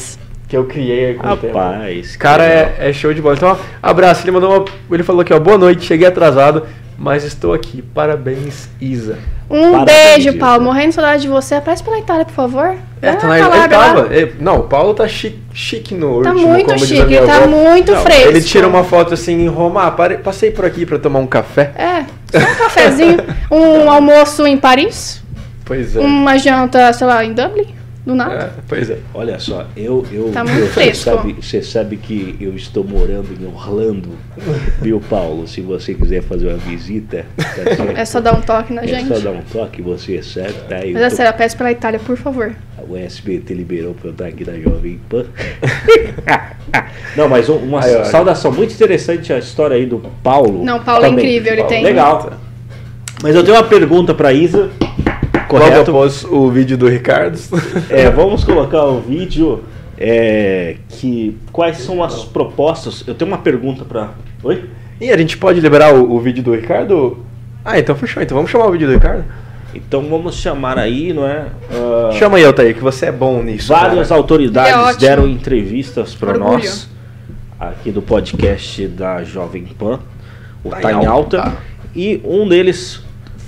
que 0.48 0.58
eu 0.58 0.66
criei 0.66 1.14
com 1.16 1.28
o 1.28 1.38
tempo. 1.38 1.58
Rapaz, 1.58 1.98
Esse 2.08 2.18
cara 2.18 2.44
é, 2.44 2.76
é 2.80 2.94
show 2.94 3.14
de 3.14 3.22
bola. 3.22 3.36
Então, 3.36 3.58
abraço. 3.82 4.24
Ele 4.24 4.32
mandou 4.32 4.52
uma, 4.58 4.66
Ele 4.96 5.04
falou 5.04 5.22
aqui, 5.22 5.34
ó. 5.34 5.40
Boa 5.40 5.58
noite, 5.58 5.86
cheguei 5.86 6.08
atrasado, 6.08 6.66
mas 6.98 7.24
estou 7.24 7.54
aqui. 7.54 7.82
Parabéns, 7.82 8.70
Isa. 8.82 9.18
Um 9.50 9.72
Parabéns, 9.72 9.98
beijo, 10.16 10.30
Isa. 10.30 10.38
Paulo. 10.38 10.64
Morrendo 10.64 10.90
de 10.90 10.96
saudade 10.96 11.22
de 11.24 11.28
você. 11.28 11.56
Aparece 11.56 11.84
pela 11.84 11.98
Itália, 12.00 12.26
por 12.26 12.34
favor. 12.34 12.76
É, 13.02 13.14
tá 13.14 13.28
uma 13.28 13.30
na, 13.30 13.40
ele 13.40 13.50
Calabria 13.50 13.78
lá. 13.78 13.86
tava. 13.94 14.16
é, 14.16 14.32
não, 14.40 14.60
o 14.60 14.64
Paulo 14.64 14.94
tá 14.94 15.08
chique, 15.08 15.40
chique 15.54 15.96
no 15.96 16.22
Tá 16.22 16.32
último, 16.32 16.50
muito 16.50 16.66
como 16.66 16.78
diz 16.78 16.92
a 16.92 16.96
chique, 16.96 17.08
minha 17.08 17.26
tá 17.26 17.38
avó. 17.38 17.48
muito 17.48 17.96
fresco. 17.96 18.28
Ele 18.30 18.42
tira 18.42 18.68
uma 18.68 18.84
foto 18.84 19.14
assim 19.14 19.34
em 19.44 19.48
Roma. 19.48 19.84
Ah, 19.88 19.92
pare- 19.92 20.18
passei 20.18 20.52
por 20.52 20.66
aqui 20.66 20.86
pra 20.86 21.00
tomar 21.00 21.20
um 21.20 21.26
café. 21.28 21.72
É, 21.78 22.06
só 22.40 22.46
um 22.52 22.56
cafezinho. 22.56 23.18
um 23.50 23.90
almoço 23.90 24.46
em 24.46 24.58
Paris. 24.58 25.24
Pois 25.70 25.96
é. 25.96 26.00
Uma 26.00 26.36
janta, 26.38 26.92
sei 26.92 27.06
lá, 27.08 27.24
em 27.24 27.32
Dublin. 27.34 27.68
Do 28.06 28.16
nada. 28.16 28.34
É, 28.58 28.62
pois 28.68 28.90
é. 28.90 28.98
Olha 29.14 29.38
só, 29.38 29.68
eu. 29.78 30.04
eu 30.12 30.32
Tá 30.34 30.44
muito 30.44 30.58
eu- 30.62 30.68
fresco. 30.70 31.04
Você 31.04 31.16
sabe, 31.16 31.34
você 31.40 31.62
sabe 31.62 31.98
que 31.98 32.36
eu 32.42 32.56
estou 32.56 32.84
morando 32.84 33.28
em 33.40 33.46
Orlando, 33.46 34.10
viu, 34.82 35.00
Paulo? 35.10 35.48
Se 35.48 35.62
você 35.62 35.94
quiser 35.94 36.24
fazer 36.24 36.48
uma 36.48 36.58
visita, 36.58 37.26
tá? 37.38 38.00
É 38.02 38.06
só 38.06 38.20
dar 38.20 38.34
um 38.34 38.42
toque 38.42 38.74
na 38.74 38.82
É 38.84 38.88
gente. 38.88 39.08
só 39.10 39.20
dar 39.20 39.32
um 39.32 39.42
toque, 39.42 39.82
você 39.82 40.16
recebe, 40.16 40.54
tá? 40.68 40.80
Eu 40.84 40.94
Mas 40.94 41.02
é 41.04 41.10
tô- 41.10 41.16
sério, 41.18 41.38
peço 41.38 41.56
pela 41.58 41.72
Itália, 41.72 42.00
por 42.00 42.18
favor. 42.18 42.56
O 42.88 42.98
SBT 42.98 43.54
liberou 43.54 43.94
pra 43.94 44.08
eu 44.08 44.12
estar 44.14 44.26
aqui 44.26 44.44
na 44.50 44.58
Jovem 44.58 45.00
Pan. 45.08 45.26
Não, 47.16 47.28
mas 47.28 47.50
um- 47.50 47.58
uma 47.58 47.80
olha. 47.80 48.06
saudação 48.06 48.52
muito 48.52 48.74
interessante 48.74 49.32
a 49.34 49.38
história 49.38 49.76
aí 49.76 49.86
do 49.86 50.00
Paulo. 50.24 50.64
Não, 50.64 50.80
Paulo 50.80 51.06
é 51.06 51.10
também. 51.10 51.26
incrível, 51.26 51.54
ele 51.54 51.64
tem- 51.66 51.84
Legal. 51.84 52.32
Mas 53.22 53.36
eu 53.36 53.44
tenho 53.44 53.58
uma 53.58 53.64
pergunta 53.64 54.14
pra 54.16 54.32
Isa. 54.32 54.70
Logo 55.52 55.66
Correto? 55.66 55.91
após 55.91 56.24
o 56.26 56.50
vídeo 56.50 56.78
do 56.78 56.88
Ricardo. 56.88 57.39
É, 57.89 58.10
vamos 58.10 58.43
colocar 58.43 58.84
o 58.86 59.00
vídeo. 59.02 59.64
É, 59.97 60.78
que 60.88 61.38
quais 61.52 61.78
são 61.78 62.04
as 62.04 62.24
propostas? 62.24 63.04
Eu 63.06 63.14
tenho 63.16 63.30
uma 63.30 63.39
pergunta 63.39 63.84
pra. 63.84 64.12
Oi? 64.43 64.70
e 65.02 65.12
a 65.12 65.18
gente 65.18 65.38
pode 65.38 65.60
liberar 65.60 65.93
o, 65.93 66.14
o 66.14 66.20
vídeo 66.20 66.43
do 66.43 66.54
Ricardo? 66.54 67.26
Ah, 67.66 67.78
então 67.80 67.95
fechou. 67.95 68.22
Então 68.22 68.36
vamos 68.36 68.52
chamar 68.52 68.68
o 68.68 68.72
vídeo 68.72 68.88
do 68.88 68.93
Ricardo? 68.93 69.26
Então 69.74 70.02
vamos 70.10 70.36
chamar 70.36 70.78
aí, 70.80 71.14
não 71.14 71.28
é? 71.28 71.47
Ah, 71.72 72.12
Chama 72.14 72.38
aí, 72.38 72.45
Altair, 72.45 72.74
que 72.76 72.82
você 72.82 73.08
é 73.08 73.12
bom 73.12 73.43
nisso. 73.43 73.68
Várias 73.70 74.08
cara. 74.08 74.20
autoridades 74.20 74.74
Ele 74.74 74.91
é 74.91 75.10
deram 75.10 75.28
entrevistas 75.28 76.16
para 76.16 76.38
nós 76.38 76.89
aqui 77.60 77.91
do 77.91 78.02
podcast 78.02 78.88
da 78.88 79.24
Jovem 79.24 79.66
Pan, 79.66 80.00
o 80.64 80.70
Tá 80.70 80.80
Tá 80.80 80.93
em 80.93 81.04
em 81.04 81.06
Alta. 81.06 81.41
Alta, 81.41 81.58
e 81.95 82.22
um 82.24 82.47
deles 82.47 83.02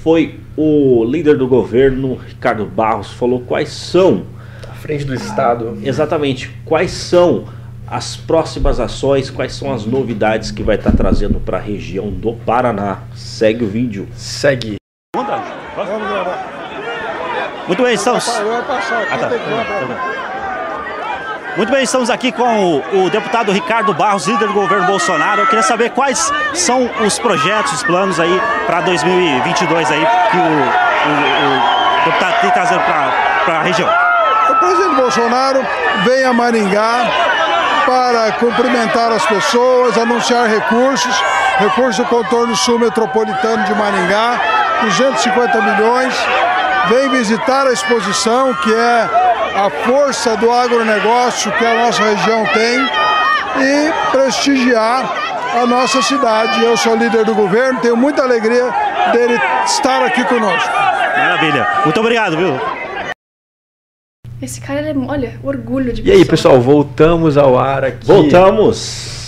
foi 0.04 0.41
o 0.62 1.04
líder 1.04 1.38
do 1.38 1.48
governo, 1.48 2.16
Ricardo 2.16 2.66
Barros, 2.66 3.12
falou 3.12 3.42
quais 3.42 3.70
são 3.70 4.24
À 4.70 4.74
frente 4.74 5.04
do 5.06 5.14
Estado. 5.14 5.78
exatamente 5.84 6.52
quais 6.66 6.92
são 6.92 7.46
as 7.88 8.16
próximas 8.16 8.80
ações, 8.80 9.30
quais 9.30 9.54
são 9.54 9.74
as 9.74 9.86
novidades 9.86 10.52
que 10.52 10.64
vai 10.64 10.76
estar 10.76 10.92
trazendo 10.94 11.40
para 11.40 11.58
a 11.58 11.62
região 11.62 12.10
do 12.10 12.34
Paraná. 12.34 13.00
Segue 13.14 13.66
o 13.66 13.68
vídeo. 13.68 14.08
Segue. 14.16 14.76
Muito 17.68 17.84
bem, 17.84 17.94
estamos. 17.94 18.30
Ah, 18.30 19.18
tá. 19.18 20.21
Muito 21.58 21.70
bem, 21.72 21.84
estamos 21.84 22.10
aqui 22.10 22.32
com 22.32 22.44
o, 22.94 23.06
o 23.06 23.10
deputado 23.10 23.52
Ricardo 23.52 23.94
Barros, 23.94 24.26
líder 24.26 24.48
do 24.48 24.54
governo 24.54 24.86
Bolsonaro. 24.88 25.42
Eu 25.42 25.48
queria 25.48 25.64
saber 25.64 25.90
quais 25.92 26.32
são 26.54 26.90
os 27.06 27.20
projetos, 27.20 27.74
os 27.74 27.84
planos 27.84 28.20
aí 28.20 28.42
para 28.66 28.80
2022 28.82 29.92
aí 29.92 30.08
que 30.32 30.38
o, 30.38 30.42
o- 30.42 32.02
o 32.02 32.06
deputado 32.06 32.42
tem 32.42 32.50
trazendo 32.52 32.82
para 32.82 33.60
a 33.60 33.62
região. 33.64 33.90
O 34.50 34.56
presidente 34.56 34.96
Bolsonaro 34.96 35.66
vem 36.06 36.24
a 36.24 36.32
Maringá 36.34 37.06
para 37.86 38.32
cumprimentar 38.34 39.12
as 39.12 39.26
pessoas, 39.26 39.98
anunciar 39.98 40.48
recursos, 40.48 41.24
recursos 41.60 41.98
do 41.98 42.06
contorno 42.06 42.56
sul 42.56 42.80
metropolitano 42.80 43.64
de 43.66 43.74
Maringá, 43.76 44.40
250 44.84 45.62
milhões. 45.62 46.14
Vem 46.88 47.10
visitar 47.10 47.68
a 47.68 47.74
exposição, 47.74 48.54
que 48.56 48.74
é 48.74 49.10
a 49.56 49.70
força 49.86 50.36
do 50.38 50.52
agronegócio 50.52 51.52
que 51.54 51.66
a 51.66 51.86
nossa 51.86 52.04
região 52.04 52.46
tem, 52.54 52.80
e 53.60 54.12
prestigiar 54.12 55.12
a 55.62 55.66
nossa 55.66 56.02
cidade. 56.02 56.64
Eu 56.64 56.78
sou 56.78 56.96
líder 56.96 57.26
do 57.26 57.36
governo, 57.36 57.80
tenho 57.82 57.98
muita 57.98 58.24
alegria 58.24 58.70
dele 59.12 59.40
estar 59.66 60.04
aqui 60.04 60.24
conosco. 60.24 60.72
Maravilha. 60.72 61.68
Muito 61.84 62.00
obrigado, 62.00 62.38
viu? 62.38 62.60
Esse 64.42 64.60
cara, 64.60 64.80
ele 64.80 64.90
é, 64.90 65.08
olha, 65.08 65.40
orgulho 65.44 65.94
de 65.94 66.02
E 66.02 66.12
aí, 66.12 66.26
pessoal, 66.26 66.60
voltamos 66.60 67.38
ao 67.38 67.60
ar 67.60 67.84
aqui. 67.84 68.08
Voltamos. 68.08 69.21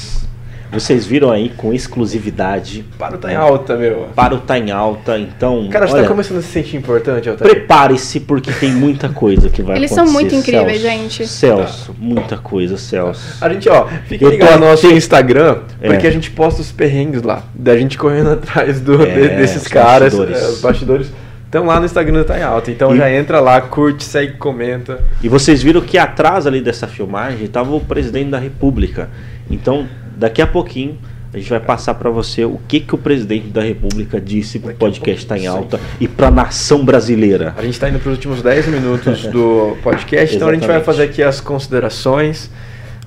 Vocês 0.73 1.05
viram 1.05 1.31
aí 1.31 1.49
com 1.55 1.73
exclusividade 1.73 2.83
Para 2.97 3.15
o 3.15 3.17
Tá 3.17 3.31
em 3.31 3.35
Alta, 3.35 3.75
meu. 3.75 4.07
para 4.15 4.33
o 4.35 4.39
Tá 4.39 4.57
em 4.57 4.71
Alta, 4.71 5.17
então. 5.17 5.67
Cara, 5.69 5.87
você 5.87 5.93
olha, 5.93 6.03
tá 6.03 6.09
começando 6.09 6.37
a 6.37 6.41
se 6.41 6.47
sentir 6.49 6.77
importante, 6.77 7.29
Altair? 7.29 7.49
Prepare-se 7.49 8.19
porque 8.21 8.51
tem 8.51 8.71
muita 8.71 9.09
coisa 9.09 9.49
que 9.49 9.61
vai 9.61 9.77
Eles 9.77 9.91
acontecer. 9.91 10.11
são 10.11 10.13
muito 10.21 10.35
incríveis, 10.35 10.81
Celso. 10.81 10.97
gente. 10.97 11.27
Celso, 11.27 11.95
muita 11.99 12.37
coisa, 12.37 12.77
Celso. 12.77 13.37
A 13.43 13.49
gente, 13.49 13.69
ó, 13.69 13.87
fica 14.07 14.23
Eu 14.25 14.29
ligado 14.29 14.59
no 14.59 14.67
nosso 14.67 14.87
Instagram, 14.87 15.59
É. 15.81 15.87
porque 15.87 16.07
a 16.07 16.11
gente 16.11 16.31
posta 16.31 16.61
os 16.61 16.71
perrengues 16.71 17.21
lá. 17.23 17.43
Da 17.53 17.77
gente 17.77 17.97
correndo 17.97 18.31
atrás 18.33 18.79
do, 18.81 19.01
É, 19.03 19.05
de- 19.05 19.27
desses 19.37 19.63
os 19.63 19.67
caras. 19.67 20.13
bastidores. 20.13 20.41
é, 20.43 20.47
os 20.49 20.61
bastidores 20.61 21.11
estão 21.45 21.65
lá 21.65 21.79
no 21.79 21.85
Instagram 21.85 22.19
do 22.19 22.25
Tá 22.25 22.39
em 22.39 22.43
Alta. 22.43 22.71
Então 22.71 22.93
E- 22.95 22.97
já 22.97 23.11
entra 23.11 23.39
lá, 23.39 23.61
curte, 23.61 24.03
segue, 24.03 24.33
comenta. 24.33 24.99
E 25.21 25.29
vocês 25.29 25.61
viram 25.61 25.81
que 25.81 25.97
atrás 25.97 26.47
ali 26.47 26.61
dessa 26.61 26.87
filmagem 26.87 27.43
estava 27.45 27.73
o 27.75 27.79
presidente 27.79 28.29
da 28.29 28.39
República. 28.39 29.09
Então, 29.51 29.85
daqui 30.17 30.41
a 30.41 30.47
pouquinho 30.47 30.97
a 31.33 31.37
gente 31.37 31.49
vai 31.49 31.59
passar 31.59 31.95
para 31.95 32.11
você 32.11 32.45
o 32.45 32.59
que 32.67 32.79
que 32.79 32.93
o 32.93 32.97
presidente 32.97 33.47
da 33.47 33.61
República 33.63 34.21
disse 34.21 34.59
pro 34.59 34.67
Daqui 34.67 34.77
a 34.83 34.85
podcast 34.87 35.25
Tá 35.25 35.37
em 35.37 35.47
Alta 35.47 35.79
e 35.99 36.07
para 36.07 36.27
a 36.27 36.31
nação 36.31 36.85
brasileira. 36.85 37.55
A 37.57 37.63
gente 37.63 37.79
tá 37.79 37.89
indo 37.89 37.97
para 37.99 38.09
os 38.09 38.15
últimos 38.17 38.41
10 38.43 38.67
minutos 38.67 39.23
do 39.27 39.75
podcast, 39.81 40.35
então 40.35 40.47
a 40.47 40.53
gente 40.53 40.67
vai 40.67 40.81
fazer 40.83 41.03
aqui 41.03 41.23
as 41.23 41.41
considerações. 41.41 42.51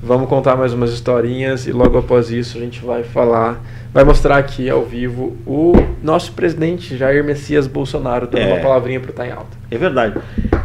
Vamos 0.02 0.28
contar 0.28 0.57
mais 0.57 0.72
umas 0.72 0.90
historinhas 0.90 1.66
e 1.66 1.72
logo 1.72 1.96
após 1.98 2.30
isso 2.30 2.59
a 2.59 2.61
gente 2.61 2.84
vai 2.84 3.02
falar, 3.02 3.64
vai 3.94 4.04
mostrar 4.04 4.36
aqui 4.36 4.68
ao 4.68 4.84
vivo 4.84 5.36
o 5.46 5.72
nosso 6.02 6.32
presidente 6.32 6.96
Jair 6.96 7.24
Messias 7.24 7.66
Bolsonaro 7.66 8.26
dando 8.26 8.42
É. 8.42 8.52
uma 8.54 8.61
palavrinha 8.61 9.00
pro 9.00 9.12
Tá 9.12 9.26
em 9.26 9.30
Alta. 9.30 9.57
É 9.70 9.78
verdade. 9.78 10.18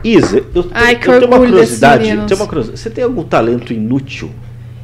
Isa, 0.04 0.44
eu, 0.54 0.66
Ai, 0.74 0.96
eu 0.96 1.00
que 1.00 1.06
tenho 1.06 1.28
uma 1.28 1.38
curiosidade. 1.38 2.04
Tenho 2.04 2.40
uma 2.40 2.48
curiosidade. 2.48 2.80
Você 2.80 2.90
tem 2.90 3.04
algum 3.04 3.24
talento 3.24 3.72
inútil? 3.72 4.32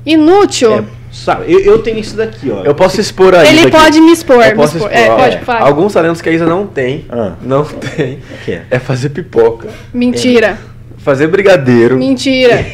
Inútil. 0.08 0.74
É, 0.74 0.84
sabe, 1.12 1.52
eu, 1.52 1.60
eu 1.60 1.80
tenho 1.80 2.00
isso 2.00 2.16
daqui, 2.16 2.50
ó. 2.50 2.64
Eu 2.64 2.74
posso 2.74 3.02
expor 3.02 3.36
aí. 3.36 3.48
Ele 3.50 3.70
daqui. 3.70 3.72
pode 3.72 4.00
me 4.00 4.14
expor. 4.14 4.42
Eu 4.42 4.52
me 4.52 4.56
posso 4.56 4.78
expor. 4.78 4.92
expor. 4.92 5.20
É, 5.20 5.38
pode 5.38 5.64
é. 5.64 5.68
Alguns 5.68 5.94
talentos 5.94 6.22
que 6.22 6.30
a 6.30 6.32
Isa 6.32 6.46
não 6.46 6.66
tem. 6.66 7.06
Ah. 7.10 7.34
Não 7.42 7.66
tem. 7.66 8.20
Que 8.46 8.54
é? 8.54 8.66
É 8.72 8.80
fazer 8.80 9.10
pipoca. 9.10 9.68
Mentira. 9.94 10.58
Fazer 11.00 11.28
brigadeiro. 11.28 11.98
Mentira. 11.98 12.66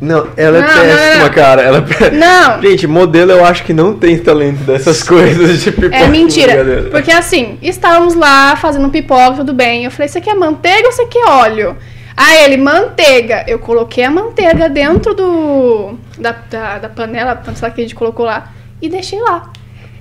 Não, 0.00 0.28
ela 0.36 0.58
é 0.58 0.60
Não, 0.60 0.68
não, 0.68 0.82
péssima, 0.82 1.24
não. 1.24 1.32
cara. 1.32 1.62
Ela 1.62 1.78
é 1.78 2.10
Não. 2.10 2.60
Gente, 2.62 2.86
modelo 2.86 3.30
eu 3.32 3.44
acho 3.44 3.64
que 3.64 3.72
não 3.72 3.94
tem 3.94 4.18
talento 4.18 4.58
dessas 4.64 5.02
coisas 5.08 5.62
de 5.62 5.70
pipoca. 5.70 5.96
É 5.96 6.08
mentira. 6.08 6.88
Porque 6.90 7.10
assim, 7.12 7.58
estávamos 7.62 8.14
lá 8.14 8.56
fazendo 8.56 8.88
pipoca, 8.90 9.36
tudo 9.36 9.54
bem. 9.54 9.84
Eu 9.84 9.90
falei, 9.90 10.06
isso 10.06 10.18
aqui 10.18 10.28
é 10.28 10.34
manteiga 10.34 10.82
ou 10.84 10.90
isso 10.90 11.02
aqui 11.02 11.16
é 11.16 11.28
óleo? 11.28 11.76
Aí 12.16 12.44
ele, 12.44 12.56
manteiga. 12.56 13.44
Eu 13.46 13.58
coloquei 13.58 14.04
a 14.04 14.10
manteiga 14.10 14.68
dentro 14.68 15.14
do 15.14 15.94
da, 16.18 16.32
da, 16.32 16.78
da 16.78 16.88
panela, 16.88 17.42
sei 17.54 17.70
que 17.70 17.80
a 17.80 17.84
gente 17.84 17.94
colocou 17.94 18.26
lá, 18.26 18.52
e 18.80 18.88
deixei 18.88 19.20
lá. 19.20 19.50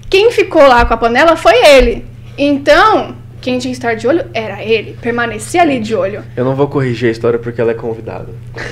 Quem 0.09 0.31
ficou 0.31 0.65
lá 0.67 0.85
com 0.85 0.93
a 0.93 0.97
panela 0.97 1.35
foi 1.35 1.55
ele. 1.65 2.05
Então, 2.37 3.15
quem 3.45 3.59
tinha 3.59 3.71
que 3.71 3.77
estar 3.77 3.93
de 3.93 4.07
olho 4.07 4.25
era 4.33 4.63
ele. 4.63 4.97
Permanecia 4.99 5.61
ali 5.61 5.79
de 5.79 5.93
olho. 5.93 6.23
Eu 6.35 6.43
não 6.43 6.55
vou 6.55 6.67
corrigir 6.67 7.09
a 7.09 7.11
história 7.11 7.37
porque 7.37 7.61
ela 7.61 7.69
é 7.69 7.73
convidada. 7.75 8.29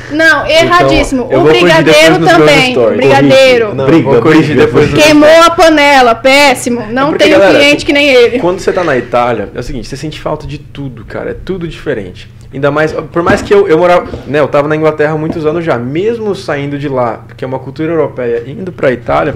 Não, 0.09 0.47
erradíssimo. 0.47 1.27
Então, 1.27 1.41
o 1.41 1.47
brigadeiro 1.47 2.25
também. 2.25 2.71
stories. 2.71 2.97
Brigadeiro. 2.97 3.75
Não, 3.75 3.85
Briga, 3.85 4.09
vou 4.09 4.21
corrigir 4.23 4.55
briga, 4.55 4.65
depois. 4.65 4.91
Queimou 4.91 5.43
a 5.45 5.51
panela, 5.51 6.15
péssimo. 6.15 6.87
Não 6.91 7.09
porque, 7.09 7.25
tem 7.25 7.37
um 7.37 7.49
cliente 7.51 7.85
que 7.85 7.93
nem 7.93 8.09
ele. 8.09 8.39
Quando 8.39 8.59
você 8.59 8.73
tá 8.73 8.83
na 8.83 8.97
Itália, 8.97 9.49
é 9.53 9.59
o 9.59 9.63
seguinte, 9.63 9.87
você 9.87 9.95
sente 9.95 10.19
falta 10.19 10.47
de 10.47 10.57
tudo, 10.57 11.05
cara. 11.05 11.29
É 11.29 11.35
tudo 11.35 11.67
diferente. 11.67 12.27
Ainda 12.51 12.71
mais, 12.71 12.93
por 12.93 13.21
mais 13.21 13.43
que 13.43 13.53
eu, 13.53 13.67
eu 13.67 13.77
morava, 13.77 14.09
né, 14.25 14.39
eu 14.39 14.47
tava 14.47 14.67
na 14.67 14.75
Inglaterra 14.75 15.13
há 15.13 15.17
muitos 15.17 15.45
anos 15.45 15.63
já, 15.63 15.77
mesmo 15.77 16.33
saindo 16.33 16.79
de 16.79 16.89
lá, 16.89 17.23
porque 17.27 17.43
é 17.43 17.47
uma 17.47 17.59
cultura 17.59 17.91
europeia, 17.91 18.43
indo 18.47 18.71
pra 18.71 18.91
Itália, 18.91 19.35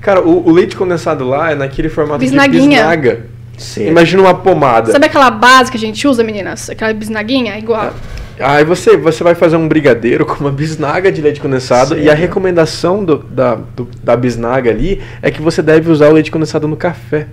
cara, 0.00 0.20
o, 0.20 0.48
o 0.48 0.52
leite 0.52 0.74
condensado 0.76 1.24
lá 1.24 1.52
é 1.52 1.54
naquele 1.54 1.88
formato 1.88 2.20
Bisnaguinha. 2.20 2.60
de 2.60 2.68
bisnaga. 2.68 3.33
Sério? 3.56 3.90
Imagina 3.90 4.22
uma 4.22 4.34
pomada. 4.34 4.90
Sabe 4.92 5.06
aquela 5.06 5.30
base 5.30 5.70
que 5.70 5.76
a 5.76 5.80
gente 5.80 6.06
usa, 6.06 6.22
meninas? 6.24 6.68
Aquela 6.70 6.92
bisnaguinha 6.92 7.56
igual. 7.58 7.92
Aí 8.40 8.64
você, 8.64 8.96
você 8.96 9.22
vai 9.22 9.34
fazer 9.36 9.56
um 9.56 9.68
brigadeiro 9.68 10.26
com 10.26 10.34
uma 10.40 10.50
bisnaga 10.50 11.10
de 11.12 11.20
leite 11.22 11.40
condensado 11.40 11.96
e 11.98 12.10
a 12.10 12.14
recomendação 12.14 13.04
do- 13.04 13.18
da, 13.18 13.54
do- 13.54 13.88
da 14.02 14.16
bisnaga 14.16 14.70
ali 14.70 15.00
é 15.22 15.30
que 15.30 15.40
você 15.40 15.62
deve 15.62 15.88
usar 15.90 16.08
o 16.08 16.12
leite 16.12 16.30
condensado 16.32 16.66
no 16.66 16.76
café. 16.76 17.28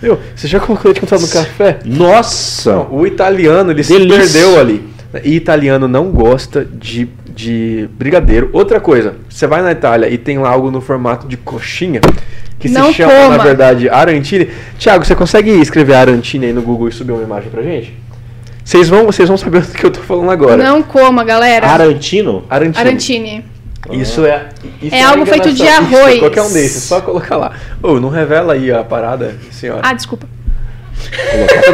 Viu? 0.00 0.18
Você 0.36 0.46
já 0.48 0.60
colocou 0.60 0.90
leite 0.90 1.00
condensado 1.00 1.22
no 1.22 1.28
café? 1.28 1.78
Nossa! 1.84 2.72
Não, 2.72 2.88
o 2.92 3.06
italiano, 3.06 3.70
ele 3.70 3.82
se 3.82 3.92
Delícia. 3.96 4.18
perdeu 4.18 4.60
ali. 4.60 4.92
E 5.24 5.34
italiano 5.36 5.86
não 5.88 6.10
gosta 6.10 6.64
de, 6.64 7.08
de 7.34 7.88
brigadeiro. 7.98 8.50
Outra 8.52 8.80
coisa, 8.80 9.14
você 9.28 9.46
vai 9.46 9.62
na 9.62 9.72
Itália 9.72 10.08
e 10.08 10.18
tem 10.18 10.38
lá 10.38 10.48
algo 10.50 10.70
no 10.70 10.80
formato 10.80 11.26
de 11.28 11.36
coxinha, 11.36 12.00
que 12.62 12.68
Não 12.68 12.86
se 12.86 12.94
chama, 12.94 13.12
coma. 13.12 13.36
na 13.36 13.42
verdade, 13.42 13.88
arantine. 13.88 14.48
Tiago, 14.78 15.04
você 15.04 15.16
consegue 15.16 15.50
escrever 15.50 15.94
arantine 15.94 16.46
aí 16.46 16.52
no 16.52 16.62
Google 16.62 16.88
e 16.88 16.92
subir 16.92 17.10
uma 17.12 17.22
imagem 17.22 17.50
pra 17.50 17.60
gente? 17.60 17.92
Vocês 18.64 18.88
vão, 18.88 19.04
vocês 19.04 19.28
vão 19.28 19.36
saber 19.36 19.62
do 19.66 19.72
que 19.72 19.84
eu 19.84 19.90
tô 19.90 20.00
falando 20.00 20.30
agora. 20.30 20.56
Não 20.56 20.80
coma, 20.82 21.24
galera. 21.24 21.66
Arantino? 21.66 22.44
Arantino. 22.48 22.78
Arantini. 22.78 23.44
Isso 23.90 24.24
é. 24.24 24.48
Isso 24.80 24.94
É 24.94 25.02
algo 25.02 25.26
feito 25.26 25.52
de 25.52 25.66
arroz. 25.66 26.20
Qualquer 26.20 26.42
um 26.42 26.52
desses, 26.52 26.84
só 26.84 27.00
colocar 27.00 27.36
lá. 27.36 27.52
Ô, 27.82 27.98
não 27.98 28.10
revela 28.10 28.52
aí 28.52 28.70
a 28.70 28.84
parada, 28.84 29.34
senhora. 29.50 29.80
Ah, 29.82 29.92
desculpa. 29.92 30.28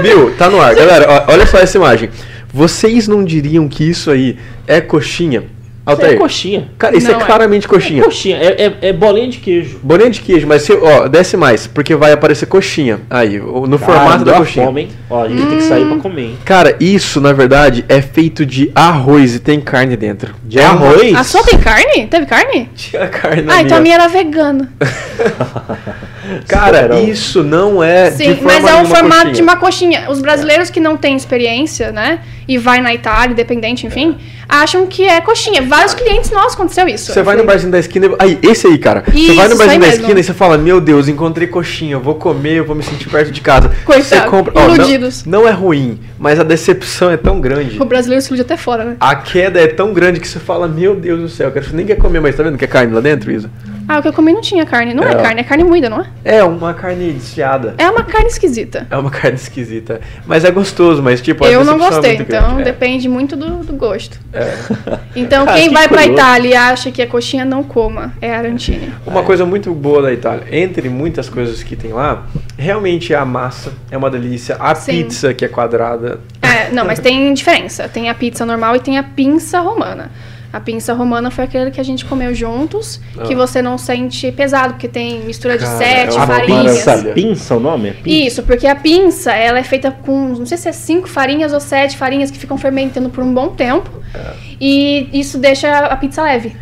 Viu? 0.03 0.35
Tá 0.37 0.49
no 0.49 0.59
ar. 0.59 0.75
Galera, 0.75 1.27
olha 1.29 1.47
só 1.47 1.59
essa 1.59 1.77
imagem. 1.77 2.09
Vocês 2.51 3.07
não 3.07 3.23
diriam 3.23 3.69
que 3.69 3.85
isso 3.85 4.11
aí 4.11 4.39
é 4.67 4.81
coxinha? 4.81 5.45
Isso 5.93 6.03
é 6.07 6.15
coxinha. 6.17 6.69
Cara, 6.79 6.97
isso 6.97 7.11
Não 7.11 7.19
é 7.19 7.23
é. 7.23 7.27
claramente 7.27 7.67
coxinha. 7.69 8.03
Coxinha, 8.03 8.37
é, 8.37 8.65
é, 8.83 8.89
é 8.89 8.93
bolinha 8.93 9.29
de 9.29 9.39
queijo. 9.39 9.79
Bolinha 9.83 10.11
de 10.11 10.21
queijo, 10.21 10.47
mas 10.47 10.63
se, 10.63 10.73
ó, 10.73 11.09
desce 11.09 11.37
mais, 11.37 11.67
porque 11.67 11.95
vai 11.95 12.13
aparecer 12.13 12.47
coxinha. 12.47 13.01
Aí, 13.11 13.39
no 13.39 13.79
formato 13.79 14.25
da 14.25 14.35
coxinha. 14.35 14.67
fome, 14.67 14.83
hein? 14.83 14.89
Ó, 15.11 15.25
a 15.25 15.29
gente 15.29 15.47
tem 15.47 15.57
que 15.59 15.63
sair 15.65 15.87
pra 15.87 15.97
comer, 15.99 16.23
hein? 16.23 16.39
Cara, 16.45 16.77
isso 16.81 17.21
na 17.21 17.33
verdade 17.33 17.85
é 17.89 18.01
feito 18.03 18.45
de 18.45 18.71
arroz 18.75 19.35
e 19.35 19.39
tem 19.39 19.61
carne 19.61 19.97
dentro. 19.97 20.35
De 20.45 20.59
É 20.59 20.65
arroz? 20.65 21.15
A 21.15 21.25
sua 21.25 21.43
tem 21.43 21.59
carne? 21.59 22.07
Teve 22.07 22.27
carne? 22.27 22.69
Tinha 22.75 23.07
carne 23.09 23.43
na 23.43 23.55
Ah, 23.55 23.63
então 23.63 23.79
a 23.79 23.81
minha. 23.81 23.97
minha 23.99 24.07
era 24.07 24.09
vegana. 24.09 24.71
Cara, 26.47 27.01
isso 27.01 27.43
não 27.43 27.83
é 27.83 28.11
de 28.11 28.17
Sim, 28.17 28.35
forma 28.37 28.53
mas 28.53 28.65
é 28.65 28.67
o 28.67 28.77
nenhuma 28.79 28.95
formato 28.97 29.15
coxinha. 29.17 29.35
de 29.35 29.43
uma 29.43 29.57
coxinha. 29.57 30.11
Os 30.11 30.21
brasileiros 30.21 30.71
que 30.71 30.81
não 30.81 30.97
têm 30.97 31.17
experiência, 31.17 31.93
né? 31.93 32.21
E 32.47 32.57
vai 32.57 32.81
na 32.81 32.95
Itália, 32.95 33.33
independente, 33.33 33.87
enfim, 33.87 34.17
acham 34.49 34.87
que 34.87 35.05
é 35.05 35.21
coxinha. 35.21 35.61
Vários 35.61 35.93
clientes 35.93 36.31
nossos 36.31 36.55
aconteceu 36.55 36.89
isso. 36.89 37.13
Você 37.13 37.23
vai 37.23 37.37
no 37.37 37.45
barzinho 37.45 37.71
da 37.71 37.79
esquina. 37.79 38.07
e- 38.07 38.17
Aí, 38.19 38.39
esse 38.43 38.67
aí, 38.67 38.79
cara. 38.79 39.05
você 39.07 39.19
Isso, 39.19 39.35
vai 39.35 39.49
no 39.49 39.57
barzinho 39.57 39.81
da 39.81 39.87
mesmo. 39.87 40.01
esquina 40.03 40.21
e 40.21 40.25
você 40.25 40.33
fala: 40.33 40.57
Meu 40.57 40.81
Deus, 40.81 41.09
encontrei 41.09 41.47
coxinha, 41.47 41.93
eu 41.95 42.01
vou 42.01 42.15
comer, 42.15 42.55
eu 42.55 42.65
vou 42.65 42.75
me 42.75 42.83
sentir 42.83 43.09
perto 43.11 43.31
de 43.31 43.41
casa. 43.43 43.71
Coitado, 43.85 44.05
você 44.07 44.21
compra. 44.23 44.53
ó, 44.57 44.67
não- 44.69 44.75
iludidos. 44.77 45.25
não, 45.27 45.47
é 45.47 45.51
ruim, 45.51 46.01
mas 46.19 46.41
a 46.41 46.43
decepção 46.43 47.11
é 47.11 47.17
tão 47.19 47.39
grande. 47.41 47.81
O 47.81 47.85
brasileiro 47.85 48.23
se 48.23 48.29
ilude 48.29 48.43
até 48.43 48.57
fora, 48.57 48.85
né? 48.85 48.97
A 48.99 49.15
queda 49.17 49.61
é 49.61 49.67
tão 49.67 49.93
grande 49.93 50.19
que 50.19 50.27
você 50.29 50.39
fala: 50.39 50.67
Meu 50.67 50.95
Deus 50.97 51.21
do 51.21 51.29
céu, 51.29 51.49
eu 51.49 51.53
quero 51.53 51.67
você 51.67 51.77
nem 51.77 51.85
quer 51.85 51.97
comer, 51.97 52.21
mas 52.21 52.35
tá 52.35 52.43
vendo 52.43 52.57
que 52.57 52.65
é 52.65 52.69
carne 52.69 52.95
lá 52.95 53.01
dentro, 53.01 53.31
Isa? 53.31 53.51
Ah, 53.89 53.99
o 53.99 54.03
que 54.03 54.09
eu 54.09 54.13
comi 54.13 54.35
não 54.35 54.43
tinha 54.43 54.67
carne. 54.67 54.93
Não 54.93 55.03
é, 55.03 55.13
É, 55.13 55.15
carne, 55.15 55.41
é 55.41 55.45
carne 55.45 55.65
moída, 55.65 55.89
não 55.89 56.03
é? 56.03 56.07
É 56.23 56.45
uma 56.45 56.75
carne 56.75 57.11
desfiada. 57.13 57.75
É 57.79 57.89
uma 57.89 58.05
carne 58.05 58.29
esquisita. 58.29 58.87
É 58.91 58.97
uma 58.99 59.09
carne 59.11 59.37
esquisita. 59.37 60.01
Mas 60.27 60.45
é 60.45 60.51
gostoso, 60.51 61.03
mas 61.03 61.23
tipo, 61.23 61.45
a 61.45 61.49
eu 61.51 61.65
não 61.65 61.77
é 61.77 61.79
gostei, 61.79 62.17
muito 62.17 62.29
então 62.29 62.43
grande. 62.49 62.61
É. 62.61 62.65
depende 62.65 63.09
muito 63.09 63.35
do, 63.35 63.65
do 63.65 63.73
gosto. 63.73 64.21
É. 64.33 64.49
Então 65.17 65.47
Cara, 65.47 65.59
quem 65.59 65.69
que 65.69 65.75
vai 65.75 65.89
pra 65.89 65.99
curioso. 66.03 66.21
Itália 66.21 66.49
e 66.51 66.55
acha 66.55 66.93
que 66.93 67.03
é 67.03 67.07
coxinha, 67.07 67.45
não 67.45 67.65
coma. 67.65 68.13
É 68.21 68.37
arantini. 68.37 68.93
Uma 69.07 69.23
coisa 69.23 69.45
muito 69.45 69.73
boa 69.73 70.03
da 70.03 70.13
Itália, 70.13 70.45
entre 70.53 70.89
muitas 70.89 71.29
coisas 71.29 71.63
que 71.63 71.75
tem 71.75 71.93
lá, 71.93 72.25
realmente 72.57 73.13
é 73.13 73.17
a 73.17 73.25
massa, 73.25 73.73
é 73.91 73.97
uma 73.97 74.11
delícia. 74.11 74.57
A 74.61 74.75
Sim. 74.75 74.93
pizza 75.05 75.35
que 75.35 75.45
é 75.45 75.49
quadrada. 75.49 76.21
É, 76.41 76.71
não, 76.71 76.85
mas 76.85 77.01
tem 77.01 77.33
diferença. 77.35 77.89
Tem 77.89 78.09
a 78.09 78.15
pizza 78.15 78.45
normal 78.47 78.77
e 78.77 78.81
tem 78.81 78.97
a 78.99 79.03
pinça 79.03 79.59
romana. 79.61 80.11
A 80.53 80.59
pinça 80.61 80.95
romana 80.95 81.31
foi 81.31 81.45
aquele 81.45 81.71
que 81.71 81.81
a 81.81 81.85
gente 81.85 82.05
comeu 82.07 82.35
juntos, 82.35 83.01
que 83.27 83.35
Ah. 83.35 83.37
você 83.37 83.61
não 83.61 83.77
sente 83.77 84.33
pesado, 84.33 84.75
porque 84.75 84.89
tem 84.89 85.21
mistura 85.21 85.59
de 85.59 85.65
Cara, 85.65 85.77
sete 85.79 86.17
é 86.17 86.27
farinhas. 86.27 86.77
Pinça, 86.79 86.97
pinça 87.15 87.57
o 87.57 87.61
nome? 87.61 87.89
É 87.91 87.93
pinça? 87.93 88.09
Isso, 88.09 88.43
porque 88.45 88.67
a 88.67 88.75
pinça, 88.75 89.33
ela 89.33 89.59
é 89.59 89.63
feita 89.63 89.91
com, 89.91 90.29
não 90.29 90.47
sei 90.47 90.57
se 90.57 90.69
é 90.69 90.73
cinco 90.73 91.07
farinhas 91.09 91.53
ou 91.53 91.61
sete 91.61 91.97
farinhas 91.99 92.31
que 92.31 92.39
ficam 92.39 92.57
fermentando 92.57 93.11
por 93.11 93.23
um 93.23 93.33
bom 93.35 93.49
tempo. 93.49 93.91
E 94.61 95.09
isso 95.13 95.39
deixa 95.39 95.79
a 95.87 95.97
pizza 95.97 96.23
leve. 96.23 96.57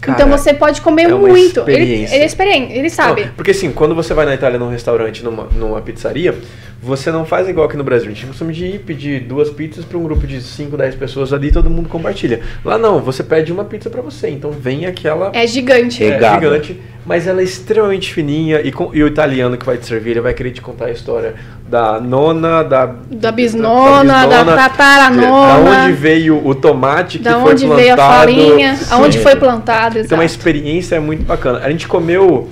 Cara, 0.00 0.18
então 0.22 0.28
você 0.36 0.52
pode 0.54 0.80
comer 0.80 1.04
é 1.04 1.14
uma 1.14 1.28
muito. 1.28 1.60
Ele, 1.60 1.72
experiência. 1.72 2.14
ele 2.14 2.22
é 2.22 2.26
experiente, 2.26 2.72
ele 2.74 2.90
sabe. 2.90 3.24
Não, 3.24 3.32
porque 3.34 3.50
assim, 3.50 3.72
quando 3.72 3.94
você 3.94 4.12
vai 4.14 4.26
na 4.26 4.34
Itália 4.34 4.58
num 4.58 4.68
restaurante, 4.70 5.24
numa, 5.24 5.44
numa 5.44 5.80
pizzaria, 5.80 6.34
você 6.82 7.10
não 7.10 7.24
faz 7.24 7.48
igual 7.48 7.66
aqui 7.66 7.76
no 7.76 7.82
Brasil. 7.82 8.10
A 8.10 8.14
gente 8.14 8.26
costuma 8.26 8.52
de 8.52 8.66
ir 8.66 8.78
pedir 8.80 9.20
duas 9.20 9.50
pizzas 9.50 9.84
para 9.84 9.96
um 9.98 10.02
grupo 10.02 10.26
de 10.26 10.40
5, 10.40 10.76
10 10.76 10.94
pessoas 10.96 11.32
ali 11.32 11.48
e 11.48 11.52
todo 11.52 11.68
mundo 11.70 11.88
compartilha. 11.88 12.40
Lá 12.64 12.76
não, 12.78 13.00
você 13.00 13.24
pede 13.24 13.50
uma 13.52 13.64
pizza 13.64 13.88
para 13.90 14.02
você. 14.02 14.28
Então 14.28 14.50
vem 14.50 14.86
aquela 14.86 15.30
É 15.34 15.46
gigante. 15.46 16.04
é, 16.04 16.10
Regada. 16.10 16.34
gigante, 16.44 16.80
mas 17.04 17.26
ela 17.26 17.40
é 17.40 17.44
extremamente 17.44 18.12
fininha 18.12 18.60
e, 18.62 18.70
com- 18.70 18.90
e 18.94 19.02
o 19.02 19.06
italiano 19.06 19.56
que 19.56 19.64
vai 19.64 19.78
te 19.78 19.86
servir, 19.86 20.10
ele 20.10 20.20
vai 20.20 20.34
querer 20.34 20.50
te 20.50 20.60
contar 20.60 20.86
a 20.86 20.90
história 20.90 21.34
da 21.68 22.00
nona, 22.00 22.62
da 22.62 22.86
Da 23.10 23.32
bisnona, 23.32 24.26
da 24.26 24.44
tataranona. 24.44 25.64
Da 25.64 25.84
onde 25.84 25.92
veio 25.94 26.46
o 26.46 26.54
tomate 26.54 27.18
que 27.18 27.24
Da 27.24 27.40
foi 27.40 27.52
onde 27.52 27.66
plantado. 27.66 27.80
veio 27.82 27.94
a 27.94 27.96
farinha, 27.96 28.78
aonde 28.90 29.16
Sim. 29.18 29.22
foi 29.22 29.36
plantado, 29.36 29.98
Então, 29.98 30.16
uma 30.18 30.24
exato. 30.24 30.38
experiência 30.38 31.00
muito 31.00 31.24
bacana. 31.24 31.60
A 31.64 31.70
gente 31.70 31.88
comeu 31.88 32.48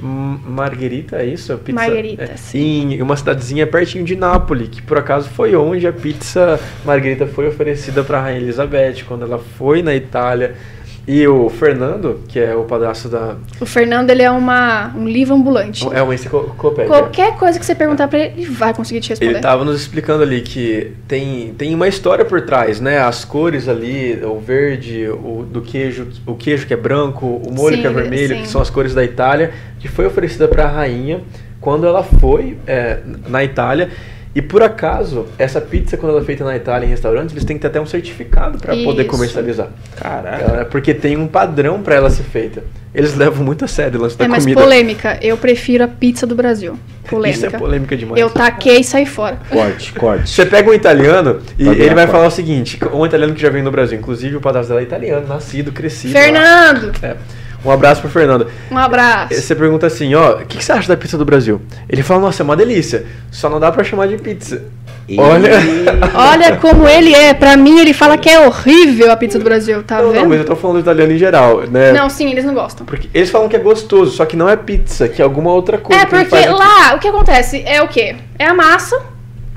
Margherita, 0.00 1.16
é 1.18 1.26
isso? 1.26 1.56
Pizza, 1.58 1.80
Margherita, 1.80 2.22
é, 2.24 2.36
sim. 2.36 2.94
Em 2.94 3.02
uma 3.02 3.16
cidadezinha 3.16 3.66
pertinho 3.66 4.04
de 4.04 4.16
Nápoles, 4.16 4.68
que 4.68 4.82
por 4.82 4.98
acaso 4.98 5.28
foi 5.30 5.54
onde 5.54 5.86
a 5.86 5.92
pizza 5.92 6.58
Margherita 6.84 7.26
foi 7.26 7.46
oferecida 7.48 8.02
para 8.02 8.18
a 8.18 8.22
Rainha 8.22 8.40
Elizabeth, 8.40 9.04
quando 9.06 9.22
ela 9.24 9.38
foi 9.58 9.82
na 9.82 9.94
Itália. 9.94 10.54
E 11.06 11.26
o 11.26 11.48
Fernando, 11.48 12.20
que 12.28 12.38
é 12.38 12.54
o 12.54 12.62
padrasto 12.62 13.08
da. 13.08 13.34
O 13.60 13.66
Fernando, 13.66 14.10
ele 14.10 14.22
é 14.22 14.30
uma, 14.30 14.92
um 14.96 15.08
livro 15.08 15.34
ambulante. 15.34 15.84
É 15.92 16.00
uma 16.00 16.14
enciclopédia. 16.14 16.86
Qualquer 16.86 17.36
coisa 17.36 17.58
que 17.58 17.66
você 17.66 17.74
perguntar 17.74 18.06
pra 18.06 18.20
ele, 18.20 18.42
ele 18.42 18.50
vai 18.50 18.72
conseguir 18.72 19.00
te 19.00 19.08
responder. 19.10 19.30
Ele 19.30 19.38
estava 19.38 19.64
nos 19.64 19.80
explicando 19.80 20.22
ali 20.22 20.42
que 20.42 20.92
tem, 21.08 21.54
tem 21.58 21.74
uma 21.74 21.88
história 21.88 22.24
por 22.24 22.42
trás, 22.42 22.80
né? 22.80 23.00
As 23.00 23.24
cores 23.24 23.68
ali, 23.68 24.20
o 24.24 24.38
verde, 24.38 25.08
o 25.08 25.42
do 25.42 25.60
queijo, 25.60 26.08
o 26.24 26.36
queijo 26.36 26.66
que 26.66 26.74
é 26.74 26.76
branco, 26.76 27.26
o 27.26 27.52
molho 27.52 27.76
Sim, 27.76 27.82
que 27.82 27.86
é 27.88 27.90
vermelho, 27.90 28.36
sim. 28.36 28.42
que 28.42 28.48
são 28.48 28.60
as 28.60 28.70
cores 28.70 28.94
da 28.94 29.02
Itália, 29.02 29.50
que 29.80 29.88
foi 29.88 30.06
oferecida 30.06 30.46
para 30.46 30.64
a 30.64 30.68
rainha 30.68 31.20
quando 31.60 31.86
ela 31.86 32.02
foi 32.02 32.58
é, 32.66 33.00
na 33.28 33.42
Itália. 33.42 33.90
E 34.34 34.40
por 34.40 34.62
acaso, 34.62 35.26
essa 35.38 35.60
pizza, 35.60 35.96
quando 35.98 36.12
ela 36.12 36.22
é 36.22 36.24
feita 36.24 36.42
na 36.42 36.56
Itália 36.56 36.86
em 36.86 36.88
restaurantes, 36.88 37.32
eles 37.32 37.44
têm 37.44 37.56
que 37.56 37.60
ter 37.60 37.66
até 37.68 37.78
um 37.80 37.84
certificado 37.86 38.56
para 38.58 38.74
poder 38.76 39.04
comercializar. 39.04 39.68
Caraca. 40.00 40.42
Ela- 40.42 40.64
Porque 40.64 40.94
tem 40.94 41.16
um 41.18 41.26
padrão 41.26 41.82
para 41.82 41.94
ela 41.96 42.08
ser 42.08 42.22
feita. 42.22 42.64
Eles 42.94 43.14
levam 43.14 43.44
muito 43.44 43.64
a 43.64 43.68
sério 43.68 43.98
o 43.98 44.02
lance 44.02 44.16
da 44.16 44.24
É, 44.24 44.28
mas 44.28 44.44
comida. 44.44 44.60
polêmica. 44.62 45.18
Eu 45.22 45.36
prefiro 45.36 45.84
a 45.84 45.88
pizza 45.88 46.26
do 46.26 46.34
Brasil. 46.34 46.78
Polêmica. 47.08 47.46
Isso 47.46 47.56
é 47.56 47.58
polêmica 47.58 47.96
demais. 47.96 48.20
Eu 48.20 48.30
taquei 48.30 48.78
e 48.80 48.84
saí 48.84 49.04
fora. 49.06 49.38
Corte, 49.50 49.92
corte. 49.92 50.30
Você 50.30 50.46
pega 50.46 50.70
um 50.70 50.74
italiano 50.74 51.40
e 51.58 51.64
ver 51.64 51.80
ele 51.80 51.94
vai 51.94 52.04
foto. 52.06 52.12
falar 52.16 52.26
o 52.28 52.30
seguinte, 52.30 52.78
um 52.92 53.04
italiano 53.04 53.34
que 53.34 53.40
já 53.40 53.50
veio 53.50 53.64
no 53.64 53.70
Brasil, 53.70 53.98
inclusive 53.98 54.36
o 54.36 54.40
padrasto 54.40 54.68
dela 54.68 54.80
é 54.80 54.84
italiano, 54.84 55.26
nascido, 55.26 55.72
crescido. 55.72 56.14
lá. 56.14 56.20
Fernando, 56.20 56.92
É. 57.02 57.16
Um 57.64 57.70
abraço 57.70 58.00
pro 58.00 58.10
Fernando. 58.10 58.46
um 58.70 58.78
abraço. 58.78 59.34
Você 59.34 59.54
pergunta 59.54 59.86
assim, 59.86 60.14
ó, 60.14 60.34
o 60.34 60.46
que, 60.46 60.58
que 60.58 60.64
você 60.64 60.72
acha 60.72 60.88
da 60.88 60.96
pizza 60.96 61.16
do 61.16 61.24
Brasil? 61.24 61.60
Ele 61.88 62.02
fala, 62.02 62.20
nossa, 62.20 62.42
é 62.42 62.44
uma 62.44 62.56
delícia, 62.56 63.04
só 63.30 63.48
não 63.48 63.60
dá 63.60 63.70
pra 63.70 63.84
chamar 63.84 64.08
de 64.08 64.16
pizza. 64.16 64.62
E- 65.08 65.18
Olha. 65.18 65.50
Olha 66.14 66.56
como 66.56 66.86
ele 66.88 67.12
é. 67.14 67.34
Pra 67.34 67.56
mim, 67.56 67.78
ele 67.80 67.92
fala 67.92 68.16
que 68.16 68.28
é 68.28 68.46
horrível 68.46 69.10
a 69.10 69.16
pizza 69.16 69.38
do 69.38 69.44
Brasil, 69.44 69.82
tá 69.82 69.98
Não, 69.98 70.06
não, 70.06 70.12
vendo? 70.12 70.28
mas 70.28 70.38
eu 70.38 70.44
tô 70.44 70.56
falando 70.56 70.76
do 70.76 70.80
italiano 70.82 71.12
em 71.12 71.18
geral, 71.18 71.62
né? 71.62 71.92
Não, 71.92 72.08
sim, 72.08 72.30
eles 72.30 72.44
não 72.44 72.54
gostam. 72.54 72.86
Porque 72.86 73.08
eles 73.12 73.30
falam 73.30 73.48
que 73.48 73.56
é 73.56 73.58
gostoso, 73.58 74.12
só 74.12 74.24
que 74.24 74.36
não 74.36 74.48
é 74.48 74.56
pizza, 74.56 75.08
que 75.08 75.20
é 75.20 75.24
alguma 75.24 75.52
outra 75.52 75.76
coisa. 75.78 76.02
É, 76.02 76.06
porque 76.06 76.34
aqui. 76.36 76.48
lá, 76.48 76.94
o 76.94 76.98
que 76.98 77.08
acontece 77.08 77.62
é 77.66 77.82
o 77.82 77.88
quê? 77.88 78.14
É 78.38 78.46
a 78.46 78.54
massa 78.54 79.00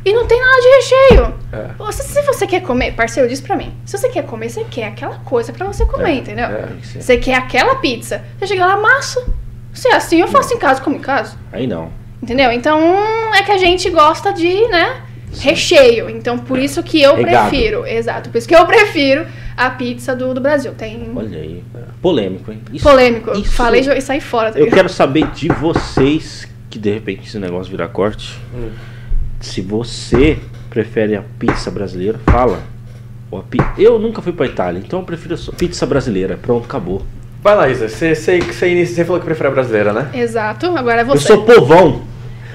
e 0.05 0.13
não 0.13 0.25
tem 0.27 0.39
nada 0.39 0.61
de 0.61 0.67
recheio. 0.67 1.33
É. 1.51 1.67
Você- 1.79 2.03
se 2.03 2.21
você 2.21 2.45
quer 2.47 2.61
comer, 2.61 2.93
parceiro, 2.93 3.27
diz 3.27 3.41
pra 3.41 3.55
mim. 3.55 3.73
Se 3.85 3.97
você 3.97 4.07
quer 4.07 4.23
comer, 4.25 4.49
você 4.49 4.63
quer 4.63 4.85
aquela 4.85 5.15
coisa 5.19 5.51
pra 5.51 5.65
você 5.65 5.85
comer, 5.85 6.13
entendeu? 6.19 6.45
é. 6.45 6.67
Você 7.01 7.17
quer 7.17 7.33
aquela 7.35 7.75
pizza. 7.75 8.23
Você 8.37 8.47
chega 8.47 8.65
lá, 8.65 8.77
massa. 8.77 9.25
Se 9.73 9.87
é 9.89 9.95
assim, 9.95 10.21
eu 10.21 10.27
faço 10.27 10.53
em 10.53 10.57
casa, 10.59 10.79
como 10.81 10.95
em 10.95 10.99
casa. 11.01 11.35
Aí 11.51 11.65
não. 11.67 11.91
Entendeu? 12.23 12.51
Então, 12.51 12.79
é 13.33 13.43
que 13.43 13.51
a 13.51 13.57
gente 13.57 13.89
gosta 13.89 14.31
de, 14.31 14.67
né, 14.69 15.01
recheio. 15.39 16.09
Então, 16.09 16.37
por 16.39 16.57
isso 16.57 16.81
que 16.81 17.01
eu 17.01 17.15
Regado. 17.15 17.49
prefiro. 17.49 17.85
Exato. 17.85 18.29
Por 18.29 18.37
isso 18.37 18.47
que 18.47 18.55
eu 18.55 18.65
prefiro 18.65 19.25
a 19.57 19.69
pizza 19.69 20.15
do, 20.15 20.33
do 20.33 20.39
Brasil. 20.41 20.73
Tem 20.73 21.11
Olha 21.15 21.39
aí. 21.39 21.63
Polêmico, 22.01 22.51
hein? 22.51 22.61
Isso- 22.71 22.83
polêmico. 22.87 23.31
isso- 23.37 23.51
Falei 23.51 23.81
e 23.81 24.01
saí 24.01 24.21
fora. 24.21 24.51
tá 24.51 24.59
Eu 24.59 24.69
quero 24.69 24.87
saber 24.87 25.27
de 25.31 25.49
vocês, 25.49 26.47
que 26.69 26.79
de 26.79 26.91
repente 26.93 27.27
esse 27.27 27.37
negócio 27.39 27.69
virar 27.69 27.87
corte. 27.89 28.39
Hum. 28.53 28.69
Se 29.45 29.61
você 29.61 30.39
prefere 30.69 31.15
a 31.15 31.23
pizza 31.39 31.69
brasileira, 31.69 32.19
fala. 32.25 32.59
Ou 33.29 33.39
a 33.39 33.43
pi- 33.43 33.63
Eu 33.77 33.99
nunca 33.99 34.21
fui 34.21 34.33
pra 34.33 34.45
Itália, 34.45 34.81
então 34.83 34.99
eu 34.99 35.05
prefiro 35.05 35.37
só 35.37 35.51
pizza 35.51 35.85
brasileira. 35.85 36.37
Pronto, 36.41 36.65
acabou. 36.65 37.03
Vai 37.43 37.55
lá, 37.55 37.69
Isa, 37.69 37.87
você, 37.87 38.15
você, 38.15 38.39
você, 38.39 38.69
inicia- 38.69 38.95
você 38.95 39.05
falou 39.05 39.19
que 39.19 39.25
prefere 39.25 39.49
a 39.49 39.51
brasileira, 39.51 39.93
né? 39.93 40.09
Exato. 40.13 40.75
Agora 40.75 41.01
é 41.01 41.03
Eu 41.03 41.05
você. 41.07 41.27
sou 41.27 41.43
povão, 41.43 42.01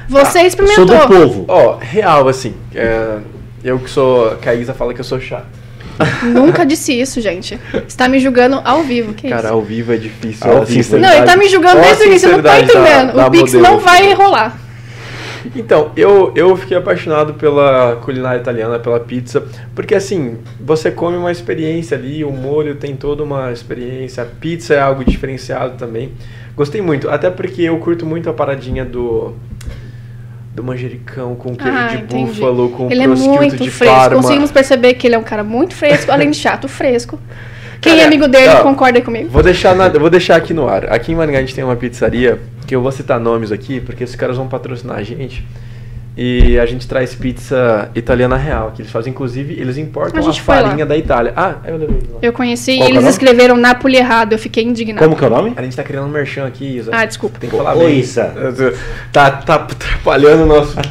Você 0.09 0.39
sou 0.39 0.47
experimentou. 0.47 0.87
do 0.87 1.07
povo. 1.07 1.45
Ó, 1.49 1.77
real, 1.81 2.27
assim, 2.29 2.55
é, 2.75 3.19
eu 3.63 3.79
que 3.79 3.89
sou, 3.89 4.35
que 4.37 4.49
a 4.49 4.55
Isa 4.55 4.75
fala 4.75 4.93
que 4.93 5.01
eu 5.01 5.05
sou 5.05 5.21
chato. 5.21 5.47
Nunca 6.25 6.65
disse 6.67 6.93
isso, 6.99 7.21
gente. 7.21 7.59
Você 7.87 7.97
tá 7.97 8.09
me 8.09 8.19
julgando 8.19 8.61
ao 8.65 8.83
vivo. 8.83 9.15
Que 9.15 9.29
Cara, 9.29 9.45
isso? 9.45 9.53
ao 9.53 9.63
vivo 9.63 9.93
é 9.93 9.97
difícil. 9.97 10.51
Ao 10.51 10.65
vivo. 10.65 10.73
sinceridade- 10.83 11.15
Não, 11.15 11.23
ele 11.23 11.31
tá 11.33 11.37
me 11.39 11.49
julgando 11.49 11.81
desde 11.83 12.03
o 12.03 12.07
início, 12.07 12.27
eu 12.29 12.33
não 12.33 12.39
tô 12.39 12.43
da- 12.49 12.61
entendendo. 12.61 13.15
da 13.15 13.27
o 13.27 13.31
Pix 13.31 13.55
modelo. 13.55 13.63
não 13.63 13.79
vai 13.81 14.13
rolar. 14.15 14.59
Então, 15.55 15.91
eu, 15.97 16.33
eu 16.35 16.57
fiquei 16.57 16.77
apaixonado 16.77 17.35
pela 17.35 17.97
culinária 17.97 18.41
italiana, 18.41 18.79
pela 18.79 19.01
pizza, 19.01 19.45
porque 19.75 19.95
assim, 19.95 20.39
você 20.61 20.91
come 20.91 21.17
uma 21.17 21.33
experiência 21.33 21.97
ali, 21.97 22.25
o 22.25 22.31
molho 22.31 22.75
tem 22.75 22.95
toda 22.97 23.23
uma 23.23 23.51
experiência, 23.53 24.23
a 24.23 24.27
pizza 24.27 24.75
é 24.75 24.81
algo 24.81 25.05
diferenciado 25.05 25.77
também. 25.77 26.13
Gostei 26.57 26.83
muito, 26.83 27.09
até 27.09 27.31
porque 27.31 27.63
eu 27.63 27.79
curto 27.79 28.05
muito 28.05 28.29
a 28.29 28.33
paradinha 28.33 28.85
do 28.85 29.35
do 30.53 30.65
manjericão 30.65 31.37
com 31.37 31.55
queijo 31.55 31.77
Ah, 31.77 31.87
de 31.87 32.03
entendi. 32.03 32.33
búfalo, 32.33 32.71
com 32.71 32.91
Ele 32.91 33.03
é 33.03 33.07
prosciutto 33.07 33.35
muito 33.37 33.57
de 33.57 33.71
fresco. 33.71 33.95
Parma. 33.95 34.17
Conseguimos 34.17 34.51
perceber 34.51 34.95
que 34.95 35.07
ele 35.07 35.15
é 35.15 35.19
um 35.19 35.23
cara 35.23 35.45
muito 35.45 35.75
fresco, 35.75 36.11
além 36.11 36.31
de 36.31 36.37
chato, 36.37 36.69
fresco. 36.69 37.19
Quem 37.81 37.93
Cara, 37.93 38.03
é 38.03 38.07
amigo 38.07 38.29
dele 38.29 38.49
ó, 38.49 38.63
concorda 38.63 39.01
comigo. 39.01 39.29
Vou 39.31 39.43
deixar, 39.43 39.75
na- 39.75 39.89
vou 39.89 40.11
deixar 40.11 40.37
aqui 40.37 40.53
no 40.53 40.69
ar. 40.69 40.93
Aqui 40.93 41.13
em 41.13 41.15
Maringá 41.15 41.39
a 41.39 41.41
gente 41.41 41.55
tem 41.55 41.65
uma 41.65 41.77
pizzaria, 41.77 42.39
que 42.67 42.75
eu 42.75 42.83
vou 42.83 42.93
citar 42.93 43.19
nomes 43.19 43.51
aqui, 43.51 43.81
porque 43.81 44.05
esses 44.05 44.17
caras 44.17 44.37
vão 44.37 44.49
patrocinar 44.49 44.99
a 44.99 45.03
gente. 45.03 45.45
E 46.17 46.59
a 46.59 46.67
gente 46.67 46.87
traz 46.87 47.15
pizza 47.15 47.89
italiana 47.95 48.37
real, 48.37 48.73
que 48.75 48.83
eles 48.83 48.91
fazem, 48.93 49.11
inclusive, 49.11 49.55
eles 49.59 49.79
importam 49.79 50.23
A 50.23 50.29
a, 50.29 50.33
farinha 50.35 50.85
da 50.85 50.97
Itália. 50.97 51.33
Ah, 51.35 51.55
eu 51.65 51.79
levei 51.79 52.01
lá. 52.13 52.19
Eu 52.21 52.33
conheci 52.33 52.73
Qual 52.77 52.81
e 52.81 52.83
é 52.83 52.91
eles 52.91 52.97
nome? 53.03 53.09
escreveram 53.11 53.57
Napoli 53.57 53.97
errado. 53.97 54.33
Eu 54.33 54.39
fiquei 54.39 54.65
indignada. 54.65 55.07
Como 55.07 55.17
que 55.17 55.25
é 55.25 55.29
o 55.29 55.31
nome? 55.31 55.55
A 55.57 55.63
gente 55.63 55.77
tá 55.77 55.83
criando 55.83 56.07
um 56.07 56.11
merchan 56.11 56.47
aqui, 56.47 56.77
Isa. 56.77 56.91
Ah, 56.93 57.07
desculpa. 57.07 57.39
Tem 57.39 57.49
que 57.49 57.57
falar 57.57 57.75
Ô, 57.75 57.85
bem. 57.85 58.01
Isa. 58.01 58.35
Tá, 59.13 59.31
tá 59.31 59.55
atrapalhando 59.55 60.43
o 60.43 60.47
nosso 60.47 60.75
Tá 60.75 60.83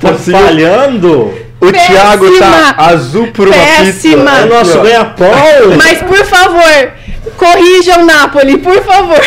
O 1.62 1.72
Thiago 1.72 2.26
tá 2.40 2.48
Péssima. 2.48 2.76
azul 2.88 3.28
por 3.32 3.48
uma 3.48 3.56
Péssima. 3.56 3.86
pizza. 3.92 4.08
É 4.08 4.16
o 4.16 4.44
Aqui, 4.44 4.50
nosso 4.50 4.82
ganha-pão! 4.82 5.32
Mas, 5.78 6.02
por 6.04 6.26
favor, 6.26 6.92
corrijam 7.38 8.06
Napoli, 8.06 8.58
por 8.60 8.82
favor. 8.84 9.20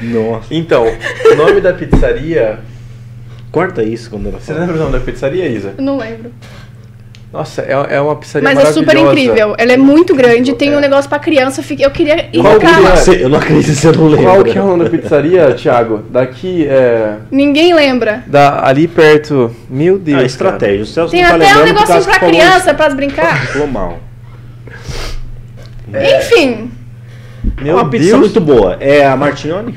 Nossa. 0.00 0.46
Então, 0.50 0.86
o 0.86 1.34
nome 1.34 1.60
da 1.60 1.72
pizzaria... 1.72 2.60
Corta 3.50 3.84
isso 3.84 4.10
quando 4.10 4.28
ela 4.28 4.40
Você 4.40 4.46
fala. 4.52 4.60
lembra 4.60 4.74
o 4.74 4.78
nome 4.80 4.92
da 4.92 5.00
pizzaria, 5.00 5.46
Isa? 5.46 5.74
Eu 5.78 5.84
não 5.84 5.96
lembro. 5.96 6.32
Nossa, 7.34 7.62
é, 7.62 7.96
é 7.96 8.00
uma 8.00 8.14
pizzaria 8.14 8.48
Mas 8.48 8.60
é 8.60 8.72
super 8.72 8.96
incrível. 8.96 9.56
Ela 9.58 9.72
é 9.72 9.76
muito 9.76 10.14
grande, 10.14 10.54
tem 10.54 10.72
É. 10.72 10.76
um 10.76 10.80
negócio 10.80 11.08
pra 11.10 11.18
criança. 11.18 11.60
Eu 11.80 11.90
queria 11.90 12.28
ir 12.32 12.40
Qual 12.40 12.54
no 12.54 12.60
que 12.60 12.66
é? 13.10 13.24
eu 13.24 13.28
não 13.28 13.38
acredito 13.38 13.66
que 13.66 13.74
você 13.74 13.90
não 13.90 14.06
lembra. 14.06 14.24
Qual 14.30 14.44
que 14.44 14.56
é 14.56 14.62
o 14.62 14.66
nome 14.68 14.84
da 14.84 14.90
pizzaria, 14.90 15.52
Thiago? 15.54 16.04
Daqui, 16.10 16.64
é... 16.68 17.16
Ninguém 17.32 17.74
lembra. 17.74 18.22
Da, 18.28 18.64
ali 18.64 18.86
perto... 18.86 19.50
Meu 19.68 19.98
Deus, 19.98 20.20
Ah, 20.22 20.24
estratégia. 20.24 20.84
O 20.84 20.86
Celso 20.86 21.10
Tem 21.10 21.24
tá 21.24 21.34
até 21.34 21.56
um 21.56 21.64
negocinho 21.64 22.04
pra 22.04 22.18
criança, 22.20 22.72
pra 22.72 22.90
brincar. 22.90 23.46
Falou 23.50 23.66
mal. 23.66 23.98
Enfim, 25.88 26.70
Cara. 27.56 27.64
Meu 27.64 27.78
é 27.78 27.82
uma 27.82 27.90
pizza 27.90 28.06
Deus. 28.10 28.20
muito 28.20 28.40
boa. 28.40 28.76
É 28.80 29.04
a 29.04 29.16
Martignoni? 29.16 29.74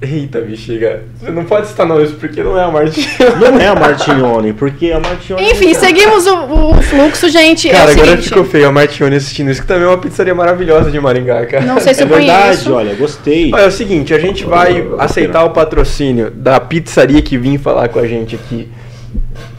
Eita, 0.00 0.40
bexiga. 0.40 1.02
Você 1.20 1.30
não 1.32 1.44
pode 1.44 1.66
citar 1.66 1.84
nomes 1.84 2.12
porque 2.12 2.40
não 2.40 2.56
é 2.56 2.62
a 2.62 2.70
Martinha. 2.70 3.08
Não 3.40 3.58
é 3.60 3.66
a 3.66 3.74
Martignoni, 3.74 4.52
porque 4.52 4.92
a 4.92 5.00
Martignoni... 5.00 5.50
enfim, 5.50 5.74
seguimos 5.74 6.24
o, 6.24 6.70
o 6.70 6.82
fluxo, 6.82 7.28
gente. 7.28 7.68
Cara, 7.68 7.90
é 7.90 7.92
agora 7.94 8.06
seguinte, 8.10 8.28
ficou 8.28 8.44
feio 8.44 8.68
a 8.68 8.72
Martione 8.72 9.16
assistindo 9.16 9.50
isso, 9.50 9.60
que 9.60 9.66
também 9.66 9.84
é 9.84 9.88
uma 9.88 9.98
pizzaria 9.98 10.32
maravilhosa 10.34 10.88
de 10.92 11.00
Maringá, 11.00 11.44
cara. 11.46 11.64
Não 11.64 11.80
sei 11.80 11.94
se 11.94 12.02
É 12.02 12.04
eu 12.04 12.08
verdade, 12.08 12.42
conheço. 12.42 12.72
olha, 12.74 12.94
gostei. 12.94 13.50
Olha, 13.52 13.62
é 13.62 13.66
o 13.66 13.72
seguinte, 13.72 14.14
a 14.14 14.20
gente 14.20 14.44
vai 14.44 14.86
aceitar 15.00 15.42
o 15.44 15.50
patrocínio 15.50 16.30
da 16.30 16.60
pizzaria 16.60 17.20
que 17.20 17.36
vim 17.36 17.58
falar 17.58 17.88
com 17.88 17.98
a 17.98 18.06
gente 18.06 18.36
aqui. 18.36 18.68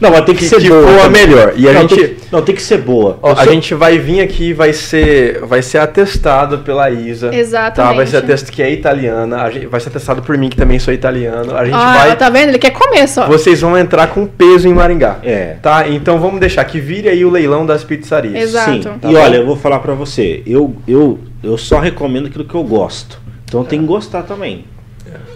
Não, 0.00 0.10
mas 0.10 0.24
tem 0.24 0.34
que, 0.34 0.42
Que, 0.44 0.48
ser 0.48 0.60
que 0.60 0.68
boa. 0.68 1.04
a 1.04 1.08
melhor. 1.10 1.52
E 1.56 1.68
a 1.68 1.72
não, 1.72 1.80
gente... 1.82 1.94
tem, 1.96 2.16
não, 2.32 2.42
tem 2.42 2.54
que 2.54 2.62
ser 2.62 2.78
boa. 2.78 3.18
Ó, 3.22 3.32
a 3.32 3.36
sou- 3.44 3.52
gente 3.52 3.74
vai 3.74 3.98
vir 3.98 4.20
aqui, 4.20 4.52
vai 4.52 4.72
ser, 4.72 5.40
vai 5.44 5.60
ser 5.62 5.78
atestado 5.78 6.58
pela 6.58 6.90
Isa. 6.90 7.34
Exatamente. 7.34 7.74
Tá, 7.90 7.92
vai 7.96 8.06
ser 8.06 8.16
atestado 8.18 8.52
que 8.52 8.62
é 8.62 8.70
italiana. 8.72 9.42
A 9.42 9.50
gente, 9.50 9.66
vai 9.66 9.80
ser 9.80 9.88
atestado 9.88 10.22
por 10.22 10.36
mim, 10.38 10.48
que 10.48 10.56
também 10.56 10.78
sou 10.78 10.92
italiano. 10.94 11.54
A 11.56 11.64
gente 11.64 11.74
Ah, 11.74 11.94
vai. 11.98 12.16
tá 12.16 12.30
vendo? 12.30 12.48
Ele 12.50 12.58
quer 12.58 12.70
comer 12.70 13.06
só. 13.08 13.26
Vocês 13.26 13.60
vão 13.60 13.76
entrar 13.76 14.06
com 14.08 14.26
peso 14.26 14.68
em 14.68 14.72
Maringá. 14.74 15.18
É. 15.22 15.56
Tá? 15.62 15.86
Então 15.88 16.18
vamos 16.18 16.40
deixar 16.40 16.64
que 16.64 16.80
vire 16.80 17.08
aí 17.08 17.24
o 17.24 17.30
leilão 17.30 17.66
das 17.66 17.84
pizzarias. 17.84 18.34
Exato. 18.34 18.72
Sim. 18.72 18.80
Tá 19.00 19.10
e 19.10 19.12
bom? 19.14 19.20
olha, 19.20 19.36
eu 19.36 19.46
vou 19.46 19.56
falar 19.56 19.80
pra 19.80 19.92
você. 19.94 20.42
Eu, 20.46 20.74
eu, 20.88 21.18
eu 21.42 21.58
só 21.58 21.78
recomendo 21.78 22.26
aquilo 22.28 22.44
que 22.44 22.54
eu 22.54 22.62
gosto. 22.64 23.18
Então 23.44 23.64
tem 23.64 23.80
que 23.80 23.86
gostar 23.86 24.22
também. 24.22 24.64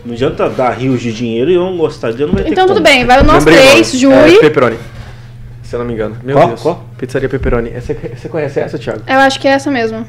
Não 0.05 0.13
adianta 0.13 0.49
dar 0.51 0.71
rios 0.73 1.01
de 1.01 1.13
dinheiro 1.13 1.51
e 1.51 1.55
eu 1.55 1.63
não 1.65 1.77
gostar 1.77 2.13
de 2.13 2.21
eu 2.21 2.27
não 2.29 2.35
vai 2.35 2.45
ter 2.45 2.51
Então 2.51 2.67
tudo 2.67 2.75
como. 2.83 2.87
bem, 2.87 3.05
vai 3.07 3.17
Lembrei 3.23 3.39
o 3.39 3.43
três, 3.43 3.93
nome. 3.93 3.99
Júri. 3.99 4.37
É, 4.37 4.41
pepperoni. 4.41 4.77
Se 5.63 5.75
eu 5.75 5.79
não 5.79 5.87
me 5.87 5.95
engano. 5.95 6.17
Meu 6.23 6.37
Qual? 6.37 6.49
Deus. 6.49 6.61
Qual? 6.61 6.85
Pizzaria 6.99 7.29
Pepperoni. 7.29 7.71
Você, 7.71 7.95
você 7.95 8.29
conhece 8.29 8.61
essa, 8.61 8.79
Thiago? 8.79 9.01
Eu 9.09 9.19
acho 9.19 9.41
que 9.41 9.49
é 9.49 9.53
essa 9.53 9.71
mesmo. 9.71 10.07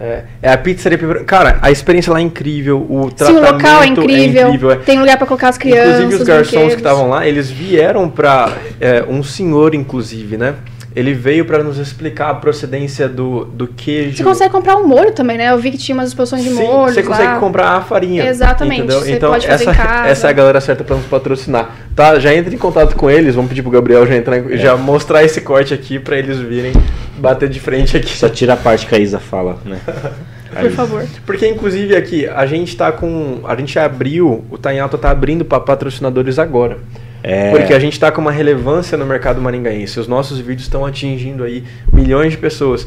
É, 0.00 0.22
é 0.40 0.52
a 0.52 0.56
pizzaria 0.56 0.96
Pepperoni. 0.96 1.26
Cara, 1.26 1.58
a 1.60 1.70
experiência 1.70 2.12
lá 2.12 2.18
é 2.18 2.22
incrível. 2.22 2.78
O 2.88 3.08
Sim, 3.10 3.14
tratamento 3.16 3.46
o 3.48 3.52
local 3.52 3.82
é 3.82 3.86
incrível. 3.86 4.46
incrível, 4.48 4.70
é. 4.70 4.76
Tem 4.76 4.98
lugar 4.98 5.18
pra 5.18 5.26
colocar 5.26 5.48
as 5.50 5.58
crianças. 5.58 5.96
Inclusive 6.00 6.14
os 6.22 6.22
garçons 6.28 6.48
brinquedos. 6.50 6.74
que 6.76 6.80
estavam 6.80 7.08
lá, 7.10 7.26
eles 7.26 7.50
vieram 7.50 8.08
pra. 8.08 8.52
é, 8.80 9.04
um 9.08 9.22
senhor, 9.22 9.74
inclusive, 9.74 10.36
né? 10.38 10.54
Ele 10.98 11.14
veio 11.14 11.44
pra 11.44 11.62
nos 11.62 11.78
explicar 11.78 12.30
a 12.30 12.34
procedência 12.34 13.08
do, 13.08 13.44
do 13.44 13.68
queijo. 13.68 14.16
Você 14.16 14.24
consegue 14.24 14.50
comprar 14.50 14.74
um 14.76 14.84
molho 14.84 15.12
também, 15.12 15.38
né? 15.38 15.50
Eu 15.52 15.58
vi 15.58 15.70
que 15.70 15.78
tinha 15.78 15.94
umas 15.94 16.08
exposições 16.08 16.42
de 16.42 16.48
Sim, 16.50 16.56
molhos 16.64 16.94
você 16.94 17.02
consegue 17.04 17.28
lá. 17.34 17.38
comprar 17.38 17.68
a 17.76 17.80
farinha. 17.82 18.24
Exatamente, 18.26 18.80
Entendeu? 18.80 19.00
você 19.00 19.12
então, 19.12 19.30
pode 19.30 19.46
fazer 19.46 19.62
essa, 19.68 19.70
em 19.70 19.74
casa. 19.76 20.08
essa 20.08 20.26
é 20.26 20.30
a 20.30 20.32
galera 20.32 20.60
certa 20.60 20.82
pra 20.82 20.96
nos 20.96 21.06
patrocinar. 21.06 21.70
Tá? 21.94 22.18
Já 22.18 22.34
entra 22.34 22.52
em 22.52 22.58
contato 22.58 22.96
com 22.96 23.08
eles, 23.08 23.36
vamos 23.36 23.48
pedir 23.48 23.62
pro 23.62 23.70
Gabriel 23.70 24.04
já, 24.06 24.16
entrar 24.16 24.38
em- 24.38 24.54
É. 24.54 24.56
já 24.56 24.76
mostrar 24.76 25.22
esse 25.22 25.40
corte 25.40 25.72
aqui 25.72 26.00
pra 26.00 26.16
eles 26.18 26.38
virem 26.38 26.72
bater 27.16 27.48
de 27.48 27.60
frente 27.60 27.96
aqui. 27.96 28.16
Só 28.16 28.28
tira 28.28 28.54
a 28.54 28.56
parte 28.56 28.84
que 28.86 28.94
a 28.94 28.98
Isa 28.98 29.20
fala, 29.20 29.58
né? 29.64 29.78
Por 30.60 30.70
favor. 30.72 31.04
Porque, 31.26 31.46
inclusive, 31.46 31.94
aqui, 31.94 32.26
a 32.26 32.44
gente 32.46 32.74
tá 32.76 32.90
com. 32.90 33.40
A 33.44 33.54
gente 33.54 33.78
abriu, 33.78 34.44
o 34.50 34.58
Tanhalto 34.58 34.96
tá 34.98 35.10
abrindo 35.10 35.44
para 35.44 35.60
patrocinadores 35.60 36.38
agora. 36.38 36.78
É. 37.22 37.50
Porque 37.50 37.74
a 37.74 37.78
gente 37.78 37.98
tá 37.98 38.10
com 38.10 38.20
uma 38.20 38.32
relevância 38.32 38.96
no 38.96 39.04
mercado 39.06 39.40
maringaense. 39.40 39.98
Os 39.98 40.06
nossos 40.08 40.38
vídeos 40.38 40.62
estão 40.62 40.84
atingindo 40.86 41.42
aí 41.44 41.64
milhões 41.92 42.32
de 42.32 42.38
pessoas. 42.38 42.86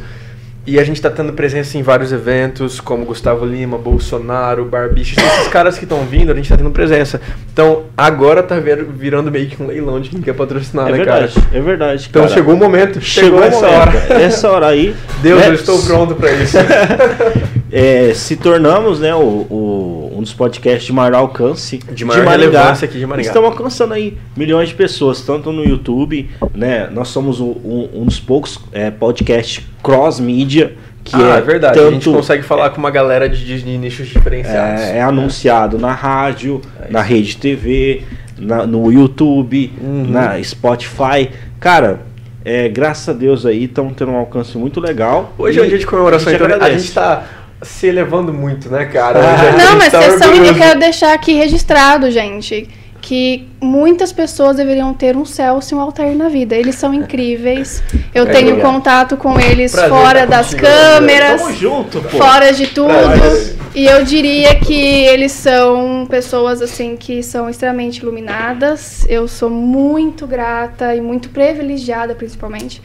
E 0.66 0.80
a 0.80 0.84
gente 0.84 1.02
tá 1.02 1.10
tendo 1.10 1.34
presença 1.34 1.76
em 1.76 1.82
vários 1.82 2.14
eventos, 2.14 2.80
como 2.80 3.04
Gustavo 3.04 3.44
Lima, 3.44 3.80
Bolsonaro, 3.80 4.64
Barbicha. 4.64 5.20
Esses 5.20 5.48
caras 5.48 5.76
que 5.76 5.86
estão 5.86 6.04
vindo, 6.06 6.32
a 6.32 6.36
gente 6.36 6.48
tá 6.48 6.56
tendo 6.56 6.70
presença. 6.70 7.20
Então, 7.52 7.86
agora 7.98 8.44
tá 8.44 8.60
vir- 8.60 8.86
virando 8.86 9.32
meio 9.32 9.48
que 9.48 9.62
um 9.62 9.66
leilão 9.66 10.00
de 10.00 10.12
quem 10.12 10.22
quer 10.22 10.36
patrocinar, 10.36 10.88
É 10.88 10.92
né, 10.92 10.98
verdade, 10.98 11.34
cara? 11.34 11.48
é 11.52 11.60
verdade. 11.62 12.08
Então 12.08 12.22
cara. 12.22 12.34
chegou 12.36 12.54
o 12.54 12.58
momento. 12.58 13.02
Chegou, 13.02 13.42
Chegou, 13.42 13.44
essa 13.44 13.66
essa 13.66 13.68
hora. 13.80 14.22
Essa 14.24 14.52
hora 14.52 14.68
aí. 14.68 14.96
Deus, 15.24 15.40
né, 15.42 15.48
eu 15.50 15.54
estou 15.56 15.82
pronto 15.82 16.14
pra 16.14 16.32
isso. 16.32 16.56
é, 17.72 18.14
se 18.14 18.36
tornamos 18.36 19.00
né, 19.00 19.14
o, 19.16 19.20
o- 19.20 20.12
um 20.18 20.22
dos 20.22 20.34
podcasts 20.34 20.84
de 20.84 20.92
maior 20.94 21.14
alcance 21.16 21.78
De 21.78 22.04
maior 22.06 22.28
relevância 22.28 22.86
aqui 22.86 23.00
de 23.00 23.06
Maringá. 23.06 23.28
Estamos 23.30 23.50
alcançando 23.50 23.94
aí 23.94 24.18
milhões 24.36 24.70
de 24.70 24.76
pessoas, 24.76 25.22
tanto 25.22 25.52
no 25.52 25.64
YouTube, 25.64 26.30
né? 26.54 26.90
Nós 26.92 27.08
somos 27.08 27.40
o- 27.40 27.46
um, 27.64 27.90
um 28.02 28.06
dos 28.06 28.20
poucos 28.20 28.60
é, 28.72 28.92
podcasts 28.92 29.64
cross-mídia 29.82 30.74
que 31.04 31.16
ah, 31.16 31.36
é, 31.36 31.38
é 31.38 31.42
verdade. 31.42 31.80
a 31.80 31.90
gente 31.90 32.04
tanto- 32.04 32.16
consegue 32.18 32.44
falar 32.44 32.70
com 32.72 32.78
uma 32.78 32.92
galera 32.92 33.28
de, 33.28 33.44
de- 33.44 33.64
de 33.64 33.78
nichos 33.78 34.08
diferenciados. 34.08 34.82
é, 34.84 34.98
é 34.98 35.02
anunciado 35.02 35.80
na 35.80 35.94
rádio, 35.94 36.62
É 36.88 36.92
na 36.92 37.02
rede 37.02 37.38
TV, 37.38 38.04
na- 38.38 38.68
no 38.68 38.92
YouTube, 38.92 39.72
Uhum. 39.82 40.06
na 40.10 40.42
Spotify. 40.44 41.30
Cara, 41.60 42.02
é, 42.46 42.68
graças 42.70 43.10
a 43.10 43.14
Deus 43.18 43.46
aí 43.46 43.64
estamos 43.64 43.94
tendo 43.96 44.12
um 44.12 44.16
alcance 44.18 44.56
muito 44.58 44.80
legal. 44.80 45.34
Hoje 45.40 45.58
E 45.58 45.62
é 45.62 45.66
um 45.66 45.68
dia 45.70 45.80
de 45.80 45.86
comemoração, 45.88 46.28
a 46.28 46.32
gente 46.32 46.42
então 46.44 46.54
a 46.54 46.56
agradece. 46.58 46.84
gente 46.86 46.94
tá 46.94 47.24
se 47.62 47.88
elevando 47.88 48.34
muito, 48.34 48.70
né, 48.70 48.86
cara? 48.86 49.20
Ah. 49.20 49.52
Não, 49.58 49.78
mas 49.78 49.92
vocês 49.92 50.16
sabem 50.20 50.44
que 50.44 50.50
eu 50.50 50.56
quero 50.56 50.80
deixar 50.80 51.14
aqui 51.14 51.34
registrado, 51.34 52.10
gente. 52.12 52.68
Que 53.04 53.48
muitas 53.60 54.12
pessoas 54.14 54.58
deveriam 54.58 54.94
ter 54.94 55.18
um 55.18 55.26
Celso 55.26 55.74
e 55.74 55.78
um 55.78 55.82
Altair 55.82 56.16
na 56.16 56.30
vida. 56.30 56.56
Eles 56.56 56.76
são 56.76 56.94
incríveis. 56.94 57.82
Eu 58.14 58.26
É 58.28 58.32
tenho 58.32 58.56
verdade. 58.56 58.62
contato 58.76 59.18
com 59.18 59.40
eles 59.40 59.72
Prazer 59.72 59.90
fora 59.90 60.28
das 60.28 60.52
contigo, 60.54 60.68
câmeras. 60.68 61.42
Tamo 61.42 61.54
junto, 61.56 62.00
pô. 62.02 62.18
fora 62.20 62.54
de 62.54 62.68
tudo. 62.68 62.90
Prazer. 62.94 63.56
E 63.74 63.86
eu 63.88 64.04
diria 64.04 64.54
que 64.56 64.76
eles 65.06 65.32
são 65.32 66.06
pessoas 66.10 66.62
assim 66.62 66.96
que 66.96 67.24
são 67.24 67.50
extremamente 67.50 67.98
iluminadas. 68.04 69.04
Eu 69.10 69.28
sou 69.28 69.50
muito 69.50 70.28
grata 70.28 70.94
e 70.96 71.02
muito 71.02 71.30
privilegiada, 71.30 72.14
principalmente, 72.14 72.82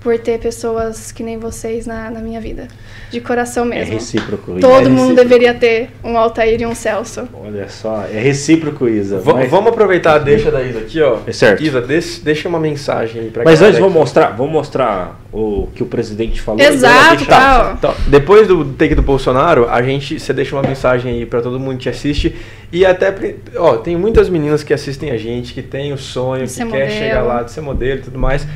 por 0.00 0.16
ter 0.18 0.38
pessoas 0.38 1.10
que 1.10 1.22
nem 1.24 1.38
vocês 1.38 1.84
na, 1.86 2.08
na 2.10 2.20
minha 2.20 2.40
vida. 2.40 2.68
De 3.10 3.20
coração 3.20 3.64
É 3.66 3.68
mesmo. 3.80 3.94
recíproco. 3.94 4.52
Isa. 4.52 4.60
Todo 4.60 4.86
É 4.86 4.88
mundo 4.88 4.98
recíproco. 5.08 5.14
deveria 5.28 5.54
ter 5.54 5.90
um 6.04 6.16
Altair 6.16 6.60
e 6.60 6.66
um 6.66 6.74
Celso. 6.74 7.28
Olha 7.34 7.68
só, 7.68 8.04
é 8.04 8.18
recíproco, 8.20 8.88
Isa. 8.88 9.18
Va- 9.18 9.34
mas, 9.34 9.50
Vamos 9.50 9.72
aproveitar 9.72 10.14
a 10.14 10.18
deixa 10.18 10.50
da 10.52 10.62
Isa 10.62 10.78
aqui, 10.80 11.00
ó. 11.02 11.18
É 11.26 11.32
certo. 11.32 11.62
Isa, 11.64 11.80
deixa, 11.80 12.20
deixa 12.22 12.48
uma 12.48 12.60
mensagem 12.60 13.22
aí 13.22 13.30
pra 13.30 13.42
mas 13.44 13.60
antes, 13.60 13.78
vamos 13.80 13.94
mostrar, 13.94 14.28
vamos 14.36 14.52
mostrar 14.52 15.20
o 15.32 15.68
que 15.74 15.82
o 15.82 15.86
presidente 15.86 16.40
falou. 16.40 16.60
Exato, 16.60 17.26
tá. 17.26 17.74
Então, 17.76 17.94
depois 18.06 18.46
do 18.46 18.64
take 18.66 18.94
do 18.94 19.02
Bolsonaro, 19.02 19.68
a 19.68 19.82
gente, 19.82 20.20
você 20.20 20.32
deixa 20.32 20.54
uma 20.54 20.62
mensagem 20.62 21.12
aí 21.12 21.26
pra 21.26 21.40
todo 21.40 21.58
mundo 21.58 21.76
que 21.78 21.88
assiste 21.88 22.36
e 22.70 22.86
até, 22.86 23.12
ó, 23.56 23.76
tem 23.78 23.96
muitas 23.96 24.28
meninas 24.28 24.62
que 24.62 24.72
assistem 24.72 25.10
a 25.10 25.16
gente, 25.16 25.52
que 25.54 25.62
tem 25.62 25.92
o 25.92 25.98
sonho, 25.98 26.46
De 26.46 26.52
que 26.52 26.58
quer 26.58 26.64
modelo. 26.66 26.90
chegar 26.90 27.22
lá, 27.22 27.42
de 27.42 27.50
ser 27.50 27.62
modelo 27.62 27.98
e 27.98 28.02
tudo 28.02 28.18
mais. 28.18 28.46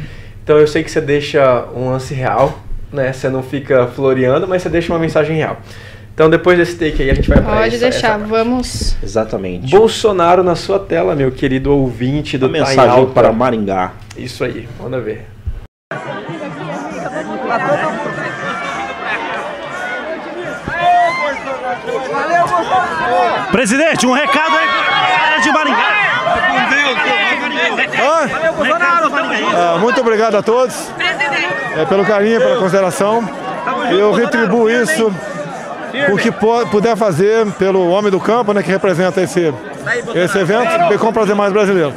Então 0.42 0.58
eu 0.58 0.66
sei 0.66 0.82
que 0.82 0.90
você 0.90 1.00
deixa 1.00 1.66
um 1.74 1.90
lance 1.90 2.12
real, 2.14 2.58
né? 2.92 3.12
Você 3.12 3.28
não 3.28 3.42
fica 3.42 3.86
floreando, 3.86 4.46
mas 4.48 4.62
você 4.62 4.68
deixa 4.68 4.92
uma 4.92 4.98
mensagem 4.98 5.36
real. 5.36 5.58
Então 6.14 6.28
depois 6.28 6.58
desse 6.58 6.76
take 6.76 7.02
aí 7.02 7.10
a 7.10 7.14
gente 7.14 7.28
vai 7.28 7.40
pra 7.40 7.54
Pode 7.56 7.76
essa- 7.76 7.78
deixar, 7.90 8.16
essa 8.18 8.26
vamos. 8.26 8.96
Exatamente. 9.02 9.70
Bolsonaro 9.70 10.42
na 10.42 10.54
sua 10.54 10.78
tela, 10.78 11.14
meu 11.14 11.30
querido 11.32 11.72
ouvinte 11.74 12.36
do 12.36 12.46
a 12.46 12.48
Tá 12.50 12.56
em 12.56 12.60
mensagem 12.60 12.90
Alta. 12.90 13.12
para 13.12 13.32
Maringá. 13.32 13.92
Isso 14.16 14.44
aí, 14.44 14.68
manda 14.78 15.00
ver. 15.00 15.26
Presidente, 23.50 24.06
um 24.06 24.12
recado 24.12 24.56
aí 24.56 24.66
galera 24.66 25.40
de 25.40 25.52
Maringá. 25.52 25.91
Ah, 29.54 29.78
muito 29.78 30.00
obrigado 30.00 30.36
a 30.36 30.42
todos 30.42 30.90
é, 31.76 31.84
pelo 31.84 32.04
carinho, 32.04 32.40
pela 32.40 32.56
consideração. 32.56 33.28
Eu 33.90 34.12
retribuo 34.12 34.70
isso 34.70 35.12
o 36.10 36.16
que 36.16 36.30
puder 36.70 36.96
fazer 36.96 37.46
pelo 37.52 37.88
homem 37.90 38.10
do 38.10 38.20
campo, 38.20 38.52
né, 38.52 38.62
que 38.62 38.70
representa 38.70 39.20
esse, 39.20 39.52
esse 40.14 40.38
evento, 40.38 40.92
e 40.92 40.98
com 40.98 41.12
prazer 41.12 41.34
mais 41.34 41.52
brasileiro. 41.52 41.92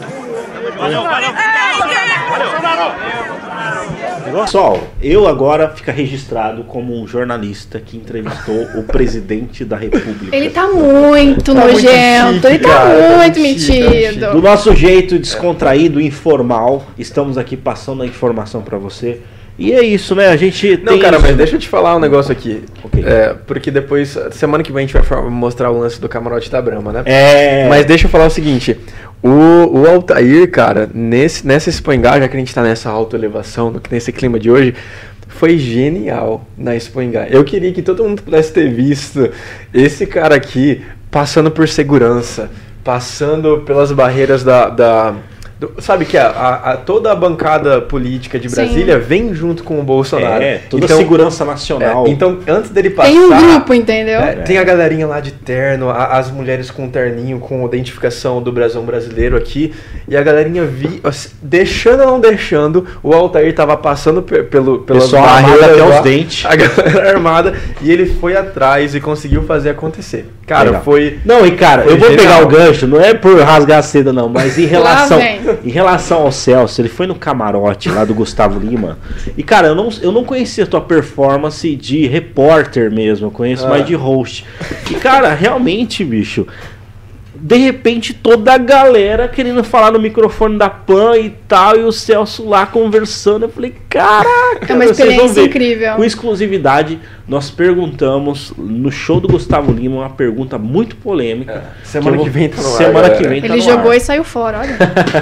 Pessoal, 4.31 4.83
eu 5.01 5.27
agora 5.27 5.69
fica 5.69 5.91
registrado 5.91 6.63
como 6.63 6.99
um 6.99 7.07
jornalista 7.07 7.79
que 7.79 7.95
entrevistou 7.97 8.63
o 8.75 8.83
presidente 8.83 9.63
da 9.63 9.77
República. 9.77 10.35
Ele 10.35 10.49
tá 10.49 10.67
muito 10.67 11.53
Tá 11.53 11.61
muito 11.61 11.73
nojento, 11.73 12.33
chique, 12.33 12.47
ele 12.47 12.59
tá 12.59 12.69
cara, 12.69 13.17
muito 13.17 13.19
tá 13.19 13.31
tá 13.33 13.39
metido. 13.39 14.31
Do 14.31 14.41
nosso 14.41 14.75
jeito 14.75 15.19
descontraído, 15.19 16.01
informal, 16.01 16.85
estamos 16.97 17.37
aqui 17.37 17.55
passando 17.55 18.03
a 18.03 18.05
informação 18.05 18.61
pra 18.61 18.77
você. 18.77 19.19
E 19.57 19.71
é 19.71 19.81
isso, 19.81 20.13
né? 20.15 20.27
A 20.27 20.35
gente 20.35 20.77
Não, 20.83 20.93
tem 20.93 20.99
cara, 20.99 21.15
isso. 21.15 21.25
mas 21.25 21.37
deixa 21.37 21.55
eu 21.55 21.59
te 21.59 21.69
falar 21.69 21.95
um 21.95 21.99
negócio 21.99 22.29
aqui. 22.31 22.63
Ok. 22.83 23.01
É, 23.05 23.33
porque 23.47 23.71
depois, 23.71 24.17
semana 24.31 24.61
que 24.61 24.71
vem 24.71 24.83
a 24.83 24.87
gente 24.87 24.97
vai 25.01 25.21
mostrar 25.29 25.71
o 25.71 25.79
lance 25.79 25.99
do 25.99 26.09
camarote 26.09 26.51
da 26.51 26.61
Brahma, 26.61 26.91
né? 26.91 27.03
É. 27.05 27.65
Mas 27.69 27.85
deixa 27.85 28.05
eu 28.05 28.09
falar 28.09 28.25
o 28.25 28.29
seguinte. 28.29 28.77
O, 29.27 29.79
o 29.81 29.87
Altair, 29.87 30.51
cara, 30.51 30.87
nesse, 30.93 31.47
nessa 31.47 31.67
Expoingá, 31.67 32.19
já 32.19 32.27
que 32.27 32.35
a 32.35 32.39
gente 32.39 32.53
tá 32.53 32.61
nessa 32.61 32.91
autoelevação, 32.91 33.73
nesse 33.89 34.11
clima 34.11 34.39
de 34.39 34.51
hoje, 34.51 34.75
foi 35.27 35.57
genial 35.57 36.45
na 36.55 36.75
Expoingá. 36.75 37.25
Eu 37.27 37.43
queria 37.43 37.73
que 37.73 37.81
todo 37.81 38.03
mundo 38.03 38.21
pudesse 38.21 38.53
ter 38.53 38.71
visto 38.71 39.27
esse 39.73 40.05
cara 40.05 40.35
aqui 40.35 40.83
passando 41.09 41.49
por 41.49 41.67
segurança, 41.67 42.51
passando 42.83 43.61
pelas 43.61 43.91
barreiras 43.91 44.43
da. 44.43 44.69
da- 44.69 45.15
do- 45.59 45.71
sabe 45.79 46.05
que 46.05 46.17
a, 46.17 46.27
a- 46.27 46.71
a- 46.73 46.77
toda 46.77 47.11
a 47.11 47.15
bancada 47.15 47.79
política 47.81 48.37
de 48.37 48.49
Sim. 48.49 48.55
Brasília 48.55 48.99
vem 48.99 49.33
junto 49.33 49.63
com 49.63 49.79
o 49.79 49.83
Bolsonaro. 49.83 50.43
É, 50.43 50.59
toda 50.69 50.85
Então- 50.85 50.97
a 50.97 50.99
segurança 50.99 51.45
nacional. 51.45 52.05
é, 52.05 52.09
então, 52.09 52.39
antes 52.47 52.69
dele 52.69 52.89
passar. 52.89 53.09
Tem 53.09 53.19
um 53.19 53.29
grupo, 53.29 53.73
entendeu? 53.73 54.19
É, 54.19 54.33
Tem 54.35 54.57
a 54.57 54.63
galerinha 54.63 55.07
lá 55.07 55.19
de 55.19 55.31
terno, 55.31 55.89
a- 55.89 56.17
as 56.17 56.29
mulheres 56.29 56.69
com 56.69 56.89
terninho, 56.89 57.39
com 57.39 57.65
identificação 57.65 58.41
do 58.41 58.51
brasão 58.51 58.83
brasileiro 58.83 59.37
aqui. 59.37 59.73
E 60.07 60.15
a 60.17 60.21
galerinha 60.21 60.63
vi, 60.65 60.99
assim, 61.03 61.29
deixando 61.41 62.01
ou 62.01 62.07
não 62.07 62.19
deixando, 62.19 62.85
o 63.01 63.13
Altair 63.13 63.53
tava 63.55 63.77
passando 63.77 64.21
pe- 64.21 64.43
pelo, 64.43 64.79
pelas 64.79 65.03
Pessoal 65.05 65.23
armado 65.25 65.57
barreiras 65.59 65.81
até 65.81 65.97
os 65.97 66.03
dentes. 66.03 66.45
A 66.45 66.55
galera 66.55 67.09
armada. 67.15 67.53
E 67.81 67.91
ele 67.91 68.05
foi 68.05 68.35
atrás 68.35 68.93
e 68.95 68.99
conseguiu 68.99 69.43
fazer 69.43 69.69
acontecer. 69.69 70.25
Cara, 70.45 70.65
Legal. 70.65 70.83
foi. 70.83 71.19
Não, 71.25 71.43
e 71.45 71.51
cara, 71.51 71.83
eu 71.85 71.97
vou 71.97 72.09
genial. 72.11 72.17
pegar 72.17 72.43
o 72.43 72.47
gancho, 72.47 72.85
não 72.85 73.01
é 73.01 73.13
por 73.15 73.39
rasgar 73.41 73.79
a 73.79 73.81
seda, 73.81 74.13
não, 74.13 74.29
mas 74.29 74.59
em 74.59 74.65
relação. 74.65 75.17
Em 75.63 75.69
relação 75.69 76.21
ao 76.21 76.31
Celso, 76.31 76.81
ele 76.81 76.89
foi 76.89 77.07
no 77.07 77.15
camarote 77.15 77.89
lá 77.89 78.03
do 78.05 78.13
Gustavo 78.13 78.59
Lima. 78.59 78.97
E, 79.37 79.43
cara, 79.43 79.67
eu 79.67 79.75
não, 79.75 79.89
eu 80.01 80.11
não 80.11 80.23
conhecia 80.23 80.63
a 80.63 80.67
tua 80.67 80.81
performance 80.81 81.75
de 81.75 82.07
repórter 82.07 82.91
mesmo, 82.91 83.27
eu 83.27 83.31
conheço 83.31 83.65
Ah. 83.65 83.69
mais 83.69 83.85
de 83.85 83.93
host. 83.95 84.45
E, 84.89 84.95
cara, 84.95 85.33
realmente, 85.33 86.03
bicho. 86.03 86.45
De 87.47 87.57
repente, 87.57 88.11
toda 88.11 88.53
a 88.53 88.57
galera 88.57 89.27
querendo 89.27 89.63
falar 89.63 89.91
no 89.91 89.99
microfone 89.99 90.57
da 90.57 90.67
PAN 90.67 91.15
e 91.17 91.29
tal, 91.47 91.77
e 91.77 91.83
o 91.83 91.91
Celso 91.91 92.43
lá 92.49 92.65
conversando. 92.65 93.43
Eu 93.43 93.49
falei, 93.49 93.75
caraca, 93.87 94.65
É 94.67 94.73
uma 94.73 94.85
vocês 94.85 94.97
vão 94.97 95.25
experiência 95.27 95.43
ver. 95.43 95.49
incrível. 95.49 95.93
Com 95.95 96.03
exclusividade, 96.03 96.99
nós 97.27 97.51
perguntamos 97.51 98.51
no 98.57 98.91
show 98.91 99.19
do 99.19 99.27
Gustavo 99.27 99.71
Lima 99.71 99.97
uma 99.97 100.09
pergunta 100.09 100.57
muito 100.57 100.95
polêmica. 100.95 101.65
Semana 101.83 102.17
eu 102.17 102.23
que 102.23 102.29
vem 102.31 102.49
tá 102.49 102.59
no 102.59 102.67
ar, 102.67 102.77
Semana 102.77 102.93
galera. 103.09 103.15
que 103.17 103.27
vem 103.27 103.41
tá 103.41 103.47
Ele 103.47 103.57
no 103.57 103.61
jogou 103.61 103.91
ar. 103.91 103.97
e 103.97 103.99
saiu 103.99 104.23
fora, 104.23 104.61
olha. 104.61 104.77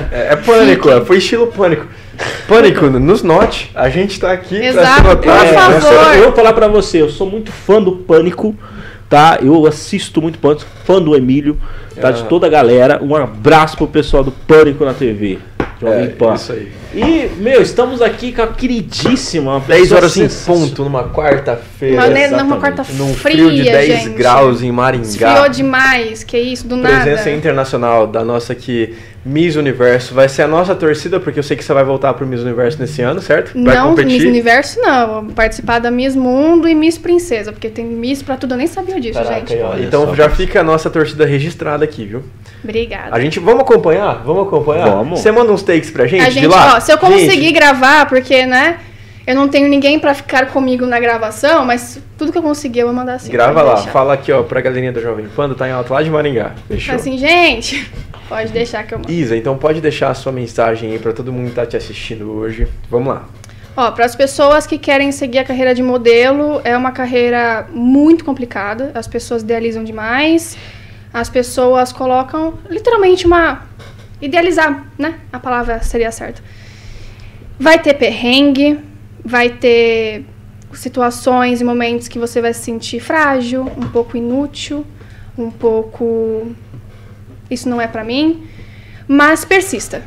É, 0.09 0.31
é 0.31 0.35
pânico, 0.37 0.89
é, 0.89 1.01
foi 1.03 1.17
estilo 1.17 1.47
pânico. 1.47 1.85
Pânico, 2.47 2.85
nos 2.89 3.21
note. 3.21 3.69
A 3.75 3.89
gente 3.89 4.17
tá 4.17 4.31
aqui 4.31 4.59
pra 4.59 4.65
Exato, 4.67 4.95
se 4.95 5.01
notar. 5.03 5.39
por 5.39 5.45
É, 5.45 5.53
favor. 5.53 6.15
eu 6.15 6.23
vou 6.23 6.31
falar 6.31 6.53
pra 6.53 6.69
você, 6.69 7.01
eu 7.01 7.09
sou 7.09 7.29
muito 7.29 7.51
fã 7.51 7.81
do 7.81 7.91
Pânico, 7.97 8.55
tá? 9.09 9.39
Eu 9.41 9.65
assisto 9.65 10.21
muito 10.21 10.39
Pânico, 10.39 10.65
fã 10.85 11.01
do 11.01 11.15
Emílio, 11.15 11.59
tá? 11.99 12.11
De 12.11 12.23
toda 12.25 12.47
a 12.47 12.49
galera. 12.49 12.99
Um 13.01 13.15
abraço 13.15 13.77
pro 13.77 13.87
pessoal 13.87 14.23
do 14.23 14.31
Pânico 14.31 14.83
na 14.85 14.93
TV. 14.93 15.39
Jovem 15.81 16.03
É, 16.05 16.07
Pan. 16.07 16.35
isso 16.35 16.51
aí. 16.53 16.71
E, 16.93 17.29
meu, 17.41 17.61
estamos 17.61 18.01
aqui 18.01 18.31
com 18.31 18.43
a 18.43 18.47
queridíssima. 18.47 19.53
uma 19.57 19.59
10 19.59 19.81
pessoa 19.81 19.97
horas 19.99 20.17
em 20.17 20.29
ponto, 20.45 20.83
numa 20.83 21.03
quarta-feira. 21.09 22.37
Numa 22.37 22.57
quarta 22.57 22.85
Num 22.93 23.13
frio 23.13 23.51
de 23.51 23.63
10 23.63 23.87
gente. 24.03 24.09
graus 24.09 24.61
em 24.61 24.67
Esfriou 24.67 24.73
Maringá. 24.73 25.47
demais, 25.49 26.23
que 26.23 26.37
isso, 26.37 26.67
do 26.67 26.77
Presença 26.77 27.15
nada. 27.25 27.31
internacional 27.31 28.07
da 28.07 28.23
nossa 28.23 28.53
aqui 28.53 28.95
Miss 29.25 29.55
Universo. 29.55 30.13
Vai 30.13 30.27
ser 30.27 30.41
a 30.41 30.47
nossa 30.47 30.75
torcida, 30.75 31.19
porque 31.19 31.39
eu 31.39 31.43
sei 31.43 31.55
que 31.55 31.63
você 31.63 31.73
vai 31.73 31.83
voltar 31.83 32.13
pro 32.13 32.25
Miss 32.27 32.41
Universo 32.41 32.79
nesse 32.79 33.01
ano, 33.01 33.21
certo? 33.21 33.53
Vai 33.53 33.75
Não, 33.75 33.89
competir. 33.89 34.11
Miss 34.13 34.23
Universo 34.23 34.79
não, 34.81 35.23
vou 35.25 35.33
participar 35.33 35.79
da 35.79 35.89
Miss 35.89 36.15
Mundo 36.15 36.67
e 36.67 36.75
Miss 36.75 36.97
Princesa, 36.97 37.51
porque 37.51 37.69
tem 37.69 37.85
Miss 37.85 38.21
pra 38.21 38.35
tudo, 38.35 38.53
eu 38.53 38.57
nem 38.57 38.67
sabia 38.67 38.99
disso, 38.99 39.19
Caraca, 39.19 39.45
gente. 39.47 39.83
Então 39.83 40.05
só. 40.07 40.15
já 40.15 40.29
fica 40.29 40.59
a 40.59 40.63
nossa 40.63 40.89
torcida 40.89 41.25
registrada 41.25 41.83
aqui, 41.85 42.05
viu? 42.05 42.23
Obrigada. 42.63 43.15
A 43.15 43.19
gente, 43.19 43.39
vamos 43.39 43.61
acompanhar? 43.61 44.21
Vamos 44.25 44.47
acompanhar? 44.47 44.89
Vamos. 44.89 45.19
Você 45.19 45.31
manda 45.31 45.51
uns 45.51 45.63
takes 45.63 45.89
pra 45.89 46.05
gente, 46.05 46.23
A 46.23 46.29
de 46.29 46.35
gente, 46.35 46.47
lá? 46.47 46.75
ó, 46.75 46.79
se 46.79 46.91
eu 46.91 46.97
conseguir 46.97 47.29
Gente, 47.29 47.51
gravar, 47.53 48.07
porque, 48.07 48.45
né, 48.45 48.77
eu 49.25 49.35
não 49.35 49.47
tenho 49.47 49.69
ninguém 49.69 49.99
pra 49.99 50.13
ficar 50.13 50.47
comigo 50.47 50.85
na 50.85 50.99
gravação, 50.99 51.65
mas 51.65 52.01
tudo 52.17 52.31
que 52.31 52.37
eu 52.37 52.43
conseguir 52.43 52.79
eu 52.79 52.87
vou 52.87 52.95
mandar 52.95 53.15
assim. 53.15 53.31
grava 53.31 53.61
lá, 53.61 53.75
deixar. 53.75 53.91
fala 53.91 54.13
aqui, 54.13 54.31
ó, 54.31 54.43
pra 54.43 54.59
galerinha 54.59 54.91
do 54.91 55.01
Jovem 55.01 55.27
Panda, 55.33 55.55
tá 55.55 55.67
em 55.67 55.71
alto 55.71 55.93
lá 55.93 56.03
de 56.03 56.09
Maringá. 56.09 56.51
Fechou? 56.67 56.95
Assim, 56.95 57.17
gente, 57.17 57.89
pode 58.27 58.51
deixar 58.51 58.83
que 58.83 58.93
eu 58.93 58.99
mando. 58.99 59.11
Isa, 59.11 59.37
então 59.37 59.57
pode 59.57 59.79
deixar 59.79 60.09
a 60.09 60.13
sua 60.13 60.31
mensagem 60.31 60.91
aí 60.91 60.99
pra 60.99 61.13
todo 61.13 61.31
mundo 61.31 61.49
que 61.49 61.55
tá 61.55 61.65
te 61.65 61.77
assistindo 61.77 62.31
hoje. 62.31 62.67
Vamos 62.89 63.13
lá. 63.13 63.25
Ó, 63.75 63.89
para 63.91 64.05
as 64.05 64.15
pessoas 64.15 64.67
que 64.67 64.77
querem 64.77 65.11
seguir 65.11 65.39
a 65.39 65.43
carreira 65.43 65.73
de 65.73 65.81
modelo, 65.81 66.61
é 66.63 66.77
uma 66.77 66.91
carreira 66.91 67.65
muito 67.71 68.23
complicada. 68.23 68.91
As 68.93 69.07
pessoas 69.07 69.41
idealizam 69.41 69.83
demais. 69.83 70.57
As 71.13 71.29
pessoas 71.29 71.91
colocam 71.91 72.55
literalmente 72.69 73.25
uma 73.25 73.63
idealizar, 74.21 74.85
né? 74.97 75.15
A 75.31 75.39
palavra 75.39 75.81
seria 75.81 76.11
certa. 76.11 76.41
Vai 77.59 77.79
ter 77.79 77.93
perrengue, 77.93 78.79
vai 79.23 79.49
ter 79.49 80.25
situações 80.73 81.61
e 81.61 81.63
momentos 81.63 82.07
que 82.07 82.19
você 82.19 82.41
vai 82.41 82.53
se 82.53 82.61
sentir 82.61 82.99
frágil, 82.99 83.71
um 83.77 83.89
pouco 83.89 84.17
inútil, 84.17 84.85
um 85.37 85.51
pouco 85.51 86.53
isso 87.49 87.69
não 87.69 87.79
é 87.79 87.87
pra 87.87 88.03
mim, 88.03 88.47
mas 89.07 89.45
persista. 89.45 90.03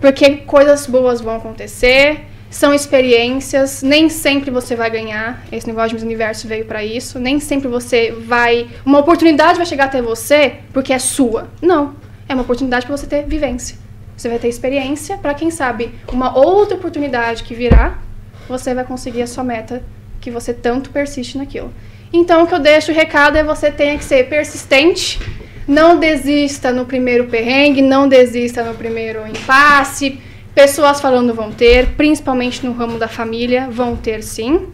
Porque 0.00 0.38
coisas 0.38 0.86
boas 0.86 1.20
vão 1.20 1.36
acontecer, 1.36 2.22
são 2.50 2.74
experiências, 2.74 3.82
nem 3.82 4.08
sempre 4.08 4.50
você 4.50 4.76
vai 4.76 4.90
ganhar. 4.90 5.42
Esse 5.50 5.66
negócio 5.66 5.96
de 5.96 6.04
Universo 6.04 6.46
veio 6.46 6.66
pra 6.66 6.84
isso. 6.84 7.18
Nem 7.18 7.40
sempre 7.40 7.66
você 7.66 8.10
vai. 8.10 8.68
Uma 8.84 8.98
oportunidade 8.98 9.56
vai 9.56 9.64
chegar 9.64 9.84
até 9.84 10.02
você 10.02 10.56
porque 10.72 10.92
é 10.92 10.98
sua. 10.98 11.48
Não. 11.62 11.94
É 12.28 12.34
uma 12.34 12.42
oportunidade 12.42 12.84
para 12.84 12.96
você 12.96 13.06
ter 13.06 13.24
vivência. 13.24 13.81
Você 14.16 14.28
vai 14.28 14.38
ter 14.38 14.48
experiência 14.48 15.16
para 15.18 15.34
quem 15.34 15.50
sabe 15.50 15.94
uma 16.12 16.36
outra 16.36 16.76
oportunidade 16.76 17.42
que 17.42 17.54
virá, 17.54 17.98
você 18.48 18.74
vai 18.74 18.84
conseguir 18.84 19.22
a 19.22 19.26
sua 19.26 19.44
meta 19.44 19.82
que 20.20 20.30
você 20.30 20.52
tanto 20.52 20.90
persiste 20.90 21.38
naquilo. 21.38 21.72
Então 22.12 22.42
o 22.42 22.46
que 22.46 22.54
eu 22.54 22.58
deixo 22.58 22.92
o 22.92 22.94
recado 22.94 23.36
é 23.36 23.44
você 23.44 23.70
tenha 23.70 23.96
que 23.96 24.04
ser 24.04 24.28
persistente, 24.28 25.18
não 25.66 25.98
desista 25.98 26.72
no 26.72 26.84
primeiro 26.84 27.26
perrengue, 27.26 27.80
não 27.80 28.08
desista 28.08 28.62
no 28.62 28.74
primeiro 28.74 29.26
impasse. 29.26 30.20
Pessoas 30.54 31.00
falando 31.00 31.32
vão 31.32 31.50
ter, 31.50 31.94
principalmente 31.96 32.64
no 32.66 32.72
ramo 32.72 32.98
da 32.98 33.08
família, 33.08 33.68
vão 33.70 33.96
ter 33.96 34.22
sim. 34.22 34.68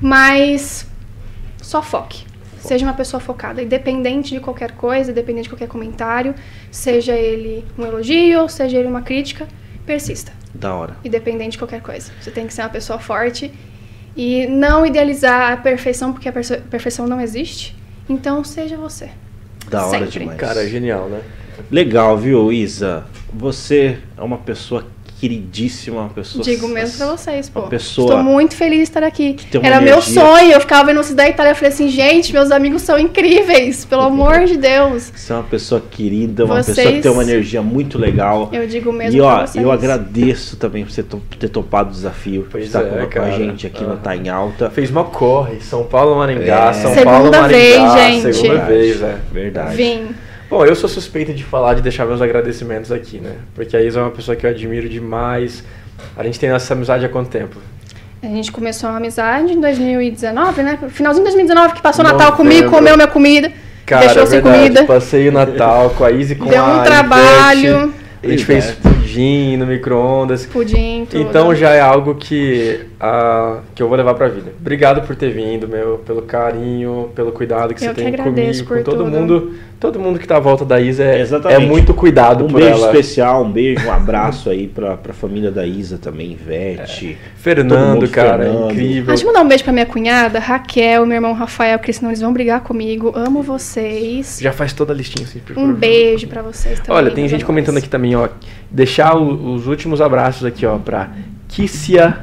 Mas 0.00 0.86
só 1.60 1.82
foque. 1.82 2.25
Seja 2.66 2.84
uma 2.84 2.94
pessoa 2.94 3.20
focada, 3.20 3.62
independente 3.62 4.34
de 4.34 4.40
qualquer 4.40 4.72
coisa, 4.72 5.10
independente 5.10 5.44
de 5.44 5.50
qualquer 5.50 5.68
comentário, 5.68 6.34
seja 6.70 7.14
ele 7.14 7.64
um 7.78 7.84
elogio, 7.84 8.48
seja 8.48 8.78
ele 8.78 8.88
uma 8.88 9.02
crítica, 9.02 9.46
persista. 9.84 10.32
Da 10.54 10.74
hora. 10.74 10.96
Independente 11.04 11.52
de 11.52 11.58
qualquer 11.58 11.80
coisa. 11.80 12.10
Você 12.20 12.30
tem 12.30 12.46
que 12.46 12.52
ser 12.54 12.62
uma 12.62 12.68
pessoa 12.70 12.98
forte 12.98 13.52
e 14.16 14.46
não 14.46 14.84
idealizar 14.84 15.52
a 15.52 15.56
perfeição, 15.56 16.12
porque 16.12 16.28
a 16.28 16.32
perfe- 16.32 16.58
perfeição 16.70 17.06
não 17.06 17.20
existe. 17.20 17.76
Então, 18.08 18.42
seja 18.42 18.76
você. 18.76 19.10
Da 19.68 19.86
hora 19.86 19.98
Sempre. 20.04 20.20
demais. 20.20 20.38
Cara, 20.38 20.66
genial, 20.68 21.08
né? 21.08 21.20
Legal, 21.70 22.16
viu, 22.16 22.52
Isa? 22.52 23.04
Você 23.32 23.98
é 24.16 24.22
uma 24.22 24.38
pessoa 24.38 24.86
queridíssima, 25.18 26.00
uma 26.02 26.08
pessoa. 26.10 26.44
Digo 26.44 26.68
mesmo 26.68 26.98
pra 26.98 27.06
vocês, 27.16 27.48
pô. 27.48 27.60
Uma 27.60 27.68
pessoa 27.68 28.08
Estou 28.10 28.22
muito 28.22 28.54
feliz 28.54 28.78
de 28.78 28.82
estar 28.84 29.02
aqui. 29.02 29.36
Era 29.62 29.80
meu 29.80 30.00
sonho, 30.02 30.52
eu 30.52 30.60
ficava 30.60 30.86
vendo 30.86 30.98
vocês 31.02 31.14
da 31.14 31.28
Itália, 31.28 31.50
eu 31.52 31.56
falei 31.56 31.70
assim, 31.72 31.88
gente, 31.88 32.32
meus 32.32 32.50
amigos 32.50 32.82
são 32.82 32.98
incríveis, 32.98 33.84
pelo 33.84 34.02
amor 34.02 34.44
de 34.44 34.56
Deus. 34.56 35.12
Você 35.14 35.32
é 35.32 35.36
uma 35.36 35.44
pessoa 35.44 35.82
querida, 35.90 36.44
uma 36.44 36.56
pessoa 36.56 36.74
que 36.76 36.82
Vocês- 36.82 37.02
tem 37.02 37.10
uma 37.12 37.22
energia 37.22 37.62
muito 37.62 37.98
legal. 37.98 38.50
Eu 38.52 38.66
digo 38.66 38.92
mesmo 38.92 39.16
E 39.16 39.20
ó, 39.20 39.36
pra 39.38 39.46
vocês. 39.46 39.64
eu 39.64 39.72
agradeço 39.72 40.56
também 40.56 40.84
por 40.84 40.90
você 40.92 41.04
ter 41.38 41.48
topado 41.48 41.88
o 41.90 41.92
desafio, 41.92 42.46
Pois 42.50 42.64
estar 42.66 42.82
é, 42.82 43.06
com, 43.06 43.10
com 43.10 43.22
a 43.22 43.30
gente 43.30 43.66
aqui 43.66 43.82
no 43.82 43.90
Aham. 43.92 43.96
Tá 44.02 44.14
em 44.16 44.28
Alta. 44.28 44.70
Fez 44.70 44.90
uma 44.90 45.04
corre, 45.04 45.60
São 45.60 45.84
Paulo, 45.84 46.16
Maringá, 46.16 46.68
É. 46.68 46.72
São 46.74 46.92
Segunda 46.94 47.04
Paulo, 47.10 47.30
Maringá, 47.30 47.48
vez, 47.48 47.92
gente. 48.22 48.34
segunda 48.36 48.64
vez, 48.64 49.02
é. 49.02 49.16
Verdade. 49.32 49.76
Vim. 49.76 50.08
Bom, 50.48 50.64
eu 50.64 50.76
sou 50.76 50.88
suspeito 50.88 51.32
de 51.34 51.42
falar, 51.42 51.74
de 51.74 51.82
deixar 51.82 52.06
meus 52.06 52.22
agradecimentos 52.22 52.92
aqui, 52.92 53.18
né? 53.18 53.32
Porque 53.54 53.76
a 53.76 53.82
Isa 53.82 53.98
é 53.98 54.02
uma 54.02 54.10
pessoa 54.12 54.36
que 54.36 54.46
eu 54.46 54.50
admiro 54.50 54.88
demais. 54.88 55.64
A 56.16 56.22
gente 56.22 56.38
tem 56.38 56.50
essa 56.50 56.72
amizade 56.74 57.04
há 57.04 57.08
quanto 57.08 57.28
tempo? 57.30 57.56
A 58.22 58.26
gente 58.26 58.52
começou 58.52 58.88
uma 58.90 58.98
amizade 58.98 59.52
em 59.52 59.60
2019, 59.60 60.62
né? 60.62 60.78
Finalzinho 60.88 61.24
de 61.24 61.30
2019, 61.32 61.74
que 61.74 61.82
passou 61.82 62.04
o 62.04 62.08
Natal 62.08 62.30
Novembro. 62.30 62.36
comigo, 62.36 62.70
comeu 62.70 62.94
minha 62.96 63.08
comida, 63.08 63.52
Cara, 63.84 64.06
deixou 64.06 64.22
é 64.22 64.26
sem 64.26 64.40
verdade. 64.40 64.58
comida. 64.58 64.84
Passei 64.84 65.28
o 65.28 65.32
Natal 65.32 65.90
com 65.90 66.04
a 66.04 66.10
Izzy 66.12 66.32
e 66.34 66.36
com 66.36 66.46
Deu 66.46 66.62
um 66.62 66.80
a 66.80 66.82
trabalho. 66.82 67.92
A 68.22 68.26
gente 68.28 68.44
fez 68.44 68.70
pudim 68.72 69.56
no 69.56 69.66
micro-ondas. 69.66 70.46
Pudim, 70.46 71.06
tudo. 71.08 71.22
Então 71.22 71.54
já 71.54 71.70
é 71.70 71.80
algo 71.80 72.14
que, 72.14 72.86
ah, 72.98 73.58
que 73.74 73.82
eu 73.82 73.88
vou 73.88 73.96
levar 73.96 74.14
pra 74.14 74.28
vida. 74.28 74.52
Obrigado 74.58 75.06
por 75.06 75.14
ter 75.14 75.30
vindo, 75.30 75.68
meu, 75.68 75.98
pelo 75.98 76.22
carinho, 76.22 77.10
pelo 77.14 77.30
cuidado 77.32 77.74
que 77.74 77.84
Eu 77.84 77.88
você 77.94 78.04
que 78.04 78.12
tem 78.12 78.16
comigo, 78.24 78.64
por 78.64 78.78
com 78.78 78.84
todo 78.84 79.04
tudo. 79.04 79.10
mundo. 79.10 79.54
Todo 79.78 80.00
mundo 80.00 80.18
que 80.18 80.26
tá 80.26 80.38
à 80.38 80.40
volta 80.40 80.64
da 80.64 80.80
Isa 80.80 81.04
é, 81.04 81.20
é 81.50 81.58
muito 81.58 81.92
cuidado 81.92 82.46
Um 82.46 82.48
por 82.48 82.58
beijo 82.62 82.78
ela. 82.78 82.86
especial, 82.86 83.44
um 83.44 83.52
beijo, 83.52 83.86
um 83.86 83.92
abraço 83.92 84.48
aí 84.48 84.66
pra, 84.66 84.96
pra 84.96 85.12
família 85.12 85.50
da 85.50 85.66
Isa 85.66 85.98
também, 85.98 86.32
Ivete. 86.32 87.08
todo 87.18 87.36
Fernando, 87.36 88.08
cara, 88.08 88.44
Fernando. 88.44 88.70
incrível. 88.72 89.02
Ah, 89.04 89.06
deixa 89.08 89.22
eu 89.24 89.26
mandar 89.26 89.42
um 89.42 89.48
beijo 89.48 89.64
pra 89.64 89.72
minha 89.74 89.84
cunhada, 89.84 90.38
Raquel, 90.38 91.04
meu 91.04 91.16
irmão 91.16 91.34
Rafael, 91.34 91.78
porque 91.78 91.92
senão 91.92 92.08
eles 92.10 92.22
vão 92.22 92.32
brigar 92.32 92.62
comigo. 92.62 93.12
Amo 93.14 93.42
vocês. 93.42 94.38
Já 94.40 94.50
faz 94.50 94.72
toda 94.72 94.94
a 94.94 94.96
listinha 94.96 95.26
assim. 95.26 95.40
por 95.40 95.58
Um 95.58 95.74
beijo 95.74 96.26
pra 96.26 96.40
vocês 96.40 96.80
também. 96.80 96.96
Olha, 96.96 97.10
tem 97.10 97.28
gente 97.28 97.44
comentando 97.44 97.76
aqui 97.76 97.88
também, 97.88 98.16
ó. 98.16 98.30
Deixar 98.70 99.14
o- 99.14 99.52
os 99.54 99.66
últimos 99.66 100.00
abraços 100.00 100.46
aqui, 100.46 100.64
ó, 100.64 100.78
pra 100.78 101.10
Kissia, 101.48 102.20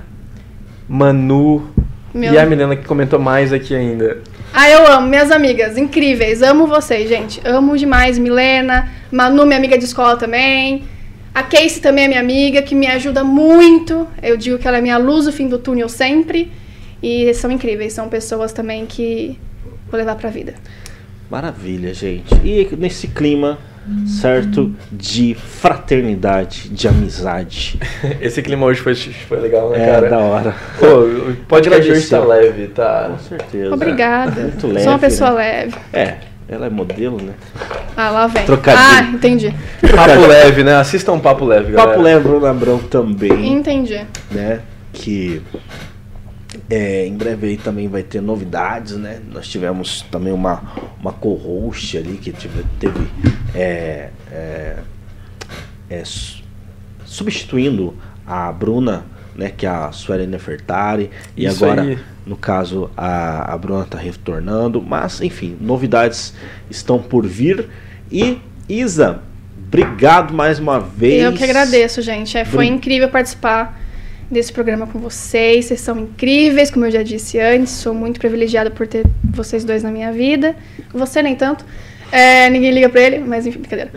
Manu 0.93 1.69
Meu- 2.13 2.31
e 2.31 2.37
a 2.37 2.45
Milena 2.45 2.75
que 2.75 2.85
comentou 2.85 3.17
mais 3.19 3.51
aqui 3.51 3.73
ainda. 3.73 4.21
Ah, 4.53 4.69
eu 4.69 4.85
amo, 4.91 5.07
minhas 5.07 5.31
amigas, 5.31 5.75
incríveis. 5.75 6.43
Amo 6.43 6.67
vocês, 6.67 7.09
gente. 7.09 7.41
Amo 7.43 7.75
demais. 7.75 8.19
Milena, 8.19 8.87
Manu, 9.11 9.43
minha 9.47 9.57
amiga 9.57 9.75
de 9.75 9.85
escola 9.85 10.15
também. 10.17 10.83
A 11.33 11.41
Casey 11.41 11.81
também 11.81 12.05
é 12.05 12.07
minha 12.07 12.19
amiga, 12.19 12.61
que 12.61 12.75
me 12.75 12.85
ajuda 12.85 13.23
muito. 13.23 14.07
Eu 14.21 14.37
digo 14.37 14.59
que 14.59 14.67
ela 14.67 14.77
é 14.77 14.81
minha 14.81 14.99
luz 14.99 15.25
no 15.25 15.31
fim 15.31 15.47
do 15.47 15.57
túnel 15.57 15.89
sempre. 15.89 16.51
E 17.01 17.33
são 17.33 17.49
incríveis, 17.51 17.93
são 17.93 18.07
pessoas 18.07 18.53
também 18.53 18.85
que 18.85 19.35
vou 19.89 19.97
levar 19.97 20.13
pra 20.15 20.29
vida. 20.29 20.53
Maravilha, 21.27 21.91
gente. 21.91 22.35
E 22.43 22.69
nesse 22.77 23.07
clima, 23.07 23.57
certo, 24.05 24.73
de 24.91 25.33
fraternidade, 25.35 26.69
de 26.69 26.87
amizade. 26.87 27.79
Esse 28.21 28.41
clima 28.41 28.65
hoje 28.65 28.81
foi, 28.81 28.95
foi 28.95 29.39
legal, 29.39 29.69
né, 29.71 29.83
É, 29.83 29.91
cara? 29.91 30.09
da 30.09 30.17
hora. 30.19 30.55
Pô, 30.79 30.85
o 31.01 31.35
podcast 31.47 31.91
hoje 31.91 32.07
tá 32.09 32.17
Agradecer. 32.17 32.47
leve, 32.51 32.67
tá? 32.69 33.07
Com 33.11 33.19
certeza. 33.19 33.73
Obrigada. 33.73 34.41
Muito 34.41 34.67
leve, 34.67 34.83
Sou 34.83 34.93
uma 34.93 34.99
pessoa 34.99 35.29
né? 35.31 35.35
leve. 35.37 35.75
É, 35.91 36.15
ela 36.47 36.65
é 36.67 36.69
modelo, 36.69 37.21
né? 37.21 37.33
Ah, 37.95 38.09
lá 38.09 38.27
vem. 38.27 38.45
Trocadilho. 38.45 38.83
Ah, 38.85 39.01
entendi. 39.13 39.53
Papo 39.95 40.27
leve, 40.27 40.63
né? 40.63 40.75
Assista 40.75 41.11
um 41.11 41.19
papo 41.19 41.45
leve, 41.45 41.71
galera. 41.71 41.91
Papo 41.91 42.01
leve, 42.01 42.23
Bruno 42.23 42.45
Abrão 42.45 42.79
também, 42.79 43.53
Entendi. 43.53 44.01
né? 44.31 44.59
Que 44.91 45.41
é, 46.69 47.05
em 47.05 47.15
breve 47.15 47.47
aí 47.47 47.57
também 47.57 47.87
vai 47.87 48.03
ter 48.03 48.21
novidades, 48.21 48.95
né? 48.97 49.19
Nós 49.31 49.47
tivemos 49.47 50.01
também 50.09 50.31
uma, 50.33 50.61
uma 50.99 51.11
co-host 51.13 51.97
ali 51.97 52.17
que 52.17 52.31
tive- 52.31 52.63
teve 52.79 53.07
é, 53.53 54.09
é, 54.31 54.75
é, 55.89 56.05
su- 56.05 56.41
substituindo 57.05 57.95
a 58.25 58.51
Bruna, 58.51 59.05
né? 59.35 59.51
Que 59.55 59.65
é 59.65 59.69
a 59.69 59.91
Sueli 59.91 60.25
Nefertari. 60.25 61.09
E 61.35 61.45
Isso 61.45 61.63
agora, 61.65 61.81
aí. 61.83 61.99
no 62.25 62.35
caso, 62.37 62.89
a, 62.95 63.53
a 63.53 63.57
Bruna 63.57 63.85
tá 63.85 63.97
retornando. 63.97 64.81
Mas, 64.81 65.21
enfim, 65.21 65.57
novidades 65.59 66.33
estão 66.69 66.97
por 66.99 67.25
vir. 67.27 67.67
E, 68.11 68.39
Isa, 68.69 69.19
obrigado 69.67 70.33
mais 70.33 70.59
uma 70.59 70.79
vez. 70.79 71.23
Eu 71.23 71.33
que 71.33 71.43
agradeço, 71.43 72.01
gente. 72.01 72.37
É, 72.37 72.45
foi 72.45 72.65
Bri- 72.67 72.75
incrível 72.75 73.09
participar 73.09 73.79
desse 74.33 74.51
programa 74.51 74.87
com 74.87 74.99
vocês. 74.99 75.65
Vocês 75.65 75.79
são 75.81 75.97
incríveis, 75.99 76.69
como 76.71 76.85
eu 76.85 76.91
já 76.91 77.03
disse 77.03 77.39
antes. 77.39 77.71
Sou 77.73 77.93
muito 77.93 78.19
privilegiada 78.19 78.69
por 78.71 78.87
ter 78.87 79.05
vocês 79.23 79.63
dois 79.63 79.83
na 79.83 79.91
minha 79.91 80.11
vida. 80.11 80.55
Você 80.93 81.21
nem 81.21 81.35
tanto. 81.35 81.63
É, 82.11 82.49
ninguém 82.49 82.71
liga 82.71 82.89
pra 82.89 83.01
ele, 83.01 83.19
mas 83.19 83.47
enfim, 83.47 83.59
brincadeira. 83.59 83.91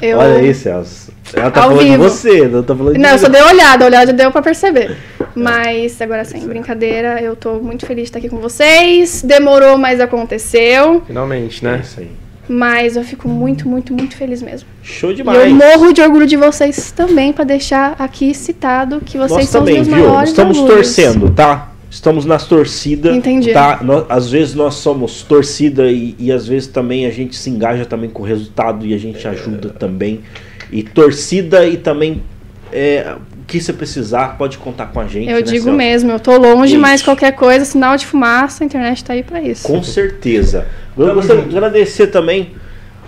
Eu... 0.00 0.18
Olha 0.18 0.38
aí, 0.40 0.52
Celso. 0.54 1.12
Ela 1.32 1.50
tá 1.50 1.62
Ao 1.62 1.70
falando 1.70 1.82
vivo. 1.84 1.92
de 1.92 2.10
você, 2.10 2.48
não 2.48 2.62
tá 2.62 2.76
falando 2.76 2.94
de 2.94 2.98
Não, 3.00 3.10
eu 3.10 3.18
só 3.18 3.28
dei 3.28 3.40
uma 3.40 3.52
olhada, 3.52 3.84
a 3.84 3.86
olhada 3.86 4.06
já 4.06 4.12
deu 4.12 4.30
pra 4.30 4.42
perceber. 4.42 4.96
Mas 5.34 6.00
agora 6.02 6.24
sem 6.24 6.46
brincadeira, 6.46 7.22
eu 7.22 7.34
tô 7.34 7.54
muito 7.54 7.86
feliz 7.86 8.02
de 8.04 8.08
estar 8.08 8.18
aqui 8.18 8.28
com 8.28 8.38
vocês. 8.38 9.22
Demorou, 9.22 9.78
mas 9.78 10.00
aconteceu. 10.00 11.02
Finalmente, 11.06 11.64
É 11.64 11.70
né? 11.70 11.80
isso 11.82 12.00
aí. 12.00 12.10
Mas 12.52 12.96
eu 12.96 13.02
fico 13.02 13.28
muito, 13.28 13.66
muito, 13.68 13.94
muito 13.94 14.14
feliz 14.16 14.42
mesmo. 14.42 14.68
Show 14.82 15.10
E 15.12 15.14
demais. 15.14 15.38
eu 15.48 15.54
morro 15.54 15.92
de 15.92 16.02
orgulho 16.02 16.26
de 16.26 16.36
vocês 16.36 16.92
também, 16.92 17.32
pra 17.32 17.44
deixar 17.44 17.96
aqui 17.98 18.34
citado 18.34 19.00
que 19.00 19.16
vocês 19.16 19.30
Nós 19.30 19.48
são 19.48 19.60
também, 19.64 19.80
os 19.80 19.88
meus 19.88 19.98
viu? 20.00 20.08
maiores 20.08 20.30
Estamos 20.30 20.58
orgulhos. 20.58 20.76
torcendo, 20.76 21.30
tá? 21.30 21.72
Estamos 21.90 22.24
nas 22.24 22.46
torcidas. 22.46 23.14
Entendi. 23.16 23.52
Tá? 23.52 23.78
Nó- 23.82 24.04
às 24.08 24.30
vezes 24.30 24.54
nós 24.54 24.74
somos 24.74 25.22
torcida 25.22 25.90
e, 25.90 26.14
e 26.18 26.30
às 26.32 26.46
vezes 26.46 26.68
também 26.68 27.06
a 27.06 27.10
gente 27.10 27.36
se 27.36 27.48
engaja 27.48 27.84
também 27.86 28.10
com 28.10 28.22
o 28.22 28.26
resultado 28.26 28.84
e 28.86 28.92
a 28.94 28.98
gente 28.98 29.26
ajuda 29.26 29.70
também. 29.70 30.20
E 30.70 30.82
torcida 30.82 31.66
e 31.66 31.76
também 31.76 32.22
é, 32.72 33.14
o 33.14 33.44
que 33.46 33.60
você 33.60 33.72
precisar, 33.74 34.38
pode 34.38 34.56
contar 34.56 34.86
com 34.86 35.00
a 35.00 35.06
gente. 35.06 35.28
Eu 35.28 35.36
né, 35.36 35.42
digo 35.42 35.70
mesmo, 35.70 36.10
eu 36.10 36.18
tô 36.18 36.36
longe, 36.38 36.72
Isso. 36.74 36.80
mas 36.82 37.02
qualquer 37.02 37.32
coisa, 37.32 37.64
sinal 37.66 37.96
de 37.96 38.06
fumaça, 38.06 38.62
a 38.62 38.66
internet 38.66 39.04
tá 39.04 39.12
aí 39.12 39.22
pra 39.22 39.42
isso. 39.42 39.66
Com 39.66 39.82
certeza. 39.82 40.66
Eu 40.96 41.14
gostaria 41.14 41.42
de 41.42 41.56
agradecer 41.56 42.08
também 42.08 42.52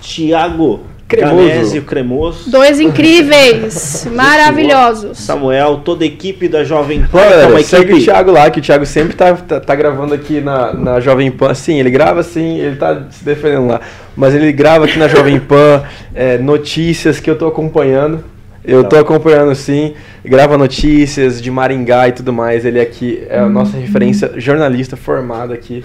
Tiago 0.01 0.85
Cremoso. 1.07 1.83
Cremoso. 1.83 2.51
Dois 2.51 2.81
incríveis, 2.81 4.07
maravilhosos. 4.13 5.19
Samuel, 5.19 5.83
toda 5.85 6.03
a 6.03 6.07
equipe 6.07 6.49
da 6.49 6.65
Jovem 6.65 7.03
Pan, 7.03 7.19
Olha, 7.19 7.35
é 7.35 7.47
uma 7.47 7.63
segue 7.63 7.85
equipe 7.85 8.01
o 8.01 8.05
Thiago 8.05 8.31
lá, 8.31 8.51
que 8.51 8.59
o 8.59 8.63
Thiago 8.63 8.87
sempre 8.87 9.15
tá, 9.15 9.35
tá, 9.35 9.61
tá 9.61 9.75
gravando 9.75 10.15
aqui 10.15 10.41
na, 10.41 10.73
na 10.73 11.01
Jovem 11.01 11.31
Pan. 11.31 11.55
Sim, 11.55 11.79
ele 11.79 11.91
grava 11.91 12.21
assim, 12.21 12.59
ele 12.59 12.77
tá 12.77 13.07
se 13.11 13.25
defendendo 13.25 13.67
lá. 13.67 13.81
Mas 14.17 14.35
ele 14.35 14.51
grava 14.53 14.87
aqui 14.87 14.99
na 14.99 15.09
Jovem 15.09 15.39
Pan 15.41 15.83
é, 16.15 16.39
notícias 16.39 17.21
que 17.21 17.31
eu 17.31 17.37
tô 17.37 17.47
acompanhando. 17.47 18.25
Eu 18.67 18.83
tô 18.83 18.97
acompanhando 18.97 19.55
sim, 19.55 19.93
grava 20.25 20.57
notícias 20.57 21.43
de 21.43 21.51
Maringá 21.51 22.09
e 22.09 22.13
tudo 22.13 22.33
mais. 22.33 22.65
Ele 22.65 22.81
aqui 22.81 23.23
é 23.29 23.39
a 23.39 23.47
nossa 23.47 23.77
referência 23.77 24.33
jornalista 24.39 24.97
formado 24.97 25.53
aqui. 25.53 25.85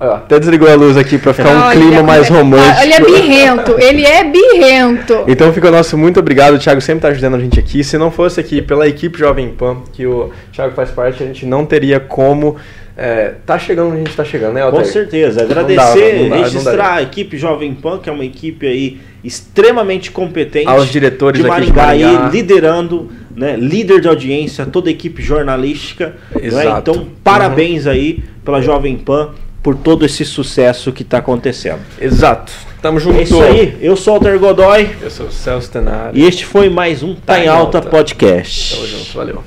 Até 0.00 0.40
desligou 0.40 0.66
a 0.66 0.74
luz 0.74 0.96
aqui 0.96 1.18
pra 1.18 1.34
ficar 1.34 1.50
um 1.50 1.60
Olha 1.60 1.78
clima 1.78 2.02
mais 2.02 2.26
romântico. 2.28 2.82
Ele 2.82 2.92
é 2.94 3.00
birrento, 3.00 3.76
ele 3.78 4.06
é 4.06 4.24
birrento. 4.24 5.24
Então 5.28 5.52
fica 5.52 5.68
o 5.68 5.70
nosso 5.70 5.98
muito 5.98 6.18
obrigado, 6.18 6.54
o 6.54 6.58
Thiago 6.58 6.80
sempre 6.80 7.02
tá 7.02 7.08
ajudando 7.08 7.34
a 7.34 7.38
gente 7.38 7.60
aqui. 7.60 7.84
Se 7.84 7.98
não 7.98 8.10
fosse 8.10 8.40
aqui 8.40 8.62
pela 8.62 8.88
equipe 8.88 9.18
Jovem 9.18 9.50
Pan, 9.50 9.82
que 9.92 10.06
o 10.06 10.30
Thiago 10.52 10.74
faz 10.74 10.90
parte, 10.90 11.22
a 11.22 11.26
gente 11.26 11.44
não 11.44 11.66
teria 11.66 12.00
como 12.00 12.56
é, 12.96 13.34
tá 13.46 13.58
chegando 13.58 13.88
onde 13.88 13.96
a 13.96 14.04
gente 14.04 14.16
tá 14.16 14.24
chegando, 14.24 14.54
né, 14.54 14.60
Com 14.60 14.66
Altair? 14.68 14.86
certeza. 14.86 15.40
Não 15.40 15.48
dá, 15.48 15.60
Agradecer, 15.60 16.14
não 16.22 16.28
dá, 16.28 16.36
não 16.36 16.42
registrar 16.44 16.94
a 16.94 17.02
equipe 17.02 17.36
Jovem 17.36 17.74
Pan, 17.74 17.98
que 17.98 18.08
é 18.08 18.12
uma 18.12 18.24
equipe 18.24 18.66
aí 18.66 19.00
extremamente 19.22 20.10
competente. 20.10 20.66
Aos 20.68 20.88
diretores 20.90 21.40
de 21.42 21.46
aqui 21.46 21.60
de 21.60 21.72
Maringá, 21.72 21.86
Maringá. 21.86 22.26
aí, 22.26 22.30
liderando, 22.32 23.10
né, 23.36 23.56
líder 23.56 24.00
de 24.00 24.08
audiência, 24.08 24.64
toda 24.66 24.88
a 24.88 24.92
equipe 24.92 25.22
jornalística. 25.22 26.14
não 26.34 26.42
é? 26.42 26.46
Exato. 26.46 26.90
Então, 26.90 27.06
parabéns 27.22 27.86
aí 27.86 28.22
pela 28.44 28.60
Jovem 28.60 28.96
Pan 28.96 29.30
por 29.62 29.76
todo 29.76 30.04
esse 30.06 30.24
sucesso 30.24 30.92
que 30.92 31.02
está 31.02 31.18
acontecendo. 31.18 31.80
Exato. 32.00 32.52
Tamo 32.80 32.98
junto. 32.98 33.18
É 33.18 33.22
isso 33.22 33.40
aí, 33.42 33.76
eu 33.80 33.94
sou 33.94 34.14
o 34.14 34.16
Alter 34.16 34.38
Godoy 34.38 34.96
Eu 35.02 35.10
sou 35.10 35.26
o 35.26 35.30
Celso 35.30 35.70
Tenari. 35.70 36.18
e 36.18 36.24
este 36.24 36.46
foi 36.46 36.70
mais 36.70 37.02
um 37.02 37.14
Tá, 37.14 37.38
em 37.38 37.46
Alta, 37.46 37.82
Podcast. 37.82 38.74
Tamo 38.76 38.86
junto, 38.86 39.12
valeu. 39.16 39.44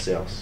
Celso. 0.00 0.37